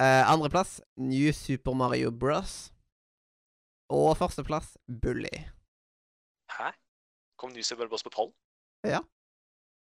[0.00, 2.72] Eh, andreplass New Super Mario Bros.
[3.90, 5.32] Og førsteplass Bully.
[6.56, 6.70] Hæ?
[7.38, 8.32] Kom New Super Boss på pallen?
[8.84, 9.00] Ja.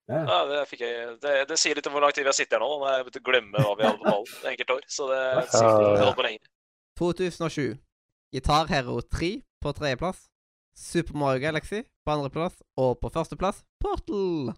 [0.08, 2.52] Ja, det fikk jeg det, det sier litt om hvor lang tid vi har sittet
[2.58, 2.68] her nå.
[2.82, 4.82] Når jeg begynt å glemme hva vi hadde på pallen et enkelt år.
[4.86, 6.38] Så det sier litt om holdt på lenge.
[7.00, 7.78] 2007.
[8.34, 9.30] Guitar Hero 3
[9.64, 10.28] på tredjeplass.
[10.74, 12.56] Super Mario Galaxy på andreplass.
[12.76, 14.54] Og på førsteplass Portal.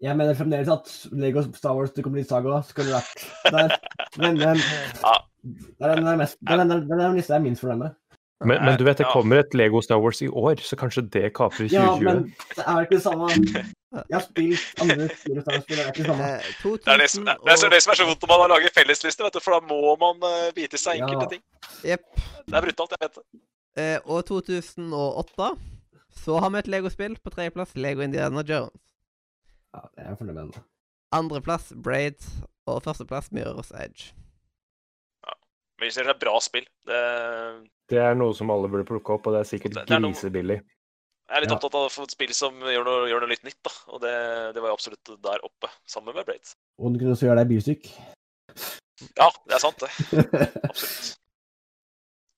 [0.00, 3.74] Jeg mener fremdeles at Lego Star Wars The Complete Saga skulle vært der.
[4.16, 4.56] Den, den,
[5.02, 5.16] Ja.
[5.44, 7.96] det er den der mest, den, den, den, den lista jeg er minst fornøyd med.
[8.40, 11.26] Men, men du vet, det kommer et Lego Star Wars i år, så kanskje det
[11.36, 12.04] kaprer Ja, 2020.
[12.08, 12.22] men
[12.56, 13.28] det er ikke det samme.
[13.28, 16.24] Jeg har spilt andre Star Wars-spill, det er ikke det samme.
[16.24, 18.40] Eh, Det er det, som, 2000 det, er så- det som er så vondt når
[18.40, 20.24] man lager fellesliste, vet du, for da må man
[20.56, 21.28] bite i seg enkelte Ja.
[21.34, 21.42] ting.
[21.84, 22.04] Jepp.
[22.48, 23.24] Det er brutalt, jeg vet det.
[23.80, 25.50] Eh, og 2008
[26.20, 27.72] så har vi et Lego-spill på tredjeplass.
[27.80, 28.80] Lego Indiana Jones.
[29.74, 30.58] Ja, det er fornøyd med.
[31.16, 32.18] Andreplass Braid.
[32.70, 34.10] Og førsteplass Mirror's Edge.
[35.26, 35.32] Ja.
[35.80, 36.98] Men det er et bra spill det,
[37.90, 40.60] Det er noe som alle burde plukke opp, og det er sikkert er noe- grisebillig.
[41.30, 41.56] Jeg er litt Ja.
[41.56, 43.70] opptatt av å få et spill som gjør noe, gjør noe litt nytt, da.
[43.94, 44.14] Og det,
[44.54, 46.52] det var jo absolutt der oppe, sammen med Braid.
[46.78, 47.90] Og du kunne også gjøre deg bysyk.
[49.16, 49.90] Ja, det er sant, det.
[50.70, 51.16] Absolutt.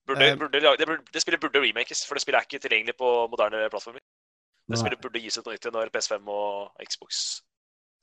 [0.07, 2.95] Burde, Eh, burde, det, burde, det spillet burde remakes, for det spillet er ikke tilgjengelig
[2.99, 4.03] på moderne plattformer.
[4.03, 4.79] Det Nei.
[4.81, 7.41] spillet burde gis ut på nytt når PS5 og Xbox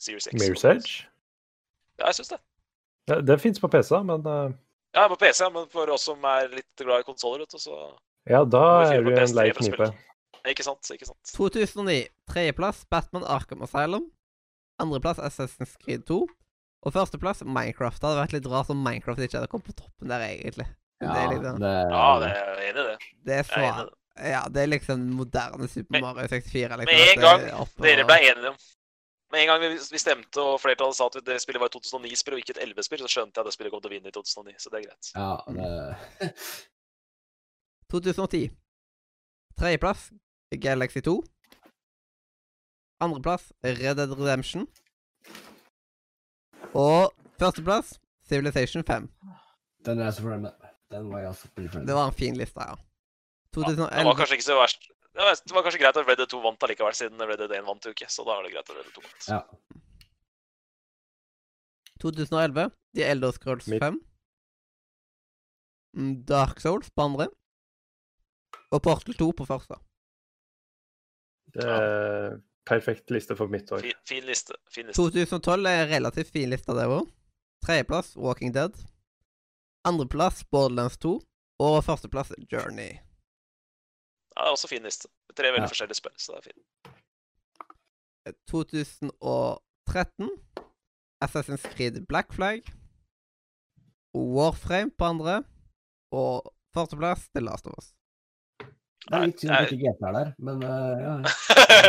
[0.01, 1.07] Series X Mirror's Edge?
[2.01, 2.41] Ja, jeg syns det.
[3.09, 4.53] Det, det fins på PC, men uh...
[4.97, 7.77] Ja, på PC, men for oss som er litt glad i konsoller, vet du, så
[8.29, 9.89] ja, da er du en PS3 lei knipe.
[10.51, 10.89] Ikke sant?
[10.93, 11.33] Ikke sant.
[11.37, 12.03] 2009.
[12.31, 14.11] Tredjeplass Batman Arkham Asylum.
[14.81, 16.21] Andreplass Assassin's Creed 2.
[16.81, 18.01] Og førsteplass Minecraft.
[18.01, 20.69] Det hadde vært litt rart om Minecraft ikke hadde kommet på toppen der, egentlig.
[21.01, 22.99] Ja, det er sånn- det, Ja, det er enig i det.
[23.25, 23.95] Det er enig det.
[24.31, 26.77] Ja, det er liksom moderne Super Mario 64.
[26.77, 28.57] Liksom, med en gang er oppe Dere ble enige om
[29.33, 32.35] Med en gang vi, vi stemte og flertallet sa at det spillet var et 2009-spill
[32.35, 34.15] og ikke et 11-spill, så skjønte jeg at det spillet kom til å vinne i
[34.17, 35.11] 2009, så det er greit.
[35.15, 36.35] ja, det
[37.95, 38.51] 2010.
[39.57, 40.11] Tredjeplass
[40.61, 41.15] Galaxy 2.
[43.01, 44.67] Andreplass Red Dead Redemption.
[46.75, 47.95] Og førsteplass
[48.29, 49.09] Civilization 5.
[49.87, 50.70] Den er jeg så fornøyd med.
[50.91, 52.77] Den var jeg også fornøyd Det var en fin liste, ja.
[53.57, 54.85] Ja, det var kanskje ikke så verst.
[55.11, 57.55] Det var, det var kanskje greit at Red Dead 2 vant allikevel, siden Red Dead
[57.59, 59.27] 1 vant jo ikke, så da er det greit at Red Dead 2 vant.
[59.31, 59.41] Ja.
[62.01, 63.83] 2011 The Elder Scrolls Mitt.
[63.83, 63.99] 5.
[65.99, 67.27] Mm, Dark Souls på andre.
[68.71, 69.79] Og Portal 2 på første.
[71.51, 72.39] Det er
[72.71, 73.83] perfekt liste for mitt år.
[73.83, 74.55] Fin, fin liste.
[74.71, 75.03] Fin liste.
[75.03, 77.11] 2012 er en relativt fin liste, det òg.
[77.67, 78.79] Tredjeplass Walking Dead.
[79.85, 81.21] Andreplass Borderlands 2.
[81.61, 82.93] Og førsteplass Journey.
[84.37, 85.09] Ja, det er også fin liste.
[85.37, 85.69] Tre veldig Ja.
[85.73, 86.65] forskjellige spill, så det er fint.
[88.49, 90.31] 2013
[91.25, 92.63] Assassin's Creed Black Flag.
[94.15, 95.45] Warframe på andre.
[96.13, 97.93] Og førsteplass The Last of Us.
[99.01, 101.15] Det er litt synd at ikke GT er der, men eh, ja.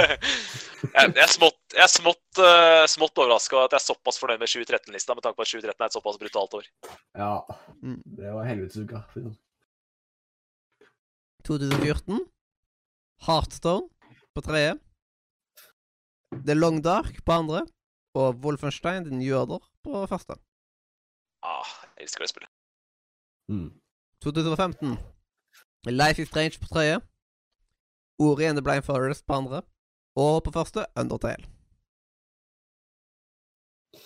[0.96, 4.40] jeg, jeg er smått, jeg er smått, uh, smått overraska at jeg er såpass fornøyd
[4.42, 6.70] med 2013-lista, med tanke på at 2013 er et såpass brutalt år.
[7.20, 7.34] ja.
[7.82, 8.00] Mm.
[8.18, 9.04] Det var helvetesuka.
[9.12, 9.40] for å si det sånn.
[11.48, 12.24] 2014.
[13.28, 13.90] Heartstone
[14.34, 14.76] på tredje.
[16.46, 17.66] The Long Dark på andre.
[18.18, 20.36] Og Wolfenstein Den Jøder på første.
[21.48, 22.52] Ah, jeg elsker det spillet.
[23.52, 23.70] Mm.
[24.24, 24.98] 2015.
[25.85, 27.01] Life is Strange på tredje.
[28.19, 29.61] Ori and the Blind Forest på andre.
[30.16, 31.45] Og på første Undertale.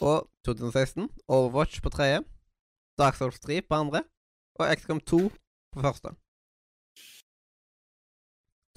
[0.02, 2.20] Og 2016 Overwatch på tredje.
[2.98, 4.04] Dark Souls 3 på andre.
[4.60, 5.20] Og XCOM 2
[5.72, 6.10] på første.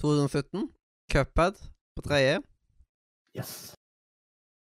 [0.01, 0.73] 2017
[1.11, 1.55] Cuphead
[1.95, 2.41] på tredje.
[3.37, 3.75] Yes.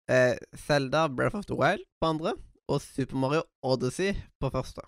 [0.09, 2.33] Eh, Zelda Breath of the Wild på andre.
[2.69, 4.81] Og Super Mario Odyssey på første.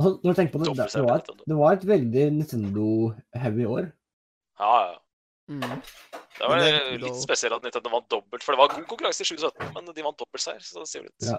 [0.00, 3.64] Altså, når du tenker på det, det, det, var et, det var et veldig Nintendo-heavy
[3.68, 3.84] år.
[4.60, 4.96] Ja, ja.
[5.50, 5.80] Mm.
[6.38, 6.70] Det var det
[7.02, 10.06] litt spesielt at Nintendo vant dobbelt, for det var god konkurranse i 2017, men de
[10.06, 11.22] vant dobbeltseier, så det sier litt.
[11.26, 11.38] Ja.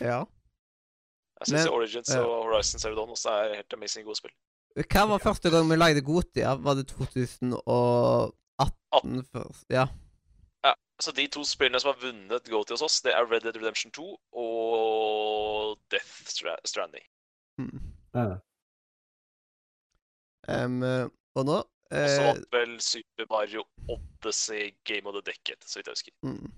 [0.00, 0.20] Ja.
[1.42, 2.20] Jeg syns Origins ja.
[2.24, 4.34] og Horizon Zero Dawn også er helt amazing gode spill.
[4.78, 6.50] Hva var første gang vi lagde Gotia?
[6.64, 9.64] Var det 2018 først?
[9.74, 9.86] Ja.
[11.02, 13.92] Så de to spillene som har vunnet Gotia hos oss, det er Red Dead Redemption
[13.92, 14.04] 2
[14.44, 16.12] og Death
[16.64, 17.04] Stranding.
[17.60, 17.80] Mm.
[18.14, 18.24] Ja.
[20.48, 25.62] Eh, og nå Og så eh, vant vel Super Mario Odyssey Game of the Decade,
[25.62, 26.14] så vidt jeg husker.
[26.22, 26.52] mm.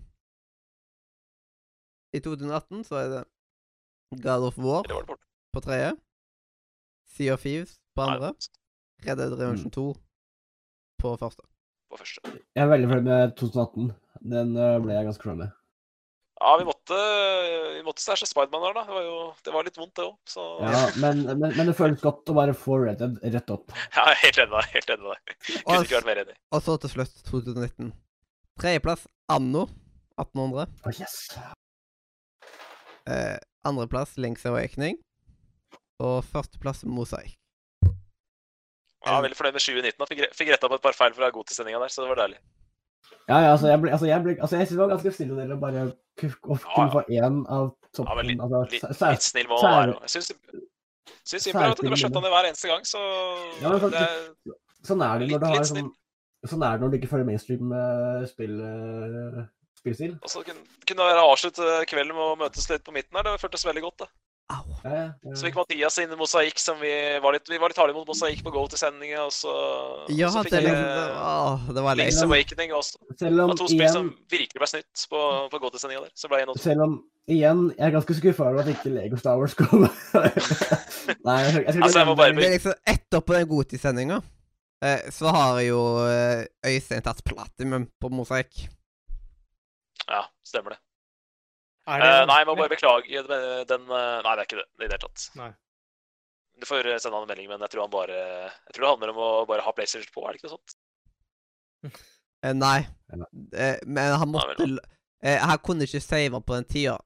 [2.16, 3.24] I 2018 så er det
[4.22, 5.16] God of War det
[5.52, 5.96] på tredje.
[7.16, 8.30] Sea of Thieves på andre.
[8.32, 9.84] Nei, Red Dead Redemption 2
[11.02, 11.42] på første.
[11.90, 12.20] på første.
[12.54, 13.90] Jeg er veldig fornøyd med 2018.
[14.32, 15.50] Den eh, ble jeg ganske fornøyd med.
[16.36, 16.96] Ja, vi måtte,
[17.74, 18.82] vi måtte stæsje Spiderman her, da.
[18.84, 20.16] Det var jo det var litt vondt, det òg.
[20.28, 23.72] Så Ja, men, men, men det føles godt å bare få Red Dead rett opp.
[24.02, 24.74] er helt enig med deg.
[24.74, 25.38] Helt enig med deg.
[25.62, 26.36] Kunne ikke vært mer enig.
[26.52, 27.94] Og så til slutt 2019.
[28.60, 29.64] Tredjeplass Anno
[30.20, 30.76] 1800.
[30.84, 31.16] Å, yes!
[33.08, 33.36] Eh,
[33.68, 35.00] Andreplass Links Awakening.
[36.04, 37.38] Og førsteplass Mosaik.
[39.06, 40.02] Jeg er veldig fornøyd med 2019.
[40.02, 42.40] og Fikk, fikk retta på et par feil fra Godtesendinga der, så det var deilig.
[43.28, 45.34] Ja, ja, altså, jeg ble, altså, jeg ble, altså, jeg synes det var ganske stille
[45.36, 45.86] dere å bare Ja,
[46.16, 46.88] kunne ja.
[46.94, 48.16] få én av Ja, toppen.
[48.16, 50.00] men litt, altså, litt, sæ- sæ- litt snill må man sær- være.
[50.06, 50.28] Jeg syns
[51.26, 53.00] syns Simple at du har skjøtta det hver eneste gang, så
[53.62, 54.54] Ja, men det er,
[54.86, 55.92] Sånn er det når du har sånn
[56.46, 59.44] Sånn er det når du ikke følger mainstream eh, spill, eh,
[59.80, 60.12] spillstil.
[60.22, 63.24] Og så kunne, kunne det være avslutte kvelden med å møtes litt på midten her.
[63.26, 64.08] Det føltes veldig godt, det.
[64.46, 64.62] Au.
[64.84, 65.32] Ja, ja.
[65.34, 66.90] Så fikk Mathias inn i mosaikk, som vi
[67.22, 69.54] var litt, vi var litt harde mot mosaikk på go til sendinga, og så,
[70.14, 71.98] Ja, så fikk er jeg det, var.
[71.98, 73.00] Link's Awakening også.
[73.18, 76.04] Selv Det om var to spill som virkelig ble snytt på, på go til sendinga
[76.04, 76.14] der.
[76.14, 76.94] Så ble jeg selv om
[77.26, 79.88] igjen, jeg er ganske skuffa over at ikke Lego Star Wars kom.
[81.26, 84.22] Nei, jeg, jeg Altså, jeg må bare Det er liksom Etterpå den Goti-sendinga
[84.86, 88.68] eh, så har jo eh, Øystein tatt platinum på mosaikk.
[90.06, 90.82] Ja, stemmer det.
[91.86, 94.66] Er Eh, nei, jeg må bare beklage den, den eh, Nei, det er ikke det
[94.66, 95.26] i det hele tatt.
[95.38, 95.52] Nei.
[96.58, 98.90] Du får eh, sende han en melding, men jeg tror han bare Jeg tror det
[98.94, 100.76] handler om å bare ha PlayStation på, er det ikke noe sånt?
[102.42, 102.78] Eh, nei.
[103.86, 104.66] Men han Nei, måtte
[105.22, 106.96] eh, Han kunne ikke save på den tida,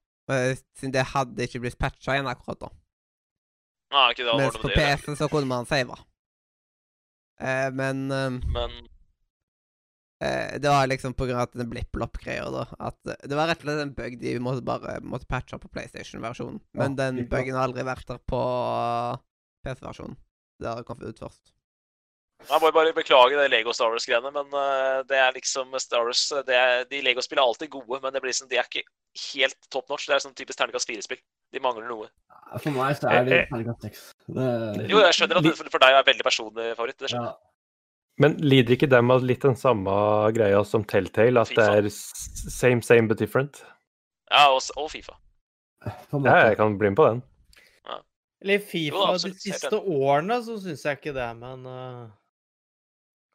[0.78, 2.70] siden det hadde ikke blitt patcha igjen akkurat da.
[3.91, 5.97] Nei, ikke det, Mens på det, PC-en så kunne man save.
[7.42, 8.81] Eh, men men
[10.60, 12.50] det var liksom på grunn av den blipp-lopp-greia.
[12.52, 12.66] da.
[12.78, 15.70] At eh, det var rett og slett en bug de måtte bare måtte patche på
[15.73, 16.60] PlayStation-versjonen.
[16.76, 18.40] Men Ja, den bugen har aldri vært der på
[19.65, 20.16] PC-versjonen.
[20.60, 21.52] Det har kommet ut først.
[22.49, 26.23] Jeg må bare beklage det Lego Star Wars-greiene, men eh, det er liksom Star Wars
[26.32, 28.84] eh, det er, De Lego-spillene er alltid gode, men det blir liksom, de er ikke
[29.34, 30.07] helt top notch.
[30.08, 31.20] Det er sånn typisk terningkast fire-spill.
[31.52, 32.08] De mangler noe.
[32.62, 33.50] For meg så er det Eh, eh.
[33.52, 34.07] terningkast seks.
[34.28, 36.97] Det- Jo, jeg skjønner at det for for deg er veldig personlig favoritt.
[36.99, 37.36] Det skjønner jeg.
[37.44, 37.50] Ja.
[38.20, 39.92] Men lider ikke dem av litt den samme
[40.36, 43.62] greia som Telltale, at det er same, same but different?
[44.31, 45.16] Ja, og, og Fifa.
[46.12, 47.23] Ja, jeg kan bli med på den.
[48.40, 52.07] Eller Jo, Fifa absolutt, de siste årene så syns jeg ikke det, men uh,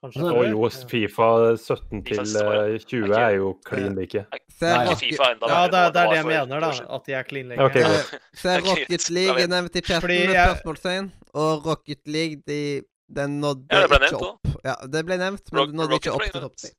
[0.05, 2.73] Kanskje Altså, Og jo, Fifa 17 FIFA til siste året.
[2.73, 4.23] eh, 20 er jo klin like.
[4.61, 6.72] Nei, Fifa enda Ja, det, er- det er det jeg mener, da.
[6.97, 7.61] At de er clean like.
[7.69, 7.81] Okay.
[7.81, 12.59] Eh, Se Det Rocket League er nevnt i chatten med spørsmålstegn, og Rocket League de,
[13.08, 14.58] den nådde Ja, det ble ikke nevnt opp.
[14.66, 16.74] Ja, det ble nevnt, men Rock- nådde Rocket ikke opp til topp 10.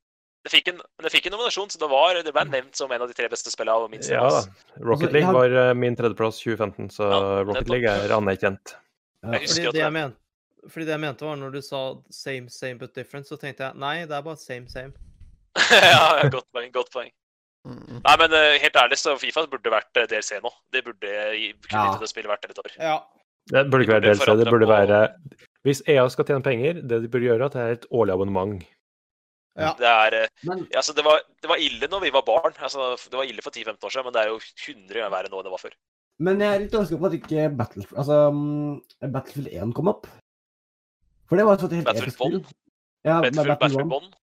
[0.47, 3.03] Det fikk, en, det fikk en nominasjon, så det, var, det ble nevnt som en
[3.03, 3.83] av de tre beste spillene.
[3.83, 4.45] Og minst Ja da.
[4.79, 7.69] Rocket Altså, League var eh, min tredjeplass 2015, så Ja, Rocket.
[7.73, 8.77] League er anerkjent.
[9.27, 9.33] Ja.
[9.41, 10.15] Jeg Fordi det jeg, men,
[10.71, 11.81] fordi det jeg mente, var når du sa
[12.15, 14.93] same, same but different, så tenkte jeg nei, det er bare same, same.
[15.73, 16.71] ja, godt poeng.
[16.75, 17.11] godt poeng.
[17.67, 17.99] Mm.
[18.05, 20.53] Nei, men eh, helt ærlig, så Fifa burde vært eh, DLC nå.
[20.71, 21.11] Det burde
[21.67, 21.99] kunne Ja.
[21.99, 22.71] det spillet vært et år.
[22.79, 23.01] Ja.
[23.51, 25.01] Det burde ikke være DLC, det burde være
[25.67, 28.67] Hvis EA skal tjene penger, det de burde gjøre, at det er et årlig abonnement.
[29.57, 29.73] Ja.
[29.79, 32.53] Det er eh, Men altså, det, var, det var ille når vi var barn.
[32.61, 35.33] Altså, det var ille for 10-15 år siden, men det er jo 100 ganger verre
[35.33, 35.75] nå enn det var før.
[36.27, 40.07] Men jeg er litt overrasket på at ikke Battlefield, altså, mm, Battlefield 1 kom opp.
[41.27, 42.39] For det var et helt Battlefield episk spill.
[42.39, 42.55] Bond?
[43.09, 43.93] Ja, Battlefield, Battlefield 1.
[43.95, 44.19] Bond.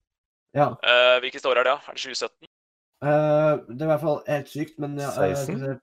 [0.53, 0.67] Ja.
[0.85, 1.73] Uh, hvilket år er det?
[1.73, 1.77] da?
[1.91, 2.51] Er det 2017?
[3.03, 5.59] Uh, det er i hvert fall helt sykt, men ja, eh, 16?
[5.59, 5.81] skal.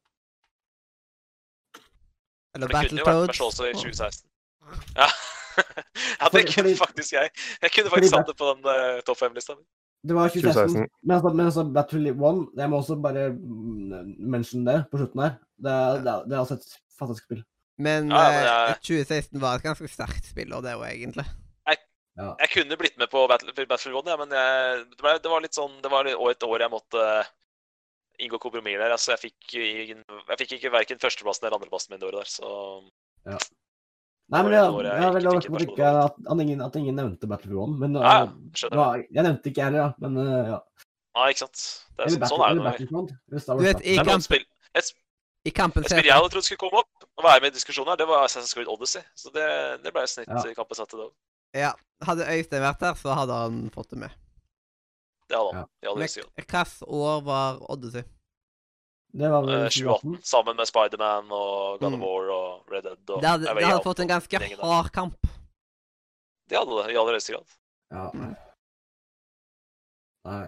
[2.55, 2.81] Eller Battletoads.
[2.81, 3.41] det kunne jo vært Battletoads.
[3.51, 4.31] Også i 2016.
[4.97, 5.11] Ja,
[6.21, 7.31] ja det kunne fordi- faktisk jeg.
[7.63, 9.57] Jeg kunne faktisk satt det på den uh, topp fem-lista.
[10.01, 10.55] Det var 2016.
[10.55, 10.89] 2016.
[11.05, 15.25] Men altså, men altså Battlefield 1 Jeg må også bare mm, mention det på slutten
[15.27, 15.37] her.
[15.61, 17.45] Det er, det det er altså et fantastisk spill.
[17.81, 21.29] Men Ja, men eh, jeg- 2016 var et ganske sterkt spill, og det òg, egentlig.
[22.19, 22.35] Ja.
[22.43, 25.45] Jeg kunne blitt med på Battlefield, Battlefield 1, ja, men jeg, det, ble, det var
[25.45, 27.31] litt sånn Det var et år jeg måtte eh,
[28.27, 28.93] inngå kompromiss der.
[28.97, 32.51] Altså, jeg fikk, jeg fikk ikke verken førsteplassen eller andreplassen min det året der, så
[34.31, 36.61] Nei, men jeg, jeg, jeg er veldig ikke overrasket på at, ikke, at, at, ingen,
[36.63, 37.79] at ingen nevnte Battlefield 1.
[37.83, 38.77] Men Ja, uh, skjønner.
[38.79, 39.89] var- jeg nevnte ikke heller, ja.
[40.05, 40.59] Men uh, ja.
[41.19, 41.63] Nei, ikke sant.
[41.97, 44.45] Det er, sånn- sånn er det når vi i, Det kamp, spill,
[44.79, 44.93] et,
[45.51, 47.91] i kampen et spill jeg hadde trodd skulle komme opp og være med i diskusjonen
[47.91, 49.03] her, det var Assassin's Creed Odyssey.
[49.19, 49.49] Så det,
[49.83, 50.45] det ble snitt Ja.
[50.47, 51.11] i kampen satt i dag.
[51.59, 51.73] Ja,
[52.07, 54.15] Hadde Øystein vært der, så hadde han fått det med.
[55.29, 55.67] Det hadde han.
[55.83, 55.95] Ja.
[55.99, 58.07] Hvilket år var Odyssey?
[59.13, 62.03] Det var vel Eh, 2018, sammen med Spiderman og God of Mm.
[62.05, 63.11] War og Red Dead.
[63.11, 65.27] Og Det hadde, det hadde fått en ganske hard kamp.
[66.51, 67.57] Det hadde det, i aller høyeste grad.
[67.91, 68.11] Ja.
[70.31, 70.47] Nei.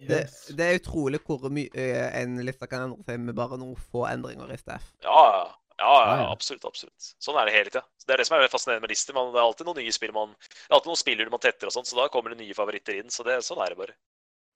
[0.00, 0.20] Det,
[0.56, 1.86] det er utrolig hvor mye
[2.16, 4.86] en liste kan endre seg med bare noen få endringer i STF.
[5.04, 5.48] Ja, ja, ja,
[5.80, 6.30] Ja, ja, ja.
[6.32, 6.64] absolutt.
[6.68, 7.10] absolutt.
[7.20, 7.82] Sånn er det hele tida.
[8.06, 9.14] Det er det som er fascinerende med lister.
[9.16, 11.68] Man, det er alltid noen nye spill man Det er alltid noen spillere man tetter
[11.70, 13.12] og sånt, så da kommer det nye favoritter inn.
[13.12, 13.94] Så det, sånn er det bare.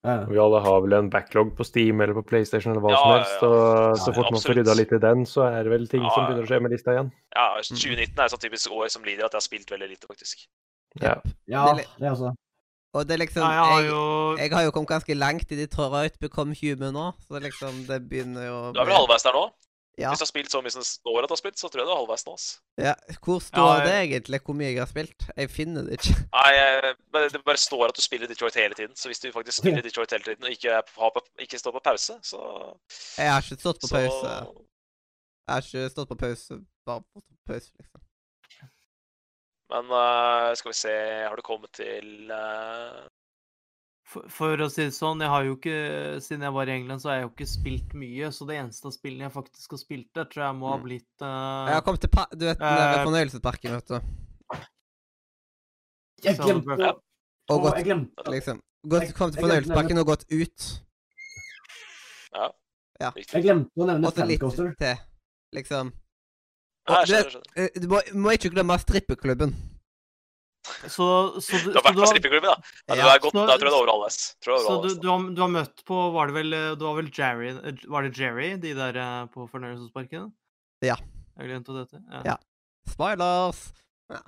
[0.05, 0.19] Ja.
[0.29, 3.13] Vi alle har vel en backlog på Steam eller på PlayStation eller hva Ja, som
[3.15, 3.31] helst.
[3.31, 3.43] helst.
[3.43, 3.49] ja.
[3.49, 6.11] Og så fort man får rydda litt i den, så er det vel ting Ja,
[6.13, 7.09] som begynner å skje med lista igjen.
[7.35, 10.07] Ja, 2019 er et sånt typisk år som lider at jeg har spilt veldig lite,
[10.07, 10.45] faktisk.
[11.01, 11.15] Ja.
[11.49, 12.35] ja, Det også.
[12.95, 15.57] Og det er liksom jeg har jeg, jo jeg har jo kommet ganske langt i
[15.59, 19.49] Detroit Become Human nå, så liksom det begynner jo Du er vel halvveis der nå?
[19.99, 20.09] Ja.
[20.11, 21.81] Hvis du har spilt så mye som det står at du har spilt, så tror
[21.81, 22.33] jeg du er halvveis nå.
[22.35, 22.47] ass.
[22.83, 22.95] ja.
[23.23, 25.27] Hvor står Ja, det egentlig, hvor mye jeg har spilt?
[25.37, 26.15] Jeg finner det ikke.
[26.35, 26.97] Nei, jeg-
[27.33, 28.97] det bare står at du spiller Detroit hele tiden.
[28.97, 31.71] Så hvis du faktisk spiller Detroit hele tiden og ikke, på- har på, ikke står
[31.79, 32.41] på pause, så,
[33.19, 34.33] Jeg har ikke stått på så pause.
[35.47, 38.01] Jeg har ikke stått på pause, bare på pause, liksom.
[39.71, 40.93] Men uh, skal vi se
[41.29, 43.07] Har du kommet til eh,
[44.15, 45.77] For, for å si det sånn, jeg har jo ikke
[46.23, 48.29] Siden jeg var i England, så har jeg jo ikke spilt mye.
[48.37, 51.09] Så det eneste av spillene jeg faktisk har spilt der, tror jeg må ha blitt
[51.09, 53.05] blitt Jeg har uh, kommet til pa du vet, den der Eh.
[53.09, 53.99] fornøyelsesparken, vet du.
[56.25, 56.93] Jeg glemte Ja.
[57.53, 60.71] Og gått, jeg glemte liksom gått, Kom til fornøyelsesparken og gått ut.
[62.35, 64.73] Ja Jeg glemte å nevne Og Fancoaster.
[64.79, 64.97] til,
[65.53, 65.93] liksom.
[66.89, 67.75] Ja, jeg du skjønner, vet- jeg skjønner.
[67.75, 69.55] Eh, Du må, må ikke glemme strippeklubben.
[70.65, 71.07] Så,
[71.45, 72.75] så, du, Du har vært på strippeklubben, da?
[72.89, 74.19] Ja, du Ja, er godt, så- da tror jeg det overholdes.
[74.45, 76.57] Tror jeg du er så du, du, har, du har møtt på Var det vel
[76.57, 80.31] eh, Du var vel Jerry eh, Var det Jerry, de der eh, på fornøyelsesparken?
[80.85, 80.97] Ja.
[81.39, 82.01] Jeg glemte dette.
[82.13, 82.23] Ja.
[82.33, 82.37] Ja.
[82.93, 83.61] Spoilers!
[84.13, 84.21] Ja.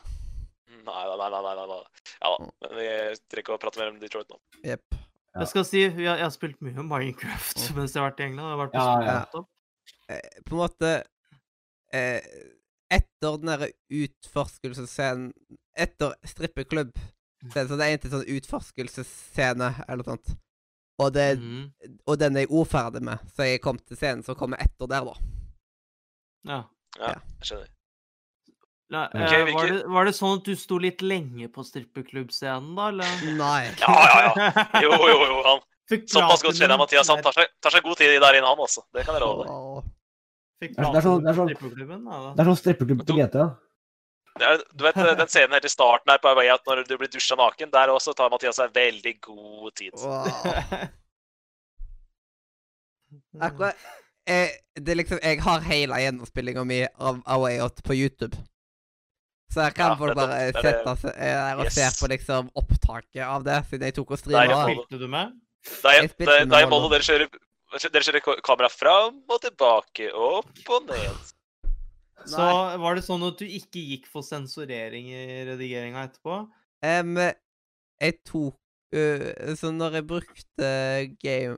[0.86, 1.40] Nei, nei, nei.
[1.42, 1.80] nei, nei.
[2.22, 2.48] Ja da.
[2.62, 2.86] Men vi
[3.26, 4.38] trenger ikke å prate mer om Detroit nå.
[4.64, 4.84] Yep.
[4.96, 5.40] Ja.
[5.42, 8.46] Jeg skal si, jeg, jeg har spilt mye Minecraft mens jeg har vært i England.
[8.46, 9.42] Jeg har vært på Ja, ja.
[10.16, 10.92] Eh, På en måte
[11.92, 12.20] eh,
[12.92, 15.32] Etter den derre utforskelsesscenen
[15.76, 16.92] Etter strippeklubb
[17.52, 20.36] så er det er egentlig sånn utforskelsesscene eller noe sånt.
[20.98, 21.72] Og, det, Mhm.
[22.08, 25.04] og den er jeg ordferdig med, så jeg kom til scenen som kommer etter der,
[25.04, 25.14] da.
[26.48, 26.62] Ja.
[26.98, 27.14] Ja, Ja.
[27.38, 27.68] jeg skjønner.
[28.88, 32.74] La, okay, eh, var, det, var det sånn at du sto litt lenge på strippeklubbscenen,
[32.78, 32.88] da?
[32.88, 33.36] Eller?
[33.36, 33.62] Nei.
[33.82, 34.80] Ja, ja, ja.
[34.82, 35.42] Jo, jo, jo.
[35.42, 35.60] Han.
[36.08, 37.08] Såpass godt kjenner jeg Mathias.
[37.08, 38.82] Han tar seg, tar seg god tid der inne, han også.
[38.94, 39.92] Det kan jeg love deg.
[40.62, 40.98] Fikk sånn- det
[41.30, 42.04] er sånn- strippeklubben.
[42.36, 43.46] Det er sånn strippeklubb på GTA.
[44.40, 47.08] Er, du vet den scenen helt i starten her på Way Out når du blir
[47.08, 47.70] dusja naken?
[47.72, 49.92] Der også tar Mathias seg veldig god tid.
[49.96, 50.26] Wow.
[53.40, 53.76] Akkurat
[54.26, 58.36] jeg, Det er liksom Jeg har hele gjennomspillinga mi av Away Out på YouTube.
[59.52, 61.74] Så her kan Ja, folk bare Det er det- sette seg eh, der og Yes.
[61.74, 64.66] se på liksom opptaket av det, siden jeg tok og Der streama.
[64.66, 64.76] det.
[64.76, 65.32] Spilte du med?
[65.82, 66.68] Da Jeg jeg, jeg, jeg.
[66.70, 67.28] Volvo, dere kjører,
[67.84, 71.32] dere kjører kamera fram og tilbake, opp og ned.
[72.26, 72.44] Så
[72.82, 76.40] var det sånn at du ikke gikk for sensurering i redigeringa etterpå?
[76.82, 77.18] Um,
[78.02, 78.56] jeg tok
[78.96, 80.68] uh, Så når jeg brukte
[81.22, 81.56] game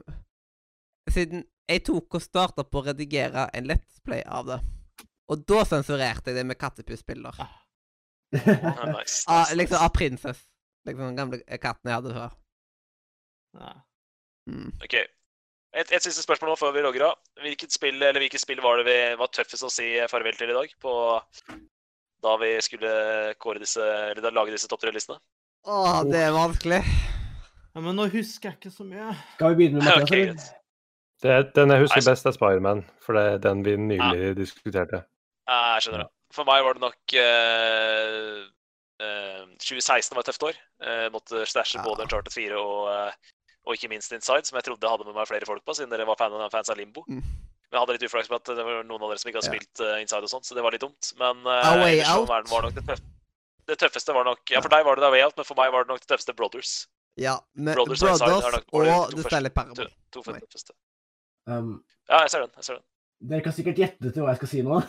[1.10, 4.56] Siden jeg tok og starta på å redigere en Let's Play av det.
[5.28, 7.42] Og da sensurerte jeg det med kattepussbilder.
[7.44, 7.58] Ah.
[8.94, 10.40] nice, Av, liksom av prinsess.
[10.88, 12.38] Liksom den gamle katten jeg hadde før.
[13.58, 13.74] Ja.
[14.48, 14.70] Mm.
[14.80, 14.96] OK.
[15.78, 17.16] Et, et siste spørsmål nå før vi logger av.
[17.44, 20.56] Hvilket spill eller hvilket spill var det vi var tøffest å si farvel til i
[20.56, 20.72] dag?
[20.82, 20.92] På,
[22.24, 22.92] da vi skulle
[23.38, 25.20] kåre disse, eller da lage disse topp tre-listene?
[25.68, 26.80] Å, det er vanskelig.
[27.74, 29.12] Ja, men nå husker jeg ikke så mye.
[29.36, 30.54] Skal vi begynne med Mathias, Okay, eller?
[31.18, 35.00] Det, den jeg husker best, er Spiderman, for det er den vi nylig diskuterte.
[35.50, 36.12] Ja, Jeg skjønner det.
[36.34, 38.42] For meg var det nok uh,
[39.02, 40.60] uh, 2016 var et tøft år.
[40.84, 41.84] Uh, måtte stæsje Ja.
[41.86, 43.32] både Charter 4 og, eh,
[43.68, 45.92] og ikke minst Inside, som jeg trodde jeg hadde med meg flere folk på, siden
[45.92, 47.04] dere var fan, fans av Limbo.
[47.04, 47.20] Mm.
[47.20, 49.50] Men jeg hadde litt uflaks med at det var noen av dere som ikke hadde
[49.52, 51.10] spilt eh, Inside og sånt, så det var litt dumt.
[51.20, 52.30] Men uh, Way Out.
[52.30, 53.02] var, nok det, tøff,
[53.68, 55.74] det tøffeste var nok Ja, for deg var det A Way Out, men for meg
[55.74, 56.72] var det nok det tøffeste Brothers.
[57.20, 59.28] Ja, med Brothers Brothers, og Inside er nok og The første.
[59.28, 59.90] Stanley Parable.
[60.16, 60.76] to for tøffeste.
[61.48, 61.74] Um,
[62.08, 62.56] Ja, jeg ser den.
[62.56, 62.86] jeg ser den.
[63.28, 64.80] dere kan sikkert gjette til hva jeg skal si nå.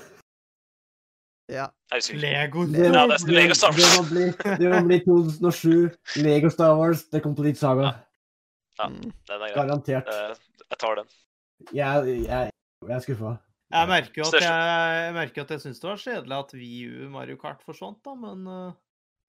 [1.49, 1.65] Ja.
[2.13, 2.63] Lego.
[2.77, 3.81] Ja, det Lego Star Wars.
[3.81, 4.25] det, må bli,
[4.61, 5.89] det må bli 2007,
[6.23, 7.89] Lego Star Wars, The Complete Saga.
[7.89, 8.08] Ja.
[8.87, 9.11] Mm.
[9.27, 9.51] Den er grei.
[9.57, 10.09] Garantert.
[10.13, 11.09] Eh, jeg tar den.
[11.75, 12.51] Jeg, jeg,
[12.87, 13.33] jeg er skuffa.
[13.69, 17.09] Jeg merker jo at jeg, jeg, merker at jeg syns det var kjedelig at VU
[17.13, 18.71] Mario Kart forsvant, da, men uh,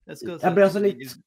[0.09, 1.17] jeg, skal, Jeg ble altså litt-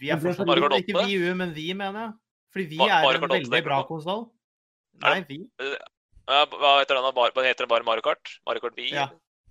[0.00, 1.06] Vi er fortsatt Mario Kart ikke 8?
[1.12, 2.14] VU, men vi, mener jeg.
[2.54, 4.24] Fordi vi er en veldig bra konsoll.
[5.04, 5.38] Nei, vi.
[6.24, 7.22] Hva heter den?
[7.44, 8.38] heter den bare Mario Kart?
[8.46, 8.90] Mario Kart Wii?
[8.94, 9.08] Ja.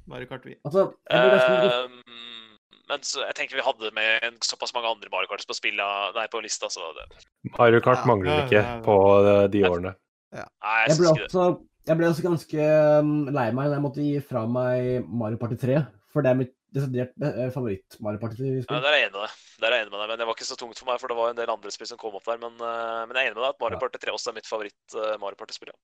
[0.09, 0.55] Mario Kart vi.
[0.65, 2.52] Altså, jeg Ehm,
[2.93, 6.25] men så, jeg tenker vi hadde med såpass mange andre Mario Kart på, spillet, nei,
[6.31, 7.09] på lista, så det,
[7.57, 8.07] Mario Kart Ja.
[8.13, 8.79] mangler Ja, ikke ja, ja.
[8.85, 8.97] på
[9.27, 9.93] eh, de årene.
[10.33, 11.47] Nei, jeg Jeg ble, også,
[11.89, 12.67] jeg ble også ganske
[13.03, 15.81] um, lei meg da jeg måtte gi fra meg Mario Party 3.
[16.13, 18.65] For det er mitt desidert eh, favoritt-Mario Ja, Party-spill.
[18.69, 19.35] der er jeg enig med deg.
[19.61, 21.11] Der er jeg enig med deg, Men det var ikke så tungt for meg, for
[21.11, 22.39] det var en del andre spill som kom opp der.
[22.41, 23.81] Men, eh, men jeg er enig med deg at Mario Ja.
[23.83, 25.73] Party 3 også er mitt favoritt uh, Mario Party-spill.
[25.73, 25.77] Ja.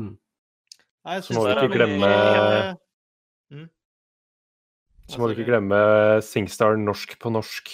[0.00, 2.78] Nei, jeg Så må vi ikke glemme-
[3.50, 3.66] Mm.
[5.10, 5.78] Så må du ikke glemme
[6.22, 7.70] Singstar norsk på norsk.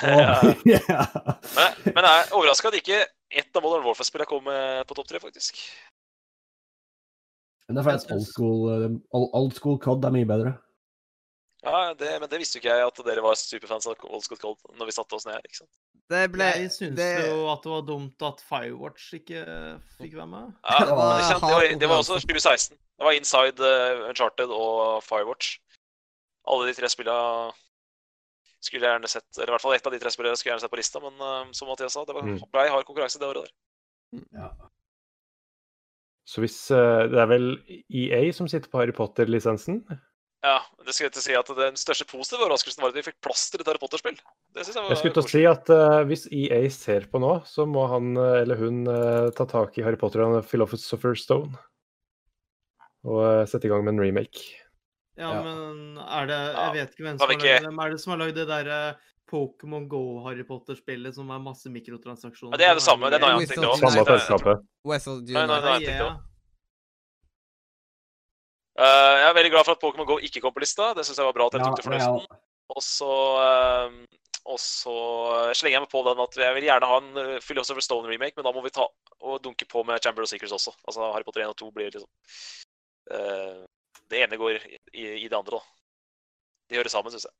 [0.00, 0.38] Ja.
[0.74, 0.80] ja.
[0.88, 5.10] Men, men jeg er overraska at ikke ett av Modern Warfare-spillene kom eh, på topp
[5.10, 5.60] tre, faktisk.
[7.68, 10.56] Men det er fordi at old school, uh, old, school COD er mye bedre.
[11.62, 14.40] Ja, det, Men det visste jo ikke jeg, at dere var superfans av Old School
[14.40, 15.70] Cold når vi satte oss ned ikke sant?
[16.10, 19.42] Det ble Jeg syns det- jo at det var dumt at Firewatch ikke
[20.00, 20.54] fikk være med.
[20.64, 21.20] Ja, Det var?
[21.20, 22.78] Det, var, det var også 2016.
[22.80, 25.58] Det var Inside, eh, Uncharted og Firewatch.
[26.48, 27.16] Alle de tre spilla
[28.60, 30.56] skulle jeg gjerne sett Eller i hvert fall ett av de tre spillene skulle jeg
[30.56, 32.38] gjerne sett på lista, men uh, som Mathias sa, det var Mm.
[32.52, 34.22] blei hard konkurranse det året der.
[34.36, 34.50] Ja.
[36.26, 37.48] Så hvis uh, Det er vel
[37.88, 39.80] EA som sitter på Harry Potter-lisensen?
[40.44, 43.04] Ja, det skal jeg til å si at Den største positive overraskelsen var at vi
[43.04, 44.16] fikk plass til et Harry Potter-spill.
[44.54, 47.20] Det synes jeg var Jeg skulle til å si at uh, hvis EA ser på
[47.20, 48.84] nå, så må han eller hun
[49.36, 51.56] ta tak i Harry Potter og Philosopher Stone.
[53.04, 54.44] Og sette i gang med en remake.
[55.18, 55.42] Ja, Ja.
[55.42, 57.40] men er det Jeg vet ikke hvem som ikke...
[57.42, 58.80] har lagd Hvem er det som har lagd det derre
[59.30, 62.54] Pokémon Go-Harry Potter-spillet som er masse mikrotransaksjoner?
[62.54, 63.10] Ja, det er det samme.
[63.10, 63.52] Det er noe annet.
[63.54, 63.78] Unite.
[63.78, 64.64] Samme selskapet.
[64.84, 65.76] Nei, nei, nei.
[65.84, 66.08] Jeg ja.
[68.80, 70.94] Eh, jeg er veldig glad for at Pokémon Go ikke kom på lista.
[70.96, 72.40] Det syns jeg var bra at jeg Ja, tok det for ja.
[72.70, 74.94] Og så uh, og så
[75.58, 78.46] slenger jeg meg på den at jeg vil gjerne ha en eh, Philosopher Stone-remake, men
[78.46, 78.86] da må vi ta
[79.20, 80.72] og dunke på med Chamber of Secrets også.
[80.88, 82.08] Altså Harry Potter 1 og 2 blir liksom
[83.14, 83.60] eh,
[84.10, 85.62] Det ene går i, i det andre, da.
[86.70, 87.34] De hører sammen, syns jeg.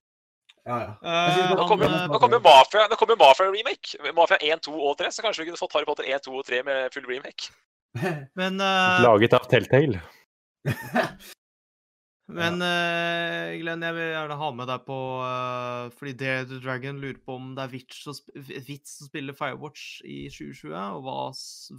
[0.68, 0.90] Ja, ja.
[1.00, 3.97] Eh, Nå kommer eh, jo- nå kommer Mafia, nå kommer Mafia-remake.
[4.15, 6.44] Mafia 1, 2 og 3, så kanskje vi kunne fått Harry Potter 1, 2 og
[6.47, 7.50] 3 med full remake.
[8.39, 9.00] Men, uh...
[9.02, 10.02] Laget av Telltale.
[12.34, 17.00] men uh, Glenn, jeg vil gjerne ha med deg på uh, Fordi Dare the Dragon
[17.02, 18.31] lurer på om det er vits å, sp
[18.67, 21.17] vits å spille Firewatch i 2020, og hva,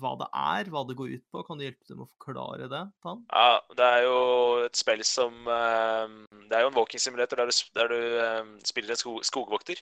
[0.02, 1.46] hva det er, hva det går ut på.
[1.48, 3.24] Kan du hjelpe til med å forklare det, Tan?
[3.32, 4.20] Ja, det er jo
[4.66, 6.06] et spill som uh,
[6.48, 9.82] Det er jo en walking simulator der du, der du spiller en sko skogvokter.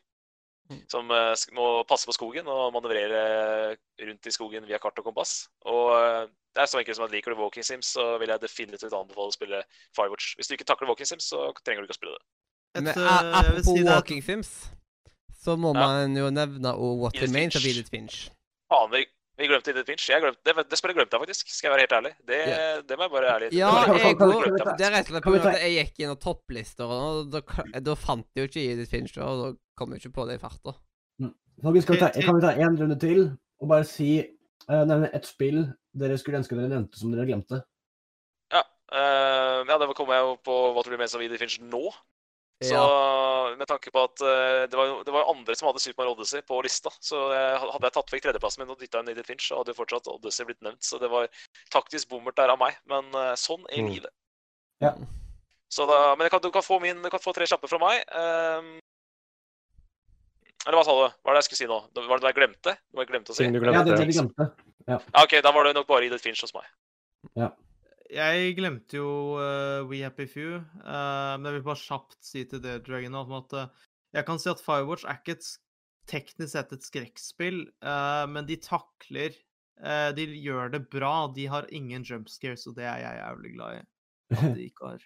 [0.70, 0.84] Mm.
[0.86, 1.08] Som
[1.58, 3.24] må passe på skogen og manøvrere
[4.06, 5.48] rundt i skogen via kart og kompass.
[5.66, 8.92] Og det er så enkelt som at liker du walking sims, så vil jeg definitivt
[8.92, 9.62] anbefale å spille
[9.96, 10.34] Firewatch.
[10.36, 12.26] Hvis du ikke takler walking sims, så trenger du ikke å spille det.
[12.78, 14.50] Men eh, apropos si Walking Sims,
[15.42, 15.88] så må Ja.
[15.88, 17.66] man jo nevne og What Edith Remains of.
[17.66, 18.18] Edith Finch.
[18.70, 19.06] Faen, vi,
[19.40, 20.06] vi glemte Edith Finch.
[20.12, 22.12] Jeg glemte, det, det spillet glemte jeg faktisk, skal jeg være helt ærlig.
[22.28, 22.84] Det, yeah.
[22.86, 25.34] det må jeg bare ærlig Ja, det jeg går Det er rett og slett på
[25.34, 27.42] grunn av at jeg gikk inn på topplister, og da,
[27.88, 30.44] da fant jeg jo ikke Edith Finch, og da kom jeg ikke på det i
[30.44, 30.76] farta.
[31.64, 33.26] Folkens, kan vi ta, én en runde til
[33.60, 34.14] og bare si
[34.70, 35.64] Nevne et spill
[35.98, 37.64] dere skulle ønske dere nevnte som dere glemte?
[38.54, 38.62] Ja,
[38.94, 41.88] uh, ja, det kommer jeg jo på hva tror du Remains of Edith Finch nå.
[42.60, 42.76] Så
[43.56, 46.18] med tanke på at uh, det, var, jo- det var andre som hadde Super Mario
[46.18, 49.30] Odyssey på lista, så jeg, hadde jeg tatt vekk tredjeplassen min og dytta inn Edith
[49.32, 50.84] Finch, så hadde jo fortsatt Odyssey blitt nevnt.
[50.84, 51.30] Så det var
[51.72, 53.90] taktisk bommert der av meg, men eh, sånn er Mm.
[53.96, 54.12] livet.
[54.84, 54.92] Ja.
[55.72, 57.80] Så da, men du kan, du kan få min, du kan få tre kjappe fra
[57.80, 58.04] meg.
[60.68, 61.06] Eller hva sa du?
[61.24, 61.80] Hva er det jeg skulle si nå?
[61.96, 62.76] Var det det jeg glemte?
[62.94, 63.44] Noe jeg glemte å si?
[63.46, 63.96] Ja, det glemte.
[63.96, 64.50] dere glemte.
[64.90, 66.68] Ja, OK, da var det nok bare Edith Finch hos meg.
[68.10, 72.62] Jeg glemte jo uh, We Happy Few, uh, men jeg vil bare kjapt si til
[72.64, 73.68] det, Dragon, at uh,
[74.18, 75.50] jeg kan si at Firewatch er ikke et
[76.10, 79.36] teknisk sett et skrekkspill, eh, men de takler
[79.78, 81.28] eh, De gjør det bra.
[81.36, 83.84] De har ingen jump scares, og det er jeg jævlig glad i.
[84.34, 85.04] At de ikke har.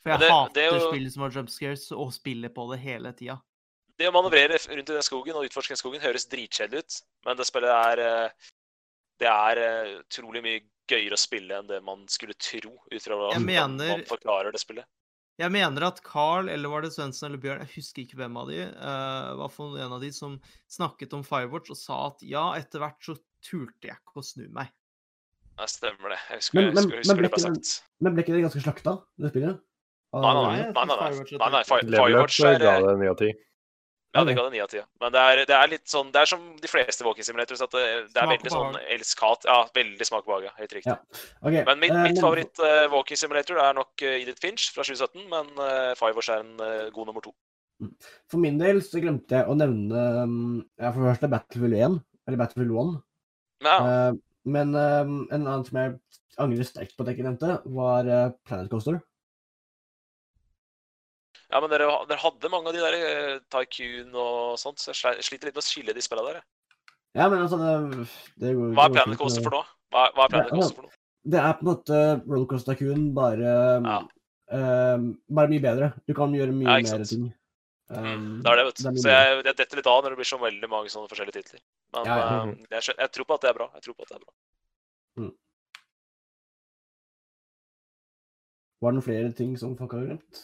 [0.00, 2.64] For jeg det- hater det er jo- spill som har jump scares, og spiller på
[2.72, 3.36] det hele tida.
[4.00, 7.36] Det å manøvrere rundt i den skogen og utforske den skogen høres dritkjedelig ut, men
[7.38, 8.50] det spillet er eh,
[9.22, 13.14] Det er eh, utrolig mye gøyere å spille enn det man skulle tro, ut fra
[13.18, 14.88] hvordan mener- man forklarer det spillet.
[15.40, 18.50] Jeg mener at Carl, eller var det Svendsen eller Bjørn, jeg husker ikke hvem av
[18.50, 20.34] de, uh, var for en av de som
[20.70, 24.44] snakket om Firewatch og sa at ja, etter hvert så turte jeg ikke å snu
[24.52, 24.68] meg.
[25.58, 26.18] Ja, stemmer det.
[26.28, 27.72] Jeg husker, Men- jeg men- husker, men husker ble det ble sagt.
[28.00, 29.62] Men ble ikke det ganske slakta, det spillet?
[30.12, 30.58] Nei, Nei, nei, Nei, nei.
[30.60, 32.58] nei, nei, nei, nei, Firewatch nei,
[32.98, 33.32] nei, av ti.
[34.12, 34.80] Ja, det ga det ni av ti.
[35.00, 37.72] Men det er, det er litt sånn Det er som de fleste walking simulators, at
[37.72, 39.46] det, det er veldig sånn elskat.
[39.48, 40.50] Ja, veldig smak på behag.
[40.58, 40.90] Helt riktig.
[40.92, 40.98] Ja.
[41.40, 41.62] Okay.
[41.68, 44.84] Men mitt, eh, mitt men- favoritt eh, walking simulator er nok uh, Edith Finch fra
[44.84, 47.32] 2017, men uh, Wars er en uh, god nummer to.
[48.30, 50.36] For min del så glemte jeg å nevne um,
[50.76, 51.96] ja, for først er Battlefield 1,
[52.28, 52.92] eller Battlefield 1.
[53.64, 54.12] Ja, Eh,
[54.50, 55.92] men en annen som jeg
[56.42, 58.96] angrer sterkt på at jeg ikke nevnte, var eh, Planet Coaster.
[61.52, 65.22] Ja men dere, dere hadde mange av de der eh, Tycoon og sånt, så jeg
[65.26, 66.40] sliter litt med å skille de spillene der.
[66.40, 66.48] jeg.
[67.20, 68.06] Ja, men altså det,
[68.40, 69.62] det går, Hva er Planet Coaster for nå?
[69.92, 70.98] Hva, hva er Planet Det er- Coaster for noe?
[71.32, 73.52] Det er på en måte Rollercoaster Tycoon, bare
[73.84, 73.98] Ja.
[74.56, 75.92] um, Bare mye bedre.
[76.08, 77.28] Du kan gjøre mye Ja, mer ting.
[77.92, 78.82] Um, Mm, det er det, vet du.
[79.02, 81.60] Så jeg, jeg detter litt av når det blir så veldig mange sånne forskjellige titler.
[81.92, 82.16] Men Ja,
[82.48, 83.66] eh, jeg, jeg tror på at det er bra.
[83.76, 84.32] Jeg tror på at det er bra.
[88.82, 90.40] Var det noen flere ting som folk har glemt?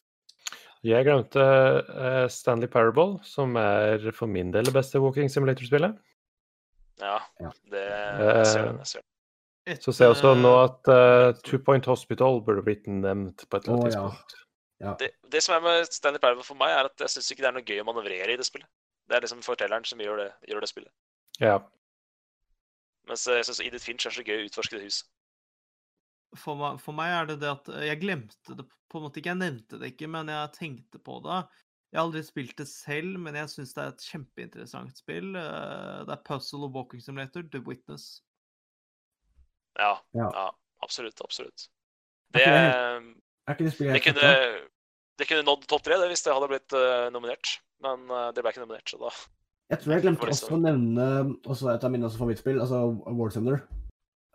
[0.87, 5.97] Jeg glemte eh, Stanley Parable, som er for min del det beste Walking Simulator-spillet.
[7.03, 7.51] Ja, Ja.
[7.71, 8.45] det Eh,
[8.85, 9.03] ser.
[9.67, 13.45] Jeg Så ser jeg også nå eh, at uh, Two Point Hospital burde blitt nevnt
[13.51, 14.07] på et eller annet Å, ja.
[14.09, 14.35] tidspunkt.
[15.03, 17.49] Det, det som er med Stanley Parable for meg, er at jeg syns ikke det
[17.51, 18.69] er noe gøy å manøvrere i det spillet.
[19.09, 20.93] Det er liksom fortelleren som gjør det, gjør det spillet.
[21.43, 21.59] Ja.
[23.09, 25.09] Mens jeg syns Edith Finch er så gøy å utforske det huset.
[26.37, 29.33] For, meg, for meg er det det at jeg glemte det på en måte ikke.
[29.33, 31.41] Jeg nevnte det ikke, men jeg tenkte på det.
[31.89, 35.31] Jeg har aldri spilt det selv, men jeg syns det er et kjempeinteressant spill.
[35.41, 38.23] Eh, Det er Puzzle og Walking Simulator, The Witness.
[39.79, 40.29] Ja, Ja.
[40.35, 40.49] ja
[40.85, 41.21] absolutt.
[41.25, 41.69] Absolutt.
[42.35, 42.45] Er Det,
[43.49, 44.33] Er ikke det spillet det, kunne,
[45.19, 47.57] det kunne nådd topp tre hvis det hadde blitt uh, nominert.
[47.81, 49.13] Men uh, det ble ikke nominert, så da
[49.71, 51.07] Jeg tror jeg glemte Var også å nevne
[51.47, 53.63] også et av mine favorittspill, altså War Thunder.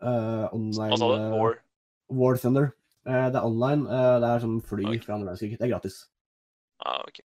[0.03, 1.15] Uh, online Hva sa du?
[1.21, 1.59] eh, War?
[2.17, 2.71] War Thunder.
[3.05, 3.87] Eh, det er online.
[3.89, 5.03] eh, det er sånn fly okay.
[5.05, 5.57] fra andre verdenskrig.
[5.59, 5.99] Det er gratis.
[6.83, 7.21] Ah, ok.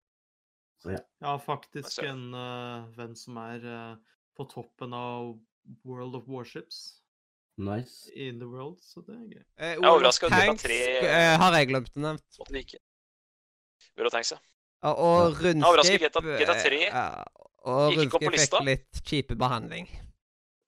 [0.84, 1.02] Så ja.
[1.22, 3.96] Jeg har faktisk en uh, venn som er uh,
[4.38, 5.34] på toppen av
[5.88, 7.02] World of Warships
[7.58, 8.12] Nice.
[8.14, 9.44] in the world, så det er gøy.
[9.58, 12.20] Eh, er overraska over at tre- eh, har jeg glemt å nevne.
[12.40, 12.82] Måtte vi ikke.
[13.96, 14.38] World of Tanks, ja.
[14.86, 17.24] Og, Og Runescape GTA GTA 3 eh, ja,
[17.66, 18.20] Og lista.
[18.60, 19.88] fikk litt kjipe behandling.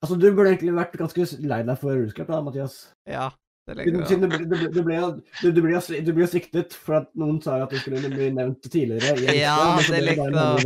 [0.02, 2.80] Altså, du burde egentlig vært ganske lei deg for Rundskip, da, Mathias.
[3.06, 3.28] Ja,
[3.68, 5.20] Siden du, blir du, du, ble, jo-
[5.52, 9.12] du, ble, jo- sviktet for at noen sa at du skulle bli nevnt tidligere.
[9.20, 10.64] i Ja, så det likte jeg.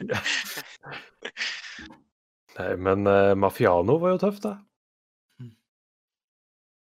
[2.60, 4.52] Nei, men uh, Mafiano var jo tøft, da.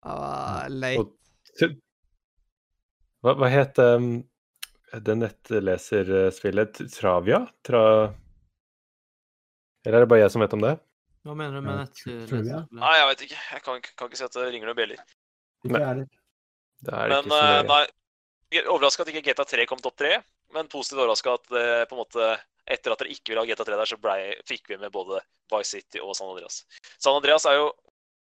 [0.07, 1.03] ah, leit.
[3.23, 4.23] Hva, hva het um,
[4.95, 6.79] det nettleserspillet?
[6.95, 7.43] Travia?
[7.67, 7.83] Tra...
[9.87, 10.77] Eller er det bare jeg som vet om det?
[11.27, 11.87] Hva mener du med Ja,
[12.31, 12.65] tror jeg.
[12.79, 13.39] Nei, jeg vet ikke.
[13.53, 15.01] Jeg kan, kan ikke si at det ringer noen bjeller.
[15.65, 16.11] Ikke jeg heller.
[16.79, 20.13] Det er Men ikke så uh, nei, overraska at ikke GTA 3 kom topp tre.
[20.55, 22.31] Men positivt overraska at det på en måte
[22.69, 24.17] etter at dere ikke ville ha GTA 3 der, så ble,
[24.49, 25.21] fikk vi med både
[25.53, 26.63] Vice City og San Andreas.
[27.01, 27.69] San Andreas er jo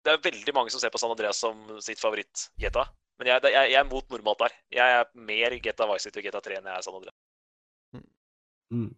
[0.01, 2.87] Det er veldig mange som ser på San Andreas som sitt favoritt-GTA.
[3.21, 4.55] Men jeg, jeg, jeg er mot normalt der.
[4.73, 7.19] Jeg er mer GTA Vice City og GTA 3 enn jeg er San Andreas.
[8.73, 8.89] Mm.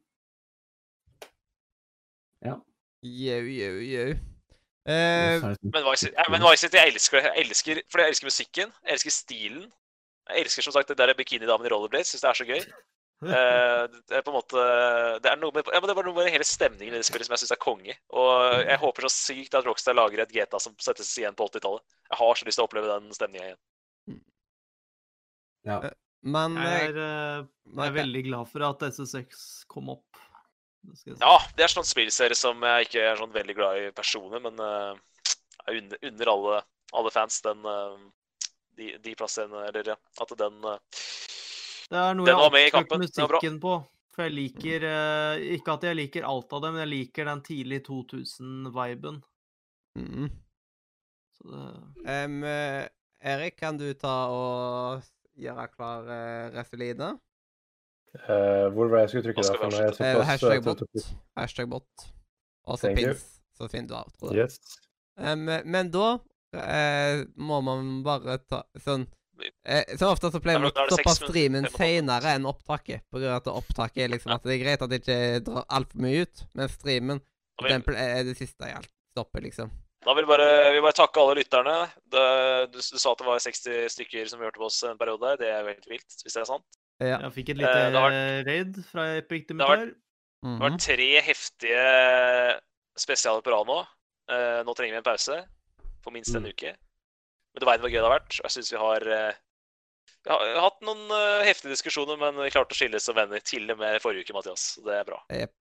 [3.03, 4.11] Jau, jau, jau.
[4.87, 7.31] Eh, Men Vice, ja, men Vice City, jeg elsker det.
[7.31, 8.73] Jeg elsker, fordi jeg elsker musikken.
[8.87, 9.69] Jeg elsker stilen.
[10.31, 12.13] Jeg elsker som sagt det der bikinidamen i rollerblades.
[12.13, 12.63] Syns det er så gøy.
[13.23, 14.63] Uh, det er på en måte
[15.23, 17.29] Det er noe med, ja, men det var noe med hele stemningen i det spillet
[17.29, 17.99] som jeg syns er konge.
[18.19, 18.33] Og
[18.67, 21.85] jeg håper så sykt at Rockstar lager et GTA som settes igjen på 80-tallet.
[22.11, 23.63] Jeg har så lyst til å oppleve den stemninga igjen.
[25.63, 25.79] Ja.
[26.27, 27.45] men Jeg eh, er, eh,
[27.77, 30.23] jeg er veldig glad for at SSX kom opp.
[30.99, 31.15] Si.
[31.15, 34.59] Ja, det er sånn spillserie som jeg ikke er sånn veldig glad i personer, men
[34.59, 34.99] uh,
[35.69, 36.59] jeg unner, unner alle,
[36.99, 37.95] alle fans den uh,
[38.77, 40.77] de, de plassene, eller ja, at den uh,
[41.89, 42.99] Det er noe Den jeg med i har kampen.
[42.99, 43.07] bra.
[43.07, 43.77] musikken på.
[44.13, 44.85] For jeg liker
[45.55, 49.23] Ikke at jeg liker alt av det, men jeg liker den tidlig 2000-viben.
[49.97, 50.29] mm,
[51.39, 51.63] Så
[52.05, 52.19] det,
[52.51, 52.83] eh,
[53.23, 55.07] Erik, kan du ta og
[55.39, 57.13] gjøre klar uh, Resoline?
[58.13, 59.55] Eh, hvor var det jeg skulle trykke da?
[59.57, 61.07] For vi nå jeg Eh, såpass hashtag eh, bot.
[61.39, 62.05] Hashtag bot.
[62.69, 63.25] Og så pins,
[63.57, 64.37] så finner du alt.
[64.37, 64.59] Yes.
[65.17, 70.71] Um, men da uh, må man bare ta sånn uh, Så ofte så pleier vi
[70.71, 73.05] er er å stoppe streamen seinere enn opptaket.
[73.11, 75.67] På grunn av at opptaket er liksom at det er greit at det ikke drar
[75.69, 76.45] altfor mye ut.
[76.59, 77.23] Men streamen
[77.63, 79.73] vil, den er det siste jeg alt stopper, liksom.
[80.07, 81.75] da vil bare, vi bare takke alle lytterne.
[82.13, 82.29] Det,
[82.73, 85.35] du, du sa at det var 60 stykker som hørte på oss en periode.
[85.41, 86.82] Det er jo helt vilt, hvis det er sant.
[87.03, 87.19] Ja.
[87.27, 89.95] jeg fikk et Eh, lite uh, vært, raid fra Epic Det har vært-
[90.43, 92.61] Det har vært tre heftige
[92.99, 93.81] spesialer på rad nå.
[94.31, 95.39] Uh, nå trenger vi en pause
[96.03, 96.51] på minst en Mm.
[96.53, 96.73] uke.
[97.55, 98.41] Men du veit hvor gøy det har vært.
[98.41, 99.33] og Jeg syns vi har eh,
[100.25, 101.09] Vi har hatt noen
[101.45, 104.79] heftige diskusjoner, men vi klarte å skilles som venner til og med forrige uke, Mathias.
[104.85, 105.19] Det er bra.
[105.31, 105.53] Yep.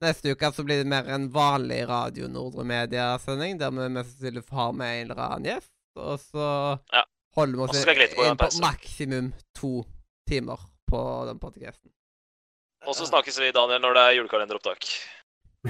[0.00, 4.44] Neste uke så blir det mer en vanlig Radio Nordre Media-sending, der vi mest sannsynlig
[4.50, 5.70] har med en eller annen gjest.
[5.96, 7.02] Og så Ja.
[7.34, 7.84] holder vi oss
[8.14, 9.84] på på maksimum to
[10.28, 11.90] timer på den podkasten.
[12.86, 14.86] Og så snakkes vi, Daniel, når det er julekalenderopptak.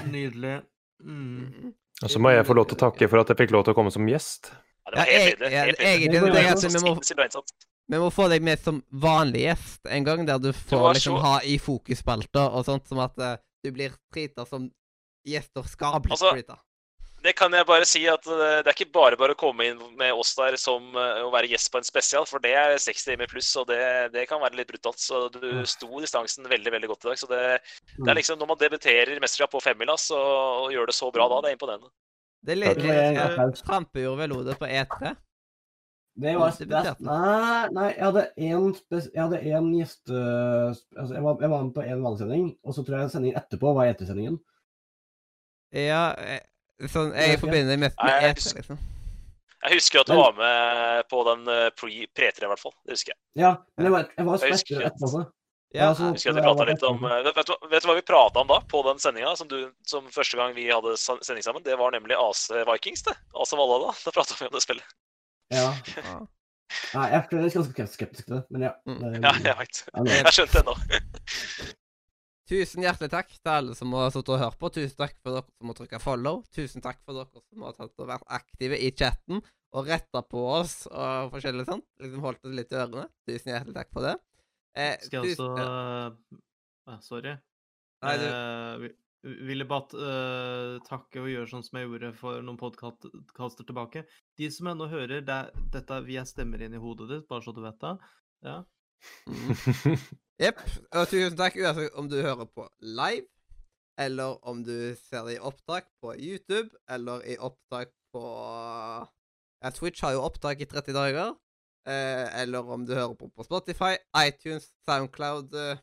[0.07, 0.59] Nydelig.
[1.01, 1.45] Mm.
[1.49, 1.75] Mhm.
[2.03, 3.75] Og så må jeg få lov til å takke for at jeg fikk lov til
[3.75, 4.53] å komme som gjest.
[4.87, 5.89] Ja, det var helt nydelig.
[5.89, 6.45] egentlig nydelig.
[6.61, 7.57] så at
[7.89, 11.23] vi må- få deg med som vanlig gjest en gang, der du får liksom så-
[11.23, 14.71] ha i fokusspalter og sånt, som at uh, du blir treata som
[15.27, 16.59] gjester skal bli Altså.
[17.23, 19.81] Det kan jeg bare si at eh, det er ikke bare bare å komme inn
[19.99, 23.09] med oss der som eh, å være gjest på en spesial, for det er seks
[23.09, 23.81] timer pluss, og det,
[24.15, 25.01] det kan være litt brutalt.
[25.03, 27.19] Så du sto distansen veldig veldig godt i dag.
[27.23, 28.11] Så det, det Mm.
[28.13, 30.19] er liksom når man debuterer i mesterskap på femmila så,
[30.65, 31.91] og gjør det så bra da, det er imponerende.
[32.47, 33.65] Det er litt var en eh, applaus.
[33.67, 35.17] trampeordvelodet på E3.
[36.19, 37.05] Det var beterte.
[37.07, 38.71] Nei, nei, jeg hadde én.
[39.47, 40.23] Jeg gjeste...
[40.99, 43.39] Altså, jeg var, jeg var med på en vanlig sending, og så tror jeg sendingen
[43.43, 44.39] etterpå var ettersendingen.
[45.75, 46.41] Ja, eh,
[46.87, 48.79] sånn Jeg forbinder det mest med jeg E3, liksom.
[49.59, 52.75] Jeg husker at du var med på den eh, pre- pre-tre, i hvert fall.
[52.87, 53.19] Det husker jeg.
[53.43, 55.25] Ja, men jeg var, jeg var Jeg husker etter etterpå også.
[55.75, 57.89] Ja, Jeg husker at vi prata litt om eh, vet, vet, du hva- vet du
[57.91, 59.51] hva vi prata om da, på den sendinga, som,
[59.85, 61.65] som første gang vi hadde sending sammen?
[61.67, 63.17] Det var nemlig AC Vikings, det.
[63.35, 63.93] AC Valla, da.
[64.07, 64.97] Da prata vi om det spillet.
[65.53, 65.73] Ja.
[65.99, 66.19] Ja.
[66.93, 68.73] Nei, jeg er ganske skeptisk til det, men ja.
[68.85, 68.99] Mm.
[69.01, 69.79] det- Ja, jeg veit.
[70.13, 70.75] Jeg skjønte det nå.
[72.49, 74.71] Tusen hjertelig takk til alle som har sittet og hørt på.
[74.73, 76.39] Tusen takk for dere som har trykka follow.
[76.55, 79.43] Tusen takk for dere som har tatt og vært aktive i chatten
[79.77, 81.85] og retta på oss og forskjellig sånt.
[82.01, 83.05] Liksom holdt oss litt i ørene.
[83.29, 84.15] Tusen hjertelig takk for det.
[84.79, 86.39] Eh, Skal jeg også tusen- ja.
[86.95, 87.37] ah, Sorry.
[88.03, 88.97] Nei, du, Eh, vi-
[89.49, 94.05] ville bare uh, takke og gjøre sånn som jeg gjorde for noen podkaster tilbake.
[94.39, 97.53] De som ennå hører, det er, dette via stemmer inn i hodet ditt, bare så
[97.53, 97.99] du vet det.
[98.47, 98.61] Ja.
[99.27, 99.99] Mm.
[100.43, 100.63] Jepp.
[100.95, 103.27] Og tusen takk uansett om du hører på live,
[103.99, 108.25] eller om du ser det i opptak på YouTube, eller i opptak på
[109.59, 111.35] Ja, Twitch har jo opptak i 30 dager.
[111.89, 115.81] Eh, eller om du hører på på Spotify, iTunes, Soundcloud, eh,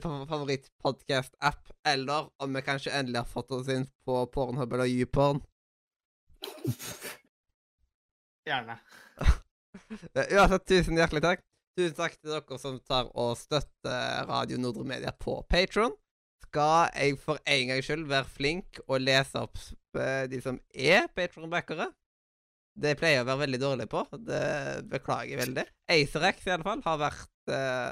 [0.00, 5.42] favorittpodkast-app, eller om vi kanskje endelig har fått oss inn på Pornhub eller YouPorn.
[8.46, 8.78] Gjerne.
[10.16, 11.51] Uansett, ja, tusen hjertelig takk.
[11.72, 15.94] Tusen takk til dere som tar og støtter Radio Nordre Media på Patron.
[16.44, 19.56] Skal jeg for en gangs skyld være flink og lese opp
[19.96, 21.86] eh, de som er Patron-backere?
[22.76, 24.04] Det pleier jeg å være veldig dårlig på.
[24.20, 24.42] Det
[24.92, 25.66] beklager jeg veldig.
[25.96, 27.88] Acerex i alle fall har vært uh,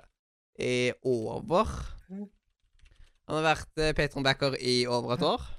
[0.61, 1.73] i over
[2.13, 5.51] Han har vært uh, Patron-backer i over et år.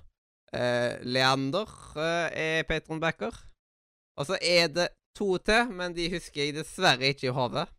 [0.54, 3.34] Uh, Leander uh, er Patron-backer.
[4.22, 7.70] Og så er det to til, men de husker jeg dessverre ikke i hodet.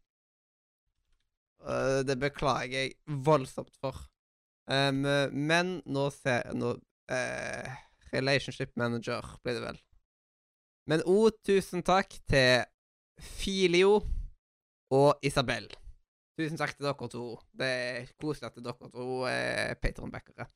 [1.62, 3.99] Eh, det beklager jeg voldsomt for.
[4.70, 5.02] Um,
[5.34, 6.76] men nå ser nå,
[7.10, 7.73] uh,
[8.12, 9.81] Relationship Manager blir det vel.
[10.91, 12.62] Men òg tusen takk til
[13.23, 14.00] Filio
[14.92, 15.66] og Isabel.
[16.39, 17.26] Tusen takk til dere to.
[17.58, 20.47] Det er koselig at dere to er Patron-backere.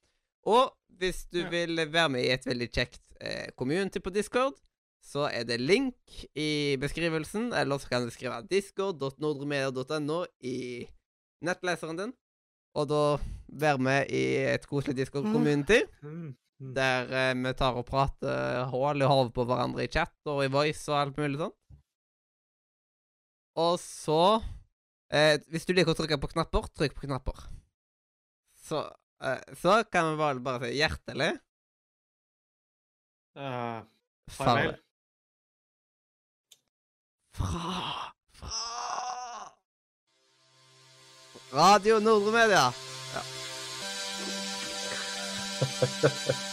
[0.47, 1.51] Og hvis du Ja.
[1.51, 4.55] vil være med i et veldig kjekt eh, community på Discord,
[5.03, 5.95] så er det link
[6.37, 10.87] i beskrivelsen, eller så kan du skrive discord.nordremedia.no i
[11.47, 12.15] nettleseren din.
[12.77, 13.03] Og da
[13.49, 16.35] være med i et koselig Discord-community, Mm.
[16.75, 20.49] der eh, vi tar og prater hull i hodet på hverandre i chat og i
[20.53, 21.55] voice og alt mulig sånt.
[23.57, 24.43] Og så
[25.13, 27.45] eh, Hvis du liker å trykke på knapper, trykk på knapper.
[28.67, 28.83] Så,
[29.23, 31.31] eh, så kan vi bare, bare si hjertelig
[33.37, 33.83] Eh,
[34.33, 34.73] farvel.
[34.73, 34.77] farvel.
[37.37, 38.51] Fra Fra
[41.53, 42.73] Radio Nordre Media.
[43.15, 43.23] Ja.